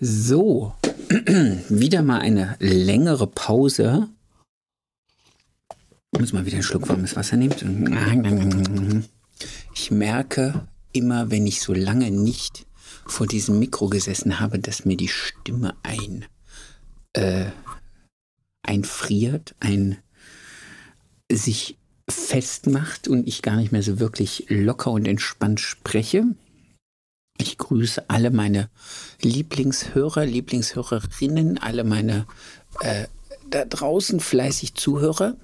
So, 0.00 0.74
wieder 1.68 2.02
mal 2.02 2.20
eine 2.20 2.56
längere 2.60 3.26
Pause. 3.26 4.08
Ich 6.12 6.20
muss 6.20 6.32
mal 6.32 6.46
wieder 6.46 6.54
einen 6.54 6.62
Schluck 6.62 6.88
warmes 6.88 7.16
Wasser 7.16 7.36
nehmen. 7.36 9.04
Ich 9.74 9.90
merke 9.90 10.68
immer, 10.92 11.32
wenn 11.32 11.48
ich 11.48 11.60
so 11.60 11.74
lange 11.74 12.12
nicht 12.12 12.66
vor 13.06 13.26
diesem 13.26 13.58
Mikro 13.58 13.88
gesessen 13.88 14.38
habe, 14.38 14.60
dass 14.60 14.84
mir 14.84 14.96
die 14.96 15.08
Stimme 15.08 15.74
ein 15.82 16.26
äh, 17.14 17.46
einfriert, 18.62 19.56
ein 19.58 19.98
sich 21.30 21.76
festmacht 22.08 23.08
und 23.08 23.26
ich 23.26 23.42
gar 23.42 23.56
nicht 23.56 23.72
mehr 23.72 23.82
so 23.82 23.98
wirklich 23.98 24.46
locker 24.48 24.92
und 24.92 25.08
entspannt 25.08 25.58
spreche. 25.58 26.24
Ich 27.40 27.56
grüße 27.56 28.10
alle 28.10 28.30
meine 28.30 28.68
Lieblingshörer, 29.22 30.26
Lieblingshörerinnen, 30.26 31.58
alle 31.58 31.84
meine 31.84 32.26
äh, 32.80 33.06
da 33.48 33.64
draußen 33.64 34.20
fleißig 34.20 34.74
Zuhörer. 34.74 35.36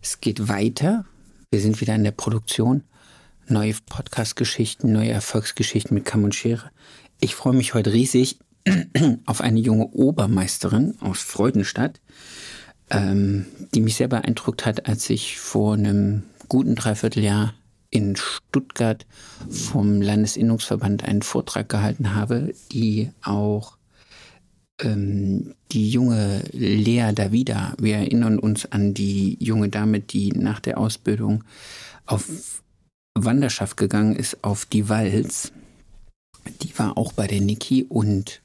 Es 0.00 0.20
geht 0.20 0.48
weiter. 0.48 1.04
Wir 1.50 1.60
sind 1.60 1.80
wieder 1.80 1.94
in 1.94 2.04
der 2.04 2.12
Produktion. 2.12 2.84
Neue 3.48 3.74
Podcast-Geschichten, 3.86 4.92
neue 4.92 5.10
Erfolgsgeschichten 5.10 5.94
mit 5.94 6.04
Kamm 6.04 6.24
und 6.24 6.34
Schere. 6.34 6.70
Ich 7.20 7.34
freue 7.34 7.54
mich 7.54 7.74
heute 7.74 7.92
riesig 7.92 8.38
auf 9.26 9.40
eine 9.40 9.58
junge 9.58 9.88
Obermeisterin 9.88 10.94
aus 11.00 11.20
Freudenstadt, 11.20 12.00
ähm, 12.90 13.46
die 13.74 13.80
mich 13.80 13.96
sehr 13.96 14.08
beeindruckt 14.08 14.64
hat, 14.64 14.86
als 14.86 15.10
ich 15.10 15.38
vor 15.38 15.74
einem 15.74 16.22
guten 16.48 16.76
Dreivierteljahr 16.76 17.54
in 17.92 18.16
Stuttgart 18.16 19.06
vom 19.48 20.00
Landesinnungsverband 20.00 21.04
einen 21.04 21.22
Vortrag 21.22 21.68
gehalten 21.68 22.14
habe, 22.14 22.54
die 22.72 23.12
auch 23.22 23.76
ähm, 24.80 25.54
die 25.70 25.90
junge 25.90 26.42
Lea 26.52 27.12
Davida, 27.14 27.74
wir 27.78 27.96
erinnern 27.96 28.38
uns 28.38 28.70
an 28.72 28.94
die 28.94 29.36
junge 29.38 29.68
Dame, 29.68 30.00
die 30.00 30.32
nach 30.32 30.58
der 30.58 30.78
Ausbildung 30.78 31.44
auf 32.06 32.62
Wanderschaft 33.14 33.76
gegangen 33.76 34.16
ist, 34.16 34.42
auf 34.42 34.64
die 34.64 34.88
Walz. 34.88 35.52
Die 36.62 36.76
war 36.78 36.96
auch 36.96 37.12
bei 37.12 37.26
der 37.26 37.40
Niki 37.40 37.84
und 37.84 38.41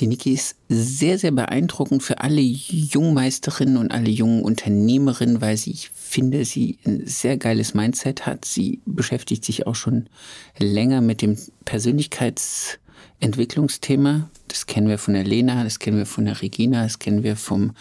die 0.00 0.08
Niki 0.08 0.32
ist 0.32 0.56
sehr, 0.68 1.18
sehr 1.18 1.30
beeindruckend 1.30 2.02
für 2.02 2.18
alle 2.20 2.40
Jungmeisterinnen 2.40 3.76
und 3.76 3.92
alle 3.92 4.10
jungen 4.10 4.42
Unternehmerinnen, 4.42 5.40
weil 5.40 5.56
sie, 5.56 5.70
ich 5.70 5.90
finde, 5.90 6.44
sie 6.44 6.80
ein 6.84 7.06
sehr 7.06 7.36
geiles 7.36 7.74
Mindset 7.74 8.26
hat. 8.26 8.44
Sie 8.44 8.80
beschäftigt 8.86 9.44
sich 9.44 9.68
auch 9.68 9.76
schon 9.76 10.08
länger 10.58 11.00
mit 11.00 11.22
dem 11.22 11.38
Persönlichkeitsentwicklungsthema. 11.64 14.28
Das 14.48 14.66
kennen 14.66 14.88
wir 14.88 14.98
von 14.98 15.14
der 15.14 15.24
Lena, 15.24 15.62
das 15.62 15.78
kennen 15.78 15.98
wir 15.98 16.06
von 16.06 16.24
der 16.24 16.42
Regina, 16.42 16.82
das 16.82 16.98
kennen 16.98 17.22
wir 17.22 17.36
vom 17.36 17.76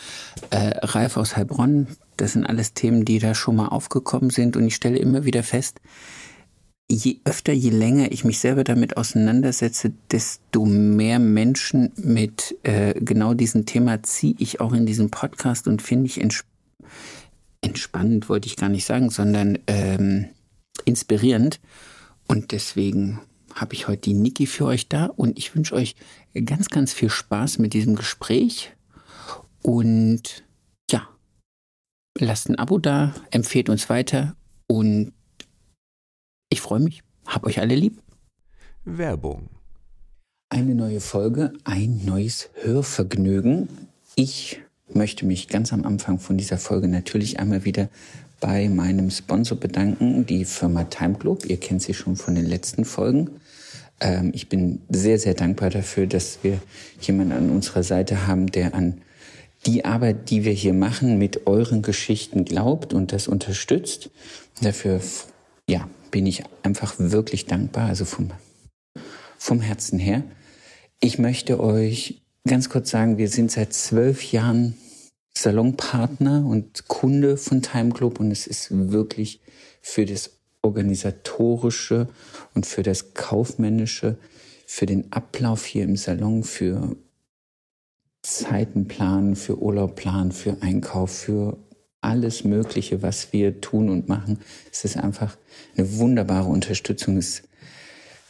äh, 0.52 0.77
Ralf 0.81 1.17
aus 1.17 1.36
Heilbronn. 1.36 1.88
Das 2.17 2.33
sind 2.33 2.45
alles 2.45 2.75
Themen, 2.75 3.05
die 3.05 3.17
da 3.17 3.33
schon 3.33 3.55
mal 3.55 3.70
aufgekommen 3.70 4.30
sind. 4.30 4.55
Und 4.55 4.67
ich 4.67 4.75
stelle 4.75 5.00
immer 5.00 5.25
wieder 5.25 5.42
fest, 5.42 5.81
je 6.89 7.20
öfter, 7.23 7.53
je 7.53 7.70
länger 7.70 8.12
ich 8.12 8.23
mich 8.23 8.39
selber 8.39 8.64
damit 8.64 8.98
auseinandersetze, 8.98 9.94
desto 10.12 10.66
mehr 10.66 11.20
Menschen 11.20 11.92
mit 11.95 12.56
äh, 12.64 12.94
genau 13.00 13.34
diesem 13.34 13.66
Thema 13.66 14.03
ziehe 14.03 14.36
ich 14.38 14.59
auch 14.62 14.73
in 14.73 14.86
diesen 14.86 15.09
Podcast 15.09 15.67
und 15.67 15.81
finde 15.81 16.08
ich 16.08 16.22
entsp 16.22 16.45
entspannend, 17.61 18.28
wollte 18.28 18.48
ich 18.48 18.58
gar 18.58 18.67
nicht 18.67 18.84
sagen, 18.84 19.09
sondern 19.09 19.58
ähm, 19.67 20.28
inspirierend. 20.84 21.61
Und 22.28 22.52
deswegen 22.52 23.22
habe 23.56 23.73
ich 23.73 23.88
heute 23.88 24.02
die 24.02 24.14
Niki 24.14 24.48
für 24.48 24.66
euch 24.66 24.89
da 24.89 25.06
und 25.06 25.38
ich 25.38 25.56
wünsche 25.56 25.76
euch 25.76 25.95
ganz, 26.45 26.67
ganz 26.67 26.92
viel 26.92 27.09
Spaß 27.09 27.59
mit 27.59 27.73
diesem 27.73 27.95
Gespräch. 27.95 28.73
Und 29.61 30.44
ja, 30.92 31.08
lasst 32.20 32.50
ein 32.50 32.59
Abo 32.59 32.80
da, 32.80 33.14
empfehlt 33.31 33.70
uns 33.70 33.89
weiter 33.89 34.36
und 34.67 35.14
ich 36.53 36.61
freue 36.61 36.80
mich. 36.80 37.02
Hab 37.25 37.45
euch 37.45 37.59
alle 37.59 37.75
lieb. 37.75 37.99
Werbung. 38.86 39.49
Eine 40.49 40.75
neue 40.75 41.02
Folge, 41.02 41.52
ein 41.64 42.02
neues 42.05 42.49
Hörvergnügen. 42.61 43.67
Ich 44.14 44.61
möchte 44.93 45.25
mich 45.25 45.47
ganz 45.47 45.73
am 45.73 45.83
Anfang 45.83 46.19
von 46.19 46.37
dieser 46.37 46.59
Folge 46.59 46.87
natürlich 46.87 47.39
einmal 47.39 47.65
wieder 47.65 47.89
bei 48.39 48.69
meinem 48.69 49.09
Sponsor 49.09 49.58
bedanken, 49.59 50.27
die 50.27 50.45
Firma 50.45 50.83
Time 50.83 51.15
Globe. 51.15 51.47
Ihr 51.47 51.58
kennt 51.58 51.81
sie 51.81 51.95
schon 51.95 52.17
von 52.17 52.36
den 52.36 52.45
letzten 52.45 52.85
Folgen. 52.85 53.31
Ähm, 53.99 54.30
ich 54.35 54.47
bin 54.47 54.81
sehr, 54.89 55.17
sehr 55.17 55.33
dankbar 55.33 55.71
dafür, 55.71 56.05
dass 56.05 56.43
wir 56.43 56.59
jemanden 57.02 57.33
an 57.33 57.49
unserer 57.49 57.81
Seite 57.81 58.27
haben, 58.27 58.45
der 58.45 58.75
an 58.75 59.02
die 59.65 59.85
Arbeit, 59.85 60.30
die 60.30 60.45
wir 60.45 60.53
hier 60.53 60.73
machen, 60.73 61.17
mit 61.17 61.47
euren 61.47 61.81
Geschichten 61.81 62.45
glaubt 62.45 62.93
und 62.93 63.11
das 63.11 63.27
unterstützt. 63.27 64.11
Dafür, 64.61 65.02
ja, 65.67 65.87
bin 66.14 66.28
ich 66.28 66.44
einfach 66.62 66.94
wirklich 67.00 67.48
dankbar, 67.48 67.88
also 67.88 68.06
vom, 68.06 68.30
vom 69.40 69.62
Herzen 69.62 69.98
her. 69.98 70.24
Ich 71.00 71.18
möchte 71.18 71.60
euch 71.60 72.22
ganz 72.48 72.70
kurz 72.70 72.92
sagen, 72.92 73.18
wir 73.18 73.30
sind 73.30 73.50
seit 73.50 73.74
zwölf 73.74 74.32
Jahren 74.32 74.78
Salonpartner 75.36 76.46
und 76.46 76.88
Kunde 76.88 77.36
von 77.36 77.64
Time 77.64 77.90
Club 77.90 78.20
und 78.20 78.30
es 78.30 78.46
ist 78.46 78.68
wirklich 78.92 79.42
für 79.82 80.06
das 80.06 80.38
organisatorische 80.62 82.08
und 82.54 82.68
für 82.68 82.84
das 82.84 83.16
kaufmännische, 83.16 84.18
für 84.68 84.86
den 84.86 85.12
Ablauf 85.12 85.66
hier 85.66 85.84
im 85.84 85.95
Salon, 85.95 86.44
für 86.44 86.95
Zeitenplan, 88.22 89.36
für 89.36 89.58
Urlaubplan, 89.58 90.32
für 90.32 90.62
Einkauf, 90.62 91.12
für 91.12 91.58
alles 92.03 92.43
Mögliche, 92.43 93.02
was 93.02 93.33
wir 93.33 93.61
tun 93.61 93.89
und 93.89 94.09
machen. 94.09 94.39
Es 94.71 94.86
ist 94.86 94.97
einfach 94.97 95.37
eine 95.77 95.97
wunderbare 95.97 96.49
Unterstützung. 96.49 97.17
Es 97.17 97.43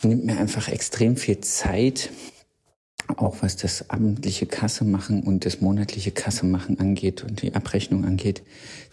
nimmt 0.01 0.25
mir 0.25 0.38
einfach 0.38 0.67
extrem 0.67 1.16
viel 1.16 1.39
Zeit, 1.41 2.09
auch 3.17 3.38
was 3.41 3.57
das 3.57 3.89
abendliche 3.89 4.45
Kasse 4.45 4.85
machen 4.85 5.23
und 5.23 5.45
das 5.45 5.61
monatliche 5.61 6.11
Kasse 6.11 6.45
machen 6.45 6.79
angeht 6.79 7.23
und 7.23 7.41
die 7.41 7.53
Abrechnung 7.53 8.06
angeht. 8.06 8.44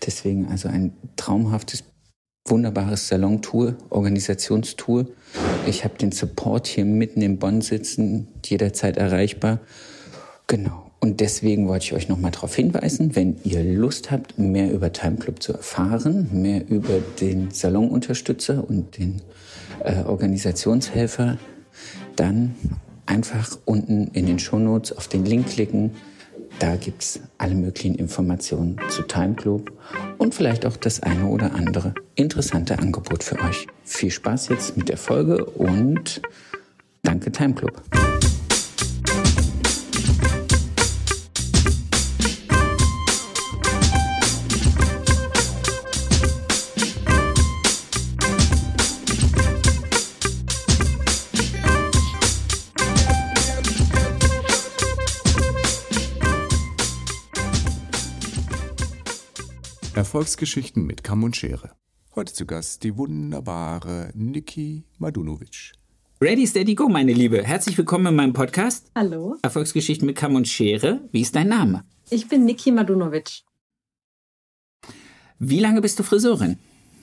Deswegen 0.04 0.48
also 0.48 0.68
ein 0.68 0.92
traumhaftes, 1.16 1.84
wunderbares 2.46 3.08
Salon-Tour, 3.08 3.76
Organisationstour. 3.90 5.06
Ich 5.66 5.84
habe 5.84 5.96
den 5.98 6.12
Support 6.12 6.66
hier 6.66 6.84
mitten 6.84 7.22
in 7.22 7.38
Bonn 7.38 7.60
sitzen, 7.60 8.28
jederzeit 8.44 8.96
erreichbar. 8.96 9.60
Genau. 10.46 10.89
Und 11.00 11.20
deswegen 11.20 11.66
wollte 11.66 11.86
ich 11.86 11.92
euch 11.94 12.08
nochmal 12.08 12.30
darauf 12.30 12.54
hinweisen, 12.54 13.16
wenn 13.16 13.36
ihr 13.42 13.64
Lust 13.64 14.10
habt, 14.10 14.38
mehr 14.38 14.70
über 14.70 14.92
Time 14.92 15.16
Club 15.16 15.42
zu 15.42 15.54
erfahren, 15.54 16.28
mehr 16.30 16.68
über 16.68 17.00
den 17.20 17.50
Salonunterstützer 17.50 18.68
und 18.68 18.98
den 18.98 19.22
äh, 19.82 20.02
Organisationshelfer, 20.02 21.38
dann 22.16 22.54
einfach 23.06 23.58
unten 23.64 24.08
in 24.08 24.26
den 24.26 24.38
Shownotes 24.38 24.92
auf 24.96 25.08
den 25.08 25.24
Link 25.24 25.48
klicken. 25.48 25.92
Da 26.58 26.76
gibt's 26.76 27.20
alle 27.38 27.54
möglichen 27.54 27.94
Informationen 27.94 28.78
zu 28.90 29.02
Time 29.02 29.34
Club 29.34 29.72
und 30.18 30.34
vielleicht 30.34 30.66
auch 30.66 30.76
das 30.76 31.02
eine 31.02 31.26
oder 31.26 31.54
andere 31.54 31.94
interessante 32.14 32.78
Angebot 32.78 33.24
für 33.24 33.38
euch. 33.40 33.66
Viel 33.84 34.10
Spaß 34.10 34.48
jetzt 34.48 34.76
mit 34.76 34.90
der 34.90 34.98
Folge 34.98 35.46
und 35.46 36.20
danke 37.02 37.32
Time 37.32 37.54
Club. 37.54 37.82
Erfolgsgeschichten 60.00 60.86
mit 60.86 61.04
Kamm 61.04 61.24
und 61.24 61.36
Schere. 61.36 61.72
Heute 62.14 62.32
zu 62.32 62.46
Gast 62.46 62.84
die 62.84 62.96
wunderbare 62.96 64.10
Niki 64.14 64.86
Madunovic. 64.96 65.72
Ready, 66.22 66.46
steady, 66.46 66.74
go, 66.74 66.88
meine 66.88 67.12
Liebe. 67.12 67.44
Herzlich 67.44 67.76
willkommen 67.76 68.06
in 68.06 68.14
meinem 68.14 68.32
Podcast. 68.32 68.90
Hallo. 68.94 69.36
Erfolgsgeschichten 69.42 70.06
mit 70.06 70.16
Kamm 70.16 70.36
und 70.36 70.48
Schere. 70.48 71.06
Wie 71.12 71.20
ist 71.20 71.36
dein 71.36 71.48
Name? 71.48 71.84
Ich 72.08 72.28
bin 72.28 72.46
Niki 72.46 72.72
Madunovic. 72.72 73.42
Wie 75.38 75.60
lange 75.60 75.82
bist 75.82 75.98
du 75.98 76.02
Friseurin? 76.02 76.58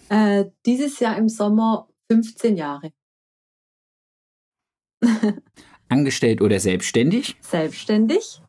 Äh, 0.09 0.45
dieses 0.65 0.99
Jahr 0.99 1.19
im 1.19 1.29
Sommer 1.29 1.88
15 2.11 2.57
Jahre. 2.57 2.94
Angestellt 5.88 6.41
oder 6.41 6.59
selbstständig? 6.59 7.35
Selbstständig. 7.41 8.41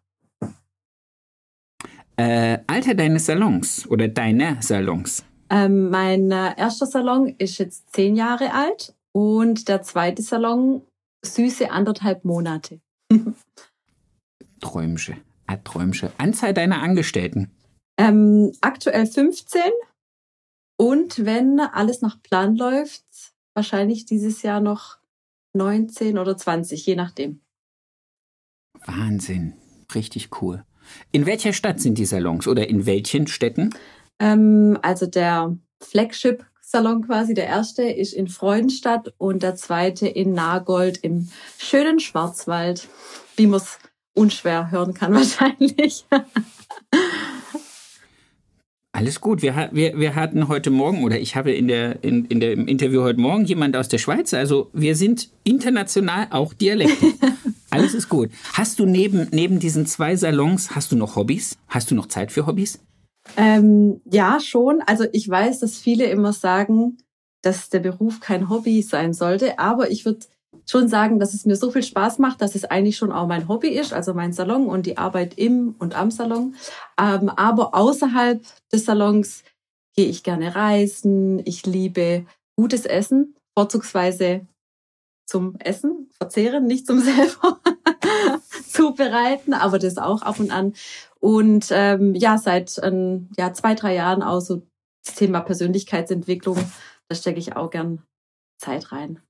Äh, 2.19 2.59
Alter 2.67 2.95
deines 2.95 3.27
Salons 3.27 3.87
oder 3.89 4.09
deiner 4.09 4.61
Salons? 4.61 5.25
Ähm, 5.51 5.89
mein 5.89 6.33
äh, 6.33 6.59
erster 6.59 6.87
Salon 6.87 7.35
ist 7.39 7.59
jetzt 7.59 7.93
zehn 7.93 8.17
Jahre 8.17 8.53
alt 8.53 8.93
und 9.13 9.69
der 9.69 9.83
zweite 9.83 10.23
Salon 10.23 10.83
süße 11.25 11.71
anderthalb 11.71 12.25
Monate. 12.25 12.81
Träumsche, 14.61 15.17
ah, 15.47 15.59
Träumsche. 15.59 16.11
Anzahl 16.19 16.53
deiner 16.53 16.83
Angestellten? 16.83 17.53
Ähm, 17.97 18.53
aktuell 18.63 19.07
15 19.07 19.61
und 20.77 21.25
wenn 21.25 21.61
alles 21.61 22.03
nach 22.03 22.21
Plan 22.21 22.57
läuft, 22.57 23.05
wahrscheinlich 23.55 24.07
dieses 24.07 24.43
Jahr 24.43 24.61
noch 24.61 24.99
19 25.55 26.19
oder 26.19 26.37
20, 26.37 26.85
je 26.85 26.97
nachdem. 26.97 27.43
Wahnsinn, 28.85 29.55
richtig 29.95 30.43
cool. 30.43 30.65
In 31.13 31.27
welcher 31.27 31.53
Stadt 31.53 31.81
sind 31.81 31.99
die 31.99 32.05
Salons 32.05 32.47
oder 32.47 32.69
in 32.69 32.87
welchen 32.87 33.27
Städten? 33.27 33.71
Ähm, 34.19 34.79
also 34.83 35.07
der 35.07 35.57
Flagship-Salon 35.81 37.07
quasi, 37.07 37.35
der 37.35 37.47
erste 37.47 37.85
ist 37.85 38.13
in 38.13 38.29
Freudenstadt 38.29 39.15
und 39.19 39.43
der 39.43 39.55
zweite 39.55 40.09
in 40.09 40.33
Nagold 40.33 40.99
im 40.99 41.29
schönen 41.59 42.01
Schwarzwald, 42.01 42.89
wie 43.37 43.47
man 43.47 43.61
es 43.61 43.79
unschwer 44.15 44.71
hören 44.71 44.95
kann 44.95 45.15
wahrscheinlich. 45.15 46.05
Alles 48.93 49.21
gut. 49.21 49.43
Wir, 49.43 49.69
wir, 49.73 49.97
wir 49.97 50.17
hatten 50.17 50.49
heute 50.49 50.71
Morgen 50.71 51.05
oder 51.05 51.21
ich 51.21 51.37
habe 51.37 51.53
in 51.53 51.69
der, 51.69 52.03
in, 52.03 52.25
in 52.25 52.41
der, 52.41 52.53
im 52.53 52.67
Interview 52.67 53.03
heute 53.03 53.21
Morgen 53.21 53.45
jemand 53.45 53.77
aus 53.77 53.89
der 53.89 53.99
Schweiz. 53.99 54.35
Also 54.35 54.71
wir 54.73 54.97
sind 54.97 55.29
international 55.45 56.27
auch 56.31 56.53
Dialekte. 56.53 57.07
Alles 57.71 57.95
ist 57.95 58.09
gut. 58.09 58.31
Hast 58.55 58.79
du 58.79 58.87
neben, 58.87 59.29
neben 59.31 59.59
diesen 59.59 59.87
zwei 59.87 60.17
Salons, 60.17 60.75
hast 60.75 60.91
du 60.93 60.97
noch 60.97 61.17
Hobbys? 61.17 61.57
Hast 61.69 61.91
du 61.91 61.95
noch 61.95 62.07
Zeit 62.07 62.33
für 62.33 62.47
Hobbys? 62.47 62.81
Ähm, 63.37 64.01
ja, 64.05 64.41
schon. 64.41 64.81
Also 64.87 65.05
ich 65.13 65.29
weiß, 65.29 65.61
dass 65.61 65.79
viele 65.79 66.07
immer 66.07 66.33
sagen, 66.33 66.99
dass 67.43 67.69
der 67.69 67.81
Beruf 67.81 68.21
kein 68.21 68.49
Hobby 68.49 68.83
sein 68.83 69.13
sollte, 69.13 69.59
aber 69.59 69.91
ich 69.91 70.05
würde 70.05 70.27
schon 70.67 70.89
sagen, 70.89 71.19
dass 71.19 71.35
es 71.35 71.45
mir 71.45 71.57
so 71.57 71.71
viel 71.71 71.83
Spaß 71.83 72.19
macht, 72.19 72.41
dass 72.41 72.55
es 72.55 72.65
eigentlich 72.65 72.97
schon 72.97 73.13
auch 73.13 73.27
mein 73.27 73.49
Hobby 73.49 73.69
ist, 73.69 73.93
also 73.93 74.15
mein 74.15 74.33
Salon 74.33 74.67
und 74.67 74.87
die 74.87 74.99
Arbeit 74.99 75.35
im 75.39 75.75
und 75.79 75.95
am 75.95 76.11
Salon. 76.11 76.55
Ähm, 76.99 77.29
aber 77.29 77.75
außerhalb 77.75 78.43
des 78.73 78.85
Salons 78.85 79.45
gehe 79.95 80.07
ich 80.07 80.23
gerne 80.23 80.55
reisen. 80.55 81.43
Ich 81.45 81.67
liebe 81.67 82.25
gutes 82.57 82.87
Essen, 82.87 83.35
vorzugsweise 83.57 84.47
zum 85.29 85.57
Essen, 85.59 86.09
verzehren, 86.17 86.67
nicht 86.67 86.87
zum 86.87 87.01
selber 87.01 87.61
zubereiten, 88.67 89.53
aber 89.53 89.79
das 89.79 89.99
auch 89.99 90.23
ab 90.23 90.41
und 90.41 90.51
an. 90.51 90.73
Und 91.21 91.69
ähm, 91.71 92.15
ja, 92.15 92.39
seit 92.39 92.81
ähm, 92.83 93.29
ja, 93.37 93.53
zwei, 93.53 93.75
drei 93.75 93.95
Jahren 93.95 94.23
auch 94.23 94.41
so 94.41 94.63
das 95.05 95.17
Thema 95.17 95.41
Persönlichkeitsentwicklung, 95.41 96.57
da 97.09 97.15
stecke 97.15 97.39
ich 97.39 97.57
auch 97.57 97.71
gern 97.71 98.03
Zeit 98.59 98.91
rein. 98.91 99.21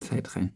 Zeit 0.00 0.36
rein. 0.36 0.52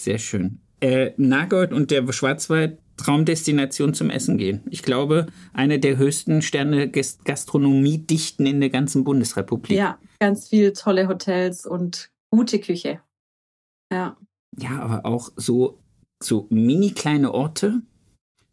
Sehr 0.00 0.18
schön. 0.18 0.60
Äh, 0.80 1.12
Nagold 1.16 1.72
und 1.72 1.90
der 1.90 2.10
Schwarzwald 2.12 2.80
Traumdestination 2.96 3.94
zum 3.94 4.10
Essen 4.10 4.38
gehen. 4.38 4.62
Ich 4.70 4.82
glaube, 4.82 5.26
eine 5.52 5.78
der 5.78 5.96
höchsten 5.96 6.42
Sterne 6.42 6.90
Gastronomiedichten 6.90 8.46
in 8.46 8.60
der 8.60 8.70
ganzen 8.70 9.04
Bundesrepublik. 9.04 9.76
Ja, 9.76 9.98
ganz 10.18 10.48
viele 10.48 10.72
tolle 10.72 11.08
Hotels 11.08 11.66
und 11.66 12.10
gute 12.30 12.58
Küche. 12.58 13.00
Ja. 13.92 14.16
Ja, 14.58 14.80
aber 14.80 15.06
auch 15.06 15.30
so, 15.36 15.82
so 16.22 16.46
mini 16.50 16.90
kleine 16.92 17.32
Orte. 17.32 17.82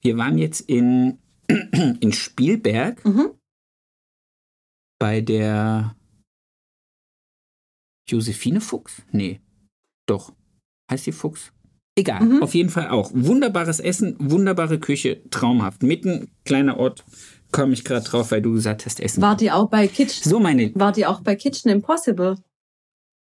Wir 0.01 0.17
waren 0.17 0.37
jetzt 0.37 0.61
in, 0.61 1.19
in 1.47 2.13
Spielberg 2.13 3.03
mhm. 3.05 3.31
bei 4.99 5.21
der 5.21 5.95
Josephine 8.07 8.61
Fuchs? 8.61 9.03
Nee. 9.11 9.41
Doch. 10.07 10.33
Heißt 10.89 11.05
die 11.05 11.11
Fuchs? 11.11 11.51
Egal, 11.95 12.21
mhm. 12.21 12.43
auf 12.43 12.55
jeden 12.55 12.69
Fall 12.69 12.89
auch. 12.89 13.11
Wunderbares 13.13 13.79
Essen, 13.79 14.15
wunderbare 14.19 14.79
Küche, 14.79 15.21
traumhaft. 15.29 15.83
Mitten, 15.83 16.31
kleiner 16.45 16.77
Ort, 16.77 17.03
komme 17.51 17.73
ich 17.73 17.83
gerade 17.83 18.05
drauf, 18.05 18.31
weil 18.31 18.41
du 18.41 18.53
gesagt 18.53 18.85
hast, 18.85 19.01
Essen. 19.01 19.21
War 19.21 19.35
die 19.35 19.51
auch 19.51 19.69
bei 19.69 19.87
Kitchen? 19.87 20.29
So 20.29 20.39
meine. 20.39 20.71
War 20.75 20.93
die 20.93 21.05
auch 21.05 21.21
bei 21.21 21.35
Kitchen 21.35 21.69
Impossible? 21.69 22.37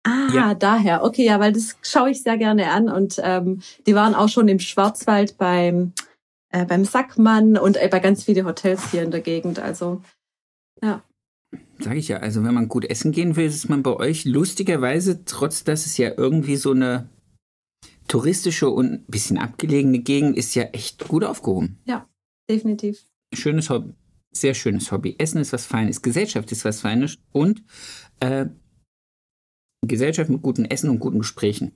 Ah, 0.07 0.33
ja. 0.33 0.53
daher. 0.53 1.03
Okay, 1.03 1.25
ja, 1.25 1.39
weil 1.39 1.53
das 1.53 1.75
schaue 1.81 2.11
ich 2.11 2.23
sehr 2.23 2.37
gerne 2.37 2.71
an 2.71 2.89
und 2.89 3.19
ähm, 3.21 3.61
die 3.85 3.95
waren 3.95 4.15
auch 4.15 4.29
schon 4.29 4.47
im 4.47 4.59
Schwarzwald 4.59 5.37
beim 5.37 5.93
äh, 6.49 6.65
beim 6.65 6.85
Sackmann 6.85 7.57
und 7.57 7.77
äh, 7.77 7.89
bei 7.89 7.99
ganz 7.99 8.23
viele 8.23 8.45
Hotels 8.45 8.91
hier 8.91 9.03
in 9.03 9.11
der 9.11 9.21
Gegend. 9.21 9.59
Also 9.59 10.01
ja. 10.81 11.03
Sage 11.79 11.97
ich 11.97 12.07
ja, 12.07 12.17
also 12.17 12.43
wenn 12.43 12.53
man 12.53 12.67
gut 12.67 12.85
essen 12.89 13.11
gehen 13.11 13.35
will, 13.35 13.47
ist 13.47 13.69
man 13.69 13.83
bei 13.83 13.95
euch 13.95 14.25
lustigerweise, 14.25 15.25
trotz 15.25 15.63
dass 15.63 15.85
es 15.85 15.97
ja 15.97 16.11
irgendwie 16.15 16.55
so 16.55 16.71
eine 16.71 17.09
touristische 18.07 18.69
und 18.69 18.93
ein 18.93 19.05
bisschen 19.07 19.37
abgelegene 19.37 19.99
Gegend 19.99 20.37
ist, 20.37 20.55
ja 20.55 20.63
echt 20.63 21.07
gut 21.07 21.23
aufgehoben. 21.23 21.79
Ja, 21.85 22.07
definitiv. 22.49 23.05
Schönes 23.33 23.69
Hobby, 23.69 23.93
sehr 24.31 24.53
schönes 24.53 24.91
Hobby. 24.91 25.15
Essen 25.19 25.41
ist 25.41 25.53
was 25.53 25.65
Feines, 25.65 26.01
Gesellschaft 26.01 26.51
ist 26.51 26.65
was 26.65 26.81
Feines 26.81 27.17
und 27.31 27.63
äh, 28.19 28.47
Gesellschaft 29.87 30.29
mit 30.29 30.41
gutem 30.41 30.65
Essen 30.65 30.89
und 30.89 30.99
guten 30.99 31.19
Gesprächen. 31.19 31.71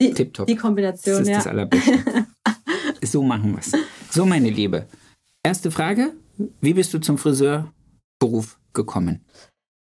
Die, 0.00 0.12
Tipptopp. 0.12 0.46
Die 0.46 0.56
Kombination, 0.56 1.18
das 1.18 1.22
ist 1.22 1.28
ja. 1.28 1.36
das 1.36 1.46
Allerbeste. 1.46 2.26
so 3.02 3.22
machen 3.22 3.52
wir 3.52 3.58
es. 3.60 3.72
So, 4.10 4.26
meine 4.26 4.50
Liebe. 4.50 4.86
Erste 5.42 5.70
Frage: 5.70 6.12
Wie 6.60 6.74
bist 6.74 6.92
du 6.94 6.98
zum 6.98 7.18
Friseurberuf 7.18 8.58
gekommen? 8.72 9.24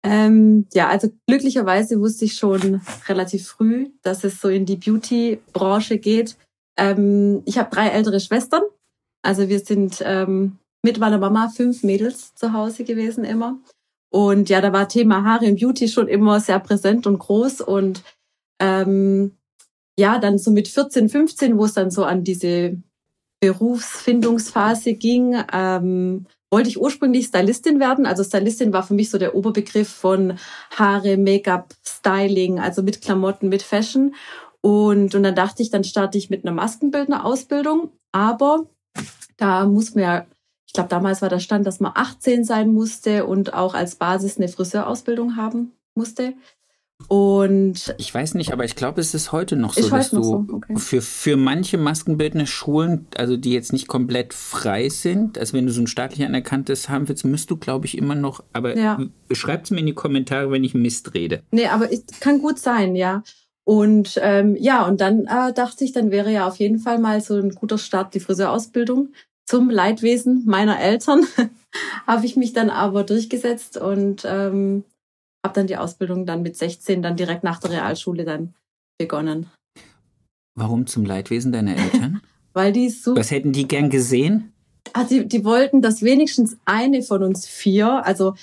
Ähm, 0.05 0.67
ja, 0.73 0.89
also 0.89 1.09
glücklicherweise 1.27 1.99
wusste 2.01 2.27
ich 2.27 2.35
schon 2.35 2.81
relativ 3.09 3.49
früh, 3.49 3.89
dass 4.03 4.23
es 4.23 4.41
so 4.41 4.49
in 4.49 4.65
die 4.65 4.77
Beauty-Branche 4.77 5.99
geht. 5.99 6.37
Ähm, 6.79 7.43
ich 7.45 7.59
habe 7.59 7.75
drei 7.75 7.89
ältere 7.89 8.21
Schwestern. 8.21 8.63
Also 9.23 9.49
wir 9.49 9.59
sind 9.59 10.01
ähm, 10.05 10.59
mit 10.85 10.99
meiner 10.99 11.19
Mama 11.19 11.49
fünf 11.49 11.83
Mädels 11.83 12.35
zu 12.37 12.53
Hause 12.53 12.85
gewesen 12.85 13.25
immer. 13.25 13.59
Und 14.11 14.49
ja, 14.49 14.61
da 14.61 14.73
war 14.73 14.89
Thema 14.89 15.25
Haare 15.25 15.47
und 15.47 15.61
Beauty 15.61 15.89
schon 15.89 16.09
immer 16.09 16.41
sehr 16.41 16.61
präsent 16.61 17.07
und 17.07 17.19
groß. 17.19 17.61
Und 17.61 18.03
ähm, 18.61 19.37
ja, 19.99 20.19
dann 20.19 20.39
so 20.39 20.51
mit 20.51 20.69
14, 20.69 21.09
15, 21.09 21.59
wo 21.59 21.65
es 21.65 21.75
dann 21.75 21.91
so 21.91 22.05
an 22.05 22.25
diese 22.25 22.77
Berufsfindungsphase 23.41 24.95
ging, 24.95 25.37
ähm, 25.53 26.27
wollte 26.51 26.69
ich 26.69 26.81
ursprünglich 26.81 27.27
Stylistin 27.27 27.81
werden. 27.81 28.07
Also 28.07 28.23
Stylistin 28.23 28.73
war 28.73 28.83
für 28.83 28.95
mich 28.95 29.11
so 29.11 29.19
der 29.19 29.35
Oberbegriff 29.35 29.89
von 29.89 30.39
Haare, 30.71 31.17
Make-up, 31.17 31.75
Styling, 31.87 32.61
also 32.61 32.83
mit 32.83 33.03
Klamotten, 33.03 33.49
mit 33.49 33.63
Fashion. 33.63 34.15
Und, 34.61 35.15
und 35.15 35.23
dann 35.23 35.35
dachte 35.35 35.63
ich, 35.63 35.71
dann 35.71 35.85
starte 35.85 36.19
ich 36.19 36.31
mit 36.31 36.45
einer 36.45 36.55
Maskenbildner-Ausbildung. 36.55 37.91
Aber 38.13 38.67
da 39.37 39.67
muss 39.67 39.95
man 39.95 40.05
ja, 40.05 40.27
glaube, 40.77 40.89
damals 40.89 41.23
war 41.23 41.29
der 41.29 41.41
Stand, 41.41 41.67
dass 41.67 41.81
man 41.81 41.93
18 41.95 42.45
sein 42.45 42.73
musste 42.73 43.27
und 43.27 43.55
auch 43.55 43.75
als 43.75 43.97
Basis 43.97 44.37
eine 44.37 44.49
Friseurausbildung 44.49 45.37
haben 45.37 45.73
musste. 45.95 46.35
Und 47.09 47.95
ich 47.99 48.13
weiß 48.13 48.35
nicht, 48.35 48.53
aber 48.53 48.65
ich 48.65 48.75
glaube, 48.75 49.01
es 49.03 49.13
ist 49.13 49.31
heute 49.31 49.55
noch 49.55 49.75
so, 49.75 49.89
dass 49.91 50.11
du 50.11 50.23
so. 50.23 50.47
Okay. 50.51 50.77
für, 50.77 51.03
für 51.03 51.37
manche 51.37 51.77
maskenbildende 51.77 52.47
Schulen, 52.47 53.07
also 53.17 53.37
die 53.37 53.53
jetzt 53.53 53.73
nicht 53.73 53.87
komplett 53.87 54.33
frei 54.33 54.89
sind, 54.89 55.39
also 55.39 55.53
wenn 55.53 55.67
du 55.67 55.73
so 55.73 55.83
ein 55.83 55.87
staatlich 55.87 56.25
anerkanntes 56.25 56.89
haben 56.89 57.07
willst, 57.09 57.25
müsst 57.25 57.51
du, 57.51 57.59
glaube 57.59 57.85
ich, 57.85 57.99
immer 57.99 58.15
noch, 58.15 58.43
aber 58.55 58.77
ja. 58.77 58.99
schreibt 59.31 59.67
es 59.67 59.71
mir 59.73 59.81
in 59.81 59.87
die 59.87 59.95
Kommentare, 59.95 60.51
wenn 60.51 60.65
ich 60.65 60.75
Mist 60.75 61.13
rede. 61.13 61.43
Nee, 61.51 61.67
aber 61.67 61.93
es 61.93 62.03
kann 62.21 62.41
gut 62.41 62.59
sein, 62.59 62.97
ja. 62.97 63.23
Und 63.65 64.19
ähm, 64.23 64.57
ja, 64.59 64.87
und 64.87 65.01
dann 65.01 65.27
äh, 65.27 65.53
dachte 65.53 65.85
ich, 65.85 65.93
dann 65.93 66.11
wäre 66.11 66.33
ja 66.33 66.47
auf 66.47 66.57
jeden 66.57 66.79
Fall 66.79 66.99
mal 66.99 67.21
so 67.21 67.35
ein 67.35 67.51
guter 67.51 67.79
Start 67.79 68.15
die 68.15 68.21
Friseurausbildung. 68.21 69.13
Zum 69.49 69.71
Leidwesen 69.71 70.45
meiner 70.47 70.81
Eltern 70.81 71.25
habe 72.07 72.27
ich 72.27 72.37
mich 72.37 72.53
dann 72.53 72.69
aber 72.71 73.05
durchgesetzt 73.05 73.77
und 73.77 74.25
ähm, 74.25 74.85
habe 75.45 75.55
dann 75.55 75.67
die 75.69 75.77
Ausbildung 75.77 76.27
dann 76.27 76.43
mit 76.43 76.57
16 76.57 77.03
dann 77.03 77.17
direkt 77.17 77.45
nach 77.45 77.61
der 77.61 77.71
Realschule 77.71 78.25
dann 78.25 78.55
begonnen. 78.99 79.51
Warum 80.59 80.87
zum 80.87 81.05
Leidwesen 81.05 81.53
deiner 81.53 81.77
Eltern? 81.77 82.21
Weil 82.55 82.73
die 82.73 82.89
so. 82.89 83.15
Was 83.15 83.31
hätten 83.31 83.53
die 83.53 83.69
gern 83.69 83.91
gesehen? 83.91 84.53
Also 84.93 85.21
die, 85.21 85.29
die 85.29 85.45
wollten, 85.45 85.83
dass 85.83 86.03
wenigstens 86.03 86.57
eine 86.65 87.03
von 87.03 87.23
uns 87.23 87.47
vier, 87.47 88.05
also 88.05 88.35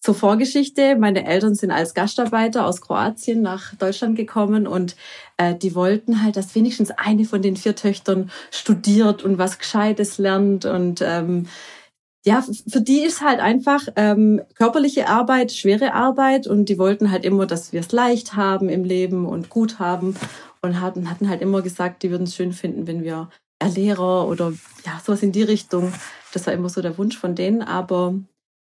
zur 0.00 0.14
Vorgeschichte, 0.14 0.96
meine 0.96 1.26
Eltern 1.26 1.54
sind 1.54 1.70
als 1.70 1.92
Gastarbeiter 1.92 2.66
aus 2.66 2.80
Kroatien 2.80 3.42
nach 3.42 3.74
Deutschland 3.74 4.16
gekommen 4.16 4.66
und 4.66 4.96
äh, 5.38 5.54
die 5.54 5.74
wollten 5.74 6.22
halt, 6.22 6.36
dass 6.36 6.54
wenigstens 6.54 6.90
eine 6.90 7.24
von 7.24 7.40
den 7.40 7.56
vier 7.56 7.74
Töchtern 7.74 8.30
studiert 8.50 9.22
und 9.22 9.38
was 9.38 9.58
Gescheites 9.58 10.18
lernt 10.18 10.66
und 10.66 11.00
ähm, 11.02 11.46
ja, 12.26 12.42
für 12.42 12.82
die 12.82 13.04
ist 13.04 13.22
halt 13.22 13.40
einfach 13.40 13.88
ähm, 13.96 14.42
körperliche 14.54 15.08
Arbeit, 15.08 15.52
schwere 15.52 15.94
Arbeit 15.94 16.46
und 16.46 16.68
die 16.68 16.78
wollten 16.78 17.10
halt 17.10 17.24
immer, 17.24 17.46
dass 17.46 17.72
wir 17.72 17.80
es 17.80 17.92
leicht 17.92 18.34
haben 18.34 18.68
im 18.68 18.84
Leben 18.84 19.24
und 19.24 19.48
gut 19.48 19.78
haben 19.78 20.14
und 20.60 20.80
hatten, 20.80 21.08
hatten 21.08 21.28
halt 21.28 21.40
immer 21.40 21.62
gesagt, 21.62 22.02
die 22.02 22.10
würden 22.10 22.24
es 22.24 22.34
schön 22.34 22.52
finden, 22.52 22.86
wenn 22.86 23.02
wir 23.02 23.30
Lehrer 23.74 24.28
oder 24.28 24.52
ja, 24.84 25.00
sowas 25.04 25.22
in 25.22 25.32
die 25.32 25.42
Richtung. 25.42 25.92
Das 26.32 26.46
war 26.46 26.52
immer 26.52 26.68
so 26.68 26.82
der 26.82 26.98
Wunsch 26.98 27.16
von 27.16 27.34
denen, 27.34 27.62
aber 27.62 28.14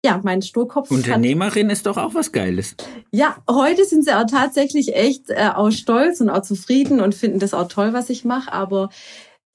ja, 0.07 0.21
mein 0.23 0.41
Sturkopf. 0.41 0.89
Unternehmerin 0.89 1.67
hat, 1.67 1.73
ist 1.73 1.85
doch 1.85 1.97
auch 1.97 2.13
was 2.13 2.31
Geiles. 2.31 2.75
Ja, 3.11 3.43
heute 3.49 3.83
sind 3.83 4.05
sie 4.05 4.13
auch 4.13 4.25
tatsächlich 4.25 4.95
echt 4.95 5.29
äh, 5.29 5.49
auch 5.53 5.69
stolz 5.69 6.21
und 6.21 6.29
auch 6.29 6.43
zufrieden 6.43 7.01
und 7.01 7.13
finden 7.13 7.39
das 7.39 7.53
auch 7.53 7.67
toll, 7.67 7.91
was 7.91 8.09
ich 8.09 8.23
mache, 8.23 8.53
aber 8.53 8.89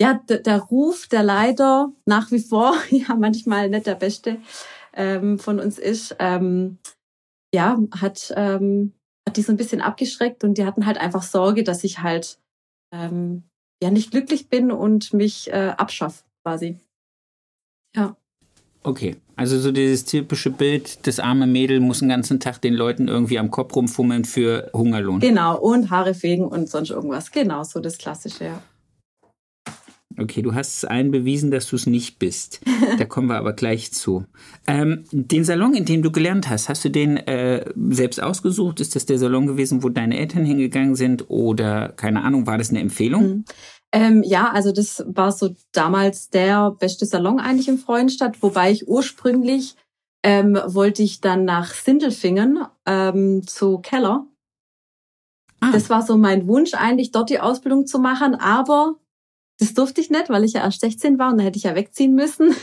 ja, 0.01 0.21
der 0.29 0.59
Ruf, 0.59 1.09
der 1.09 1.23
leider 1.23 1.93
nach 2.05 2.31
wie 2.33 2.39
vor 2.39 2.75
ja 2.91 3.15
manchmal 3.15 3.71
nicht 3.71 3.87
der 3.87 3.95
beste 3.95 4.39
ähm, 4.93 5.39
von 5.39 5.59
uns 5.59 5.79
ist, 5.79 6.17
ähm, 6.19 6.79
ja, 7.55 7.79
hat, 7.99 8.33
ähm, 8.37 8.93
hat 9.27 9.39
die 9.39 9.43
so 9.43 9.53
ein 9.53 9.57
bisschen 9.57 9.81
abgeschreckt 9.81 10.45
und 10.45 10.59
die 10.59 10.67
hatten 10.67 10.85
halt 10.85 10.99
einfach 10.99 11.23
Sorge, 11.23 11.65
dass 11.65 11.83
ich 11.83 12.01
halt 12.01 12.39
ähm, 12.93 13.45
ja 13.83 13.91
nicht 13.91 14.11
glücklich 14.11 14.51
bin 14.51 14.71
und 14.71 15.15
mich 15.15 15.51
äh, 15.51 15.73
abschaff 15.79 16.25
quasi. 16.45 16.79
Ja. 17.97 18.17
Okay, 18.83 19.17
also 19.43 19.59
so 19.59 19.73
dieses 19.73 20.05
typische 20.05 20.51
Bild, 20.51 21.05
das 21.05 21.19
arme 21.19 21.49
Mädel 21.49 21.81
muss 21.81 21.99
den 21.99 22.11
ganzen 22.11 22.39
Tag 22.39 22.61
den 22.61 22.75
Leuten 22.75 23.09
irgendwie 23.09 23.41
am 23.41 23.51
Kopf 23.51 23.75
rumfummeln 23.75 24.25
für 24.25 24.71
Hungerlohn. 24.73 25.19
Genau, 25.19 25.59
und 25.59 25.91
Haare 25.91 26.15
fegen 26.15 26.45
und 26.45 26.69
sonst 26.69 26.91
irgendwas. 26.91 27.33
Genau, 27.33 27.65
so 27.65 27.81
das 27.81 27.99
Klassische, 27.99 28.45
ja. 28.45 28.63
Okay, 30.17 30.43
du 30.43 30.55
hast 30.55 30.77
es 30.77 30.85
allen 30.85 31.11
bewiesen, 31.11 31.51
dass 31.51 31.67
du 31.67 31.75
es 31.75 31.87
nicht 31.87 32.21
bist. 32.21 32.61
Da 32.99 33.05
kommen 33.05 33.27
wir 33.27 33.37
aber 33.37 33.53
gleich 33.53 33.93
zu. 33.93 34.27
Ähm, 34.69 35.05
den 35.11 35.45
Salon, 35.45 35.75
in 35.75 35.87
dem 35.87 36.03
du 36.03 36.13
gelernt 36.13 36.49
hast, 36.49 36.69
hast 36.69 36.85
du 36.85 36.91
den 36.91 37.17
äh, 37.17 37.65
selbst 37.91 38.23
ausgesucht? 38.23 38.79
Ist 38.81 38.95
das 38.95 39.07
der 39.07 39.19
Salon 39.19 39.49
gewesen, 39.49 39.83
wo 39.83 39.89
deine 39.89 40.19
Eltern 40.19 40.45
hingegangen 40.45 40.95
sind? 40.95 41.31
Oder, 41.31 41.89
keine 41.89 42.23
Ahnung, 42.23 42.47
war 42.47 42.59
das 42.59 42.71
eine 42.71 42.81
Empfehlung? 42.81 43.45
Ähm, 43.93 44.23
ja, 44.23 44.51
also 44.51 44.73
das 44.73 45.05
war 45.07 45.33
so 45.33 45.55
damals 45.73 46.31
der 46.31 46.71
beste 46.73 47.05
Salon 47.05 47.39
eigentlich 47.39 47.69
in 47.69 47.79
Freudenstadt, 47.79 48.43
wobei 48.43 48.71
ich 48.71 48.89
ursprünglich 48.89 49.77
ähm, 50.23 50.59
wollte 50.67 51.03
ich 51.03 51.21
dann 51.21 51.45
nach 51.45 51.75
Sindelfingen 51.75 52.65
ähm, 52.87 53.47
zu 53.47 53.79
Keller. 53.79 54.27
Ah. 55.61 55.71
Das 55.73 55.91
war 55.91 56.03
so 56.03 56.17
mein 56.17 56.47
Wunsch 56.47 56.75
eigentlich, 56.75 57.13
dort 57.13 57.31
die 57.31 57.41
Ausbildung 57.41 57.87
zu 57.87 57.99
machen, 57.99 58.35
aber 58.35 58.97
das 59.59 59.75
durfte 59.75 60.01
ich 60.01 60.11
nicht, 60.11 60.29
weil 60.29 60.45
ich 60.45 60.55
ja 60.55 60.63
erst 60.63 60.81
16 60.81 61.19
war 61.19 61.31
und 61.31 61.39
da 61.39 61.45
hätte 61.45 61.59
ich 61.59 61.65
ja 61.65 61.75
wegziehen 61.75 62.15
müssen. 62.15 62.55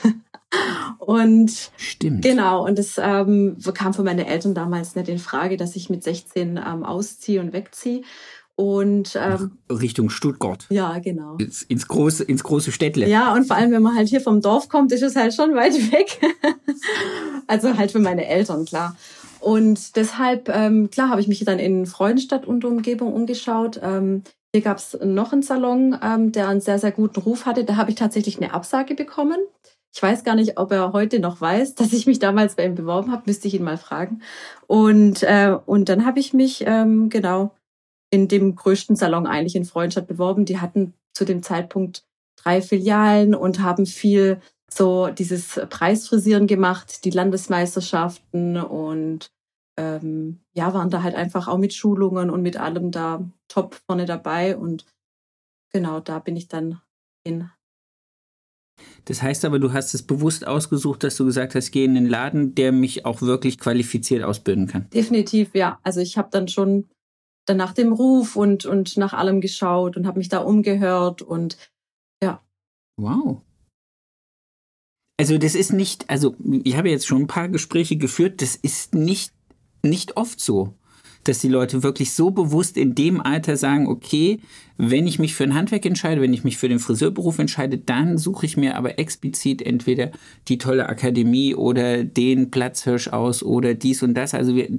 und 0.99 1.71
Stimmt. 1.77 2.23
genau, 2.23 2.65
und 2.65 2.77
das 2.79 2.95
ähm, 2.97 3.57
kam 3.73 3.93
für 3.93 4.03
meine 4.03 4.27
Eltern 4.27 4.53
damals 4.53 4.95
nicht 4.95 5.09
in 5.09 5.19
Frage, 5.19 5.57
dass 5.57 5.75
ich 5.75 5.89
mit 5.89 6.03
16 6.03 6.57
ähm, 6.57 6.83
ausziehe 6.83 7.39
und 7.39 7.53
wegziehe. 7.53 8.01
Und 8.59 9.15
ähm, 9.15 9.51
Richtung 9.71 10.09
Stuttgart. 10.09 10.65
Ja, 10.69 10.99
genau. 10.99 11.37
Ins, 11.37 11.61
ins, 11.61 11.87
große, 11.87 12.25
ins 12.25 12.43
große 12.43 12.73
Städtle. 12.73 13.07
Ja, 13.07 13.33
und 13.33 13.47
vor 13.47 13.55
allem, 13.55 13.71
wenn 13.71 13.81
man 13.81 13.95
halt 13.95 14.09
hier 14.09 14.19
vom 14.19 14.41
Dorf 14.41 14.67
kommt, 14.67 14.91
ist 14.91 15.01
es 15.01 15.15
halt 15.15 15.33
schon 15.33 15.55
weit 15.55 15.75
weg. 15.93 16.19
also 17.47 17.77
halt 17.77 17.93
für 17.93 17.99
meine 17.99 18.27
Eltern, 18.27 18.65
klar. 18.65 18.97
Und 19.39 19.95
deshalb, 19.95 20.49
ähm, 20.49 20.89
klar, 20.89 21.07
habe 21.07 21.21
ich 21.21 21.29
mich 21.29 21.45
dann 21.45 21.57
in 21.57 21.85
Freudenstadt 21.85 22.45
und 22.45 22.65
Umgebung 22.65 23.13
umgeschaut. 23.13 23.79
Ähm, 23.81 24.23
hier 24.53 24.61
gab 24.61 24.79
es 24.79 24.97
noch 25.01 25.31
einen 25.31 25.41
Salon, 25.41 25.97
ähm, 26.03 26.33
der 26.33 26.49
einen 26.49 26.59
sehr, 26.59 26.79
sehr 26.79 26.91
guten 26.91 27.21
Ruf 27.21 27.45
hatte. 27.45 27.63
Da 27.63 27.77
habe 27.77 27.91
ich 27.91 27.95
tatsächlich 27.95 28.41
eine 28.41 28.53
Absage 28.53 28.93
bekommen. 28.93 29.37
Ich 29.95 30.03
weiß 30.03 30.25
gar 30.25 30.35
nicht, 30.35 30.57
ob 30.57 30.73
er 30.73 30.91
heute 30.91 31.19
noch 31.21 31.39
weiß, 31.39 31.75
dass 31.75 31.93
ich 31.93 32.07
mich 32.07 32.19
damals 32.19 32.55
bei 32.55 32.65
ihm 32.65 32.75
beworben 32.75 33.13
habe. 33.13 33.23
Müsste 33.25 33.47
ich 33.47 33.53
ihn 33.53 33.63
mal 33.63 33.77
fragen. 33.77 34.21
Und, 34.67 35.23
äh, 35.23 35.55
und 35.65 35.87
dann 35.87 36.05
habe 36.05 36.19
ich 36.19 36.33
mich, 36.33 36.65
ähm, 36.67 37.09
genau, 37.09 37.53
in 38.11 38.27
dem 38.27 38.55
größten 38.55 38.95
Salon 38.95 39.27
eigentlich 39.27 39.55
in 39.55 39.65
Freundstadt 39.65 40.07
beworben. 40.07 40.45
Die 40.45 40.59
hatten 40.59 40.93
zu 41.13 41.25
dem 41.25 41.43
Zeitpunkt 41.43 42.03
drei 42.37 42.61
Filialen 42.61 43.35
und 43.35 43.61
haben 43.61 43.85
viel 43.85 44.41
so 44.71 45.07
dieses 45.07 45.59
Preisfrisieren 45.69 46.47
gemacht, 46.47 47.03
die 47.05 47.09
Landesmeisterschaften 47.09 48.57
und 48.57 49.31
ähm, 49.77 50.41
ja, 50.53 50.73
waren 50.73 50.89
da 50.89 51.03
halt 51.03 51.15
einfach 51.15 51.47
auch 51.47 51.57
mit 51.57 51.73
Schulungen 51.73 52.29
und 52.29 52.41
mit 52.41 52.57
allem 52.57 52.91
da 52.91 53.23
top 53.47 53.79
vorne 53.87 54.05
dabei. 54.05 54.57
Und 54.57 54.85
genau, 55.71 55.99
da 55.99 56.19
bin 56.19 56.35
ich 56.35 56.47
dann 56.47 56.81
hin. 57.25 57.49
Das 59.05 59.21
heißt 59.21 59.45
aber, 59.45 59.59
du 59.59 59.73
hast 59.73 59.93
es 59.93 60.03
bewusst 60.03 60.45
ausgesucht, 60.45 61.03
dass 61.03 61.17
du 61.17 61.25
gesagt 61.25 61.55
hast, 61.55 61.71
gehe 61.71 61.85
in 61.85 61.95
den 61.95 62.05
Laden, 62.05 62.55
der 62.55 62.71
mich 62.71 63.05
auch 63.05 63.21
wirklich 63.21 63.57
qualifiziert 63.57 64.23
ausbilden 64.23 64.67
kann. 64.67 64.89
Definitiv, 64.91 65.55
ja. 65.55 65.79
Also 65.83 65.99
ich 65.99 66.17
habe 66.17 66.29
dann 66.31 66.47
schon 66.47 66.89
dann 67.49 67.57
nach 67.57 67.73
dem 67.73 67.91
Ruf 67.91 68.35
und, 68.35 68.65
und 68.65 68.95
nach 68.97 69.13
allem 69.13 69.41
geschaut 69.41 69.97
und 69.97 70.05
habe 70.05 70.19
mich 70.19 70.29
da 70.29 70.39
umgehört 70.39 71.21
und 71.21 71.57
ja. 72.23 72.41
Wow. 72.97 73.41
Also 75.17 75.37
das 75.37 75.55
ist 75.55 75.73
nicht, 75.73 76.09
also 76.09 76.35
ich 76.63 76.77
habe 76.77 76.89
jetzt 76.89 77.07
schon 77.07 77.23
ein 77.23 77.27
paar 77.27 77.49
Gespräche 77.49 77.97
geführt, 77.97 78.41
das 78.41 78.55
ist 78.55 78.93
nicht, 78.93 79.33
nicht 79.83 80.15
oft 80.15 80.39
so, 80.39 80.75
dass 81.23 81.39
die 81.39 81.49
Leute 81.49 81.83
wirklich 81.83 82.13
so 82.13 82.31
bewusst 82.31 82.77
in 82.77 82.95
dem 82.95 83.19
Alter 83.19 83.57
sagen, 83.57 83.87
okay, 83.87 84.39
wenn 84.77 85.07
ich 85.07 85.19
mich 85.19 85.33
für 85.33 85.43
ein 85.43 85.55
Handwerk 85.55 85.85
entscheide, 85.85 86.21
wenn 86.21 86.33
ich 86.33 86.43
mich 86.43 86.57
für 86.57 86.69
den 86.69 86.79
Friseurberuf 86.79 87.39
entscheide, 87.39 87.77
dann 87.79 88.17
suche 88.17 88.45
ich 88.45 88.57
mir 88.57 88.77
aber 88.77 88.97
explizit 88.99 89.61
entweder 89.61 90.11
die 90.47 90.57
tolle 90.57 90.87
Akademie 90.87 91.55
oder 91.55 92.03
den 92.03 92.51
Platzhirsch 92.51 93.09
aus 93.09 93.43
oder 93.43 93.73
dies 93.73 94.03
und 94.03 94.13
das. 94.13 94.33
Also 94.33 94.55
wir, 94.55 94.69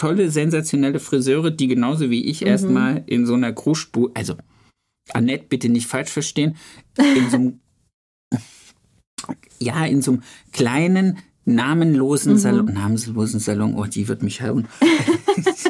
tolle, 0.00 0.30
sensationelle 0.30 0.98
Friseure, 0.98 1.50
die 1.50 1.68
genauso 1.68 2.08
wie 2.08 2.24
ich 2.24 2.40
mhm. 2.40 2.46
erstmal 2.46 3.04
in 3.06 3.26
so 3.26 3.34
einer 3.34 3.52
Kruschbude, 3.52 4.12
also 4.14 4.34
Annette 5.12 5.44
bitte 5.48 5.68
nicht 5.68 5.86
falsch 5.86 6.10
verstehen, 6.10 6.56
in 6.96 7.28
so 7.28 7.36
einem, 7.36 7.60
ja, 9.58 9.84
in 9.84 10.00
so 10.00 10.12
einem 10.12 10.22
kleinen, 10.52 11.18
namenlosen 11.44 12.34
mhm. 12.34 12.38
Salon, 12.38 12.72
namenlosen 12.72 13.40
Salon, 13.40 13.74
oh, 13.74 13.84
die 13.84 14.08
wird 14.08 14.22
mich 14.22 14.40
hauen. 14.40 14.68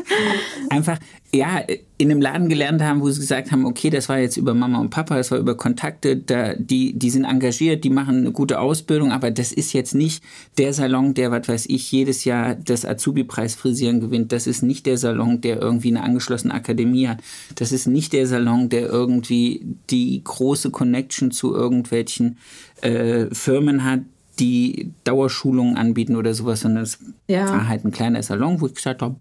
Einfach, 0.69 0.99
ja, 1.35 1.63
in 1.99 2.11
einem 2.11 2.21
Laden 2.21 2.49
gelernt 2.49 2.83
haben, 2.83 3.01
wo 3.01 3.11
sie 3.11 3.21
gesagt 3.21 3.53
haben, 3.53 3.65
okay, 3.65 3.91
das 3.91 4.09
war 4.09 4.19
jetzt 4.19 4.37
über 4.37 4.55
Mama 4.55 4.81
und 4.81 4.91
Papa, 4.91 5.17
das 5.17 5.31
war 5.31 5.39
über 5.39 5.57
Kontakte, 5.57 6.17
da, 6.17 6.55
die, 6.55 6.99
die 6.99 7.11
sind 7.11 7.25
engagiert, 7.25 7.85
die 7.85 7.91
machen 7.91 8.19
eine 8.19 8.33
gute 8.33 8.59
Ausbildung, 8.59 9.13
aber 9.13 9.31
das 9.31 9.53
ist 9.53 9.73
jetzt 9.73 9.95
nicht 9.95 10.25
der 10.59 10.73
Salon, 10.73 11.15
der, 11.15 11.31
was 11.31 11.49
weiß 11.49 11.67
ich, 11.67 11.91
jedes 11.93 12.25
Jahr 12.25 12.55
das 12.55 12.85
Azubi-Preis 12.85 13.55
Frisieren 13.55 14.01
gewinnt. 14.01 14.33
Das 14.33 14.47
ist 14.47 14.63
nicht 14.63 14.87
der 14.87 14.99
Salon, 14.99 15.41
der 15.41 15.61
irgendwie 15.61 15.89
eine 15.89 16.03
angeschlossene 16.03 16.55
Akademie 16.55 17.09
hat. 17.09 17.19
Das 17.55 17.71
ist 17.73 17.87
nicht 17.87 18.13
der 18.13 18.27
Salon, 18.27 18.69
der 18.69 18.89
irgendwie 18.89 19.77
die 19.91 20.23
große 20.25 20.71
Connection 20.71 21.31
zu 21.31 21.55
irgendwelchen 21.55 22.39
äh, 22.81 23.27
Firmen 23.33 23.85
hat, 23.85 24.01
die 24.39 24.93
Dauerschulungen 25.05 25.77
anbieten 25.77 26.17
oder 26.17 26.35
sowas, 26.35 26.61
sondern 26.61 26.85
es 26.85 26.99
ja. 27.29 27.49
war 27.49 27.69
halt 27.69 27.85
ein 27.85 27.93
kleiner 27.93 28.23
Salon, 28.23 28.61
wo 28.61 28.67
ich 28.67 28.75
gesagt 28.75 29.03
habe, 29.03 29.17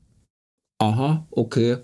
aha, 0.80 1.28
okay, 1.32 1.78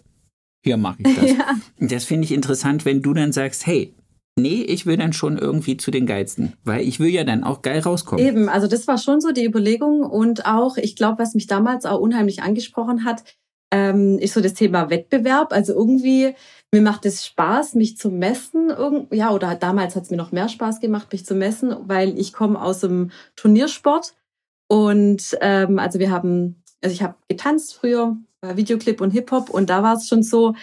hier 0.64 0.78
mache 0.78 0.98
ich 1.00 1.16
das. 1.16 1.30
ja. 1.38 1.56
Das 1.80 2.06
finde 2.06 2.26
ich 2.26 2.32
interessant, 2.32 2.86
wenn 2.86 3.02
du 3.02 3.14
dann 3.14 3.32
sagst, 3.32 3.68
hey, 3.68 3.94
nee, 4.38 4.62
ich 4.64 4.86
will 4.86 4.98
dann 4.98 5.14
schon 5.14 5.38
irgendwie 5.38 5.78
zu 5.78 5.92
den 5.92 6.06
Geilsten, 6.06 6.54
weil 6.64 6.82
ich 6.88 7.00
will 7.00 7.10
ja 7.10 7.24
dann 7.24 7.44
auch 7.44 7.62
geil 7.62 7.80
rauskommen. 7.80 8.26
Eben, 8.26 8.50
also 8.50 8.68
das 8.68 8.88
war 8.88 8.98
schon 8.98 9.22
so 9.22 9.32
die 9.32 9.46
Überlegung 9.46 10.02
und 10.02 10.46
auch, 10.46 10.78
ich 10.78 10.96
glaube, 10.96 11.20
was 11.20 11.36
mich 11.36 11.48
damals 11.48 11.86
auch 11.86 12.00
unheimlich 12.00 12.42
angesprochen 12.42 13.06
hat, 13.06 13.24
ähm, 13.72 14.20
ist 14.20 14.34
so 14.34 14.42
das 14.42 14.54
Thema 14.54 14.90
Wettbewerb. 14.90 15.52
Also 15.52 15.74
irgendwie, 15.74 16.34
mir 16.72 16.82
macht 16.82 17.06
es 17.06 17.26
Spaß, 17.26 17.76
mich 17.76 17.98
zu 17.98 18.10
messen. 18.10 18.70
Irgend, 18.70 19.14
ja, 19.14 19.32
oder 19.32 19.56
damals 19.56 19.96
hat 19.96 20.04
es 20.04 20.10
mir 20.10 20.18
noch 20.18 20.32
mehr 20.32 20.50
Spaß 20.50 20.80
gemacht, 20.80 21.12
mich 21.12 21.26
zu 21.26 21.36
messen, 21.36 21.76
weil 21.84 22.18
ich 22.20 22.34
komme 22.34 22.62
aus 22.62 22.82
dem 22.82 23.12
Turniersport 23.36 24.16
und 24.68 25.38
ähm, 25.42 25.80
also 25.80 26.00
wir 26.00 26.10
haben, 26.10 26.64
also 26.82 26.94
ich 26.94 27.04
habe 27.04 27.16
getanzt 27.28 27.76
früher, 27.76 28.18
Videoclip 28.56 29.02
und 29.02 29.12
Hip-Hop. 29.12 29.50
Und 29.50 29.70
da 29.70 29.84
war 29.84 29.96
es 29.96 30.08
schon 30.08 30.24
so, 30.24 30.56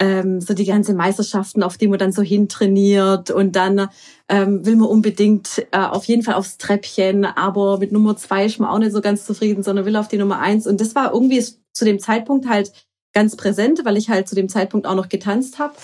ähm, 0.00 0.40
so 0.40 0.54
die 0.54 0.64
ganze 0.64 0.94
Meisterschaften, 0.94 1.62
auf 1.62 1.76
die 1.78 1.88
man 1.88 1.98
dann 1.98 2.12
so 2.12 2.22
hintrainiert. 2.22 3.30
Und 3.30 3.56
dann 3.56 3.88
ähm, 4.28 4.64
will 4.64 4.76
man 4.76 4.88
unbedingt 4.88 5.66
äh, 5.72 5.78
auf 5.78 6.04
jeden 6.04 6.22
Fall 6.22 6.34
aufs 6.34 6.58
Treppchen, 6.58 7.24
aber 7.24 7.78
mit 7.78 7.92
Nummer 7.92 8.16
zwei 8.16 8.46
ist 8.46 8.58
man 8.58 8.70
auch 8.70 8.78
nicht 8.78 8.92
so 8.92 9.00
ganz 9.00 9.24
zufrieden, 9.24 9.62
sondern 9.62 9.84
will 9.84 9.96
auf 9.96 10.08
die 10.08 10.18
Nummer 10.18 10.38
eins. 10.38 10.66
Und 10.66 10.80
das 10.80 10.94
war 10.94 11.12
irgendwie 11.12 11.44
zu 11.72 11.84
dem 11.84 11.98
Zeitpunkt 11.98 12.48
halt 12.48 12.72
ganz 13.12 13.36
präsent, 13.36 13.84
weil 13.84 13.96
ich 13.96 14.08
halt 14.08 14.28
zu 14.28 14.34
dem 14.34 14.48
Zeitpunkt 14.48 14.86
auch 14.86 14.94
noch 14.94 15.08
getanzt 15.08 15.58
habe 15.58 15.74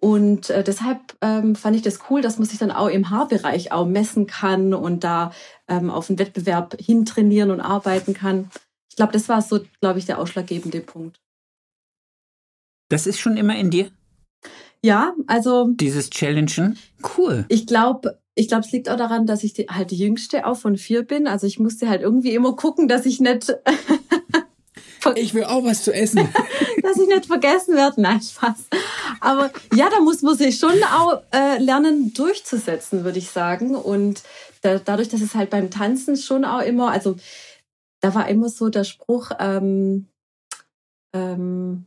und 0.00 0.48
äh, 0.48 0.64
deshalb 0.64 0.98
ähm, 1.20 1.54
fand 1.54 1.76
ich 1.76 1.82
das 1.82 1.98
cool, 2.08 2.22
dass 2.22 2.38
man 2.38 2.48
sich 2.48 2.58
dann 2.58 2.70
auch 2.70 2.88
im 2.88 3.10
Haarbereich 3.10 3.70
auch 3.70 3.86
messen 3.86 4.26
kann 4.26 4.72
und 4.72 5.04
da 5.04 5.32
ähm, 5.68 5.90
auf 5.90 6.08
einen 6.08 6.18
Wettbewerb 6.18 6.74
hintrainieren 6.80 7.50
und 7.50 7.60
arbeiten 7.60 8.14
kann 8.14 8.50
ich 8.90 8.96
glaube, 8.96 9.12
das 9.12 9.28
war 9.28 9.40
so, 9.40 9.60
glaube 9.80 9.98
ich, 9.98 10.06
der 10.06 10.18
ausschlaggebende 10.18 10.80
Punkt. 10.80 11.16
Das 12.88 13.06
ist 13.06 13.20
schon 13.20 13.36
immer 13.36 13.56
in 13.56 13.70
dir? 13.70 13.90
Ja, 14.82 15.14
also. 15.26 15.68
Dieses 15.68 16.10
Challengen? 16.10 16.78
Cool. 17.16 17.44
Ich 17.48 17.66
glaube, 17.66 18.20
ich 18.34 18.48
glaube, 18.48 18.64
es 18.66 18.72
liegt 18.72 18.88
auch 18.88 18.96
daran, 18.96 19.26
dass 19.26 19.44
ich 19.44 19.52
die, 19.52 19.66
halt 19.68 19.90
die 19.90 19.98
jüngste 19.98 20.46
auch 20.46 20.56
von 20.56 20.76
vier 20.76 21.02
bin. 21.02 21.26
Also 21.26 21.46
ich 21.46 21.58
musste 21.58 21.88
halt 21.88 22.02
irgendwie 22.02 22.34
immer 22.34 22.56
gucken, 22.56 22.88
dass 22.88 23.06
ich 23.06 23.20
nicht. 23.20 23.54
ich 25.14 25.34
will 25.34 25.44
auch 25.44 25.64
was 25.64 25.84
zu 25.84 25.92
essen. 25.92 26.28
dass 26.82 26.98
ich 26.98 27.06
nicht 27.06 27.26
vergessen 27.26 27.76
werde. 27.76 28.00
Nein, 28.00 28.20
Spaß. 28.20 28.68
Aber 29.20 29.50
ja, 29.74 29.88
da 29.90 30.00
muss 30.00 30.22
man 30.22 30.36
sich 30.36 30.58
schon 30.58 30.82
auch 30.84 31.22
äh, 31.32 31.58
lernen, 31.58 32.14
durchzusetzen, 32.14 33.04
würde 33.04 33.18
ich 33.18 33.30
sagen. 33.30 33.76
Und 33.76 34.22
da, 34.62 34.78
dadurch, 34.78 35.08
dass 35.08 35.20
es 35.20 35.34
halt 35.34 35.50
beim 35.50 35.70
Tanzen 35.70 36.16
schon 36.16 36.44
auch 36.44 36.62
immer, 36.62 36.90
also 36.90 37.16
da 38.00 38.14
war 38.14 38.28
immer 38.28 38.48
so 38.48 38.68
der 38.68 38.84
Spruch, 38.84 39.30
ähm, 39.38 40.06
ähm, 41.14 41.86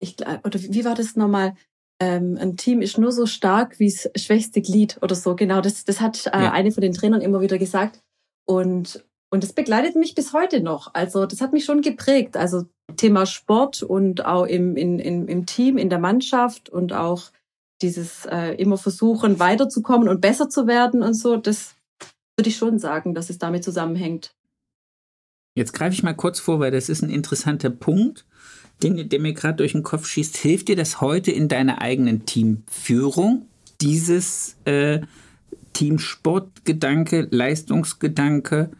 ich, 0.00 0.16
oder 0.20 0.60
wie 0.60 0.84
war 0.84 0.94
das 0.94 1.16
nochmal? 1.16 1.54
ähm, 2.00 2.36
ein 2.40 2.56
Team 2.56 2.82
ist 2.82 2.98
nur 2.98 3.12
so 3.12 3.26
stark 3.26 3.78
wie 3.78 3.90
das 3.90 4.22
schwächste 4.22 4.60
Glied 4.60 4.98
oder 5.02 5.14
so. 5.14 5.34
Genau, 5.34 5.60
das, 5.60 5.84
das 5.84 6.00
hat 6.00 6.26
äh, 6.26 6.30
ja. 6.30 6.52
eine 6.52 6.72
von 6.72 6.82
den 6.82 6.92
Trainern 6.92 7.20
immer 7.20 7.40
wieder 7.40 7.58
gesagt. 7.58 8.00
Und, 8.46 9.04
und 9.30 9.42
das 9.42 9.52
begleitet 9.52 9.96
mich 9.96 10.14
bis 10.14 10.32
heute 10.32 10.60
noch. 10.60 10.92
Also 10.94 11.26
das 11.26 11.40
hat 11.40 11.52
mich 11.52 11.64
schon 11.64 11.80
geprägt. 11.80 12.36
Also 12.36 12.64
Thema 12.96 13.26
Sport 13.26 13.82
und 13.82 14.24
auch 14.24 14.44
im, 14.44 14.76
in, 14.76 14.98
in, 14.98 15.26
im 15.26 15.46
Team, 15.46 15.78
in 15.78 15.90
der 15.90 15.98
Mannschaft 15.98 16.68
und 16.68 16.92
auch 16.92 17.24
dieses 17.82 18.26
äh, 18.26 18.54
immer 18.54 18.78
versuchen, 18.78 19.38
weiterzukommen 19.38 20.08
und 20.08 20.20
besser 20.20 20.48
zu 20.48 20.66
werden 20.66 21.02
und 21.02 21.14
so, 21.14 21.36
das 21.36 21.74
würde 22.38 22.48
ich 22.48 22.56
schon 22.56 22.78
sagen, 22.78 23.14
dass 23.14 23.28
es 23.28 23.38
damit 23.38 23.64
zusammenhängt. 23.64 24.34
Jetzt 25.56 25.72
greife 25.72 25.94
ich 25.94 26.02
mal 26.02 26.12
kurz 26.12 26.38
vor, 26.38 26.60
weil 26.60 26.70
das 26.70 26.90
ist 26.90 27.02
ein 27.02 27.08
interessanter 27.08 27.70
Punkt, 27.70 28.26
den, 28.82 29.08
der 29.08 29.20
mir 29.20 29.32
gerade 29.32 29.56
durch 29.56 29.72
den 29.72 29.82
Kopf 29.82 30.06
schießt. 30.06 30.36
Hilft 30.36 30.68
dir 30.68 30.76
das 30.76 31.00
heute 31.00 31.32
in 31.32 31.48
deiner 31.48 31.80
eigenen 31.80 32.26
Teamführung, 32.26 33.48
dieses 33.80 34.58
äh, 34.66 35.00
Teamsportgedanke, 35.72 37.28
Leistungsgedanke 37.30 38.70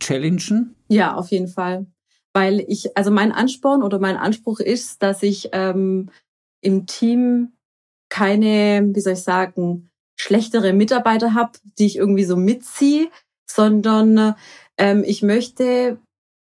challengen? 0.00 0.74
Ja, 0.88 1.14
auf 1.14 1.30
jeden 1.30 1.48
Fall. 1.48 1.86
Weil 2.32 2.64
ich, 2.66 2.96
also 2.96 3.10
mein 3.10 3.30
Ansporn 3.30 3.82
oder 3.82 3.98
mein 3.98 4.16
Anspruch 4.16 4.60
ist, 4.60 5.02
dass 5.02 5.22
ich 5.22 5.50
ähm, 5.52 6.08
im 6.62 6.86
Team 6.86 7.52
keine, 8.08 8.88
wie 8.94 9.00
soll 9.00 9.12
ich 9.12 9.22
sagen, 9.22 9.90
schlechtere 10.16 10.72
Mitarbeiter 10.72 11.34
habe, 11.34 11.52
die 11.78 11.84
ich 11.84 11.96
irgendwie 11.96 12.24
so 12.24 12.36
mitziehe, 12.36 13.10
sondern 13.44 14.34
ähm, 14.78 15.04
ich 15.06 15.22
möchte 15.22 15.98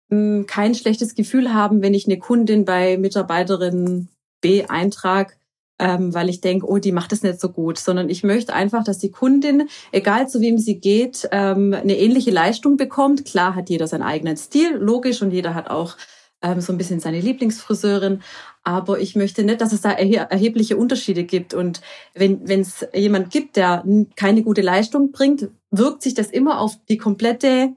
ähm, 0.09 0.45
kein 0.47 0.75
schlechtes 0.75 1.15
Gefühl 1.15 1.53
haben, 1.53 1.81
wenn 1.81 1.93
ich 1.93 2.07
eine 2.07 2.19
Kundin 2.19 2.65
bei 2.65 2.97
Mitarbeiterin 2.97 4.07
B 4.41 4.65
eintrage, 4.65 5.33
ähm, 5.79 6.13
weil 6.13 6.29
ich 6.29 6.41
denke, 6.41 6.67
oh, 6.67 6.77
die 6.77 6.91
macht 6.91 7.11
es 7.11 7.23
nicht 7.23 7.39
so 7.39 7.49
gut, 7.49 7.77
sondern 7.77 8.09
ich 8.09 8.23
möchte 8.23 8.53
einfach, 8.53 8.83
dass 8.83 8.99
die 8.99 9.11
Kundin, 9.11 9.67
egal 9.91 10.29
zu 10.29 10.41
wem 10.41 10.57
sie 10.57 10.79
geht, 10.79 11.27
ähm, 11.31 11.73
eine 11.73 11.97
ähnliche 11.97 12.31
Leistung 12.31 12.77
bekommt. 12.77 13.25
Klar 13.25 13.55
hat 13.55 13.69
jeder 13.69 13.87
seinen 13.87 14.03
eigenen 14.03 14.37
Stil, 14.37 14.75
logisch, 14.75 15.21
und 15.21 15.31
jeder 15.31 15.55
hat 15.55 15.69
auch 15.69 15.97
ähm, 16.43 16.61
so 16.61 16.71
ein 16.71 16.77
bisschen 16.77 16.99
seine 16.99 17.19
Lieblingsfriseurin. 17.19 18.21
Aber 18.63 18.99
ich 18.99 19.15
möchte 19.15 19.43
nicht, 19.43 19.59
dass 19.59 19.73
es 19.73 19.81
da 19.81 19.91
erhebliche 19.91 20.77
Unterschiede 20.77 21.23
gibt. 21.23 21.55
Und 21.55 21.81
wenn 22.13 22.43
es 22.47 22.85
jemand 22.93 23.31
gibt, 23.31 23.55
der 23.55 23.83
keine 24.15 24.43
gute 24.43 24.61
Leistung 24.61 25.11
bringt, 25.11 25.49
wirkt 25.71 26.03
sich 26.03 26.13
das 26.13 26.27
immer 26.27 26.59
auf 26.59 26.77
die 26.87 26.97
komplette 26.97 27.73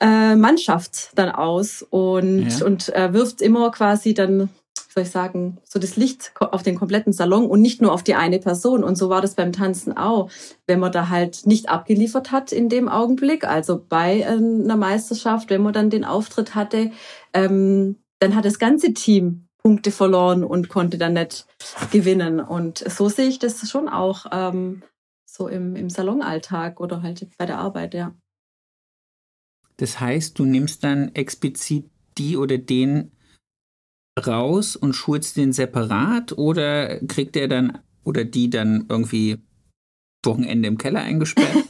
äh, 0.00 0.34
Mannschaft 0.34 1.10
dann 1.14 1.30
aus 1.30 1.82
und, 1.88 2.58
ja. 2.58 2.66
und 2.66 2.88
äh, 2.94 3.12
wirft 3.12 3.42
immer 3.42 3.70
quasi 3.70 4.14
dann, 4.14 4.48
soll 4.92 5.04
ich 5.04 5.10
sagen, 5.10 5.58
so 5.64 5.78
das 5.78 5.96
Licht 5.96 6.32
auf 6.38 6.62
den 6.62 6.76
kompletten 6.76 7.12
Salon 7.12 7.46
und 7.46 7.60
nicht 7.60 7.80
nur 7.82 7.92
auf 7.92 8.02
die 8.02 8.14
eine 8.14 8.38
Person. 8.38 8.82
Und 8.82 8.96
so 8.96 9.08
war 9.10 9.20
das 9.20 9.34
beim 9.34 9.52
Tanzen 9.52 9.96
auch. 9.96 10.30
Wenn 10.66 10.80
man 10.80 10.92
da 10.92 11.08
halt 11.08 11.46
nicht 11.46 11.68
abgeliefert 11.68 12.32
hat 12.32 12.50
in 12.50 12.68
dem 12.68 12.88
Augenblick, 12.88 13.44
also 13.44 13.84
bei 13.88 14.20
äh, 14.20 14.24
einer 14.24 14.76
Meisterschaft, 14.76 15.50
wenn 15.50 15.62
man 15.62 15.72
dann 15.72 15.90
den 15.90 16.04
Auftritt 16.04 16.54
hatte, 16.54 16.90
ähm, 17.34 17.96
dann 18.18 18.34
hat 18.34 18.44
das 18.44 18.58
ganze 18.58 18.94
Team 18.94 19.46
Punkte 19.62 19.90
verloren 19.90 20.42
und 20.42 20.68
konnte 20.68 20.96
dann 20.96 21.12
nicht 21.12 21.46
gewinnen. 21.90 22.40
Und 22.40 22.78
so 22.78 23.08
sehe 23.08 23.28
ich 23.28 23.38
das 23.38 23.68
schon 23.68 23.88
auch 23.88 24.26
ähm, 24.32 24.82
so 25.26 25.48
im, 25.48 25.76
im 25.76 25.90
Salonalltag 25.90 26.80
oder 26.80 27.02
halt 27.02 27.26
bei 27.36 27.46
der 27.46 27.58
Arbeit, 27.58 27.94
ja. 27.94 28.14
Das 29.80 29.98
heißt, 29.98 30.38
du 30.38 30.44
nimmst 30.44 30.84
dann 30.84 31.14
explizit 31.14 31.86
die 32.18 32.36
oder 32.36 32.58
den 32.58 33.12
raus 34.26 34.76
und 34.76 34.92
schulst 34.92 35.38
den 35.38 35.54
separat 35.54 36.36
oder 36.36 37.00
kriegt 37.06 37.34
der 37.34 37.48
dann 37.48 37.78
oder 38.04 38.24
die 38.26 38.50
dann 38.50 38.84
irgendwie 38.90 39.38
Wochenende 40.22 40.68
im 40.68 40.76
Keller 40.76 41.00
eingesperrt? 41.00 41.64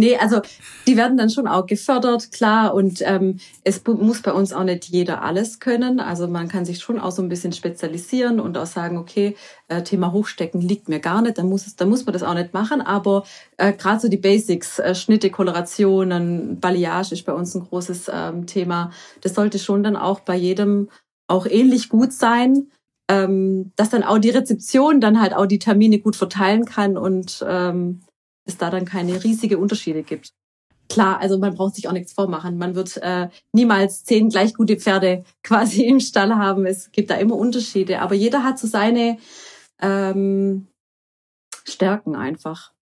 Nee, 0.00 0.16
also 0.16 0.40
die 0.86 0.96
werden 0.96 1.18
dann 1.18 1.28
schon 1.28 1.46
auch 1.46 1.66
gefördert, 1.66 2.32
klar. 2.32 2.72
Und 2.72 3.02
ähm, 3.04 3.38
es 3.64 3.84
muss 3.84 4.22
bei 4.22 4.32
uns 4.32 4.54
auch 4.54 4.64
nicht 4.64 4.86
jeder 4.86 5.22
alles 5.22 5.60
können. 5.60 6.00
Also 6.00 6.26
man 6.26 6.48
kann 6.48 6.64
sich 6.64 6.80
schon 6.80 6.98
auch 6.98 7.10
so 7.10 7.20
ein 7.20 7.28
bisschen 7.28 7.52
spezialisieren 7.52 8.40
und 8.40 8.56
auch 8.56 8.64
sagen, 8.64 8.96
okay, 8.96 9.36
äh, 9.68 9.82
Thema 9.82 10.10
Hochstecken 10.12 10.62
liegt 10.62 10.88
mir 10.88 11.00
gar 11.00 11.20
nicht, 11.20 11.36
dann 11.36 11.50
muss, 11.50 11.66
es, 11.66 11.76
dann 11.76 11.90
muss 11.90 12.06
man 12.06 12.14
das 12.14 12.22
auch 12.22 12.32
nicht 12.32 12.54
machen. 12.54 12.80
Aber 12.80 13.24
äh, 13.58 13.74
gerade 13.74 14.00
so 14.00 14.08
die 14.08 14.16
Basics, 14.16 14.78
äh, 14.78 14.94
Schnitte, 14.94 15.28
Kolorationen, 15.28 16.58
Balayage 16.58 17.12
ist 17.12 17.26
bei 17.26 17.34
uns 17.34 17.54
ein 17.54 17.66
großes 17.68 18.10
ähm, 18.10 18.46
Thema. 18.46 18.92
Das 19.20 19.34
sollte 19.34 19.58
schon 19.58 19.82
dann 19.82 19.96
auch 19.96 20.20
bei 20.20 20.34
jedem 20.34 20.88
auch 21.28 21.44
ähnlich 21.44 21.90
gut 21.90 22.14
sein. 22.14 22.68
Ähm, 23.10 23.72
dass 23.76 23.90
dann 23.90 24.04
auch 24.04 24.18
die 24.18 24.30
Rezeption 24.30 25.00
dann 25.00 25.20
halt 25.20 25.34
auch 25.34 25.46
die 25.46 25.58
Termine 25.58 25.98
gut 25.98 26.14
verteilen 26.14 26.64
kann 26.64 26.96
und 26.96 27.44
ähm, 27.46 28.02
es 28.44 28.56
da 28.56 28.70
dann 28.70 28.84
keine 28.84 29.22
riesige 29.22 29.58
Unterschiede 29.58 30.02
gibt. 30.02 30.32
Klar, 30.88 31.20
also 31.20 31.38
man 31.38 31.54
braucht 31.54 31.76
sich 31.76 31.86
auch 31.86 31.92
nichts 31.92 32.12
vormachen. 32.12 32.58
Man 32.58 32.74
wird 32.74 32.96
äh, 32.96 33.28
niemals 33.52 34.04
zehn 34.04 34.28
gleich 34.28 34.54
gute 34.54 34.76
Pferde 34.76 35.24
quasi 35.42 35.84
im 35.84 36.00
Stall 36.00 36.34
haben. 36.34 36.66
Es 36.66 36.90
gibt 36.90 37.10
da 37.10 37.14
immer 37.14 37.36
Unterschiede, 37.36 38.00
aber 38.00 38.14
jeder 38.14 38.42
hat 38.42 38.58
so 38.58 38.66
seine 38.66 39.18
ähm, 39.80 40.66
Stärken 41.64 42.16
einfach. 42.16 42.72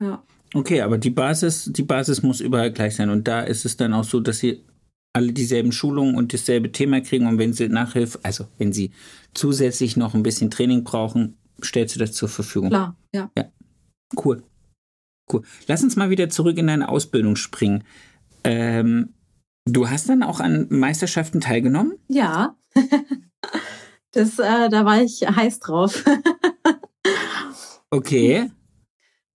Ja. 0.00 0.22
Okay, 0.54 0.80
aber 0.80 0.96
die 0.96 1.10
Basis, 1.10 1.70
die 1.72 1.82
Basis 1.82 2.22
muss 2.22 2.40
überall 2.40 2.72
gleich 2.72 2.94
sein. 2.94 3.10
Und 3.10 3.26
da 3.26 3.40
ist 3.40 3.64
es 3.64 3.76
dann 3.76 3.92
auch 3.92 4.04
so, 4.04 4.20
dass 4.20 4.38
sie 4.38 4.64
alle 5.12 5.32
dieselben 5.32 5.72
Schulungen 5.72 6.14
und 6.14 6.32
dasselbe 6.32 6.70
Thema 6.70 7.00
kriegen. 7.00 7.26
Und 7.26 7.38
wenn 7.38 7.52
sie 7.52 7.68
Nachhilfe, 7.68 8.20
also 8.22 8.46
wenn 8.58 8.72
sie 8.72 8.92
zusätzlich 9.34 9.96
noch 9.96 10.14
ein 10.14 10.22
bisschen 10.22 10.50
Training 10.50 10.84
brauchen, 10.84 11.36
stellst 11.62 11.96
du 11.96 11.98
das 11.98 12.12
zur 12.12 12.28
Verfügung. 12.28 12.68
Klar, 12.68 12.96
ja. 13.12 13.30
ja. 13.36 13.50
Cool. 14.14 14.42
Cool. 15.32 15.42
Lass 15.66 15.82
uns 15.82 15.96
mal 15.96 16.10
wieder 16.10 16.28
zurück 16.28 16.58
in 16.58 16.68
deine 16.68 16.88
Ausbildung 16.88 17.36
springen. 17.36 17.84
Ähm, 18.44 19.14
du 19.64 19.88
hast 19.88 20.08
dann 20.08 20.22
auch 20.22 20.40
an 20.40 20.66
Meisterschaften 20.70 21.40
teilgenommen? 21.40 21.94
Ja. 22.08 22.56
das, 24.12 24.38
äh, 24.38 24.68
da 24.68 24.84
war 24.84 25.02
ich 25.02 25.22
heiß 25.22 25.58
drauf. 25.58 26.04
okay. 27.90 28.50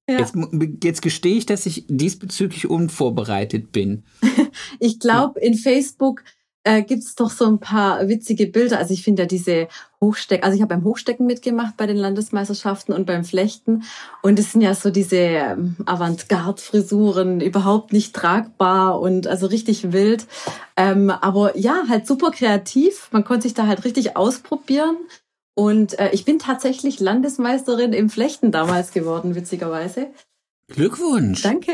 Ja. 0.09 0.19
Jetzt, 0.19 0.35
jetzt 0.83 1.01
gestehe 1.01 1.35
ich, 1.35 1.45
dass 1.45 1.65
ich 1.65 1.85
diesbezüglich 1.87 2.69
unvorbereitet 2.69 3.71
bin. 3.71 4.03
ich 4.79 4.99
glaube, 4.99 5.39
in 5.39 5.55
Facebook 5.55 6.23
äh, 6.63 6.83
gibt 6.83 7.03
es 7.03 7.15
doch 7.15 7.29
so 7.29 7.45
ein 7.45 7.59
paar 7.59 8.07
witzige 8.07 8.47
Bilder. 8.47 8.77
Also 8.77 8.93
ich 8.93 9.03
finde 9.03 9.23
ja 9.23 9.27
diese 9.27 9.67
Hochstecken, 9.99 10.43
also 10.43 10.55
ich 10.55 10.61
habe 10.61 10.75
beim 10.75 10.83
Hochstecken 10.83 11.25
mitgemacht 11.25 11.77
bei 11.77 11.87
den 11.87 11.97
Landesmeisterschaften 11.97 12.93
und 12.93 13.05
beim 13.05 13.23
Flechten. 13.23 13.83
Und 14.21 14.37
es 14.39 14.51
sind 14.51 14.61
ja 14.61 14.73
so 14.75 14.91
diese 14.91 15.17
ähm, 15.17 15.75
Avantgarde-Frisuren, 15.85 17.41
überhaupt 17.41 17.93
nicht 17.93 18.15
tragbar 18.15 18.99
und 18.99 19.27
also 19.27 19.47
richtig 19.47 19.91
wild. 19.91 20.27
Ähm, 20.77 21.09
aber 21.09 21.57
ja, 21.57 21.83
halt 21.89 22.07
super 22.07 22.31
kreativ. 22.31 23.09
Man 23.11 23.23
konnte 23.23 23.43
sich 23.43 23.53
da 23.53 23.67
halt 23.67 23.83
richtig 23.83 24.15
ausprobieren. 24.15 24.97
Und 25.53 25.99
äh, 25.99 26.11
ich 26.11 26.25
bin 26.25 26.39
tatsächlich 26.39 26.99
Landesmeisterin 26.99 27.93
im 27.93 28.09
Flechten 28.09 28.51
damals 28.51 28.91
geworden, 28.91 29.35
witzigerweise. 29.35 30.07
Glückwunsch. 30.73 31.41
Danke. 31.41 31.73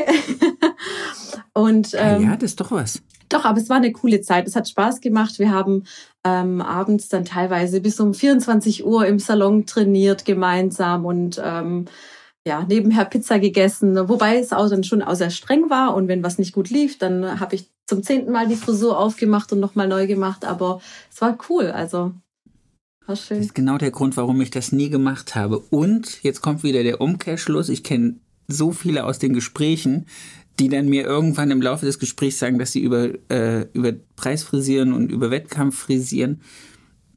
und 1.54 1.94
ähm, 1.94 2.22
ja, 2.22 2.36
das 2.36 2.50
ist 2.50 2.60
doch 2.60 2.70
was. 2.70 3.02
Doch, 3.28 3.44
aber 3.44 3.60
es 3.60 3.68
war 3.68 3.76
eine 3.76 3.92
coole 3.92 4.20
Zeit. 4.20 4.46
Es 4.46 4.56
hat 4.56 4.68
Spaß 4.68 5.00
gemacht. 5.00 5.38
Wir 5.38 5.50
haben 5.50 5.84
ähm, 6.24 6.60
abends 6.62 7.08
dann 7.08 7.24
teilweise 7.24 7.80
bis 7.80 8.00
um 8.00 8.14
24 8.14 8.84
Uhr 8.86 9.06
im 9.06 9.18
Salon 9.18 9.66
trainiert 9.66 10.24
gemeinsam 10.24 11.04
und 11.04 11.40
ähm, 11.44 11.86
ja, 12.46 12.64
nebenher 12.66 13.04
Pizza 13.04 13.38
gegessen, 13.38 14.08
wobei 14.08 14.38
es 14.38 14.52
auch 14.52 14.70
dann 14.70 14.82
schon 14.82 15.02
auch 15.02 15.14
sehr 15.14 15.30
streng 15.30 15.68
war 15.68 15.94
und 15.94 16.08
wenn 16.08 16.22
was 16.22 16.38
nicht 16.38 16.54
gut 16.54 16.70
lief, 16.70 16.96
dann 16.96 17.40
habe 17.40 17.56
ich 17.56 17.68
zum 17.86 18.02
zehnten 18.02 18.32
Mal 18.32 18.48
die 18.48 18.56
Frisur 18.56 18.98
aufgemacht 18.98 19.52
und 19.52 19.60
nochmal 19.60 19.86
neu 19.86 20.06
gemacht, 20.06 20.46
aber 20.46 20.80
es 21.12 21.20
war 21.20 21.36
cool, 21.50 21.66
also 21.66 22.12
war 23.08 23.16
schön. 23.16 23.38
Das 23.38 23.46
ist 23.46 23.54
genau 23.54 23.78
der 23.78 23.90
Grund, 23.90 24.16
warum 24.16 24.40
ich 24.40 24.50
das 24.50 24.72
nie 24.72 24.90
gemacht 24.90 25.34
habe. 25.34 25.58
Und 25.58 26.22
jetzt 26.22 26.42
kommt 26.42 26.62
wieder 26.62 26.82
der 26.82 27.00
Umkehrschluss. 27.00 27.70
Ich 27.70 27.82
kenne 27.82 28.16
so 28.48 28.72
viele 28.72 29.04
aus 29.04 29.18
den 29.18 29.34
Gesprächen, 29.34 30.06
die 30.58 30.68
dann 30.68 30.88
mir 30.88 31.04
irgendwann 31.04 31.50
im 31.50 31.62
Laufe 31.62 31.86
des 31.86 31.98
Gesprächs 31.98 32.38
sagen, 32.38 32.58
dass 32.58 32.72
sie 32.72 32.80
über, 32.80 33.10
äh, 33.30 33.66
über 33.72 33.92
Preisfrisieren 34.16 34.92
und 34.92 35.12
über 35.12 35.30
Wettkampffrisieren 35.30 36.40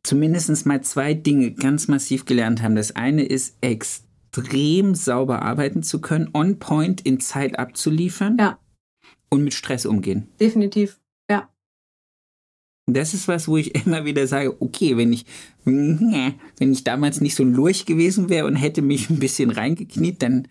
zumindest 0.03 0.65
mal 0.65 0.81
zwei 0.81 1.13
Dinge 1.13 1.51
ganz 1.51 1.87
massiv 1.87 2.25
gelernt 2.25 2.61
haben. 2.61 2.75
Das 2.75 2.95
eine 2.95 3.23
ist, 3.23 3.57
extrem 3.61 4.95
sauber 4.95 5.41
arbeiten 5.41 5.83
zu 5.83 6.01
können, 6.01 6.29
on 6.33 6.59
point 6.59 7.01
in 7.01 7.19
Zeit 7.19 7.59
abzuliefern 7.59 8.37
ja. 8.39 8.59
und 9.29 9.43
mit 9.43 9.53
Stress 9.53 9.85
umgehen. 9.85 10.27
Definitiv, 10.39 10.99
ja. 11.29 11.49
Das 12.87 13.13
ist 13.13 13.27
was, 13.27 13.47
wo 13.47 13.57
ich 13.57 13.75
immer 13.85 14.05
wieder 14.05 14.27
sage, 14.27 14.61
okay, 14.61 14.97
wenn 14.97 15.13
ich, 15.13 15.25
wenn 15.65 16.39
ich 16.59 16.83
damals 16.83 17.21
nicht 17.21 17.35
so 17.35 17.43
Lurch 17.43 17.85
gewesen 17.85 18.29
wäre 18.29 18.47
und 18.47 18.55
hätte 18.55 18.81
mich 18.81 19.09
ein 19.09 19.19
bisschen 19.19 19.51
reingekniet, 19.51 20.21
dann 20.21 20.47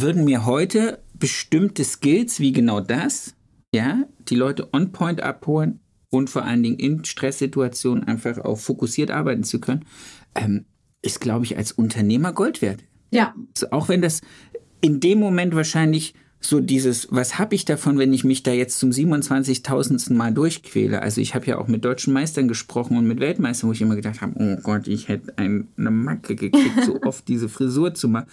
würden 0.00 0.24
mir 0.24 0.46
heute 0.46 1.02
bestimmte 1.14 1.84
Skills 1.84 2.40
wie 2.40 2.52
genau 2.52 2.80
das, 2.80 3.34
ja, 3.74 4.04
die 4.28 4.36
Leute 4.36 4.68
on 4.72 4.92
point 4.92 5.22
abholen, 5.22 5.80
und 6.12 6.28
vor 6.28 6.44
allen 6.44 6.62
Dingen 6.62 6.78
in 6.78 7.04
Stresssituationen 7.04 8.04
einfach 8.04 8.38
auch 8.38 8.58
fokussiert 8.58 9.10
arbeiten 9.10 9.44
zu 9.44 9.60
können, 9.60 9.86
ähm, 10.34 10.66
ist, 11.00 11.20
glaube 11.20 11.46
ich, 11.46 11.56
als 11.56 11.72
Unternehmer 11.72 12.34
Gold 12.34 12.60
wert. 12.60 12.84
Ja. 13.10 13.34
Also 13.54 13.70
auch 13.70 13.88
wenn 13.88 14.02
das 14.02 14.20
in 14.82 15.00
dem 15.00 15.18
Moment 15.18 15.54
wahrscheinlich 15.54 16.14
so 16.38 16.60
dieses, 16.60 17.08
was 17.10 17.38
habe 17.38 17.54
ich 17.54 17.64
davon, 17.64 17.98
wenn 17.98 18.12
ich 18.12 18.24
mich 18.24 18.42
da 18.42 18.52
jetzt 18.52 18.78
zum 18.78 18.90
27.000. 18.90 20.12
Mal 20.12 20.34
durchquäle? 20.34 21.00
Also 21.00 21.20
ich 21.20 21.34
habe 21.34 21.46
ja 21.46 21.56
auch 21.56 21.68
mit 21.68 21.84
deutschen 21.84 22.12
Meistern 22.12 22.46
gesprochen 22.46 22.98
und 22.98 23.06
mit 23.06 23.20
Weltmeistern, 23.20 23.68
wo 23.68 23.72
ich 23.72 23.80
immer 23.80 23.96
gedacht 23.96 24.20
habe, 24.20 24.34
oh 24.36 24.60
Gott, 24.62 24.88
ich 24.88 25.08
hätte 25.08 25.38
eine 25.38 25.64
Macke 25.76 26.36
gekriegt, 26.36 26.84
so 26.84 27.00
oft 27.04 27.26
diese 27.26 27.48
Frisur 27.48 27.94
zu 27.94 28.08
machen. 28.08 28.26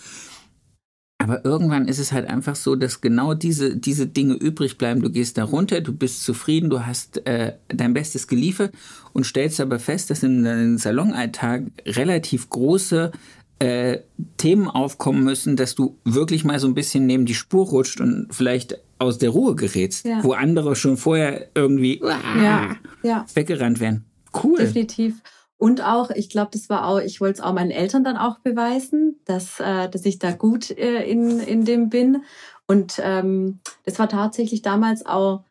Aber 1.22 1.44
irgendwann 1.44 1.90
ist 1.90 2.00
es 2.00 2.14
halt 2.14 2.30
einfach 2.30 2.56
so, 2.56 2.76
dass 2.78 3.02
genau 3.02 3.34
diese, 3.34 3.76
diese 3.76 4.08
Dinge 4.08 4.36
übrig 4.36 4.78
bleiben. 4.78 5.02
Du 5.02 5.12
gehst 5.12 5.38
da 5.38 5.44
runter, 5.44 5.82
du 5.82 5.94
bist 5.94 6.24
zufrieden, 6.24 6.70
du 6.70 6.86
hast 6.86 7.26
äh, 7.28 7.56
dein 7.68 7.94
Bestes 7.94 8.28
geliefert 8.28 8.74
und 9.12 9.26
stellst 9.26 9.60
aber 9.60 9.80
fest, 9.80 10.10
dass 10.10 10.24
in 10.24 10.46
deinem 10.46 10.78
Salonalltag 10.78 11.64
relativ 11.86 12.50
große 12.50 13.12
äh, 13.60 14.00
Themen 14.38 14.70
aufkommen 14.70 15.26
müssen, 15.26 15.58
dass 15.58 15.76
du 15.76 15.98
wirklich 16.06 16.46
mal 16.46 16.58
so 16.58 16.68
ein 16.68 16.74
bisschen 16.74 17.06
neben 17.06 17.26
die 17.26 17.36
Spur 17.36 17.68
rutscht 17.68 18.00
und 18.00 18.28
vielleicht 18.32 18.80
aus 18.98 19.18
der 19.18 19.32
Ruhe 19.32 19.56
gerätst, 19.56 20.06
ja. 20.06 20.24
wo 20.24 20.32
andere 20.32 20.78
schon 20.78 20.96
vorher 20.96 21.50
irgendwie 21.54 22.02
ja, 22.02 22.78
ja. 23.04 23.26
weggerannt 23.34 23.82
werden. 23.82 24.06
Cool. 24.42 24.60
Definitiv. 24.60 25.16
Und 25.60 25.82
auch, 25.82 26.10
ich 26.12 26.30
glaube, 26.30 26.52
das 26.54 26.70
war 26.70 26.88
auch, 26.88 27.00
ich 27.00 27.20
wollte 27.20 27.42
es 27.42 27.46
auch 27.46 27.52
meinen 27.52 27.70
Eltern 27.70 28.06
dann 28.06 28.16
auch 28.16 28.40
beweisen, 28.40 29.20
dass, 29.26 29.60
äh, 29.60 29.90
dass 29.90 30.06
ich 30.06 30.18
da 30.18 30.32
gut 30.32 30.72
äh, 30.72 31.04
in, 31.04 31.42
in 31.42 31.66
dem 31.66 31.90
bin. 31.90 32.24
Und 32.66 33.02
ähm, 33.04 33.60
das 33.84 34.00
war 34.00 34.08
tatsächlich 34.08 34.62
damals 34.62 35.06
auch 35.06 35.44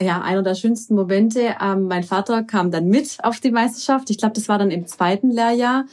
ja, 0.00 0.22
einer 0.22 0.44
der 0.44 0.54
schönsten 0.54 0.94
Momente. 0.94 1.56
Ähm, 1.60 1.88
mein 1.88 2.04
Vater 2.04 2.44
kam 2.44 2.70
dann 2.70 2.86
mit 2.86 3.18
auf 3.24 3.40
die 3.40 3.50
Meisterschaft. 3.50 4.08
Ich 4.10 4.18
glaube, 4.18 4.34
das 4.34 4.48
war 4.48 4.58
dann 4.58 4.70
im 4.70 4.86
zweiten 4.86 5.32
Lehrjahr. 5.32 5.86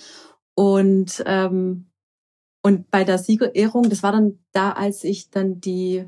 Und, 0.54 1.24
ähm, 1.26 1.88
und 2.62 2.92
bei 2.92 3.04
der 3.04 3.18
Siegerehrung, 3.18 3.90
das 3.90 4.04
war 4.04 4.12
dann 4.12 4.38
da, 4.52 4.74
als 4.74 5.04
ich 5.04 5.32
dann 5.32 5.60
die, 5.60 6.06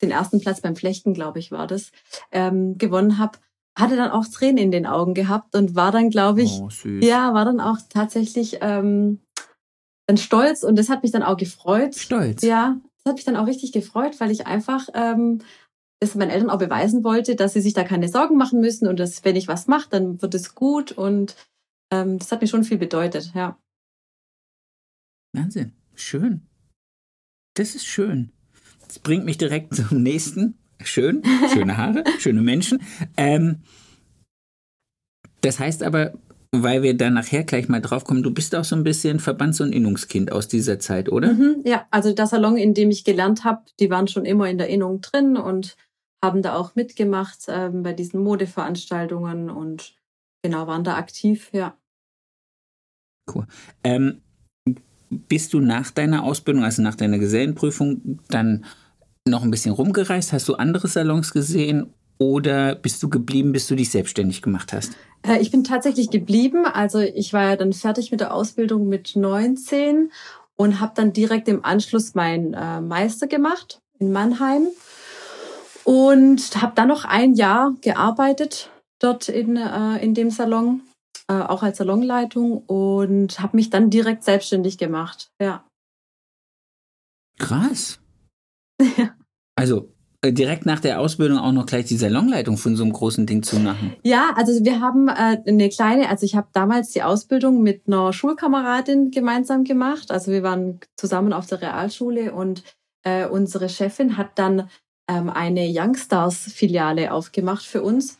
den 0.00 0.10
ersten 0.10 0.40
Platz 0.40 0.62
beim 0.62 0.76
Flechten, 0.76 1.12
glaube 1.12 1.40
ich, 1.40 1.52
war 1.52 1.66
das, 1.66 1.92
ähm, 2.30 2.78
gewonnen 2.78 3.18
habe, 3.18 3.38
hatte 3.78 3.96
dann 3.96 4.10
auch 4.10 4.26
Tränen 4.26 4.58
in 4.58 4.70
den 4.70 4.86
Augen 4.86 5.14
gehabt 5.14 5.56
und 5.56 5.74
war 5.74 5.92
dann, 5.92 6.10
glaube 6.10 6.42
ich, 6.42 6.60
oh, 6.60 6.68
ja, 7.00 7.32
war 7.32 7.44
dann 7.44 7.60
auch 7.60 7.78
tatsächlich 7.88 8.58
ähm, 8.60 9.20
dann 10.06 10.16
stolz 10.16 10.62
und 10.62 10.76
das 10.76 10.88
hat 10.88 11.02
mich 11.02 11.12
dann 11.12 11.22
auch 11.22 11.36
gefreut. 11.36 11.94
Stolz. 11.94 12.42
Ja, 12.42 12.76
das 12.98 13.10
hat 13.10 13.16
mich 13.16 13.24
dann 13.24 13.36
auch 13.36 13.46
richtig 13.46 13.72
gefreut, 13.72 14.20
weil 14.20 14.30
ich 14.30 14.46
einfach 14.46 14.88
ähm, 14.94 15.40
das 16.00 16.14
meinen 16.14 16.30
Eltern 16.30 16.50
auch 16.50 16.58
beweisen 16.58 17.04
wollte, 17.04 17.36
dass 17.36 17.54
sie 17.54 17.60
sich 17.60 17.74
da 17.74 17.84
keine 17.84 18.08
Sorgen 18.08 18.36
machen 18.36 18.60
müssen 18.60 18.88
und 18.88 18.98
dass, 18.98 19.24
wenn 19.24 19.36
ich 19.36 19.48
was 19.48 19.68
mache, 19.68 19.88
dann 19.90 20.20
wird 20.20 20.34
es 20.34 20.54
gut 20.54 20.92
und 20.92 21.36
ähm, 21.92 22.18
das 22.18 22.32
hat 22.32 22.42
mir 22.42 22.48
schon 22.48 22.64
viel 22.64 22.78
bedeutet, 22.78 23.32
ja. 23.34 23.58
Wahnsinn, 25.32 25.72
schön. 25.94 26.46
Das 27.54 27.74
ist 27.74 27.86
schön. 27.86 28.32
Das 28.86 28.98
bringt 28.98 29.24
mich 29.24 29.38
direkt 29.38 29.74
zum 29.74 30.02
nächsten. 30.02 30.58
Schön, 30.86 31.22
schöne 31.52 31.76
Haare, 31.76 32.04
schöne 32.18 32.42
Menschen. 32.42 32.80
Ähm, 33.16 33.62
das 35.40 35.58
heißt 35.58 35.82
aber, 35.82 36.12
weil 36.52 36.82
wir 36.82 36.96
da 36.96 37.10
nachher 37.10 37.44
gleich 37.44 37.68
mal 37.68 37.80
drauf 37.80 38.04
kommen, 38.04 38.22
du 38.22 38.32
bist 38.32 38.54
auch 38.54 38.64
so 38.64 38.76
ein 38.76 38.84
bisschen 38.84 39.18
Verbands- 39.18 39.60
und 39.60 39.72
Innungskind 39.72 40.32
aus 40.32 40.48
dieser 40.48 40.78
Zeit, 40.78 41.10
oder? 41.10 41.32
Mhm, 41.32 41.62
ja, 41.64 41.86
also 41.90 42.12
der 42.12 42.26
Salon, 42.26 42.56
in 42.56 42.74
dem 42.74 42.90
ich 42.90 43.04
gelernt 43.04 43.44
habe, 43.44 43.62
die 43.80 43.90
waren 43.90 44.06
schon 44.06 44.26
immer 44.26 44.48
in 44.48 44.58
der 44.58 44.68
Innung 44.68 45.00
drin 45.00 45.36
und 45.36 45.76
haben 46.22 46.42
da 46.42 46.54
auch 46.54 46.74
mitgemacht 46.74 47.46
ähm, 47.48 47.82
bei 47.82 47.94
diesen 47.94 48.22
Modeveranstaltungen 48.22 49.50
und 49.50 49.94
genau 50.42 50.66
waren 50.66 50.84
da 50.84 50.96
aktiv, 50.96 51.48
ja. 51.52 51.76
Cool. 53.32 53.46
Ähm, 53.82 54.20
bist 55.10 55.52
du 55.52 55.60
nach 55.60 55.90
deiner 55.90 56.22
Ausbildung, 56.22 56.64
also 56.64 56.82
nach 56.82 56.94
deiner 56.94 57.18
Gesellenprüfung, 57.18 58.20
dann 58.28 58.64
noch 59.28 59.42
ein 59.42 59.50
bisschen 59.50 59.72
rumgereist? 59.72 60.32
Hast 60.32 60.48
du 60.48 60.54
andere 60.54 60.88
Salons 60.88 61.32
gesehen 61.32 61.92
oder 62.18 62.74
bist 62.74 63.02
du 63.02 63.08
geblieben, 63.08 63.52
bis 63.52 63.66
du 63.66 63.74
dich 63.74 63.90
selbstständig 63.90 64.42
gemacht 64.42 64.72
hast? 64.72 64.92
Äh, 65.22 65.40
ich 65.40 65.50
bin 65.50 65.64
tatsächlich 65.64 66.10
geblieben. 66.10 66.66
Also 66.66 66.98
ich 66.98 67.32
war 67.32 67.50
ja 67.50 67.56
dann 67.56 67.72
fertig 67.72 68.10
mit 68.10 68.20
der 68.20 68.34
Ausbildung 68.34 68.88
mit 68.88 69.16
19 69.16 70.10
und 70.56 70.80
habe 70.80 70.92
dann 70.94 71.12
direkt 71.12 71.48
im 71.48 71.64
Anschluss 71.64 72.14
meinen 72.14 72.54
äh, 72.54 72.80
Meister 72.80 73.26
gemacht 73.26 73.80
in 73.98 74.12
Mannheim 74.12 74.66
und 75.84 76.62
habe 76.62 76.72
dann 76.74 76.88
noch 76.88 77.04
ein 77.04 77.34
Jahr 77.34 77.74
gearbeitet 77.80 78.70
dort 79.00 79.28
in, 79.28 79.56
äh, 79.56 79.98
in 79.98 80.14
dem 80.14 80.30
Salon 80.30 80.82
auch 81.28 81.62
als 81.62 81.78
Salonleitung 81.78 82.58
und 82.66 83.40
habe 83.40 83.56
mich 83.56 83.70
dann 83.70 83.88
direkt 83.88 84.22
selbstständig 84.22 84.76
gemacht. 84.76 85.30
Ja. 85.40 85.64
Krass. 87.38 88.00
Also 89.54 89.92
äh, 90.22 90.32
direkt 90.32 90.66
nach 90.66 90.78
der 90.78 91.00
Ausbildung 91.00 91.38
auch 91.38 91.52
noch 91.52 91.66
gleich 91.66 91.86
die 91.86 91.96
Salonleitung 91.96 92.56
von 92.56 92.76
so 92.76 92.84
einem 92.84 92.92
großen 92.92 93.26
Ding 93.26 93.42
zu 93.42 93.58
machen. 93.58 93.94
Ja, 94.04 94.32
also 94.36 94.64
wir 94.64 94.80
haben 94.80 95.08
äh, 95.08 95.38
eine 95.46 95.68
kleine, 95.68 96.08
also 96.08 96.24
ich 96.24 96.36
habe 96.36 96.46
damals 96.52 96.90
die 96.90 97.02
Ausbildung 97.02 97.62
mit 97.62 97.82
einer 97.88 98.12
Schulkameradin 98.12 99.10
gemeinsam 99.10 99.64
gemacht. 99.64 100.12
Also 100.12 100.30
wir 100.30 100.44
waren 100.44 100.78
zusammen 100.96 101.32
auf 101.32 101.46
der 101.46 101.60
Realschule 101.60 102.32
und 102.32 102.62
äh, 103.02 103.26
unsere 103.26 103.68
Chefin 103.68 104.16
hat 104.16 104.38
dann 104.38 104.70
ähm, 105.08 105.28
eine 105.28 105.68
Youngstars-Filiale 105.68 107.12
aufgemacht 107.12 107.64
für 107.64 107.82
uns. 107.82 108.18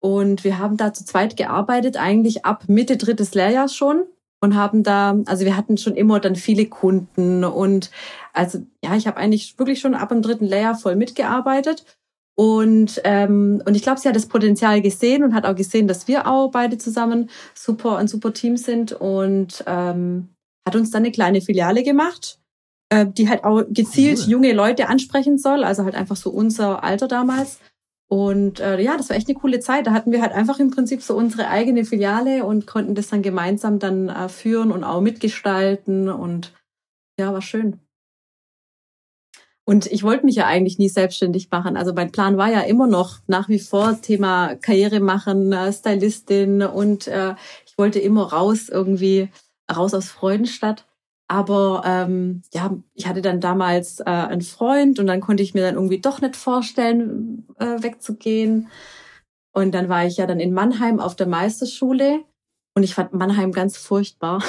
Und 0.00 0.44
wir 0.44 0.58
haben 0.58 0.78
da 0.78 0.94
zu 0.94 1.04
zweit 1.04 1.36
gearbeitet, 1.36 1.96
eigentlich 1.96 2.44
ab 2.46 2.64
Mitte 2.66 2.96
drittes 2.96 3.34
Lehrjahrs 3.34 3.76
schon 3.76 4.04
und 4.42 4.56
haben 4.56 4.82
da, 4.82 5.16
also 5.26 5.44
wir 5.44 5.56
hatten 5.56 5.78
schon 5.78 5.94
immer 5.94 6.20
dann 6.20 6.34
viele 6.36 6.66
Kunden 6.66 7.44
und 7.44 7.90
also 8.32 8.58
ja, 8.84 8.96
ich 8.96 9.06
habe 9.06 9.16
eigentlich 9.16 9.58
wirklich 9.58 9.80
schon 9.80 9.94
ab 9.94 10.08
dem 10.08 10.20
dritten 10.20 10.46
Lehrjahr 10.46 10.74
voll 10.74 10.96
mitgearbeitet. 10.96 11.84
Und, 12.34 13.00
ähm, 13.04 13.62
und 13.66 13.76
ich 13.76 13.82
glaube, 13.82 14.00
sie 14.00 14.08
hat 14.08 14.16
das 14.16 14.26
Potenzial 14.26 14.80
gesehen 14.80 15.22
und 15.22 15.34
hat 15.34 15.44
auch 15.44 15.54
gesehen, 15.54 15.86
dass 15.86 16.08
wir 16.08 16.26
auch 16.26 16.50
beide 16.50 16.78
zusammen 16.78 17.30
super 17.54 17.98
ein 17.98 18.08
super 18.08 18.32
Team 18.32 18.56
sind 18.56 18.92
und 18.92 19.62
ähm, 19.66 20.30
hat 20.66 20.74
uns 20.74 20.90
dann 20.90 21.02
eine 21.02 21.12
kleine 21.12 21.42
Filiale 21.42 21.82
gemacht, 21.82 22.40
äh, 22.88 23.06
die 23.06 23.28
halt 23.28 23.44
auch 23.44 23.62
gezielt 23.68 24.20
cool. 24.20 24.30
junge 24.30 24.52
Leute 24.54 24.88
ansprechen 24.88 25.38
soll, 25.38 25.62
also 25.62 25.84
halt 25.84 25.94
einfach 25.94 26.16
so 26.16 26.30
unser 26.30 26.82
Alter 26.82 27.06
damals. 27.06 27.60
Und 28.12 28.60
äh, 28.60 28.78
ja, 28.78 28.98
das 28.98 29.08
war 29.08 29.16
echt 29.16 29.28
eine 29.28 29.38
coole 29.38 29.58
Zeit. 29.60 29.86
Da 29.86 29.92
hatten 29.92 30.12
wir 30.12 30.20
halt 30.20 30.32
einfach 30.32 30.58
im 30.58 30.70
Prinzip 30.70 31.00
so 31.00 31.16
unsere 31.16 31.48
eigene 31.48 31.86
Filiale 31.86 32.44
und 32.44 32.66
konnten 32.66 32.94
das 32.94 33.08
dann 33.08 33.22
gemeinsam 33.22 33.78
dann 33.78 34.10
äh, 34.10 34.28
führen 34.28 34.70
und 34.70 34.84
auch 34.84 35.00
mitgestalten. 35.00 36.10
Und 36.10 36.52
ja, 37.18 37.32
war 37.32 37.40
schön. 37.40 37.80
Und 39.64 39.86
ich 39.86 40.02
wollte 40.02 40.26
mich 40.26 40.34
ja 40.34 40.44
eigentlich 40.44 40.78
nie 40.78 40.90
selbstständig 40.90 41.50
machen. 41.50 41.74
Also 41.74 41.94
mein 41.94 42.12
Plan 42.12 42.36
war 42.36 42.50
ja 42.50 42.60
immer 42.60 42.86
noch 42.86 43.20
nach 43.28 43.48
wie 43.48 43.58
vor 43.58 43.98
Thema 44.02 44.56
Karriere 44.56 45.00
machen, 45.00 45.50
äh, 45.54 45.72
Stylistin 45.72 46.60
und 46.60 47.06
äh, 47.06 47.34
ich 47.64 47.78
wollte 47.78 47.98
immer 47.98 48.30
raus 48.30 48.68
irgendwie, 48.68 49.30
raus 49.74 49.94
aus 49.94 50.10
Freudenstadt. 50.10 50.86
Aber 51.28 51.82
ähm, 51.86 52.42
ja, 52.52 52.76
ich 52.94 53.06
hatte 53.06 53.22
dann 53.22 53.40
damals 53.40 54.00
äh, 54.00 54.04
einen 54.04 54.42
Freund 54.42 54.98
und 54.98 55.06
dann 55.06 55.20
konnte 55.20 55.42
ich 55.42 55.54
mir 55.54 55.62
dann 55.62 55.76
irgendwie 55.76 56.00
doch 56.00 56.20
nicht 56.20 56.36
vorstellen, 56.36 57.46
äh, 57.58 57.82
wegzugehen. 57.82 58.68
Und 59.52 59.72
dann 59.72 59.88
war 59.88 60.06
ich 60.06 60.16
ja 60.16 60.26
dann 60.26 60.40
in 60.40 60.52
Mannheim 60.52 61.00
auf 61.00 61.16
der 61.16 61.26
Meisterschule 61.26 62.20
und 62.74 62.82
ich 62.82 62.94
fand 62.94 63.12
Mannheim 63.12 63.52
ganz 63.52 63.76
furchtbar. 63.76 64.42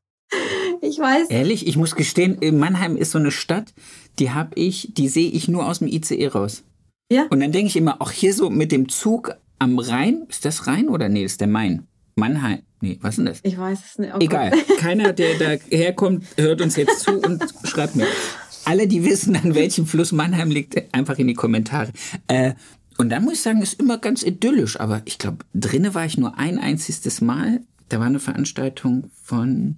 ich 0.80 0.98
weiß. 0.98 1.28
Ehrlich, 1.30 1.66
ich 1.66 1.76
muss 1.76 1.96
gestehen, 1.96 2.38
Mannheim 2.58 2.96
ist 2.96 3.10
so 3.10 3.18
eine 3.18 3.30
Stadt, 3.30 3.74
die 4.18 4.30
habe 4.30 4.50
ich, 4.54 4.92
die 4.94 5.08
sehe 5.08 5.30
ich 5.30 5.48
nur 5.48 5.66
aus 5.66 5.78
dem 5.78 5.88
ICE 5.88 6.28
raus. 6.28 6.64
Ja. 7.10 7.26
Und 7.30 7.40
dann 7.40 7.52
denke 7.52 7.68
ich 7.68 7.76
immer, 7.76 8.02
auch 8.02 8.10
hier 8.10 8.34
so 8.34 8.50
mit 8.50 8.70
dem 8.70 8.88
Zug 8.88 9.34
am 9.58 9.78
Rhein, 9.78 10.26
ist 10.28 10.44
das 10.44 10.66
Rhein 10.66 10.88
oder 10.88 11.08
nee, 11.08 11.24
ist 11.24 11.40
der 11.40 11.48
Main? 11.48 11.86
Mannheim. 12.16 12.62
Nee, 12.80 12.98
was 13.00 13.10
ist 13.10 13.16
denn 13.18 13.26
das? 13.26 13.40
Ich 13.42 13.58
weiß 13.58 13.78
es 13.84 13.98
nicht. 13.98 14.14
Oh 14.14 14.18
Egal. 14.20 14.52
Keiner, 14.78 15.12
der 15.12 15.38
da 15.38 15.50
herkommt, 15.68 16.24
hört 16.36 16.60
uns 16.60 16.76
jetzt 16.76 17.00
zu 17.00 17.18
und 17.18 17.42
schreibt 17.64 17.96
mir. 17.96 18.06
Alle, 18.64 18.86
die 18.86 19.04
wissen, 19.04 19.34
an 19.36 19.54
welchem 19.54 19.86
Fluss 19.86 20.12
Mannheim 20.12 20.50
liegt, 20.50 20.94
einfach 20.94 21.18
in 21.18 21.26
die 21.26 21.34
Kommentare. 21.34 21.92
Äh, 22.28 22.52
und 22.98 23.10
dann 23.10 23.24
muss 23.24 23.34
ich 23.34 23.40
sagen, 23.40 23.62
ist 23.62 23.80
immer 23.80 23.98
ganz 23.98 24.22
idyllisch. 24.22 24.78
Aber 24.78 25.02
ich 25.06 25.18
glaube, 25.18 25.38
drinnen 25.54 25.94
war 25.94 26.04
ich 26.04 26.18
nur 26.18 26.38
ein 26.38 26.58
einziges 26.58 27.20
Mal. 27.20 27.60
Da 27.88 27.98
war 27.98 28.06
eine 28.06 28.20
Veranstaltung 28.20 29.10
von, 29.22 29.76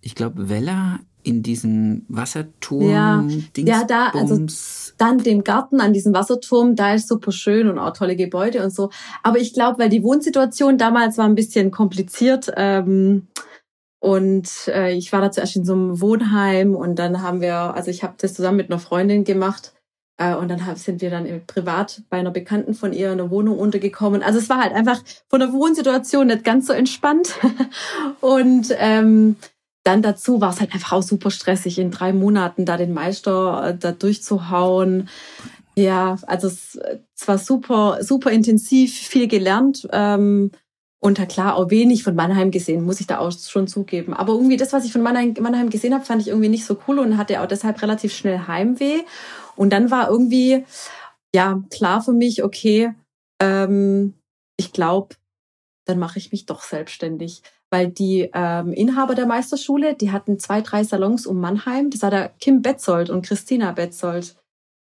ich 0.00 0.14
glaube, 0.14 0.48
Weller 0.48 1.00
in 1.22 1.42
diesem 1.42 2.04
Wasserturm. 2.08 2.88
Ja, 2.88 3.24
ja 3.56 3.84
da, 3.84 4.08
also 4.08 4.46
dann 4.98 5.18
dem 5.18 5.44
Garten 5.44 5.80
an 5.80 5.92
diesem 5.92 6.14
Wasserturm, 6.14 6.76
da 6.76 6.94
ist 6.94 7.08
super 7.08 7.32
schön 7.32 7.68
und 7.68 7.78
auch 7.78 7.92
tolle 7.92 8.16
Gebäude 8.16 8.62
und 8.62 8.74
so. 8.74 8.90
Aber 9.22 9.38
ich 9.38 9.54
glaube, 9.54 9.78
weil 9.78 9.88
die 9.88 10.02
Wohnsituation 10.02 10.78
damals 10.78 11.18
war 11.18 11.26
ein 11.26 11.34
bisschen 11.34 11.70
kompliziert 11.70 12.52
ähm, 12.56 13.28
und 14.00 14.48
äh, 14.68 14.92
ich 14.94 15.12
war 15.12 15.20
da 15.20 15.30
zuerst 15.30 15.56
in 15.56 15.64
so 15.64 15.74
einem 15.74 16.00
Wohnheim 16.00 16.74
und 16.74 16.98
dann 16.98 17.22
haben 17.22 17.40
wir, 17.40 17.54
also 17.54 17.90
ich 17.90 18.02
habe 18.02 18.14
das 18.18 18.34
zusammen 18.34 18.56
mit 18.56 18.70
einer 18.70 18.80
Freundin 18.80 19.24
gemacht 19.24 19.72
Äh, 20.18 20.34
und 20.34 20.48
dann 20.48 20.60
sind 20.76 21.00
wir 21.00 21.10
dann 21.10 21.26
privat 21.46 22.02
bei 22.10 22.18
einer 22.18 22.30
Bekannten 22.30 22.74
von 22.74 22.92
ihr 22.92 23.12
in 23.12 23.20
einer 23.20 23.30
Wohnung 23.30 23.58
untergekommen. 23.58 24.22
Also 24.22 24.38
es 24.38 24.48
war 24.48 24.58
halt 24.58 24.74
einfach 24.74 25.02
von 25.28 25.40
der 25.40 25.52
Wohnsituation 25.52 26.26
nicht 26.26 26.44
ganz 26.44 26.66
so 26.66 26.72
entspannt. 26.72 27.34
und 28.20 28.74
ähm, 28.78 29.36
dann 29.84 30.02
dazu 30.02 30.40
war 30.40 30.50
es 30.50 30.60
halt 30.60 30.72
einfach 30.74 30.92
auch 30.92 31.02
super 31.02 31.30
stressig, 31.30 31.78
in 31.78 31.90
drei 31.90 32.12
Monaten 32.12 32.64
da 32.64 32.76
den 32.76 32.92
Meister 32.92 33.68
äh, 33.68 33.78
da 33.78 33.92
durchzuhauen. 33.92 35.08
Ja, 35.74 36.16
also 36.26 36.48
es, 36.48 36.78
es 37.16 37.26
war 37.28 37.38
super, 37.38 37.98
super 38.02 38.30
intensiv, 38.30 38.94
viel 38.94 39.26
gelernt. 39.26 39.88
Ähm, 39.92 40.50
und 41.00 41.18
ja 41.18 41.26
klar, 41.26 41.56
auch 41.56 41.70
wenig 41.70 42.04
von 42.04 42.14
Mannheim 42.14 42.52
gesehen, 42.52 42.84
muss 42.84 43.00
ich 43.00 43.08
da 43.08 43.18
auch 43.18 43.32
schon 43.32 43.66
zugeben. 43.66 44.14
Aber 44.14 44.34
irgendwie 44.34 44.56
das, 44.56 44.72
was 44.72 44.84
ich 44.84 44.92
von 44.92 45.02
Mannheim, 45.02 45.34
Mannheim 45.40 45.68
gesehen 45.68 45.94
habe, 45.94 46.04
fand 46.04 46.22
ich 46.22 46.28
irgendwie 46.28 46.48
nicht 46.48 46.64
so 46.64 46.78
cool 46.86 47.00
und 47.00 47.16
hatte 47.18 47.40
auch 47.40 47.46
deshalb 47.46 47.82
relativ 47.82 48.14
schnell 48.14 48.46
Heimweh. 48.46 49.00
Und 49.56 49.72
dann 49.72 49.90
war 49.90 50.08
irgendwie, 50.08 50.64
ja, 51.34 51.60
klar 51.70 52.02
für 52.02 52.12
mich, 52.12 52.44
okay, 52.44 52.94
ähm, 53.40 54.14
ich 54.56 54.72
glaube, 54.72 55.16
dann 55.86 55.98
mache 55.98 56.18
ich 56.20 56.30
mich 56.30 56.46
doch 56.46 56.62
selbstständig. 56.62 57.42
Weil 57.72 57.88
die 57.88 58.28
ähm, 58.34 58.74
Inhaber 58.74 59.14
der 59.14 59.24
Meisterschule, 59.24 59.94
die 59.94 60.12
hatten 60.12 60.38
zwei, 60.38 60.60
drei 60.60 60.84
Salons 60.84 61.26
um 61.26 61.40
Mannheim. 61.40 61.88
Das 61.88 62.02
war 62.02 62.10
der 62.10 62.28
Kim 62.38 62.60
Betzold 62.60 63.08
und 63.08 63.24
Christina 63.24 63.72
Betzold. 63.72 64.36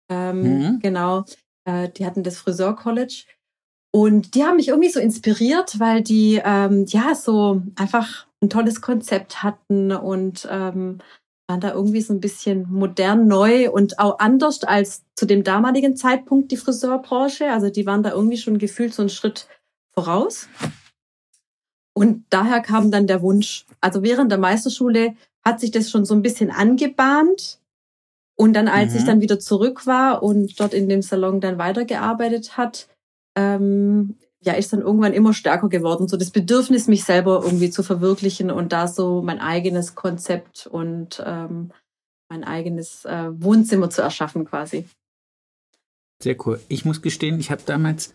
Ähm, 0.10 0.42
mhm. 0.42 0.80
Genau. 0.80 1.26
Äh, 1.66 1.90
die 1.90 2.06
hatten 2.06 2.24
das 2.24 2.38
Friseur-College. 2.38 3.26
Und 3.92 4.36
die 4.36 4.44
haben 4.44 4.56
mich 4.56 4.70
irgendwie 4.70 4.90
so 4.90 5.00
inspiriert, 5.00 5.80
weil 5.80 6.02
die 6.02 6.42
ähm, 6.44 6.86
ja 6.88 7.16
so 7.16 7.62
einfach 7.76 8.28
ein 8.42 8.50
tolles 8.50 8.80
Konzept 8.80 9.44
hatten 9.44 9.92
und 9.92 10.48
ähm, 10.50 11.00
waren 11.50 11.60
da 11.60 11.74
irgendwie 11.74 12.02
so 12.02 12.14
ein 12.14 12.20
bisschen 12.20 12.68
modern, 12.70 13.28
neu 13.28 13.72
und 13.72 14.00
auch 14.00 14.20
anders 14.20 14.64
als 14.64 15.04
zu 15.16 15.26
dem 15.26 15.44
damaligen 15.44 15.98
Zeitpunkt 15.98 16.52
die 16.52 16.58
Friseurbranche. 16.58 17.52
Also 17.52 17.70
die 17.70 17.86
waren 17.88 18.04
da 18.04 18.12
irgendwie 18.12 18.38
schon 18.38 18.60
gefühlt 18.60 18.94
so 18.94 19.02
einen 19.02 19.10
Schritt 19.10 19.48
voraus. 19.94 20.48
Und 22.00 22.24
daher 22.30 22.62
kam 22.62 22.92
dann 22.92 23.08
der 23.08 23.22
Wunsch. 23.22 23.66
Also 23.82 24.04
während 24.04 24.32
der 24.32 24.38
Meisterschule 24.38 25.16
hat 25.44 25.60
sich 25.60 25.72
das 25.72 25.92
schon 25.92 26.06
so 26.06 26.14
ein 26.14 26.22
bisschen 26.22 26.50
angebahnt. 26.50 27.60
Und 28.38 28.54
dann, 28.54 28.70
als 28.70 28.94
mhm. 28.94 29.00
ich 29.00 29.04
dann 29.04 29.20
wieder 29.20 29.38
zurück 29.38 29.86
war 29.86 30.24
und 30.24 30.58
dort 30.62 30.74
in 30.74 30.88
dem 30.88 31.02
Salon 31.02 31.42
dann 31.42 31.58
weitergearbeitet 31.58 32.56
hat, 32.56 32.88
ähm, 33.36 34.16
ja, 34.40 34.54
ist 34.54 34.72
dann 34.72 34.80
irgendwann 34.80 35.12
immer 35.12 35.34
stärker 35.34 35.68
geworden. 35.68 36.08
So 36.08 36.16
das 36.16 36.30
Bedürfnis, 36.30 36.88
mich 36.88 37.04
selber 37.04 37.42
irgendwie 37.44 37.70
zu 37.70 37.84
verwirklichen 37.84 38.50
und 38.50 38.72
da 38.72 38.88
so 38.88 39.22
mein 39.22 39.42
eigenes 39.42 39.96
Konzept 39.96 40.68
und 40.68 41.22
ähm, 41.26 41.72
mein 42.30 42.46
eigenes 42.46 43.04
äh, 43.04 43.26
Wohnzimmer 43.44 43.90
zu 43.90 44.02
erschaffen 44.02 44.46
quasi. 44.46 44.88
Sehr 46.24 46.38
cool. 46.46 46.62
Ich 46.70 46.86
muss 46.86 47.02
gestehen, 47.02 47.42
ich 47.42 47.52
habe 47.52 47.64
damals 47.66 48.14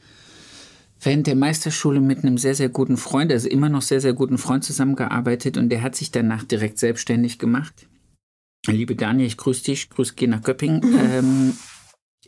während 1.05 1.27
der 1.27 1.37
Meisterschule 1.37 2.01
mit 2.01 2.25
einem 2.25 2.39
sehr, 2.39 2.55
sehr 2.55 2.69
guten 2.69 2.97
Freund, 2.97 3.33
also 3.33 3.49
immer 3.49 3.69
noch 3.69 3.83
sehr, 3.83 4.01
sehr 4.01 4.13
guten 4.13 4.39
Freund 4.39 4.65
zusammengearbeitet 4.65 5.57
und 5.57 5.69
der 5.69 5.83
hat 5.83 5.95
sich 5.95 6.11
danach 6.11 6.45
direkt 6.45 6.79
selbstständig 6.79 7.39
gemacht. 7.39 7.87
Liebe 8.67 8.97
Daniel, 8.97 9.27
ich 9.27 9.37
grüße 9.37 9.65
dich, 9.65 9.91
grüße 9.91 10.15
geh 10.17 10.27
nach 10.27 10.43
Göppingen. 10.43 10.83
Ähm, 11.15 11.55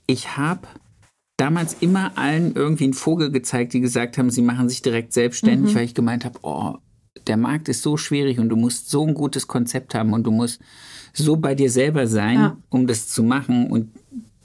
ich 0.06 0.36
habe 0.36 0.68
damals 1.36 1.76
immer 1.80 2.16
allen 2.16 2.54
irgendwie 2.54 2.84
einen 2.84 2.94
Vogel 2.94 3.30
gezeigt, 3.30 3.72
die 3.72 3.80
gesagt 3.80 4.18
haben, 4.18 4.30
sie 4.30 4.42
machen 4.42 4.68
sich 4.68 4.82
direkt 4.82 5.12
selbstständig, 5.12 5.72
mhm. 5.72 5.76
weil 5.76 5.84
ich 5.84 5.94
gemeint 5.94 6.24
habe, 6.24 6.38
oh, 6.42 6.76
der 7.26 7.36
Markt 7.36 7.68
ist 7.68 7.82
so 7.82 7.96
schwierig 7.96 8.38
und 8.38 8.48
du 8.48 8.56
musst 8.56 8.90
so 8.90 9.06
ein 9.06 9.14
gutes 9.14 9.46
Konzept 9.46 9.94
haben 9.94 10.12
und 10.12 10.24
du 10.24 10.30
musst 10.30 10.60
so 11.12 11.36
bei 11.36 11.54
dir 11.54 11.70
selber 11.70 12.06
sein, 12.06 12.36
ja. 12.36 12.56
um 12.68 12.86
das 12.86 13.08
zu 13.08 13.22
machen. 13.22 13.70
Und 13.70 13.90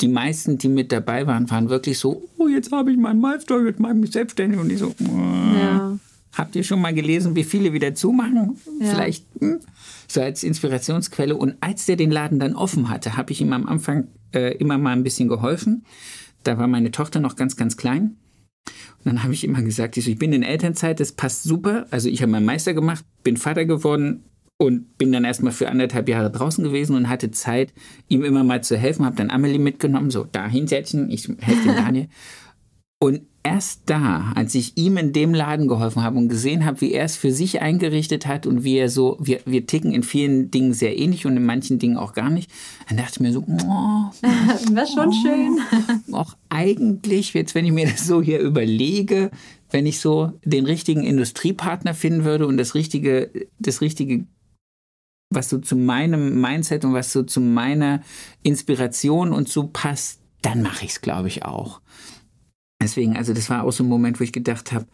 die 0.02 0.08
meisten, 0.08 0.58
die 0.58 0.70
mit 0.70 0.92
dabei 0.92 1.28
waren, 1.28 1.50
waren 1.50 1.70
wirklich 1.70 2.00
so, 2.00 2.24
oh, 2.38 2.48
jetzt 2.48 2.72
habe 2.72 2.92
ich 2.92 2.98
meinen 2.98 3.22
Meister, 3.22 3.64
jetzt 3.66 3.80
mache 3.80 3.94
ich 3.94 4.00
mich 4.00 4.12
selbstständig. 4.12 4.60
Und 4.60 4.72
ich 4.72 4.80
so, 4.80 4.88
oh. 4.88 5.56
ja. 5.56 5.98
habt 6.34 6.56
ihr 6.56 6.64
schon 6.64 6.82
mal 6.82 6.94
gelesen, 6.94 7.36
wie 7.36 7.44
viele 7.44 7.74
wieder 7.74 7.94
zumachen? 7.96 8.58
Ja. 8.80 8.88
Vielleicht 8.88 9.26
hm? 9.40 9.60
so 10.08 10.22
als 10.22 10.44
Inspirationsquelle. 10.44 11.36
Und 11.36 11.56
als 11.62 11.86
der 11.86 11.96
den 11.96 12.12
Laden 12.12 12.40
dann 12.40 12.56
offen 12.56 12.90
hatte, 12.90 13.18
habe 13.18 13.32
ich 13.32 13.42
ihm 13.42 13.54
am 13.54 13.68
Anfang 13.68 14.08
äh, 14.34 14.56
immer 14.58 14.78
mal 14.78 14.92
ein 14.92 15.04
bisschen 15.04 15.28
geholfen 15.28 15.84
da 16.44 16.58
war 16.58 16.68
meine 16.68 16.92
Tochter 16.92 17.20
noch 17.20 17.36
ganz, 17.36 17.56
ganz 17.56 17.78
klein. 17.78 18.18
Und 19.00 19.06
dann 19.06 19.24
habe 19.24 19.34
ich 19.34 19.44
immer 19.44 19.62
gesagt, 19.62 19.98
ich, 19.98 20.06
so, 20.06 20.12
ich 20.12 20.20
bin 20.20 20.34
in 20.34 20.44
Elternzeit, 20.44 21.00
das 21.00 21.12
passt 21.12 21.44
super. 21.44 21.88
Also 21.92 22.10
ich 22.10 22.22
habe 22.22 22.32
meinen 22.32 22.46
Meister 22.46 22.74
gemacht, 22.74 23.04
bin 23.24 23.38
Vater 23.38 23.66
geworden 23.66 24.24
und 24.62 24.96
bin 25.00 25.12
dann 25.12 25.24
erstmal 25.24 25.54
für 25.54 25.70
anderthalb 25.70 26.08
Jahre 26.08 26.30
draußen 26.30 26.64
gewesen 26.64 26.96
und 26.96 27.10
hatte 27.10 27.32
Zeit, 27.32 27.74
ihm 28.10 28.24
immer 28.24 28.44
mal 28.44 28.62
zu 28.62 28.78
helfen. 28.78 29.08
Habe 29.08 29.16
dann 29.16 29.32
Amelie 29.32 29.58
mitgenommen, 29.58 30.12
so 30.12 30.28
da 30.32 30.48
hinsetzen, 30.48 31.10
ich 31.10 31.28
helfe 31.40 31.64
dem 31.64 31.76
Daniel. 31.76 32.08
Und 33.00 33.22
erst 33.42 33.82
da, 33.88 34.32
als 34.36 34.54
ich 34.54 34.78
ihm 34.78 34.98
in 34.98 35.14
dem 35.14 35.34
Laden 35.34 35.68
geholfen 35.68 36.04
habe 36.04 36.20
und 36.20 36.30
gesehen 36.30 36.64
habe, 36.66 36.82
wie 36.82 36.92
er 36.92 37.06
es 37.06 37.18
für 37.18 37.32
sich 37.32 37.60
eingerichtet 37.60 38.28
hat 38.28 38.46
und 38.46 38.64
wie 38.64 38.78
er 38.78 38.90
so, 38.90 39.18
wir, 39.20 39.40
wir 39.48 39.66
ticken 39.66 39.92
in 39.92 40.04
vielen 40.04 40.52
Dingen 40.52 40.76
sehr 40.76 41.00
ähnlich 41.00 41.26
und 41.26 41.36
in 41.36 41.44
manchen 41.44 41.80
Dingen 41.80 41.98
auch 41.98 42.14
gar 42.14 42.30
nicht, 42.30 42.52
dann 42.88 42.98
dachte 42.98 43.14
ich 43.16 43.20
mir 43.22 43.34
so, 43.34 43.40
oh, 43.40 44.12
wäre 44.72 44.86
schon 44.86 45.08
oh, 45.08 45.14
schön. 45.14 46.14
Auch 46.14 46.36
eigentlich, 46.50 47.34
jetzt 47.34 47.56
wenn 47.56 47.66
ich 47.66 47.72
mir 47.72 47.88
das 47.88 48.06
so 48.06 48.22
hier 48.22 48.40
überlege, 48.40 49.32
wenn 49.72 49.88
ich 49.88 50.00
so 50.00 50.34
den 50.46 50.68
richtigen 50.68 51.02
Industriepartner 51.02 51.96
finden 51.96 52.24
würde 52.24 52.46
und 52.46 52.58
das 52.58 52.76
richtige, 52.76 53.32
das 53.58 53.82
richtige 53.82 54.28
was 55.32 55.50
so 55.50 55.58
zu 55.58 55.76
meinem 55.76 56.40
Mindset 56.40 56.86
und 56.86 56.94
was 56.94 57.12
so 57.12 57.24
zu 57.24 57.42
meiner 57.42 58.04
Inspiration 58.44 59.32
und 59.32 59.50
so 59.50 59.70
passt, 59.72 60.20
dann 60.42 60.62
mache 60.62 60.86
ich 60.86 60.92
es, 60.92 61.02
glaube 61.02 61.30
ich, 61.30 61.46
auch. 61.46 61.82
Deswegen, 62.82 63.16
also 63.16 63.34
das 63.34 63.50
war 63.50 63.64
auch 63.64 63.72
so 63.72 63.84
ein 63.84 63.90
Moment, 63.90 64.20
wo 64.20 64.24
ich 64.24 64.34
gedacht 64.34 64.72
habe, 64.72 64.86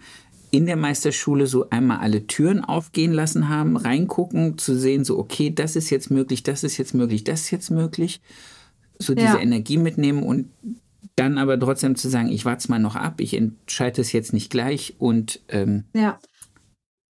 in 0.52 0.66
der 0.66 0.78
Meisterschule 0.78 1.48
so 1.48 1.70
einmal 1.70 2.00
alle 2.00 2.28
Türen 2.28 2.64
aufgehen 2.64 3.12
lassen 3.12 3.50
haben, 3.50 3.76
reingucken, 3.76 4.58
zu 4.58 4.78
sehen, 4.78 5.04
so, 5.04 5.18
okay, 5.18 5.50
das 5.54 5.76
ist 5.76 5.90
jetzt 5.90 6.10
möglich, 6.10 6.44
das 6.44 6.64
ist 6.64 6.78
jetzt 6.78 6.94
möglich, 6.94 7.24
das 7.24 7.42
ist 7.42 7.52
jetzt 7.52 7.72
möglich. 7.72 8.22
So 9.00 9.14
diese 9.14 9.28
ja. 9.28 9.40
Energie 9.40 9.78
mitnehmen 9.78 10.24
und 10.24 10.50
dann 11.16 11.38
aber 11.38 11.60
trotzdem 11.60 11.96
zu 11.96 12.10
sagen, 12.10 12.30
ich 12.30 12.46
warte 12.46 12.60
es 12.60 12.70
mal 12.70 12.80
noch 12.80 12.96
ab, 12.96 13.20
ich 13.20 13.34
entscheide 13.34 14.02
es 14.02 14.12
jetzt 14.12 14.34
nicht 14.34 14.50
gleich 14.50 14.96
und 15.00 15.42
ähm, 15.50 15.86
ja. 15.94 16.20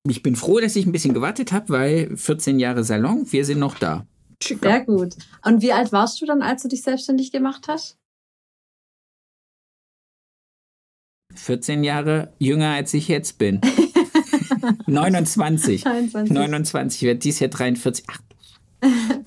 Ich 0.09 0.23
bin 0.23 0.35
froh, 0.35 0.59
dass 0.59 0.75
ich 0.75 0.85
ein 0.85 0.91
bisschen 0.91 1.13
gewartet 1.13 1.51
habe, 1.51 1.69
weil 1.69 2.17
14 2.17 2.59
Jahre 2.59 2.83
Salon, 2.83 3.25
wir 3.31 3.45
sind 3.45 3.59
noch 3.59 3.77
da. 3.77 4.05
Sehr 4.41 4.85
gut. 4.85 5.15
Und 5.43 5.61
wie 5.61 5.73
alt 5.73 5.91
warst 5.91 6.21
du 6.21 6.25
dann, 6.25 6.41
als 6.41 6.61
du 6.61 6.67
dich 6.67 6.83
selbstständig 6.83 7.31
gemacht 7.31 7.67
hast? 7.67 7.97
14 11.33 11.83
Jahre 11.83 12.33
jünger 12.39 12.71
als 12.71 12.93
ich 12.93 13.07
jetzt 13.07 13.37
bin. 13.37 13.61
29. 14.87 15.85
29. 15.85 16.33
29, 16.33 17.01
ich 17.01 17.07
werde 17.07 17.19
dieses 17.19 17.39
Jahr 17.39 17.49
43. 17.49 18.05
Ach, 18.07 18.19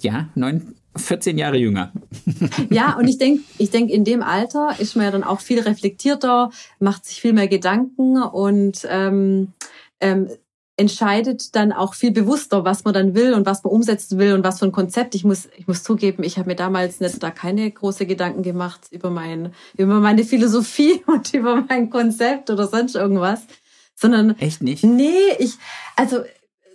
ja, 0.00 0.28
9, 0.34 0.74
14 0.96 1.38
Jahre 1.38 1.56
jünger. 1.56 1.92
ja, 2.70 2.96
und 2.96 3.08
ich 3.08 3.18
denke, 3.18 3.42
ich 3.58 3.70
denk, 3.70 3.90
in 3.90 4.04
dem 4.04 4.22
Alter 4.22 4.74
ist 4.78 4.96
man 4.96 5.04
ja 5.04 5.10
dann 5.10 5.24
auch 5.24 5.40
viel 5.40 5.60
reflektierter, 5.60 6.50
macht 6.78 7.04
sich 7.06 7.20
viel 7.20 7.32
mehr 7.32 7.48
Gedanken 7.48 8.22
und 8.22 8.86
ähm, 8.88 9.48
ähm, 10.00 10.28
entscheidet 10.80 11.54
dann 11.54 11.72
auch 11.72 11.92
viel 11.92 12.10
bewusster, 12.10 12.64
was 12.64 12.84
man 12.84 12.94
dann 12.94 13.14
will 13.14 13.34
und 13.34 13.44
was 13.44 13.62
man 13.62 13.70
umsetzen 13.70 14.18
will 14.18 14.32
und 14.32 14.44
was 14.44 14.60
für 14.60 14.64
ein 14.64 14.72
Konzept. 14.72 15.14
Ich 15.14 15.24
muss, 15.24 15.46
ich 15.58 15.68
muss 15.68 15.82
zugeben, 15.82 16.22
ich 16.22 16.38
habe 16.38 16.48
mir 16.48 16.56
damals 16.56 17.00
nicht 17.00 17.22
da 17.22 17.30
keine 17.30 17.70
große 17.70 18.06
Gedanken 18.06 18.42
gemacht 18.42 18.80
über 18.90 19.10
mein, 19.10 19.52
über 19.76 20.00
meine 20.00 20.24
Philosophie 20.24 21.02
und 21.06 21.34
über 21.34 21.62
mein 21.68 21.90
Konzept 21.90 22.48
oder 22.48 22.66
sonst 22.66 22.94
irgendwas, 22.94 23.42
sondern 23.94 24.38
echt 24.38 24.62
nicht. 24.62 24.82
Nee, 24.82 25.34
ich, 25.38 25.58
also 25.96 26.20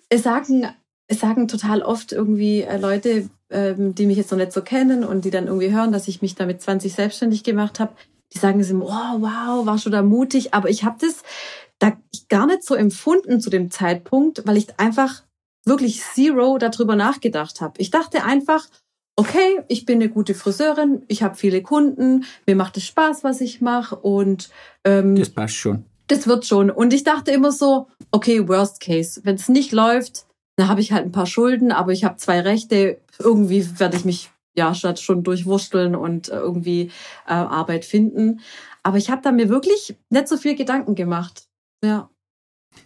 es 0.09 0.21
sagen, 0.21 0.67
es 1.07 1.19
sagen 1.19 1.47
total 1.47 1.81
oft 1.81 2.11
irgendwie 2.11 2.61
äh, 2.61 2.77
Leute, 2.77 3.27
ähm, 3.49 3.95
die 3.95 4.05
mich 4.05 4.17
jetzt 4.17 4.29
noch 4.29 4.37
nicht 4.37 4.53
so 4.53 4.61
kennen 4.61 5.03
und 5.03 5.25
die 5.25 5.31
dann 5.31 5.47
irgendwie 5.47 5.73
hören, 5.73 5.91
dass 5.91 6.07
ich 6.07 6.21
mich 6.21 6.35
da 6.35 6.45
mit 6.45 6.61
20 6.61 6.93
selbstständig 6.93 7.43
gemacht 7.43 7.79
habe. 7.79 7.93
Die 8.33 8.37
sagen 8.37 8.63
sie, 8.63 8.75
oh 8.75 8.81
wow, 8.85 9.65
warst 9.65 9.87
du 9.87 9.89
da 9.89 10.03
mutig, 10.03 10.53
aber 10.53 10.69
ich 10.69 10.83
habe 10.83 10.97
das 10.99 11.23
da 11.79 11.97
gar 12.29 12.47
nicht 12.47 12.63
so 12.63 12.75
empfunden 12.75 13.39
zu 13.41 13.49
dem 13.49 13.71
Zeitpunkt, 13.71 14.45
weil 14.45 14.57
ich 14.57 14.79
einfach 14.79 15.23
wirklich 15.65 16.01
zero 16.01 16.57
darüber 16.57 16.95
nachgedacht 16.95 17.61
habe. 17.61 17.81
Ich 17.81 17.91
dachte 17.91 18.23
einfach, 18.23 18.67
okay, 19.15 19.61
ich 19.67 19.85
bin 19.85 20.01
eine 20.01 20.09
gute 20.09 20.35
Friseurin, 20.35 21.03
ich 21.07 21.23
habe 21.23 21.35
viele 21.35 21.61
Kunden, 21.61 22.25
mir 22.45 22.55
macht 22.55 22.77
es 22.77 22.85
Spaß, 22.85 23.23
was 23.23 23.41
ich 23.41 23.61
mache 23.61 23.95
und 23.95 24.49
ähm, 24.83 25.15
das 25.15 25.29
passt 25.29 25.55
schon. 25.55 25.85
Das 26.07 26.27
wird 26.27 26.45
schon. 26.45 26.69
Und 26.69 26.93
ich 26.93 27.03
dachte 27.03 27.31
immer 27.31 27.51
so, 27.51 27.87
okay, 28.11 28.47
worst 28.47 28.79
case, 28.79 29.21
wenn 29.23 29.35
es 29.35 29.49
nicht 29.49 29.71
läuft, 29.71 30.27
dann 30.55 30.67
habe 30.67 30.81
ich 30.81 30.91
halt 30.91 31.05
ein 31.05 31.11
paar 31.11 31.25
Schulden, 31.25 31.71
aber 31.71 31.91
ich 31.91 32.03
habe 32.03 32.17
zwei 32.17 32.41
Rechte. 32.41 32.99
Irgendwie 33.19 33.67
werde 33.79 33.97
ich 33.97 34.05
mich 34.05 34.29
ja 34.55 34.73
statt 34.73 34.99
schon 34.99 35.23
durchwursteln 35.23 35.95
und 35.95 36.29
äh, 36.29 36.37
irgendwie 36.37 36.91
äh, 37.27 37.33
Arbeit 37.33 37.85
finden. 37.85 38.39
Aber 38.83 38.97
ich 38.97 39.09
habe 39.09 39.21
da 39.21 39.31
mir 39.31 39.49
wirklich 39.49 39.95
nicht 40.09 40.27
so 40.27 40.37
viel 40.37 40.55
Gedanken 40.55 40.95
gemacht. 40.95 41.47
Ja. 41.85 42.09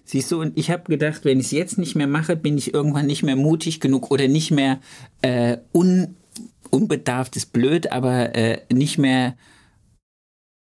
Siehst 0.03 0.31
du, 0.31 0.39
und 0.41 0.57
ich 0.57 0.69
habe 0.69 0.83
gedacht, 0.83 1.25
wenn 1.25 1.39
ich 1.39 1.47
es 1.47 1.51
jetzt 1.51 1.77
nicht 1.77 1.95
mehr 1.95 2.07
mache, 2.07 2.35
bin 2.35 2.57
ich 2.57 2.73
irgendwann 2.73 3.07
nicht 3.07 3.23
mehr 3.23 3.35
mutig 3.35 3.79
genug 3.79 4.12
oder 4.12 4.27
nicht 4.27 4.51
mehr 4.51 4.79
äh, 5.21 5.57
un, 5.73 6.15
unbedarft 6.69 7.35
ist 7.35 7.53
blöd, 7.53 7.91
aber 7.91 8.35
äh, 8.35 8.62
nicht 8.71 8.97
mehr 8.97 9.35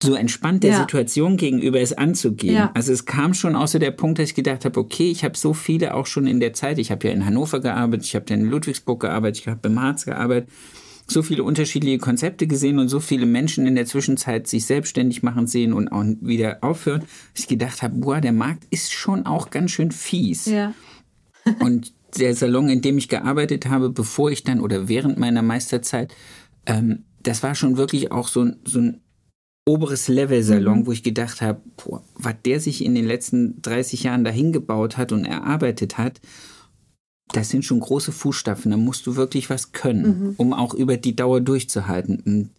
so 0.01 0.15
entspannt 0.15 0.63
der 0.63 0.71
Ja. 0.71 0.79
Situation 0.79 1.37
gegenüber 1.37 1.79
es 1.79 1.93
anzugehen. 1.93 2.55
Ja. 2.55 2.71
Also 2.73 2.91
es 2.91 3.05
kam 3.05 3.33
schon 3.33 3.55
außer 3.55 3.79
der 3.79 3.91
Punkt, 3.91 4.17
dass 4.19 4.29
ich 4.29 4.35
gedacht 4.35 4.65
habe, 4.65 4.79
okay, 4.79 5.11
ich 5.11 5.23
habe 5.23 5.37
so 5.37 5.53
viele 5.53 5.93
auch 5.93 6.07
schon 6.07 6.25
in 6.25 6.39
der 6.39 6.53
Zeit, 6.53 6.79
ich 6.79 6.91
habe 6.91 7.07
ja 7.07 7.13
in 7.13 7.25
Hannover 7.25 7.59
gearbeitet, 7.59 8.05
ich 8.05 8.15
habe 8.15 8.25
dann 8.25 8.41
in 8.41 8.49
Ludwigsburg 8.49 9.01
gearbeitet, 9.01 9.41
ich 9.41 9.47
habe 9.47 9.67
im 9.67 9.79
Harz 9.79 10.05
gearbeitet, 10.05 10.49
so 11.11 11.21
viele 11.21 11.43
unterschiedliche 11.43 11.97
Konzepte 11.97 12.47
gesehen 12.47 12.79
und 12.79 12.87
so 12.87 12.99
viele 12.99 13.25
Menschen 13.25 13.67
in 13.67 13.75
der 13.75 13.85
Zwischenzeit 13.85 14.47
sich 14.47 14.65
selbstständig 14.65 15.23
machen 15.23 15.47
sehen 15.47 15.73
und 15.73 15.87
auch 15.89 16.03
wieder 16.21 16.59
aufhören, 16.61 17.01
dass 17.33 17.43
ich 17.43 17.47
gedacht 17.47 17.81
habe, 17.81 17.95
boah, 17.95 18.21
der 18.21 18.31
Markt 18.33 18.65
ist 18.71 18.91
schon 18.91 19.25
auch 19.25 19.49
ganz 19.49 19.71
schön 19.71 19.91
fies. 19.91 20.45
Ja. 20.45 20.73
Und 21.59 21.93
der 22.19 22.35
Salon, 22.35 22.69
in 22.69 22.81
dem 22.81 22.97
ich 22.99 23.09
gearbeitet 23.09 23.65
habe, 23.67 23.89
bevor 23.89 24.29
ich 24.31 24.43
dann 24.43 24.59
oder 24.59 24.87
während 24.87 25.17
meiner 25.17 25.41
Meisterzeit, 25.41 26.13
ähm, 26.67 27.05
das 27.23 27.41
war 27.41 27.55
schon 27.55 27.77
wirklich 27.77 28.11
auch 28.11 28.27
so, 28.27 28.41
ein- 28.43 28.57
so 28.65 28.79
ein 28.79 29.01
oberes 29.65 30.07
Level-Salon, 30.07 30.79
Mhm. 30.79 30.87
wo 30.87 30.91
ich 30.91 31.03
gedacht 31.03 31.41
habe, 31.41 31.61
boah, 31.77 32.03
was 32.15 32.35
der 32.45 32.59
sich 32.59 32.83
in 32.83 32.93
den 32.95 33.05
letzten 33.05 33.61
30 33.61 34.03
Jahren 34.03 34.23
dahin 34.23 34.51
gebaut 34.51 34.97
hat 34.97 35.11
und 35.11 35.25
erarbeitet 35.25 35.97
hat, 35.97 36.19
das 37.33 37.49
sind 37.49 37.63
schon 37.65 37.79
große 37.79 38.11
Fußstapfen. 38.11 38.71
Da 38.71 38.77
musst 38.77 39.05
du 39.07 39.15
wirklich 39.15 39.49
was 39.49 39.71
können, 39.71 40.03
Mhm. 40.29 40.33
um 40.37 40.53
auch 40.53 40.73
über 40.73 40.97
die 40.97 41.15
Dauer 41.15 41.41
durchzuhalten. 41.41 42.19
Und 42.25 42.49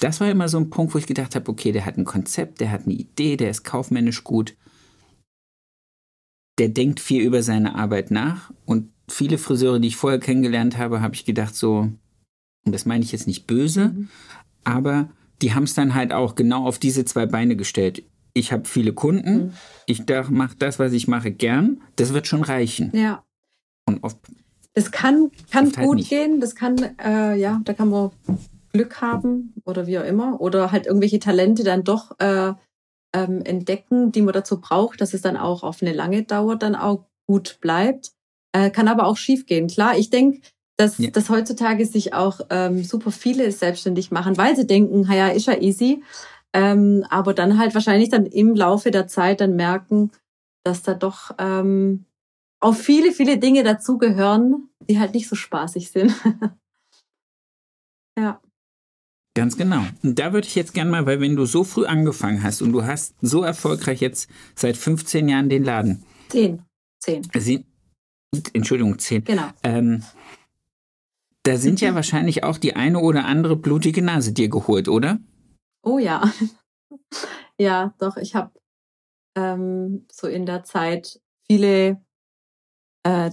das 0.00 0.20
war 0.20 0.30
immer 0.30 0.48
so 0.48 0.58
ein 0.58 0.70
Punkt, 0.70 0.94
wo 0.94 0.98
ich 0.98 1.06
gedacht 1.06 1.34
habe, 1.34 1.50
okay, 1.50 1.72
der 1.72 1.84
hat 1.86 1.96
ein 1.98 2.04
Konzept, 2.04 2.60
der 2.60 2.70
hat 2.70 2.82
eine 2.86 2.94
Idee, 2.94 3.36
der 3.36 3.50
ist 3.50 3.64
kaufmännisch 3.64 4.24
gut 4.24 4.54
der 6.58 6.68
denkt 6.68 7.00
viel 7.00 7.22
über 7.22 7.42
seine 7.42 7.74
Arbeit 7.74 8.10
nach. 8.10 8.52
Und 8.64 8.90
viele 9.08 9.38
Friseure, 9.38 9.80
die 9.80 9.88
ich 9.88 9.96
vorher 9.96 10.20
kennengelernt 10.20 10.78
habe, 10.78 11.00
habe 11.00 11.14
ich 11.14 11.24
gedacht, 11.24 11.54
so, 11.54 11.90
und 12.64 12.72
das 12.72 12.86
meine 12.86 13.04
ich 13.04 13.12
jetzt 13.12 13.26
nicht 13.26 13.46
böse, 13.46 13.88
Mhm. 13.88 14.08
aber 14.62 15.08
die 15.42 15.52
haben 15.52 15.64
es 15.64 15.74
dann 15.74 15.94
halt 15.94 16.12
auch 16.12 16.36
genau 16.36 16.64
auf 16.66 16.78
diese 16.78 17.04
zwei 17.04 17.26
Beine 17.26 17.56
gestellt. 17.56 18.04
Ich 18.34 18.52
habe 18.52 18.66
viele 18.66 18.92
Kunden, 18.92 19.36
Mhm. 19.46 19.52
ich 19.86 20.04
mache 20.30 20.54
das, 20.58 20.78
was 20.78 20.92
ich 20.92 21.08
mache, 21.08 21.32
gern. 21.32 21.80
Das 21.96 22.12
wird 22.14 22.26
schon 22.26 22.42
reichen. 22.42 22.90
Ja. 22.94 23.24
Und 23.86 24.02
oft, 24.02 24.18
Das 24.74 24.90
kann, 24.90 25.30
kann 25.50 25.66
halt 25.76 25.86
gut 25.86 25.96
nicht. 25.98 26.08
gehen, 26.08 26.40
das 26.40 26.54
kann, 26.54 26.76
äh, 26.98 27.36
ja, 27.36 27.60
da 27.64 27.72
kann 27.74 27.88
man 27.90 28.10
Glück 28.72 29.00
haben 29.00 29.54
oder 29.64 29.86
wie 29.86 29.98
auch 29.98 30.04
immer. 30.04 30.40
Oder 30.40 30.72
halt 30.72 30.86
irgendwelche 30.86 31.18
Talente 31.18 31.62
dann 31.64 31.84
doch 31.84 32.18
äh, 32.18 32.52
ähm, 33.14 33.42
entdecken, 33.44 34.10
die 34.10 34.22
man 34.22 34.34
dazu 34.34 34.60
braucht, 34.60 35.00
dass 35.00 35.14
es 35.14 35.22
dann 35.22 35.36
auch 35.36 35.62
auf 35.62 35.80
eine 35.82 35.92
lange 35.92 36.24
Dauer 36.24 36.56
dann 36.56 36.74
auch 36.74 37.04
gut 37.26 37.58
bleibt. 37.60 38.12
Äh, 38.52 38.70
kann 38.70 38.88
aber 38.88 39.06
auch 39.06 39.16
schief 39.16 39.46
gehen. 39.46 39.68
Klar, 39.68 39.96
ich 39.96 40.10
denke, 40.10 40.40
dass, 40.76 40.98
Ja. 40.98 41.10
dass 41.10 41.30
heutzutage 41.30 41.86
sich 41.86 42.14
auch 42.14 42.40
ähm, 42.50 42.82
super 42.82 43.12
viele 43.12 43.52
selbstständig 43.52 44.10
machen, 44.10 44.36
weil 44.36 44.56
sie 44.56 44.66
denken, 44.66 45.02
naja, 45.02 45.28
ist 45.28 45.46
ja 45.46 45.60
easy. 45.60 46.02
Ähm, 46.52 47.04
aber 47.10 47.34
dann 47.34 47.58
halt 47.58 47.74
wahrscheinlich 47.74 48.08
dann 48.10 48.26
im 48.26 48.54
Laufe 48.56 48.90
der 48.90 49.06
Zeit 49.06 49.40
dann 49.40 49.54
merken, 49.56 50.10
dass 50.64 50.82
da 50.82 50.94
doch 50.94 51.32
ähm, 51.38 52.06
auch 52.64 52.74
viele, 52.74 53.12
viele 53.12 53.38
Dinge 53.38 53.62
dazugehören, 53.62 54.70
die 54.88 54.98
halt 54.98 55.14
nicht 55.14 55.28
so 55.28 55.36
spaßig 55.36 55.90
sind. 55.90 56.14
ja. 58.18 58.40
ganz 59.36 59.56
genau. 59.58 59.84
Und 60.02 60.18
da 60.18 60.32
würde 60.32 60.46
ich 60.46 60.54
jetzt 60.54 60.72
gerne 60.72 60.90
mal, 60.90 61.04
weil 61.04 61.20
wenn 61.20 61.36
du 61.36 61.44
so 61.44 61.62
früh 61.62 61.84
angefangen 61.84 62.42
hast 62.42 62.62
und 62.62 62.72
du 62.72 62.84
hast 62.84 63.16
so 63.20 63.42
erfolgreich 63.42 64.00
jetzt 64.00 64.30
seit 64.54 64.78
15 64.78 65.28
Jahren 65.28 65.50
den 65.50 65.62
Laden, 65.62 66.04
Zehn. 66.30 66.62
Zehn. 67.00 67.22
sie, 67.34 67.66
Entschuldigung, 68.54 68.98
10, 68.98 69.24
Genau. 69.24 69.50
Ähm, 69.62 70.02
da 71.42 71.58
sind 71.58 71.82
ja 71.82 71.94
wahrscheinlich 71.94 72.44
auch 72.44 72.56
die 72.56 72.74
eine 72.74 73.00
oder 73.00 73.26
andere 73.26 73.56
blutige 73.56 74.00
Nase 74.00 74.32
dir 74.32 74.48
geholt, 74.48 74.88
oder? 74.88 75.18
Oh 75.82 75.98
ja. 75.98 76.32
ja, 77.58 77.92
doch, 77.98 78.16
ich 78.16 78.34
habe 78.34 78.58
ähm, 79.36 80.06
so 80.10 80.26
in 80.26 80.46
der 80.46 80.64
Zeit 80.64 81.20
viele 81.46 82.02
äh, 83.04 83.30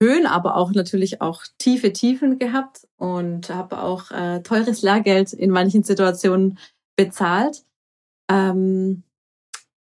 Höhen, 0.00 0.26
aber 0.26 0.56
auch 0.56 0.72
natürlich 0.72 1.20
auch 1.20 1.42
tiefe 1.58 1.92
Tiefen 1.92 2.38
gehabt 2.38 2.86
und 2.96 3.50
habe 3.50 3.82
auch 3.82 4.10
äh, 4.10 4.42
teures 4.42 4.82
Lehrgeld 4.82 5.32
in 5.32 5.50
manchen 5.50 5.82
Situationen 5.82 6.58
bezahlt. 6.96 7.64
Ähm, 8.30 9.02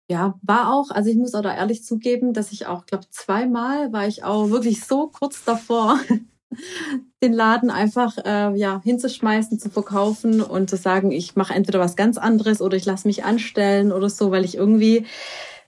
ja, 0.10 0.40
war 0.42 0.74
auch, 0.74 0.90
also 0.92 1.10
ich 1.10 1.18
muss 1.18 1.36
auch 1.36 1.42
da 1.42 1.54
ehrlich 1.54 1.84
zugeben, 1.84 2.34
dass 2.34 2.54
ich 2.54 2.66
auch, 2.68 2.86
glaube 2.86 3.10
zweimal 3.10 3.92
war 3.92 4.08
ich 4.08 4.24
auch 4.24 4.50
wirklich 4.50 4.86
so 4.86 5.08
kurz 5.08 5.44
davor, 5.44 6.00
den 7.22 7.34
Laden 7.34 7.70
einfach 7.70 8.18
äh, 8.24 8.58
ja 8.58 8.80
hinzuschmeißen, 8.82 9.60
zu 9.60 9.70
verkaufen 9.70 10.42
und 10.42 10.70
zu 10.70 10.78
sagen, 10.78 11.12
ich 11.12 11.36
mache 11.36 11.54
entweder 11.54 11.80
was 11.80 11.98
ganz 11.98 12.18
anderes 12.18 12.62
oder 12.62 12.78
ich 12.78 12.86
lasse 12.86 13.08
mich 13.08 13.26
anstellen 13.26 13.92
oder 13.92 14.10
so, 14.10 14.32
weil 14.32 14.46
ich 14.46 14.56
irgendwie 14.56 15.06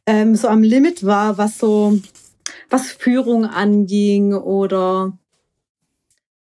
ähm, 0.06 0.36
so 0.36 0.48
am 0.48 0.64
Limit 0.64 1.06
war, 1.06 1.38
was 1.38 1.58
so 1.58 2.00
was 2.70 2.92
Führung 2.92 3.46
anging 3.46 4.34
oder 4.34 5.18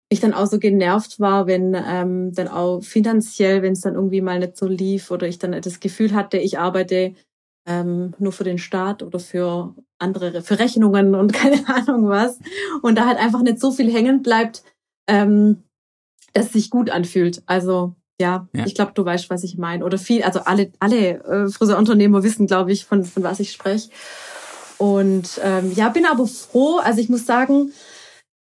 ich 0.09 0.19
dann 0.19 0.33
auch 0.33 0.45
so 0.45 0.59
genervt 0.59 1.19
war, 1.19 1.47
wenn 1.47 1.75
ähm, 1.75 2.33
dann 2.33 2.47
auch 2.47 2.81
finanziell, 2.81 3.61
wenn 3.61 3.73
es 3.73 3.81
dann 3.81 3.95
irgendwie 3.95 4.21
mal 4.21 4.39
nicht 4.39 4.55
so 4.57 4.67
lief 4.67 5.11
oder 5.11 5.27
ich 5.27 5.39
dann 5.39 5.59
das 5.59 5.79
Gefühl 5.79 6.13
hatte, 6.13 6.37
ich 6.37 6.59
arbeite 6.59 7.15
ähm, 7.67 8.13
nur 8.19 8.31
für 8.31 8.43
den 8.43 8.59
Staat 8.59 9.01
oder 9.01 9.19
für 9.19 9.73
andere, 9.97 10.43
für 10.43 10.59
Rechnungen 10.59 11.15
und 11.15 11.33
keine 11.33 11.67
Ahnung 11.67 12.07
was. 12.07 12.39
Und 12.81 12.97
da 12.97 13.07
halt 13.07 13.17
einfach 13.17 13.41
nicht 13.41 13.59
so 13.59 13.71
viel 13.71 13.91
hängen 13.91 14.21
bleibt, 14.21 14.63
ähm, 15.07 15.63
dass 16.33 16.47
es 16.47 16.53
sich 16.53 16.69
gut 16.69 16.89
anfühlt. 16.91 17.41
Also 17.47 17.95
ja, 18.21 18.47
Ja. 18.53 18.65
ich 18.65 18.75
glaube, 18.75 18.91
du 18.93 19.03
weißt, 19.03 19.29
was 19.29 19.43
ich 19.43 19.57
meine. 19.57 19.83
Oder 19.83 19.97
viel, 19.97 20.23
also 20.23 20.41
alle, 20.41 20.71
alle 20.79 21.23
äh, 21.25 21.49
Friseurunternehmer 21.49 22.23
wissen, 22.23 22.47
glaube 22.47 22.71
ich, 22.71 22.85
von, 22.85 23.03
von 23.03 23.23
was 23.23 23.39
ich 23.39 23.51
spreche. 23.51 23.89
Und 24.77 25.39
ähm, 25.43 25.71
ja, 25.73 25.89
bin 25.89 26.05
aber 26.05 26.27
froh. 26.27 26.77
Also 26.77 26.99
ich 26.99 27.09
muss 27.09 27.25
sagen, 27.25 27.71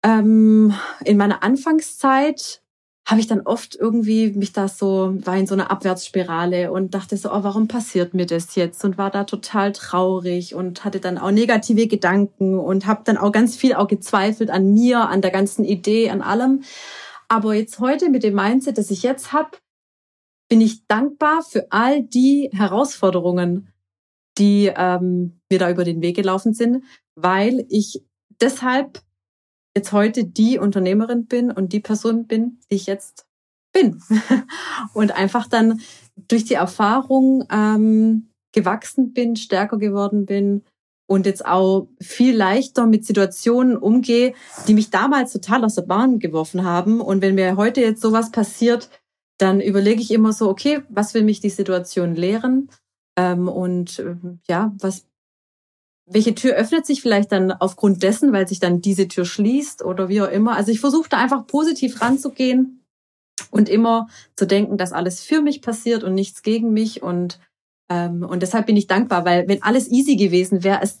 ähm, 0.04 0.74
in 1.04 1.16
meiner 1.16 1.42
Anfangszeit 1.42 2.62
habe 3.08 3.20
ich 3.20 3.26
dann 3.26 3.40
oft 3.40 3.74
irgendwie 3.74 4.32
mich 4.32 4.52
da 4.52 4.68
so, 4.68 5.14
war 5.24 5.34
in 5.36 5.46
so 5.46 5.54
einer 5.54 5.70
Abwärtsspirale 5.70 6.70
und 6.70 6.92
dachte 6.92 7.16
so, 7.16 7.30
oh, 7.32 7.42
warum 7.42 7.66
passiert 7.66 8.12
mir 8.12 8.26
das 8.26 8.54
jetzt? 8.54 8.84
Und 8.84 8.98
war 8.98 9.10
da 9.10 9.24
total 9.24 9.72
traurig 9.72 10.54
und 10.54 10.84
hatte 10.84 11.00
dann 11.00 11.16
auch 11.16 11.30
negative 11.30 11.86
Gedanken 11.86 12.58
und 12.58 12.86
habe 12.86 13.00
dann 13.04 13.16
auch 13.16 13.32
ganz 13.32 13.56
viel 13.56 13.72
auch 13.72 13.88
gezweifelt 13.88 14.50
an 14.50 14.74
mir, 14.74 15.08
an 15.08 15.22
der 15.22 15.30
ganzen 15.30 15.64
Idee, 15.64 16.10
an 16.10 16.20
allem. 16.20 16.64
Aber 17.28 17.54
jetzt 17.54 17.78
heute 17.78 18.10
mit 18.10 18.24
dem 18.24 18.34
Mindset, 18.34 18.76
das 18.76 18.90
ich 18.90 19.02
jetzt 19.02 19.32
habe, 19.32 19.56
bin 20.50 20.60
ich 20.60 20.86
dankbar 20.86 21.42
für 21.42 21.66
all 21.70 22.02
die 22.02 22.50
Herausforderungen, 22.52 23.72
die 24.38 24.72
ähm, 24.74 25.40
mir 25.50 25.58
da 25.58 25.70
über 25.70 25.84
den 25.84 26.00
Weg 26.00 26.16
gelaufen 26.16 26.54
sind, 26.54 26.84
weil 27.14 27.66
ich 27.68 28.02
deshalb 28.40 29.02
jetzt 29.76 29.92
heute 29.92 30.24
die 30.24 30.58
Unternehmerin 30.58 31.26
bin 31.26 31.50
und 31.50 31.72
die 31.72 31.80
Person 31.80 32.26
bin, 32.26 32.60
die 32.70 32.76
ich 32.76 32.86
jetzt 32.86 33.26
bin. 33.72 34.02
und 34.94 35.12
einfach 35.12 35.46
dann 35.46 35.80
durch 36.16 36.44
die 36.44 36.54
Erfahrung 36.54 37.44
ähm, 37.50 38.30
gewachsen 38.52 39.12
bin, 39.12 39.36
stärker 39.36 39.78
geworden 39.78 40.26
bin 40.26 40.64
und 41.06 41.26
jetzt 41.26 41.44
auch 41.46 41.88
viel 42.00 42.36
leichter 42.36 42.86
mit 42.86 43.04
Situationen 43.04 43.76
umgehe, 43.76 44.34
die 44.66 44.74
mich 44.74 44.90
damals 44.90 45.32
total 45.32 45.64
aus 45.64 45.74
der 45.74 45.82
Bahn 45.82 46.18
geworfen 46.18 46.64
haben. 46.64 47.00
Und 47.00 47.22
wenn 47.22 47.34
mir 47.34 47.56
heute 47.56 47.80
jetzt 47.80 48.02
sowas 48.02 48.30
passiert, 48.30 48.90
dann 49.38 49.60
überlege 49.60 50.02
ich 50.02 50.10
immer 50.10 50.32
so, 50.32 50.48
okay, 50.48 50.82
was 50.88 51.14
will 51.14 51.22
mich 51.22 51.40
die 51.40 51.50
Situation 51.50 52.14
lehren? 52.14 52.68
Ähm, 53.18 53.48
und 53.48 53.98
ähm, 53.98 54.38
ja, 54.48 54.72
was 54.78 55.04
welche 56.10 56.34
Tür 56.34 56.54
öffnet 56.54 56.86
sich 56.86 57.02
vielleicht 57.02 57.32
dann 57.32 57.52
aufgrund 57.52 58.02
dessen, 58.02 58.32
weil 58.32 58.48
sich 58.48 58.60
dann 58.60 58.80
diese 58.80 59.08
Tür 59.08 59.26
schließt 59.26 59.84
oder 59.84 60.08
wie 60.08 60.22
auch 60.22 60.30
immer. 60.30 60.56
Also 60.56 60.72
ich 60.72 60.80
versuche 60.80 61.08
da 61.10 61.18
einfach 61.18 61.46
positiv 61.46 62.00
ranzugehen 62.00 62.82
und 63.50 63.68
immer 63.68 64.08
zu 64.36 64.46
denken, 64.46 64.78
dass 64.78 64.92
alles 64.92 65.20
für 65.20 65.42
mich 65.42 65.60
passiert 65.60 66.04
und 66.04 66.14
nichts 66.14 66.42
gegen 66.42 66.72
mich. 66.72 67.02
Und, 67.02 67.40
ähm, 67.90 68.22
und 68.22 68.42
deshalb 68.42 68.66
bin 68.66 68.76
ich 68.76 68.86
dankbar, 68.86 69.26
weil 69.26 69.48
wenn 69.48 69.62
alles 69.62 69.90
easy 69.90 70.16
gewesen 70.16 70.64
wäre, 70.64 70.80
es 70.82 71.00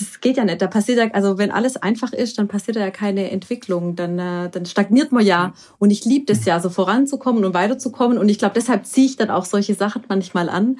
das 0.00 0.20
geht 0.20 0.36
ja 0.38 0.44
nicht. 0.44 0.62
Da 0.62 0.66
passiert 0.66 0.98
ja, 0.98 1.08
also 1.12 1.38
wenn 1.38 1.50
alles 1.50 1.76
einfach 1.76 2.12
ist, 2.12 2.38
dann 2.38 2.48
passiert 2.48 2.76
ja 2.76 2.90
keine 2.90 3.30
Entwicklung. 3.30 3.96
Dann, 3.96 4.18
äh, 4.18 4.48
dann 4.48 4.64
stagniert 4.66 5.12
man 5.12 5.24
ja. 5.24 5.52
Und 5.78 5.90
ich 5.90 6.04
liebe 6.04 6.24
das 6.24 6.44
ja, 6.44 6.58
so 6.58 6.70
voranzukommen 6.70 7.44
und 7.44 7.54
weiterzukommen. 7.54 8.18
Und 8.18 8.28
ich 8.28 8.38
glaube, 8.38 8.54
deshalb 8.54 8.86
ziehe 8.86 9.06
ich 9.06 9.16
dann 9.16 9.30
auch 9.30 9.44
solche 9.44 9.74
Sachen 9.74 10.02
manchmal 10.08 10.48
an, 10.48 10.78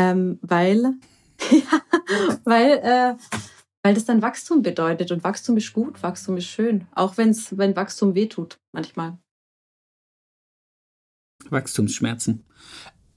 ähm, 0.00 0.38
weil 0.42 0.94
ja, 1.50 1.82
weil, 2.44 2.70
äh, 2.82 3.16
weil 3.82 3.94
das 3.94 4.04
dann 4.04 4.22
Wachstum 4.22 4.62
bedeutet. 4.62 5.10
Und 5.10 5.24
Wachstum 5.24 5.56
ist 5.56 5.72
gut, 5.72 6.02
Wachstum 6.02 6.36
ist 6.36 6.46
schön. 6.46 6.86
Auch 6.94 7.16
wenn's, 7.16 7.56
wenn 7.56 7.76
Wachstum 7.76 8.14
wehtut, 8.14 8.58
manchmal. 8.72 9.18
Wachstumsschmerzen. 11.48 12.44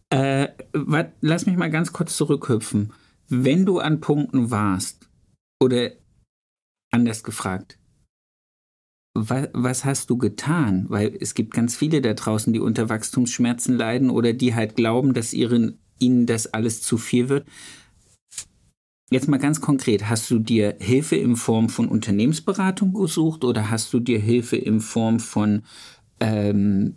Äh, 0.10 0.50
lass 1.22 1.46
mich 1.46 1.58
mal 1.58 1.72
ganz 1.72 1.92
kurz 1.92 2.16
zurückhüpfen. 2.16 2.94
Wenn 3.28 3.66
du 3.66 3.80
an 3.80 4.00
Punkten 4.00 4.52
warst, 4.52 5.10
oder 5.60 5.92
anders 6.92 7.24
gefragt, 7.24 7.80
was, 9.16 9.86
hast 9.86 10.10
du 10.10 10.18
getan? 10.18 10.86
Weil 10.90 11.16
es 11.20 11.36
gibt 11.36 11.54
ganz 11.54 11.76
viele 11.76 12.02
da 12.02 12.14
draußen, 12.14 12.52
die 12.52 12.60
unter 12.60 12.90
Wachstumsschmerzen 12.90 13.76
leiden 13.76 14.10
oder 14.10 14.34
die 14.34 14.56
halt 14.56 14.76
glauben, 14.76 15.14
dass 15.14 15.34
ihren, 15.34 15.83
ihnen 16.00 16.26
das 16.26 16.54
alles 16.54 16.82
zu 16.82 16.98
viel 16.98 17.30
wird. 17.30 17.48
Jetzt 19.10 19.28
mal 19.28 19.38
ganz 19.38 19.62
konkret, 19.62 20.10
hast 20.10 20.30
du 20.32 20.40
dir 20.40 20.76
Hilfe 20.80 21.16
in 21.16 21.36
Form 21.36 21.70
von 21.70 21.88
Unternehmensberatung 21.88 22.94
gesucht 22.94 23.44
oder 23.44 23.70
hast 23.70 23.94
du 23.94 24.00
dir 24.00 24.20
Hilfe 24.20 24.58
in 24.58 24.80
Form 24.80 25.20
von 25.20 25.64
ähm, 26.20 26.96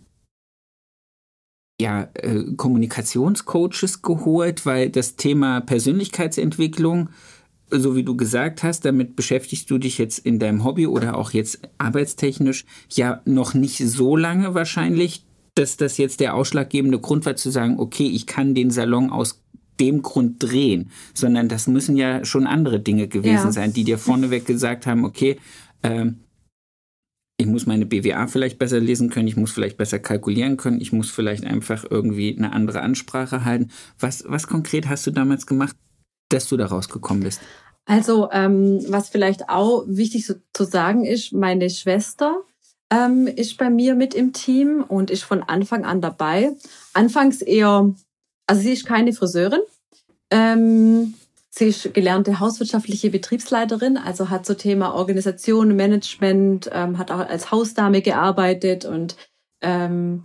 ja, 1.78 2.08
äh, 2.14 2.54
Kommunikationscoaches 2.56 4.00
geholt, 4.00 4.64
weil 4.64 4.88
das 4.88 5.16
Thema 5.16 5.60
Persönlichkeitsentwicklung 5.60 7.10
so 7.70 7.96
wie 7.96 8.04
du 8.04 8.16
gesagt 8.16 8.62
hast, 8.62 8.84
damit 8.84 9.16
beschäftigst 9.16 9.70
du 9.70 9.78
dich 9.78 9.98
jetzt 9.98 10.20
in 10.20 10.38
deinem 10.38 10.64
Hobby 10.64 10.86
oder 10.86 11.16
auch 11.16 11.32
jetzt 11.32 11.60
arbeitstechnisch 11.78 12.64
ja 12.90 13.20
noch 13.24 13.54
nicht 13.54 13.78
so 13.78 14.16
lange 14.16 14.54
wahrscheinlich, 14.54 15.25
dass 15.56 15.76
das 15.76 15.98
jetzt 15.98 16.20
der 16.20 16.34
ausschlaggebende 16.34 17.00
Grund 17.00 17.26
war 17.26 17.34
zu 17.34 17.50
sagen, 17.50 17.80
okay, 17.80 18.06
ich 18.06 18.26
kann 18.26 18.54
den 18.54 18.70
Salon 18.70 19.10
aus 19.10 19.42
dem 19.80 20.02
Grund 20.02 20.42
drehen, 20.42 20.90
sondern 21.14 21.48
das 21.48 21.66
müssen 21.66 21.96
ja 21.96 22.24
schon 22.24 22.46
andere 22.46 22.78
Dinge 22.80 23.08
gewesen 23.08 23.46
ja. 23.46 23.52
sein, 23.52 23.72
die 23.72 23.84
dir 23.84 23.98
vorneweg 23.98 24.46
gesagt 24.46 24.86
haben, 24.86 25.04
okay, 25.04 25.38
ähm, 25.82 26.20
ich 27.38 27.46
muss 27.46 27.66
meine 27.66 27.84
BWA 27.84 28.26
vielleicht 28.28 28.58
besser 28.58 28.80
lesen 28.80 29.10
können, 29.10 29.28
ich 29.28 29.36
muss 29.36 29.52
vielleicht 29.52 29.76
besser 29.76 29.98
kalkulieren 29.98 30.56
können, 30.56 30.80
ich 30.80 30.92
muss 30.92 31.10
vielleicht 31.10 31.44
einfach 31.44 31.84
irgendwie 31.88 32.34
eine 32.36 32.52
andere 32.52 32.80
Ansprache 32.80 33.44
halten. 33.44 33.70
Was, 33.98 34.24
was 34.26 34.46
konkret 34.46 34.88
hast 34.88 35.06
du 35.06 35.10
damals 35.10 35.46
gemacht, 35.46 35.76
dass 36.30 36.48
du 36.48 36.56
da 36.56 36.66
rausgekommen 36.66 37.22
bist? 37.22 37.40
Also, 37.84 38.30
ähm, 38.32 38.80
was 38.88 39.10
vielleicht 39.10 39.48
auch 39.48 39.84
wichtig 39.86 40.26
so, 40.26 40.34
zu 40.52 40.64
sagen 40.64 41.04
ist, 41.04 41.32
meine 41.32 41.70
Schwester 41.70 42.42
ähm, 42.90 43.26
ist 43.26 43.56
bei 43.58 43.70
mir 43.70 43.94
mit 43.94 44.14
im 44.14 44.32
Team 44.32 44.84
und 44.86 45.10
ist 45.10 45.24
von 45.24 45.42
Anfang 45.42 45.84
an 45.84 46.00
dabei. 46.00 46.52
Anfangs 46.92 47.42
eher, 47.42 47.94
also 48.46 48.62
sie 48.62 48.72
ist 48.72 48.86
keine 48.86 49.12
Friseurin. 49.12 49.60
Ähm, 50.30 51.14
sie 51.50 51.66
ist 51.66 51.94
gelernte 51.94 52.40
hauswirtschaftliche 52.40 53.10
Betriebsleiterin, 53.10 53.96
also 53.96 54.30
hat 54.30 54.46
so 54.46 54.54
Thema 54.54 54.94
Organisation, 54.94 55.74
Management, 55.74 56.70
ähm, 56.72 56.98
hat 56.98 57.10
auch 57.10 57.18
als 57.18 57.50
Hausdame 57.50 58.02
gearbeitet 58.02 58.84
und 58.84 59.16
ähm, 59.62 60.22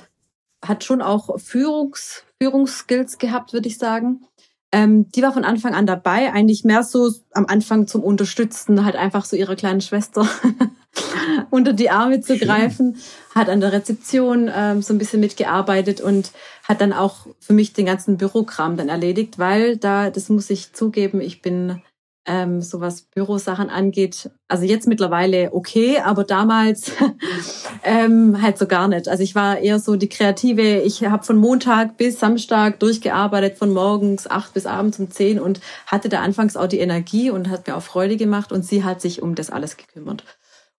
hat 0.64 0.84
schon 0.84 1.02
auch 1.02 1.40
Führungs, 1.40 2.24
Führungsskills 2.40 3.18
gehabt, 3.18 3.54
würde 3.54 3.68
ich 3.68 3.78
sagen. 3.78 4.26
Ähm, 4.72 5.10
die 5.12 5.22
war 5.22 5.34
von 5.34 5.44
Anfang 5.44 5.74
an 5.74 5.86
dabei, 5.86 6.32
eigentlich 6.32 6.64
mehr 6.64 6.84
so 6.84 7.12
am 7.34 7.46
Anfang 7.48 7.88
zum 7.88 8.04
Unterstützen, 8.04 8.86
halt 8.86 8.96
einfach 8.96 9.26
so 9.26 9.36
ihrer 9.36 9.56
kleinen 9.56 9.82
Schwester 9.82 10.28
unter 11.50 11.74
die 11.74 11.90
Arme 11.90 12.22
zu 12.22 12.38
greifen, 12.38 12.98
hat 13.34 13.50
an 13.50 13.62
der 13.62 13.72
Rezeption 13.72 14.50
ähm, 14.54 14.82
so 14.82 14.94
ein 14.94 14.98
bisschen 14.98 15.20
mitgearbeitet 15.20 16.02
und 16.02 16.32
hat 16.68 16.82
dann 16.82 16.94
auch 16.94 17.28
für 17.40 17.54
mich 17.54 17.74
den 17.74 17.86
ganzen 17.86 18.18
Bürokram 18.18 18.78
dann 18.78 18.90
erledigt, 18.90 19.40
weil 19.40 19.78
da, 19.78 20.10
das 20.10 20.30
muss 20.30 20.50
ich 20.50 20.74
zugeben, 20.74 21.22
ich 21.22 21.42
bin 21.42 21.82
ähm, 22.28 22.62
so 22.62 22.82
was 22.82 23.02
Bürosachen 23.02 23.70
angeht. 23.70 24.30
Also 24.48 24.66
jetzt 24.66 24.88
mittlerweile 24.88 25.54
okay, 25.54 26.00
aber 26.00 26.24
damals 26.24 26.92
ähm, 27.84 28.42
halt 28.42 28.60
so 28.60 28.68
gar 28.68 28.88
nicht. 28.88 29.08
Also 29.08 29.24
ich 29.24 29.34
war 29.34 29.58
eher 29.58 29.80
so 29.80 29.96
die 29.96 30.10
Kreative. 30.10 30.82
Ich 30.82 31.04
habe 31.04 31.24
von 31.24 31.38
Montag 31.38 31.98
bis 31.98 32.20
Samstag 32.20 32.80
durchgearbeitet, 32.80 33.58
von 33.58 33.74
morgens 33.74 34.30
acht 34.30 34.54
bis 34.54 34.68
abends 34.68 35.00
um 35.00 35.10
zehn 35.10 35.40
und 35.40 35.62
hatte 35.88 36.10
da 36.10 36.22
anfangs 36.22 36.56
auch 36.56 36.68
die 36.68 36.80
Energie 36.80 37.32
und 37.32 37.50
hat 37.50 37.66
mir 37.68 37.76
auch 37.76 37.84
Freude 37.84 38.18
gemacht 38.18 38.52
und 38.52 38.64
sie 38.64 38.84
hat 38.84 39.02
sich 39.02 39.22
um 39.24 39.34
das 39.34 39.50
alles 39.50 39.78
gekümmert. 39.78 40.24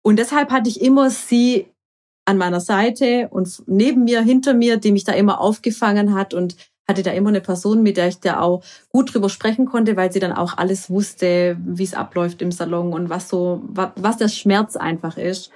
Und 0.03 0.19
deshalb 0.19 0.51
hatte 0.51 0.69
ich 0.69 0.81
immer 0.81 1.11
sie 1.11 1.67
an 2.25 2.39
meiner 2.39 2.61
Seite 2.61 3.29
und 3.31 3.63
neben 3.67 4.05
mir, 4.05 4.23
hinter 4.23 4.55
mir, 4.55 4.77
die 4.77 4.93
mich 4.93 5.05
da 5.05 5.13
immer 5.13 5.41
aufgefangen 5.41 6.15
hat 6.15 6.35
und 6.35 6.57
hatte 6.89 7.03
da 7.03 7.13
immer 7.13 7.29
eine 7.29 7.41
Person, 7.41 7.83
mit 7.83 7.97
der 7.97 8.09
ich 8.09 8.21
da 8.21 8.41
auch 8.41 8.63
gut 8.91 9.15
drüber 9.15 9.29
sprechen 9.29 9.67
konnte, 9.67 9.97
weil 9.97 10.13
sie 10.13 10.21
dann 10.21 10.33
auch 10.33 10.59
alles 10.59 10.91
wusste, 10.91 11.57
wie 11.65 11.85
es 11.85 11.95
abläuft 11.95 12.43
im 12.43 12.53
Salon 12.53 12.93
und 12.93 13.09
was 13.09 13.29
so, 13.29 13.63
was 13.65 14.17
der 14.17 14.29
Schmerz 14.29 14.77
einfach 14.77 15.17
ist. 15.17 15.51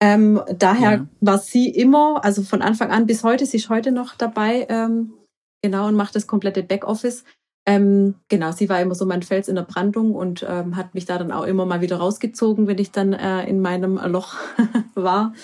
Ähm, 0.00 0.40
daher 0.58 0.92
ja. 0.92 1.06
war 1.20 1.38
sie 1.38 1.68
immer, 1.68 2.24
also 2.24 2.42
von 2.42 2.62
Anfang 2.62 2.90
an 2.90 3.06
bis 3.06 3.24
heute, 3.24 3.46
sie 3.46 3.56
ist 3.56 3.68
heute 3.68 3.90
noch 3.90 4.14
dabei, 4.14 4.66
ähm, 4.68 5.14
genau, 5.62 5.88
und 5.88 5.96
macht 5.96 6.14
das 6.14 6.26
komplette 6.26 6.62
Backoffice. 6.62 7.24
Ähm, 7.68 8.14
genau, 8.30 8.50
sie 8.52 8.70
war 8.70 8.80
immer 8.80 8.94
so 8.94 9.04
mein 9.04 9.22
Fels 9.22 9.46
in 9.46 9.56
der 9.56 9.62
Brandung 9.62 10.14
und 10.14 10.42
ähm, 10.48 10.74
hat 10.74 10.94
mich 10.94 11.04
da 11.04 11.18
dann 11.18 11.30
auch 11.30 11.44
immer 11.44 11.66
mal 11.66 11.82
wieder 11.82 11.98
rausgezogen, 11.98 12.66
wenn 12.66 12.78
ich 12.78 12.92
dann 12.92 13.12
äh, 13.12 13.44
in 13.46 13.60
meinem 13.60 13.98
Loch 14.10 14.36
war. 14.94 15.34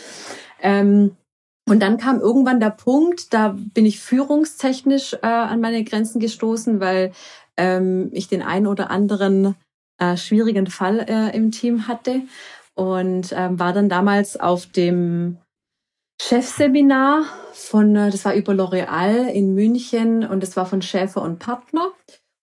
Ähm, 0.62 1.18
und 1.68 1.82
dann 1.82 1.98
kam 1.98 2.20
irgendwann 2.20 2.60
der 2.60 2.70
Punkt, 2.70 3.34
da 3.34 3.54
bin 3.74 3.84
ich 3.84 4.00
führungstechnisch 4.00 5.12
äh, 5.20 5.26
an 5.26 5.60
meine 5.60 5.84
Grenzen 5.84 6.18
gestoßen, 6.18 6.80
weil 6.80 7.12
ähm, 7.58 8.08
ich 8.12 8.26
den 8.28 8.40
einen 8.40 8.68
oder 8.68 8.90
anderen 8.90 9.54
äh, 9.98 10.16
schwierigen 10.16 10.66
Fall 10.66 11.00
äh, 11.00 11.36
im 11.36 11.50
Team 11.50 11.88
hatte 11.88 12.22
und 12.74 13.34
ähm, 13.36 13.58
war 13.58 13.74
dann 13.74 13.90
damals 13.90 14.40
auf 14.40 14.64
dem 14.64 15.36
Chefseminar 16.20 17.24
von, 17.52 17.96
äh, 17.96 18.10
das 18.10 18.24
war 18.24 18.34
über 18.34 18.52
L'Oreal 18.52 19.26
in 19.26 19.54
München 19.54 20.24
und 20.24 20.42
das 20.42 20.56
war 20.56 20.66
von 20.66 20.82
Schäfer 20.82 21.22
und 21.22 21.38
Partner. 21.38 21.92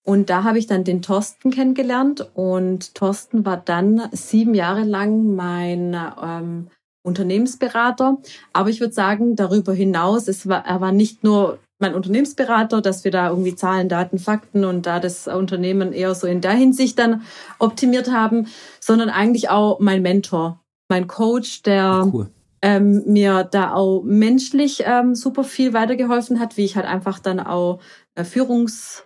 Und 0.03 0.30
da 0.30 0.43
habe 0.43 0.57
ich 0.57 0.67
dann 0.67 0.84
den 0.84 1.01
Thorsten 1.01 1.51
kennengelernt 1.51 2.32
und 2.34 2.95
Thorsten 2.95 3.45
war 3.45 3.57
dann 3.57 4.09
sieben 4.11 4.55
Jahre 4.55 4.84
lang 4.84 5.36
mein 5.36 5.95
ähm, 6.22 6.67
Unternehmensberater. 7.03 8.17
Aber 8.51 8.69
ich 8.69 8.80
würde 8.80 8.93
sagen, 8.93 9.36
darüber 9.36 9.74
hinaus, 9.74 10.28
es 10.28 10.47
war, 10.47 10.65
er 10.65 10.82
war 10.82 10.91
nicht 10.91 11.24
nur 11.24 11.59
mein 11.80 11.93
Unternehmensberater, 11.93 12.82
dass 12.82 13.03
wir 13.03 13.11
da 13.11 13.30
irgendwie 13.30 13.55
Zahlen, 13.55 13.89
Daten, 13.89 14.19
Fakten 14.19 14.65
und 14.65 14.86
da 14.86 14.99
das 14.99 15.28
Unternehmen 15.28 15.93
eher 15.93 16.15
so 16.15 16.28
in 16.28 16.41
der 16.41 16.53
Hinsicht 16.53 16.97
dann 16.97 17.24
optimiert 17.59 18.11
haben, 18.11 18.47
sondern 18.80 19.09
eigentlich 19.09 19.49
auch 19.49 19.80
mein 19.80 20.01
Mentor, 20.01 20.59
mein 20.89 21.07
Coach, 21.07 21.63
der 21.63 22.09
cool. 22.11 22.30
Ähm, 22.62 23.03
mir 23.05 23.43
da 23.43 23.74
auch 23.74 24.03
menschlich 24.03 24.84
ähm, 24.86 25.16
super 25.16 25.43
viel 25.43 25.74
weitergeholfen 25.74 26.39
hat, 26.39 26.57
wie 26.57 26.66
ich 26.66 26.76
halt 26.76 26.86
einfach 26.86 27.20
dann 27.20 27.39
auch 27.39 27.80
äh, 28.16 28.24
Führungs 28.24 29.05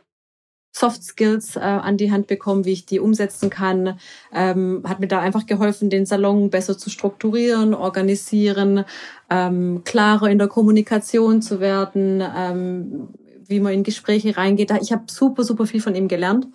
Soft 0.76 1.04
Skills 1.04 1.56
äh, 1.56 1.60
an 1.60 1.96
die 1.96 2.12
Hand 2.12 2.28
bekommen, 2.28 2.66
wie 2.66 2.74
ich 2.74 2.86
die 2.86 3.00
umsetzen 3.00 3.50
kann. 3.50 3.98
Ähm, 4.34 4.84
hat 4.86 5.00
mir 5.00 5.08
da 5.08 5.22
einfach 5.22 5.46
geholfen, 5.46 5.90
den 5.90 6.06
Salon 6.06 6.50
besser 6.50 6.78
zu 6.78 6.90
strukturieren, 6.90 7.74
organisieren, 7.74 8.84
ähm, 9.30 9.84
klarer 9.86 10.30
in 10.30 10.38
der 10.38 10.50
Kommunikation 10.50 11.42
zu 11.42 11.62
werden, 11.62 12.22
ähm, 12.22 13.08
wie 13.48 13.62
man 13.62 13.72
in 13.72 13.84
Gespräche 13.84 14.36
reingeht. 14.36 14.72
Ich 14.82 14.92
habe 14.92 15.06
super, 15.08 15.46
super 15.46 15.66
viel 15.66 15.80
von 15.80 15.96
ihm 15.96 16.10
gelernt. 16.10 16.50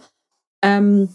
Ähm, 0.63 1.09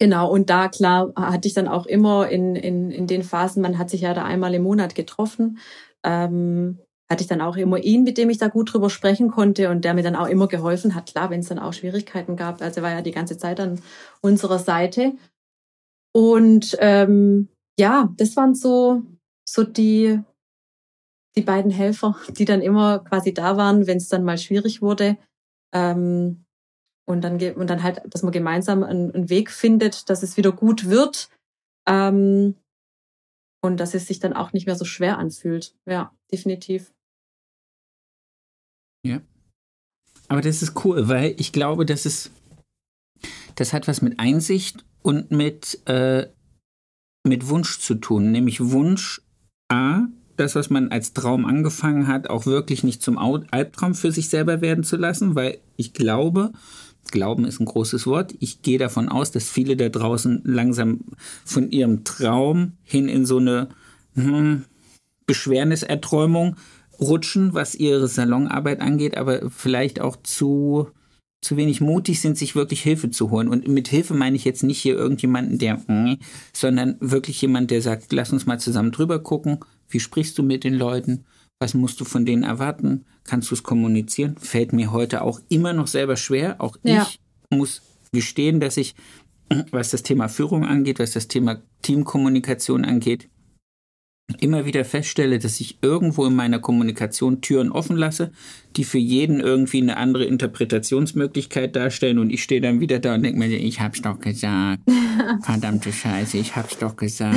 Genau, 0.00 0.30
und 0.30 0.50
da 0.50 0.68
klar 0.68 1.12
hatte 1.16 1.46
ich 1.46 1.54
dann 1.54 1.68
auch 1.68 1.86
immer 1.86 2.28
in, 2.28 2.56
in, 2.56 2.90
in 2.90 3.06
den 3.06 3.22
Phasen, 3.22 3.62
man 3.62 3.78
hat 3.78 3.90
sich 3.90 4.00
ja 4.00 4.12
da 4.12 4.24
einmal 4.24 4.52
im 4.54 4.64
Monat 4.64 4.94
getroffen, 4.96 5.58
ähm, 6.02 6.80
hatte 7.08 7.22
ich 7.22 7.28
dann 7.28 7.40
auch 7.40 7.56
immer 7.56 7.78
ihn, 7.78 8.02
mit 8.02 8.18
dem 8.18 8.28
ich 8.30 8.38
da 8.38 8.48
gut 8.48 8.72
drüber 8.72 8.90
sprechen 8.90 9.30
konnte 9.30 9.70
und 9.70 9.84
der 9.84 9.94
mir 9.94 10.02
dann 10.02 10.16
auch 10.16 10.26
immer 10.26 10.48
geholfen 10.48 10.94
hat. 10.94 11.06
Klar, 11.06 11.30
wenn 11.30 11.40
es 11.40 11.48
dann 11.48 11.58
auch 11.60 11.72
Schwierigkeiten 11.72 12.34
gab. 12.36 12.60
Also 12.60 12.80
er 12.80 12.82
war 12.82 12.90
ja 12.90 13.02
die 13.02 13.12
ganze 13.12 13.38
Zeit 13.38 13.60
an 13.60 13.80
unserer 14.20 14.58
Seite. 14.58 15.12
Und 16.12 16.76
ähm, 16.80 17.48
ja, 17.78 18.12
das 18.16 18.36
waren 18.36 18.54
so, 18.54 19.02
so 19.48 19.64
die, 19.64 20.20
die 21.36 21.42
beiden 21.42 21.70
Helfer, 21.70 22.16
die 22.30 22.44
dann 22.44 22.62
immer 22.62 23.00
quasi 23.00 23.34
da 23.34 23.56
waren, 23.56 23.86
wenn 23.86 23.98
es 23.98 24.08
dann 24.08 24.24
mal 24.24 24.38
schwierig 24.38 24.80
wurde. 24.80 25.18
Ähm, 25.74 26.43
und 27.06 27.22
dann, 27.22 27.40
und 27.54 27.68
dann 27.68 27.82
halt, 27.82 28.02
dass 28.06 28.22
man 28.22 28.32
gemeinsam 28.32 28.82
einen, 28.82 29.14
einen 29.14 29.28
Weg 29.28 29.50
findet, 29.50 30.08
dass 30.08 30.22
es 30.22 30.36
wieder 30.36 30.52
gut 30.52 30.88
wird. 30.88 31.28
Ähm, 31.86 32.56
und 33.64 33.78
dass 33.78 33.94
es 33.94 34.06
sich 34.06 34.20
dann 34.20 34.34
auch 34.34 34.52
nicht 34.52 34.66
mehr 34.66 34.76
so 34.76 34.84
schwer 34.84 35.18
anfühlt. 35.18 35.74
Ja, 35.86 36.14
definitiv. 36.30 36.92
Ja. 39.04 39.22
Aber 40.28 40.42
das 40.42 40.62
ist 40.62 40.84
cool, 40.84 41.08
weil 41.08 41.34
ich 41.38 41.52
glaube, 41.52 41.86
das 41.86 42.04
ist, 42.04 42.30
das 43.54 43.72
hat 43.72 43.88
was 43.88 44.02
mit 44.02 44.20
Einsicht 44.20 44.84
und 45.02 45.30
mit, 45.30 45.80
äh, 45.86 46.28
mit 47.26 47.48
Wunsch 47.48 47.78
zu 47.80 47.94
tun. 47.94 48.32
Nämlich 48.32 48.60
Wunsch 48.60 49.22
A, 49.68 50.08
das, 50.36 50.54
was 50.54 50.68
man 50.68 50.90
als 50.90 51.14
Traum 51.14 51.46
angefangen 51.46 52.06
hat, 52.06 52.28
auch 52.28 52.44
wirklich 52.44 52.84
nicht 52.84 53.02
zum 53.02 53.16
Albtraum 53.16 53.94
für 53.94 54.12
sich 54.12 54.28
selber 54.28 54.60
werden 54.60 54.84
zu 54.84 54.96
lassen, 54.96 55.34
weil 55.34 55.58
ich 55.76 55.94
glaube, 55.94 56.52
Glauben 57.14 57.44
ist 57.44 57.60
ein 57.60 57.64
großes 57.64 58.08
Wort. 58.08 58.34
Ich 58.40 58.62
gehe 58.62 58.76
davon 58.76 59.08
aus, 59.08 59.30
dass 59.30 59.48
viele 59.48 59.76
da 59.76 59.88
draußen 59.88 60.42
langsam 60.44 61.00
von 61.44 61.70
ihrem 61.70 62.02
Traum 62.02 62.72
hin 62.82 63.08
in 63.08 63.24
so 63.24 63.38
eine 63.38 63.68
hm, 64.16 64.64
Beschwerniserträumung 65.24 66.56
rutschen, 67.00 67.54
was 67.54 67.76
ihre 67.76 68.08
Salonarbeit 68.08 68.80
angeht, 68.80 69.16
aber 69.16 69.48
vielleicht 69.48 70.00
auch 70.00 70.16
zu, 70.24 70.88
zu 71.40 71.56
wenig 71.56 71.80
mutig 71.80 72.20
sind, 72.20 72.36
sich 72.36 72.56
wirklich 72.56 72.82
Hilfe 72.82 73.10
zu 73.10 73.30
holen. 73.30 73.46
Und 73.46 73.68
mit 73.68 73.86
Hilfe 73.86 74.14
meine 74.14 74.34
ich 74.34 74.44
jetzt 74.44 74.64
nicht 74.64 74.80
hier 74.80 74.96
irgendjemanden, 74.96 75.58
der, 75.58 75.80
sondern 76.52 76.96
wirklich 76.98 77.40
jemand, 77.40 77.70
der 77.70 77.80
sagt, 77.80 78.12
lass 78.12 78.32
uns 78.32 78.46
mal 78.46 78.58
zusammen 78.58 78.90
drüber 78.90 79.20
gucken. 79.20 79.60
Wie 79.88 80.00
sprichst 80.00 80.36
du 80.36 80.42
mit 80.42 80.64
den 80.64 80.74
Leuten? 80.74 81.26
Was 81.60 81.74
musst 81.74 82.00
du 82.00 82.04
von 82.04 82.26
denen 82.26 82.42
erwarten? 82.42 83.04
Kannst 83.24 83.50
du 83.50 83.54
es 83.54 83.62
kommunizieren? 83.62 84.36
Fällt 84.36 84.72
mir 84.72 84.92
heute 84.92 85.22
auch 85.22 85.40
immer 85.48 85.72
noch 85.72 85.86
selber 85.86 86.16
schwer. 86.16 86.60
Auch 86.60 86.76
ja. 86.82 87.02
ich 87.08 87.20
muss 87.50 87.82
gestehen, 88.12 88.60
dass 88.60 88.76
ich, 88.76 88.94
was 89.70 89.90
das 89.90 90.02
Thema 90.02 90.28
Führung 90.28 90.64
angeht, 90.64 90.98
was 90.98 91.12
das 91.12 91.28
Thema 91.28 91.62
Teamkommunikation 91.82 92.84
angeht, 92.84 93.28
immer 94.40 94.64
wieder 94.64 94.84
feststelle, 94.84 95.38
dass 95.38 95.60
ich 95.60 95.78
irgendwo 95.82 96.24
in 96.24 96.34
meiner 96.34 96.58
Kommunikation 96.58 97.40
Türen 97.40 97.70
offen 97.70 97.96
lasse, 97.96 98.32
die 98.76 98.84
für 98.84 98.98
jeden 98.98 99.40
irgendwie 99.40 99.82
eine 99.82 99.96
andere 99.96 100.24
Interpretationsmöglichkeit 100.24 101.76
darstellen 101.76 102.18
und 102.18 102.30
ich 102.30 102.42
stehe 102.42 102.60
dann 102.60 102.80
wieder 102.80 102.98
da 102.98 103.14
und 103.14 103.22
denke 103.22 103.38
mir, 103.38 103.48
ich 103.48 103.80
hab's 103.80 104.00
doch 104.00 104.18
gesagt. 104.18 104.82
Verdammte 105.42 105.92
Scheiße, 105.92 106.38
ich 106.38 106.56
hab's 106.56 106.78
doch 106.78 106.96
gesagt. 106.96 107.36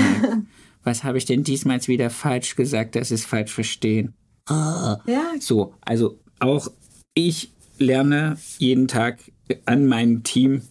Was 0.87 1.03
habe 1.03 1.17
ich 1.17 1.25
denn 1.25 1.43
diesmal 1.43 1.85
wieder 1.87 2.09
falsch 2.09 2.55
gesagt, 2.55 2.95
dass 2.95 3.09
sie 3.09 3.15
es 3.15 3.25
falsch 3.25 3.51
verstehen? 3.51 4.13
Ja. 4.49 5.01
So, 5.37 5.73
also 5.81 6.17
auch 6.39 6.69
ich 7.13 7.51
lerne 7.77 8.37
jeden 8.57 8.87
Tag 8.87 9.19
an 9.65 9.85
meinem 9.85 10.23
Team, 10.23 10.61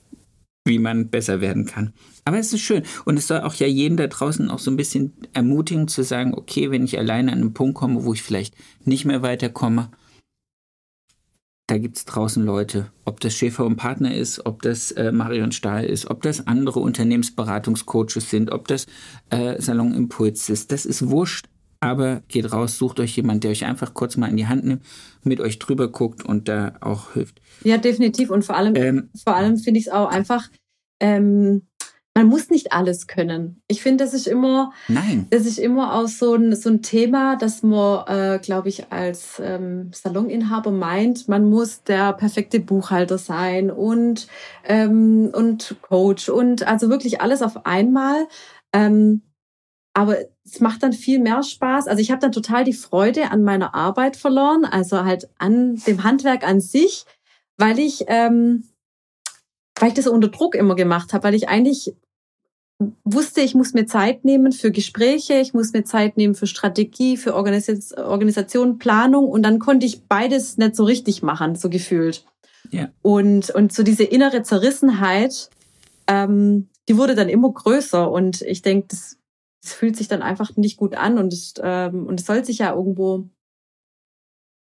wie 0.64 0.78
man 0.78 1.10
besser 1.10 1.42
werden 1.42 1.66
kann. 1.66 1.92
Aber 2.24 2.38
es 2.38 2.50
ist 2.54 2.62
schön. 2.62 2.84
Und 3.04 3.18
es 3.18 3.26
soll 3.26 3.40
auch 3.40 3.52
ja 3.56 3.66
jeden 3.66 3.98
da 3.98 4.06
draußen 4.06 4.50
auch 4.50 4.58
so 4.58 4.70
ein 4.70 4.78
bisschen 4.78 5.12
ermutigen 5.34 5.86
zu 5.86 6.02
sagen, 6.02 6.32
okay, 6.32 6.70
wenn 6.70 6.86
ich 6.86 6.98
alleine 6.98 7.30
an 7.32 7.42
einen 7.42 7.52
Punkt 7.52 7.74
komme, 7.74 8.06
wo 8.06 8.14
ich 8.14 8.22
vielleicht 8.22 8.54
nicht 8.86 9.04
mehr 9.04 9.20
weiterkomme, 9.20 9.90
da 11.66 11.78
gibt 11.78 11.96
es 11.96 12.04
draußen 12.04 12.44
Leute, 12.44 12.92
ob 13.04 13.20
das 13.20 13.34
Schäfer 13.34 13.64
und 13.64 13.76
Partner 13.76 14.14
ist, 14.14 14.46
ob 14.46 14.62
das 14.62 14.92
äh, 14.92 15.10
Marion 15.10 15.50
Stahl 15.50 15.84
ist, 15.84 16.08
ob 16.08 16.22
das 16.22 16.46
andere 16.46 16.80
Unternehmensberatungscoaches 16.80 18.30
sind, 18.30 18.52
ob 18.52 18.68
das 18.68 18.86
äh, 19.30 19.60
Salon 19.60 19.92
Impuls 19.94 20.48
ist. 20.48 20.70
Das 20.70 20.86
ist 20.86 21.08
wurscht, 21.08 21.46
aber 21.80 22.22
geht 22.28 22.52
raus, 22.52 22.78
sucht 22.78 23.00
euch 23.00 23.16
jemanden, 23.16 23.40
der 23.40 23.50
euch 23.50 23.64
einfach 23.64 23.94
kurz 23.94 24.16
mal 24.16 24.30
in 24.30 24.36
die 24.36 24.46
Hand 24.46 24.64
nimmt, 24.64 24.82
mit 25.24 25.40
euch 25.40 25.58
drüber 25.58 25.88
guckt 25.88 26.24
und 26.24 26.48
da 26.48 26.74
auch 26.80 27.14
hilft. 27.14 27.40
Ja, 27.64 27.78
definitiv. 27.78 28.30
Und 28.30 28.44
vor 28.44 28.56
allem, 28.56 28.76
ähm, 28.76 29.10
vor 29.24 29.34
allem 29.34 29.56
finde 29.56 29.80
ich 29.80 29.86
es 29.86 29.92
auch 29.92 30.08
einfach, 30.08 30.48
ähm, 31.00 31.66
man 32.16 32.28
muss 32.28 32.48
nicht 32.48 32.72
alles 32.72 33.06
können. 33.06 33.60
Ich 33.68 33.82
finde, 33.82 34.02
das 34.02 34.14
ist 34.14 34.26
immer, 34.26 34.72
Nein. 34.88 35.26
das 35.28 35.44
ist 35.44 35.58
immer 35.58 35.94
auch 35.94 36.08
so 36.08 36.34
ein, 36.34 36.56
so 36.56 36.70
ein 36.70 36.80
Thema, 36.80 37.36
dass 37.36 37.62
man, 37.62 38.06
äh, 38.06 38.38
glaube 38.38 38.70
ich, 38.70 38.90
als 38.90 39.38
ähm, 39.38 39.90
Saloninhaber 39.92 40.70
meint, 40.70 41.28
man 41.28 41.50
muss 41.50 41.82
der 41.82 42.14
perfekte 42.14 42.58
Buchhalter 42.58 43.18
sein 43.18 43.70
und, 43.70 44.28
ähm, 44.64 45.30
und 45.34 45.76
Coach 45.82 46.30
und 46.30 46.66
also 46.66 46.88
wirklich 46.88 47.20
alles 47.20 47.42
auf 47.42 47.66
einmal. 47.66 48.26
Ähm, 48.72 49.20
aber 49.92 50.16
es 50.42 50.60
macht 50.60 50.84
dann 50.84 50.94
viel 50.94 51.18
mehr 51.18 51.42
Spaß. 51.42 51.86
Also 51.86 52.00
ich 52.00 52.10
habe 52.10 52.20
dann 52.22 52.32
total 52.32 52.64
die 52.64 52.72
Freude 52.72 53.30
an 53.30 53.42
meiner 53.42 53.74
Arbeit 53.74 54.16
verloren, 54.16 54.64
also 54.64 55.04
halt 55.04 55.28
an 55.36 55.76
dem 55.86 56.02
Handwerk 56.02 56.48
an 56.48 56.62
sich, 56.62 57.04
weil 57.58 57.78
ich 57.78 58.06
ähm, 58.08 58.64
weil 59.78 59.88
ich 59.88 59.94
das 59.94 60.06
unter 60.06 60.28
Druck 60.28 60.54
immer 60.54 60.74
gemacht 60.74 61.12
habe, 61.12 61.24
weil 61.24 61.34
ich 61.34 61.48
eigentlich 61.48 61.94
wusste, 63.04 63.40
ich 63.40 63.54
muss 63.54 63.72
mir 63.72 63.86
Zeit 63.86 64.24
nehmen 64.24 64.52
für 64.52 64.70
Gespräche, 64.70 65.34
ich 65.34 65.54
muss 65.54 65.72
mir 65.72 65.84
Zeit 65.84 66.16
nehmen 66.16 66.34
für 66.34 66.46
Strategie, 66.46 67.16
für 67.16 67.34
Organisation, 67.34 68.78
Planung 68.78 69.28
und 69.28 69.42
dann 69.42 69.58
konnte 69.58 69.86
ich 69.86 70.04
beides 70.04 70.58
nicht 70.58 70.76
so 70.76 70.84
richtig 70.84 71.22
machen, 71.22 71.56
so 71.56 71.70
gefühlt. 71.70 72.24
Ja. 72.70 72.88
Und, 73.02 73.50
und 73.50 73.72
so 73.72 73.82
diese 73.82 74.04
innere 74.04 74.42
Zerrissenheit, 74.42 75.50
ähm, 76.06 76.68
die 76.88 76.98
wurde 76.98 77.14
dann 77.14 77.28
immer 77.28 77.50
größer 77.50 78.10
und 78.10 78.42
ich 78.42 78.60
denke, 78.62 78.88
das, 78.88 79.16
das 79.62 79.72
fühlt 79.72 79.96
sich 79.96 80.08
dann 80.08 80.22
einfach 80.22 80.54
nicht 80.56 80.76
gut 80.76 80.94
an 80.96 81.18
und 81.18 81.32
es, 81.32 81.54
ähm, 81.62 82.06
und 82.06 82.20
es 82.20 82.26
soll 82.26 82.44
sich 82.44 82.58
ja 82.58 82.74
irgendwo, 82.74 83.28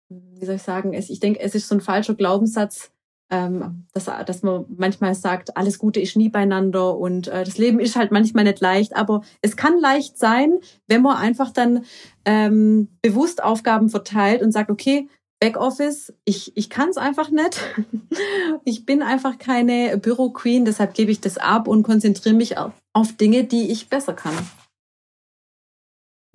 wie 0.10 0.46
soll 0.46 0.56
ich 0.56 0.64
sagen, 0.64 0.94
es, 0.94 1.10
ich 1.10 1.22
denke, 1.22 1.40
es 1.40 1.56
ist 1.56 1.70
so 1.70 1.76
ein 1.76 1.82
falscher 1.82 2.16
Glaubenssatz, 2.16 2.92
ähm, 3.30 3.86
dass, 3.94 4.06
dass 4.06 4.44
man 4.44 4.66
manchmal 4.78 5.16
sagt, 5.16 5.58
alles 5.58 5.80
Gute 5.80 6.00
ist 6.00 6.16
nie 6.16 6.30
beieinander 6.30 6.98
und 6.98 7.28
äh, 7.28 7.44
das 7.44 7.58
Leben 7.58 7.80
ist 7.80 7.96
halt 7.96 8.12
manchmal 8.12 8.44
nicht 8.44 8.60
leicht, 8.60 8.96
aber 8.96 9.22
es 9.42 9.58
kann 9.58 9.80
leicht 9.80 10.18
sein, 10.18 10.60
wenn 10.88 11.02
man 11.02 11.18
einfach 11.18 11.52
dann 11.52 11.86
ähm, 12.26 12.90
bewusst 13.02 13.44
Aufgaben 13.44 13.90
verteilt 13.90 14.42
und 14.42 14.52
sagt, 14.52 14.70
okay, 14.70 15.08
Backoffice, 15.40 16.14
ich, 16.24 16.56
ich 16.56 16.70
kann 16.70 16.90
es 16.90 16.98
einfach 16.98 17.30
nicht. 17.30 17.60
ich 18.66 18.86
bin 18.86 19.02
einfach 19.02 19.38
keine 19.38 19.98
Büro-Queen, 19.98 20.64
deshalb 20.64 20.94
gebe 20.94 21.12
ich 21.12 21.20
das 21.20 21.38
ab 21.38 21.68
und 21.68 21.84
konzentriere 21.84 22.36
mich 22.36 22.58
auf, 22.58 22.72
auf 22.94 23.18
Dinge, 23.18 23.44
die 23.44 23.72
ich 23.72 23.90
besser 23.90 24.14
kann. 24.14 24.34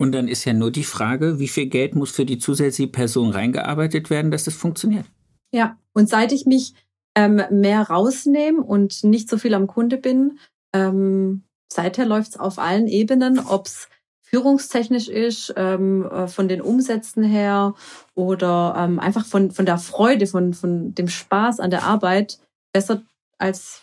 Und 0.01 0.11
dann 0.13 0.27
ist 0.27 0.45
ja 0.45 0.53
nur 0.53 0.71
die 0.71 0.83
Frage, 0.83 1.39
wie 1.39 1.47
viel 1.47 1.65
Geld 1.65 1.95
muss 1.95 2.11
für 2.11 2.25
die 2.25 2.37
zusätzliche 2.37 2.91
Person 2.91 3.31
reingearbeitet 3.31 4.09
werden, 4.09 4.31
dass 4.31 4.45
das 4.45 4.53
funktioniert. 4.53 5.05
Ja, 5.51 5.77
und 5.93 6.09
seit 6.09 6.31
ich 6.31 6.45
mich 6.45 6.73
ähm, 7.15 7.41
mehr 7.49 7.81
rausnehme 7.81 8.61
und 8.61 9.03
nicht 9.03 9.29
so 9.29 9.37
viel 9.37 9.53
am 9.53 9.67
Kunde 9.67 9.97
bin. 9.97 10.39
Ähm, 10.73 11.43
seither 11.71 12.05
läuft 12.05 12.29
es 12.31 12.37
auf 12.37 12.59
allen 12.59 12.87
Ebenen, 12.87 13.39
ob 13.39 13.67
es 13.67 13.89
führungstechnisch 14.21 15.07
ist, 15.07 15.53
ähm, 15.57 16.05
äh, 16.05 16.27
von 16.27 16.47
den 16.47 16.61
Umsätzen 16.61 17.23
her 17.23 17.73
oder 18.13 18.75
ähm, 18.77 18.99
einfach 18.99 19.25
von, 19.25 19.51
von 19.51 19.65
der 19.65 19.79
Freude, 19.79 20.27
von, 20.27 20.53
von 20.53 20.93
dem 20.93 21.07
Spaß 21.07 21.59
an 21.59 21.71
der 21.71 21.83
Arbeit 21.83 22.39
besser 22.71 23.01
als 23.39 23.81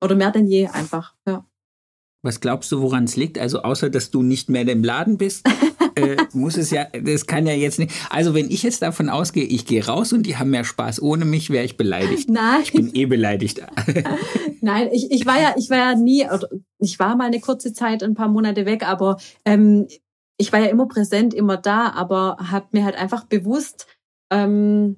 oder 0.00 0.14
mehr 0.14 0.30
denn 0.30 0.46
je 0.46 0.68
einfach. 0.68 1.14
Ja. 1.26 1.44
Was 2.22 2.40
glaubst 2.40 2.70
du, 2.70 2.80
woran 2.80 3.04
es 3.04 3.16
liegt? 3.16 3.38
Also 3.38 3.62
außer, 3.62 3.90
dass 3.90 4.12
du 4.12 4.22
nicht 4.22 4.48
mehr 4.48 4.66
im 4.68 4.84
Laden 4.84 5.18
bist, 5.18 5.48
äh, 5.96 6.16
muss 6.32 6.56
es 6.56 6.70
ja, 6.70 6.86
das 7.00 7.26
kann 7.26 7.46
ja 7.46 7.52
jetzt 7.52 7.78
nicht. 7.78 7.92
Also 8.10 8.34
wenn 8.34 8.50
ich 8.50 8.62
jetzt 8.62 8.82
davon 8.82 9.08
ausgehe, 9.08 9.44
ich 9.44 9.66
gehe 9.66 9.86
raus 9.86 10.12
und 10.12 10.24
die 10.24 10.36
haben 10.36 10.50
mehr 10.50 10.64
Spaß 10.64 11.02
ohne 11.02 11.24
mich, 11.24 11.50
wäre 11.50 11.64
ich 11.64 11.76
beleidigt. 11.76 12.28
Nein. 12.28 12.60
Ich 12.62 12.72
bin 12.72 12.94
eh 12.94 13.06
beleidigt. 13.06 13.62
Nein, 14.60 14.88
ich, 14.92 15.10
ich 15.10 15.26
war 15.26 15.40
ja, 15.40 15.54
ich 15.56 15.70
war 15.70 15.78
ja 15.78 15.94
nie, 15.94 16.26
ich 16.78 16.98
war 16.98 17.16
mal 17.16 17.26
eine 17.26 17.40
kurze 17.40 17.72
Zeit, 17.72 18.02
ein 18.02 18.14
paar 18.14 18.28
Monate 18.28 18.66
weg, 18.66 18.86
aber 18.86 19.18
ähm, 19.44 19.86
ich 20.36 20.52
war 20.52 20.60
ja 20.60 20.66
immer 20.66 20.86
präsent, 20.86 21.34
immer 21.34 21.56
da, 21.56 21.90
aber 21.90 22.36
habe 22.50 22.66
mir 22.72 22.84
halt 22.84 22.96
einfach 22.96 23.24
bewusst 23.24 23.86
ähm, 24.30 24.96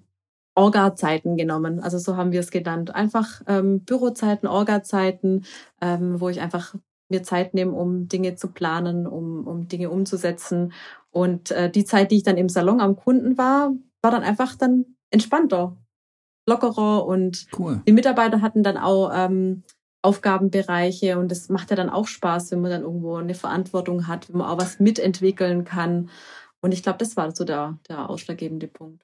Orga-Zeiten 0.55 1.37
genommen. 1.37 1.81
Also 1.81 1.99
so 1.99 2.17
haben 2.17 2.33
wir 2.33 2.41
es 2.41 2.51
genannt. 2.51 2.95
Einfach 2.95 3.43
ähm, 3.47 3.81
Bürozeiten, 3.81 4.49
Orga-Zeiten, 4.49 5.45
ähm, 5.81 6.21
wo 6.21 6.29
ich 6.29 6.41
einfach 6.41 6.75
mir 7.09 7.23
Zeit 7.23 7.55
nehmen, 7.55 7.75
um 7.75 8.09
Dinge 8.09 8.35
zu 8.37 8.49
planen, 8.49 9.07
um, 9.07 9.47
um 9.47 9.69
Dinge 9.69 9.91
umzusetzen. 9.91 10.73
Und 11.11 11.51
äh, 11.51 11.71
die 11.71 11.85
Zeit, 11.85 12.11
die 12.11 12.17
ich 12.17 12.23
dann 12.23 12.37
im 12.37 12.49
Salon 12.49 12.81
am 12.81 12.97
Kunden 12.97 13.39
war, 13.39 13.73
war 14.03 14.11
dann 14.11 14.23
einfach 14.23 14.57
dann 14.57 14.97
entspannter, 15.11 15.77
lockerer 16.49 17.07
und 17.07 17.47
cool. 17.59 17.83
die 17.87 17.93
Mitarbeiter 17.93 18.41
hatten 18.41 18.63
dann 18.63 18.77
auch 18.77 19.11
ähm, 19.15 19.63
Aufgabenbereiche 20.03 21.19
und 21.19 21.33
es 21.33 21.49
macht 21.49 21.71
ja 21.71 21.77
dann 21.77 21.89
auch 21.89 22.07
Spaß, 22.07 22.51
wenn 22.51 22.61
man 22.61 22.71
dann 22.71 22.83
irgendwo 22.83 23.17
eine 23.17 23.35
Verantwortung 23.35 24.07
hat, 24.07 24.29
wenn 24.29 24.39
man 24.39 24.49
auch 24.49 24.59
was 24.59 24.79
mitentwickeln 24.79 25.65
kann. 25.65 26.11
Und 26.61 26.73
ich 26.73 26.83
glaube, 26.83 26.99
das 26.99 27.17
war 27.17 27.35
so 27.35 27.45
der, 27.45 27.79
der 27.89 28.11
ausschlaggebende 28.11 28.69
Punkt. 28.69 29.03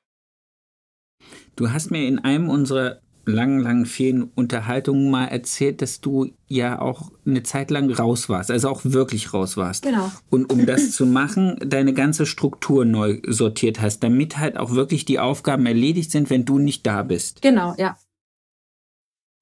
Du 1.57 1.71
hast 1.71 1.91
mir 1.91 2.07
in 2.07 2.19
einem 2.19 2.51
unserer 2.51 3.01
langen, 3.31 3.61
langen, 3.61 3.87
vielen 3.87 4.25
Unterhaltungen 4.35 5.11
mal 5.11 5.27
erzählt, 5.27 5.83
dass 5.83 6.01
du 6.01 6.31
ja 6.47 6.81
auch 6.81 7.11
eine 7.25 7.43
Zeit 7.43 7.71
lang 7.71 7.91
raus 7.91 8.29
warst, 8.29 8.51
also 8.51 8.69
auch 8.69 8.81
wirklich 8.85 9.33
raus 9.33 9.57
warst. 9.57 9.85
Genau. 9.85 10.11
Und 10.29 10.53
um 10.53 10.67
das 10.67 10.93
zu 10.93 11.07
machen, 11.07 11.57
deine 11.65 11.95
ganze 11.95 12.27
Struktur 12.27 12.85
neu 12.85 13.21
sortiert 13.27 13.81
hast, 13.81 14.01
damit 14.01 14.39
halt 14.39 14.57
auch 14.57 14.73
wirklich 14.73 15.05
die 15.05 15.19
Aufgaben 15.19 15.67
erledigt 15.67 16.11
sind, 16.11 16.31
wenn 16.31 16.45
du 16.45 16.59
nicht 16.59 16.87
da 16.87 17.03
bist. 17.03 17.43
Genau, 17.43 17.75
ja. 17.79 17.97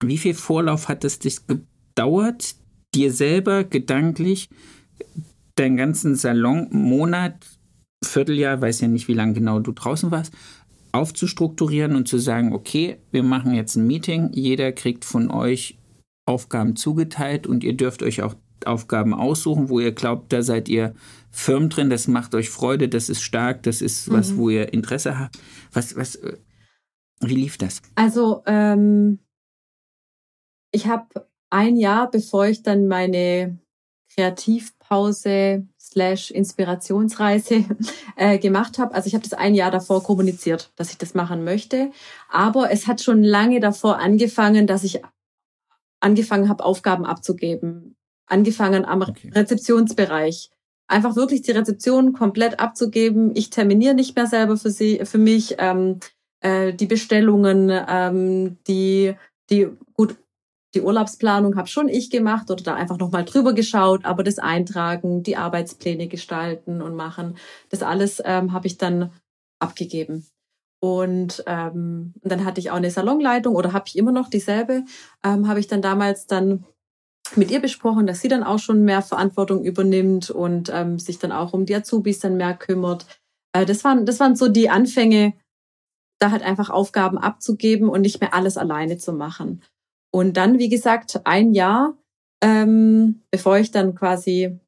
Wie 0.03 0.19
viel 0.19 0.35
Vorlauf 0.35 0.89
hat 0.89 1.05
es 1.05 1.19
dich 1.19 1.47
gedauert, 1.47 2.55
dir 2.95 3.13
selber 3.13 3.65
gedanklich 3.65 4.49
deinen 5.57 5.77
ganzen 5.77 6.15
Salon, 6.15 6.69
Monat, 6.71 7.35
Vierteljahr, 8.05 8.61
weiß 8.61 8.81
ja 8.81 8.89
nicht, 8.89 9.09
wie 9.09 9.15
lange 9.15 9.33
genau 9.33 9.59
du 9.59 9.73
draußen 9.73 10.11
warst, 10.11 10.33
aufzustrukturieren 10.99 11.95
und 11.95 12.09
zu 12.09 12.19
sagen, 12.19 12.53
okay, 12.53 12.99
wir 13.13 13.23
machen 13.23 13.55
jetzt 13.55 13.77
ein 13.77 13.87
Meeting, 13.87 14.31
jeder 14.33 14.73
kriegt 14.73 15.05
von 15.05 15.31
euch 15.31 15.79
Aufgaben 16.27 16.75
zugeteilt 16.75 17.47
und 17.47 17.63
ihr 17.63 17.77
dürft 17.77 18.03
euch 18.03 18.23
auch 18.23 18.35
Aufgaben 18.65 19.15
aussuchen, 19.15 19.69
wo 19.69 19.79
ihr 19.79 19.93
glaubt, 19.93 20.33
da 20.33 20.43
seid 20.43 20.69
ihr 20.69 20.95
firm 21.31 21.69
drin, 21.69 21.89
das 21.89 22.09
macht 22.09 22.35
euch 22.35 22.51
Freude, 22.51 22.89
das 22.89 23.09
ist 23.09 23.23
stark, 23.23 23.63
das 23.63 23.81
ist 23.81 24.11
was, 24.11 24.33
mhm. 24.33 24.37
wo 24.39 24.51
ihr 24.51 24.73
Interesse 24.73 25.19
habt. 25.19 25.39
Was, 25.73 25.95
was, 25.95 26.17
äh, 26.17 26.37
wie 27.21 27.35
lief 27.35 27.57
das? 27.57 27.81
Also, 27.95 28.43
ähm, 28.47 29.21
ich 30.73 30.89
habe 30.89 31.29
ein 31.51 31.77
Jahr, 31.77 32.11
bevor 32.11 32.47
ich 32.47 32.65
dann 32.65 32.89
meine 32.89 33.61
Kreativpause 34.13 35.69
slash 35.91 36.31
Inspirationsreise 36.31 37.65
äh, 38.17 38.39
gemacht 38.39 38.79
habe. 38.79 38.95
Also 38.95 39.07
ich 39.07 39.15
habe 39.15 39.25
das 39.25 39.35
ein 39.35 39.55
Jahr 39.55 39.71
davor 39.71 40.03
kommuniziert, 40.03 40.71
dass 40.77 40.91
ich 40.91 40.99
das 40.99 41.15
machen 41.15 41.45
möchte. 41.45 41.91
Aber 42.31 42.71
es 42.71 42.87
hat 42.87 43.01
schon 43.01 43.23
lange 43.23 43.61
davor 43.61 43.99
angefangen, 43.99 44.67
dass 44.67 44.85
ich 44.85 45.03
angefangen 46.01 46.49
habe, 46.49 46.65
Aufgaben 46.65 47.07
abzugeben. 47.07 47.97
Angefangen 48.27 48.85
am 48.85 49.03
okay. 49.03 49.31
Rezeptionsbereich. 49.35 50.51
Einfach 50.87 51.17
wirklich 51.17 51.43
die 51.43 51.53
Rezeption 51.53 52.13
komplett 52.13 52.61
abzugeben. 52.61 53.33
Ich 53.35 53.51
terminiere 53.51 53.95
nicht 53.95 54.17
mehr 54.17 54.27
selber 54.27 54.57
für 54.57 54.71
sie, 54.71 55.01
für 55.05 55.19
mich. 55.19 55.57
Ähm, 55.59 56.01
äh, 56.41 56.73
die 56.73 56.87
Bestellungen, 56.87 57.71
ähm, 57.89 58.59
die, 58.67 59.15
die, 59.51 59.69
gut, 59.95 60.17
die 60.75 60.83
Urlaubsplanung 60.83 61.57
habe 61.57 61.69
schon 61.69 61.89
ich 61.89 62.11
gemacht 62.11 62.51
oder 62.51 62.63
da 62.63 62.75
einfach 62.75 62.99
nochmal 62.99 63.25
drüber 63.25 63.55
geschaut, 63.55 64.05
aber 64.05 64.23
das 64.23 64.39
Eintragen, 64.39 65.23
die 65.23 65.37
Arbeitspläne 65.37 66.09
gestalten 66.09 66.83
und 66.83 66.95
machen, 66.95 67.39
das 67.71 67.83
alles 67.83 68.23
ähm, 68.25 68.53
habe 68.53 68.67
ich 68.67 68.77
dann 68.77 69.13
abgegeben. 69.61 70.27
Und 70.81 71.43
ähm, 71.47 72.15
dann 72.23 72.45
hatte 72.45 72.61
ich 72.61 72.71
auch 72.71 72.77
eine 72.77 72.91
Salonleitung 72.91 73.57
oder 73.57 73.73
habe 73.73 73.87
ich 73.89 73.97
immer 73.97 74.13
noch 74.13 74.31
dieselbe, 74.31 74.85
ähm, 75.25 75.49
habe 75.49 75.59
ich 75.59 75.67
dann 75.67 75.83
damals 75.83 76.27
dann 76.27 76.65
mit 77.35 77.51
ihr 77.51 77.61
besprochen, 77.61 78.07
dass 78.07 78.21
sie 78.21 78.29
dann 78.29 78.45
auch 78.45 78.59
schon 78.59 78.85
mehr 78.85 79.03
Verantwortung 79.03 79.65
übernimmt 79.65 80.31
und 80.31 80.71
ähm, 80.73 80.99
sich 80.99 81.19
dann 81.19 81.33
auch 81.33 81.53
um 81.53 81.67
die 81.67 81.75
Azubis 81.75 82.21
dann 82.21 82.37
mehr 82.37 82.55
kümmert. 82.55 83.07
Äh, 83.53 83.67
das 83.67 83.85
waren 83.85 84.07
das 84.07 84.21
waren 84.21 84.37
so 84.37 84.49
die 84.49 84.71
Anfänge, 84.71 85.35
da 86.21 86.31
halt 86.31 86.43
einfach 86.43 86.71
Aufgaben 86.71 87.19
abzugeben 87.19 87.89
und 87.89 88.03
nicht 88.03 88.21
mehr 88.21 88.35
alles 88.35 88.57
alleine 88.57 88.99
zu 88.99 89.13
machen. 89.13 89.63
Und 90.11 90.37
dann, 90.37 90.59
wie 90.59 90.69
gesagt, 90.69 91.21
ein 91.25 91.53
Jahr, 91.53 91.97
ähm, 92.43 93.23
bevor 93.31 93.59
ich 93.59 93.71
dann 93.71 93.95
quasi 93.95 94.59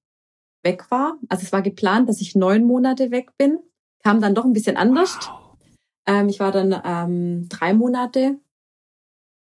weg 0.63 0.91
war, 0.91 1.19
also 1.29 1.43
es 1.45 1.53
war 1.53 1.63
geplant, 1.63 2.09
dass 2.09 2.21
ich 2.21 2.35
neun 2.35 2.65
Monate 2.65 3.11
weg 3.11 3.31
bin, 3.39 3.59
kam 4.03 4.21
dann 4.21 4.35
doch 4.35 4.45
ein 4.45 4.53
bisschen 4.53 4.77
anders. 4.77 5.17
Wow. 5.21 5.57
Ähm, 6.07 6.29
ich 6.29 6.41
war 6.41 6.53
dann 6.53 6.81
ähm, 6.85 7.49
drei 7.49 7.73
Monate 7.75 8.39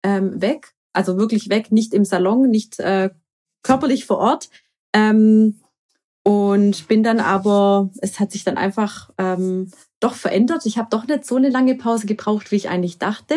ähm, 0.03 0.41
weg, 0.41 0.75
also 0.93 1.17
wirklich 1.17 1.49
weg, 1.49 1.73
nicht 1.73 1.95
im 1.95 2.05
Salon, 2.05 2.51
nicht 2.51 2.79
äh, 2.79 3.11
körperlich 3.63 4.07
vor 4.07 4.19
Ort. 4.19 4.51
Ähm, 4.95 5.61
und 6.25 6.87
bin 6.87 7.03
dann 7.03 7.19
aber, 7.19 7.91
es 8.01 8.21
hat 8.21 8.31
sich 8.31 8.45
dann 8.45 8.57
einfach 8.57 9.11
ähm, 9.19 9.73
doch 9.99 10.15
verändert. 10.15 10.67
Ich 10.67 10.79
habe 10.79 10.89
doch 10.91 11.07
nicht 11.07 11.25
so 11.25 11.37
eine 11.37 11.49
lange 11.49 11.75
Pause 11.75 12.07
gebraucht, 12.07 12.53
wie 12.53 12.57
ich 12.57 12.69
eigentlich 12.69 12.99
dachte. 12.99 13.35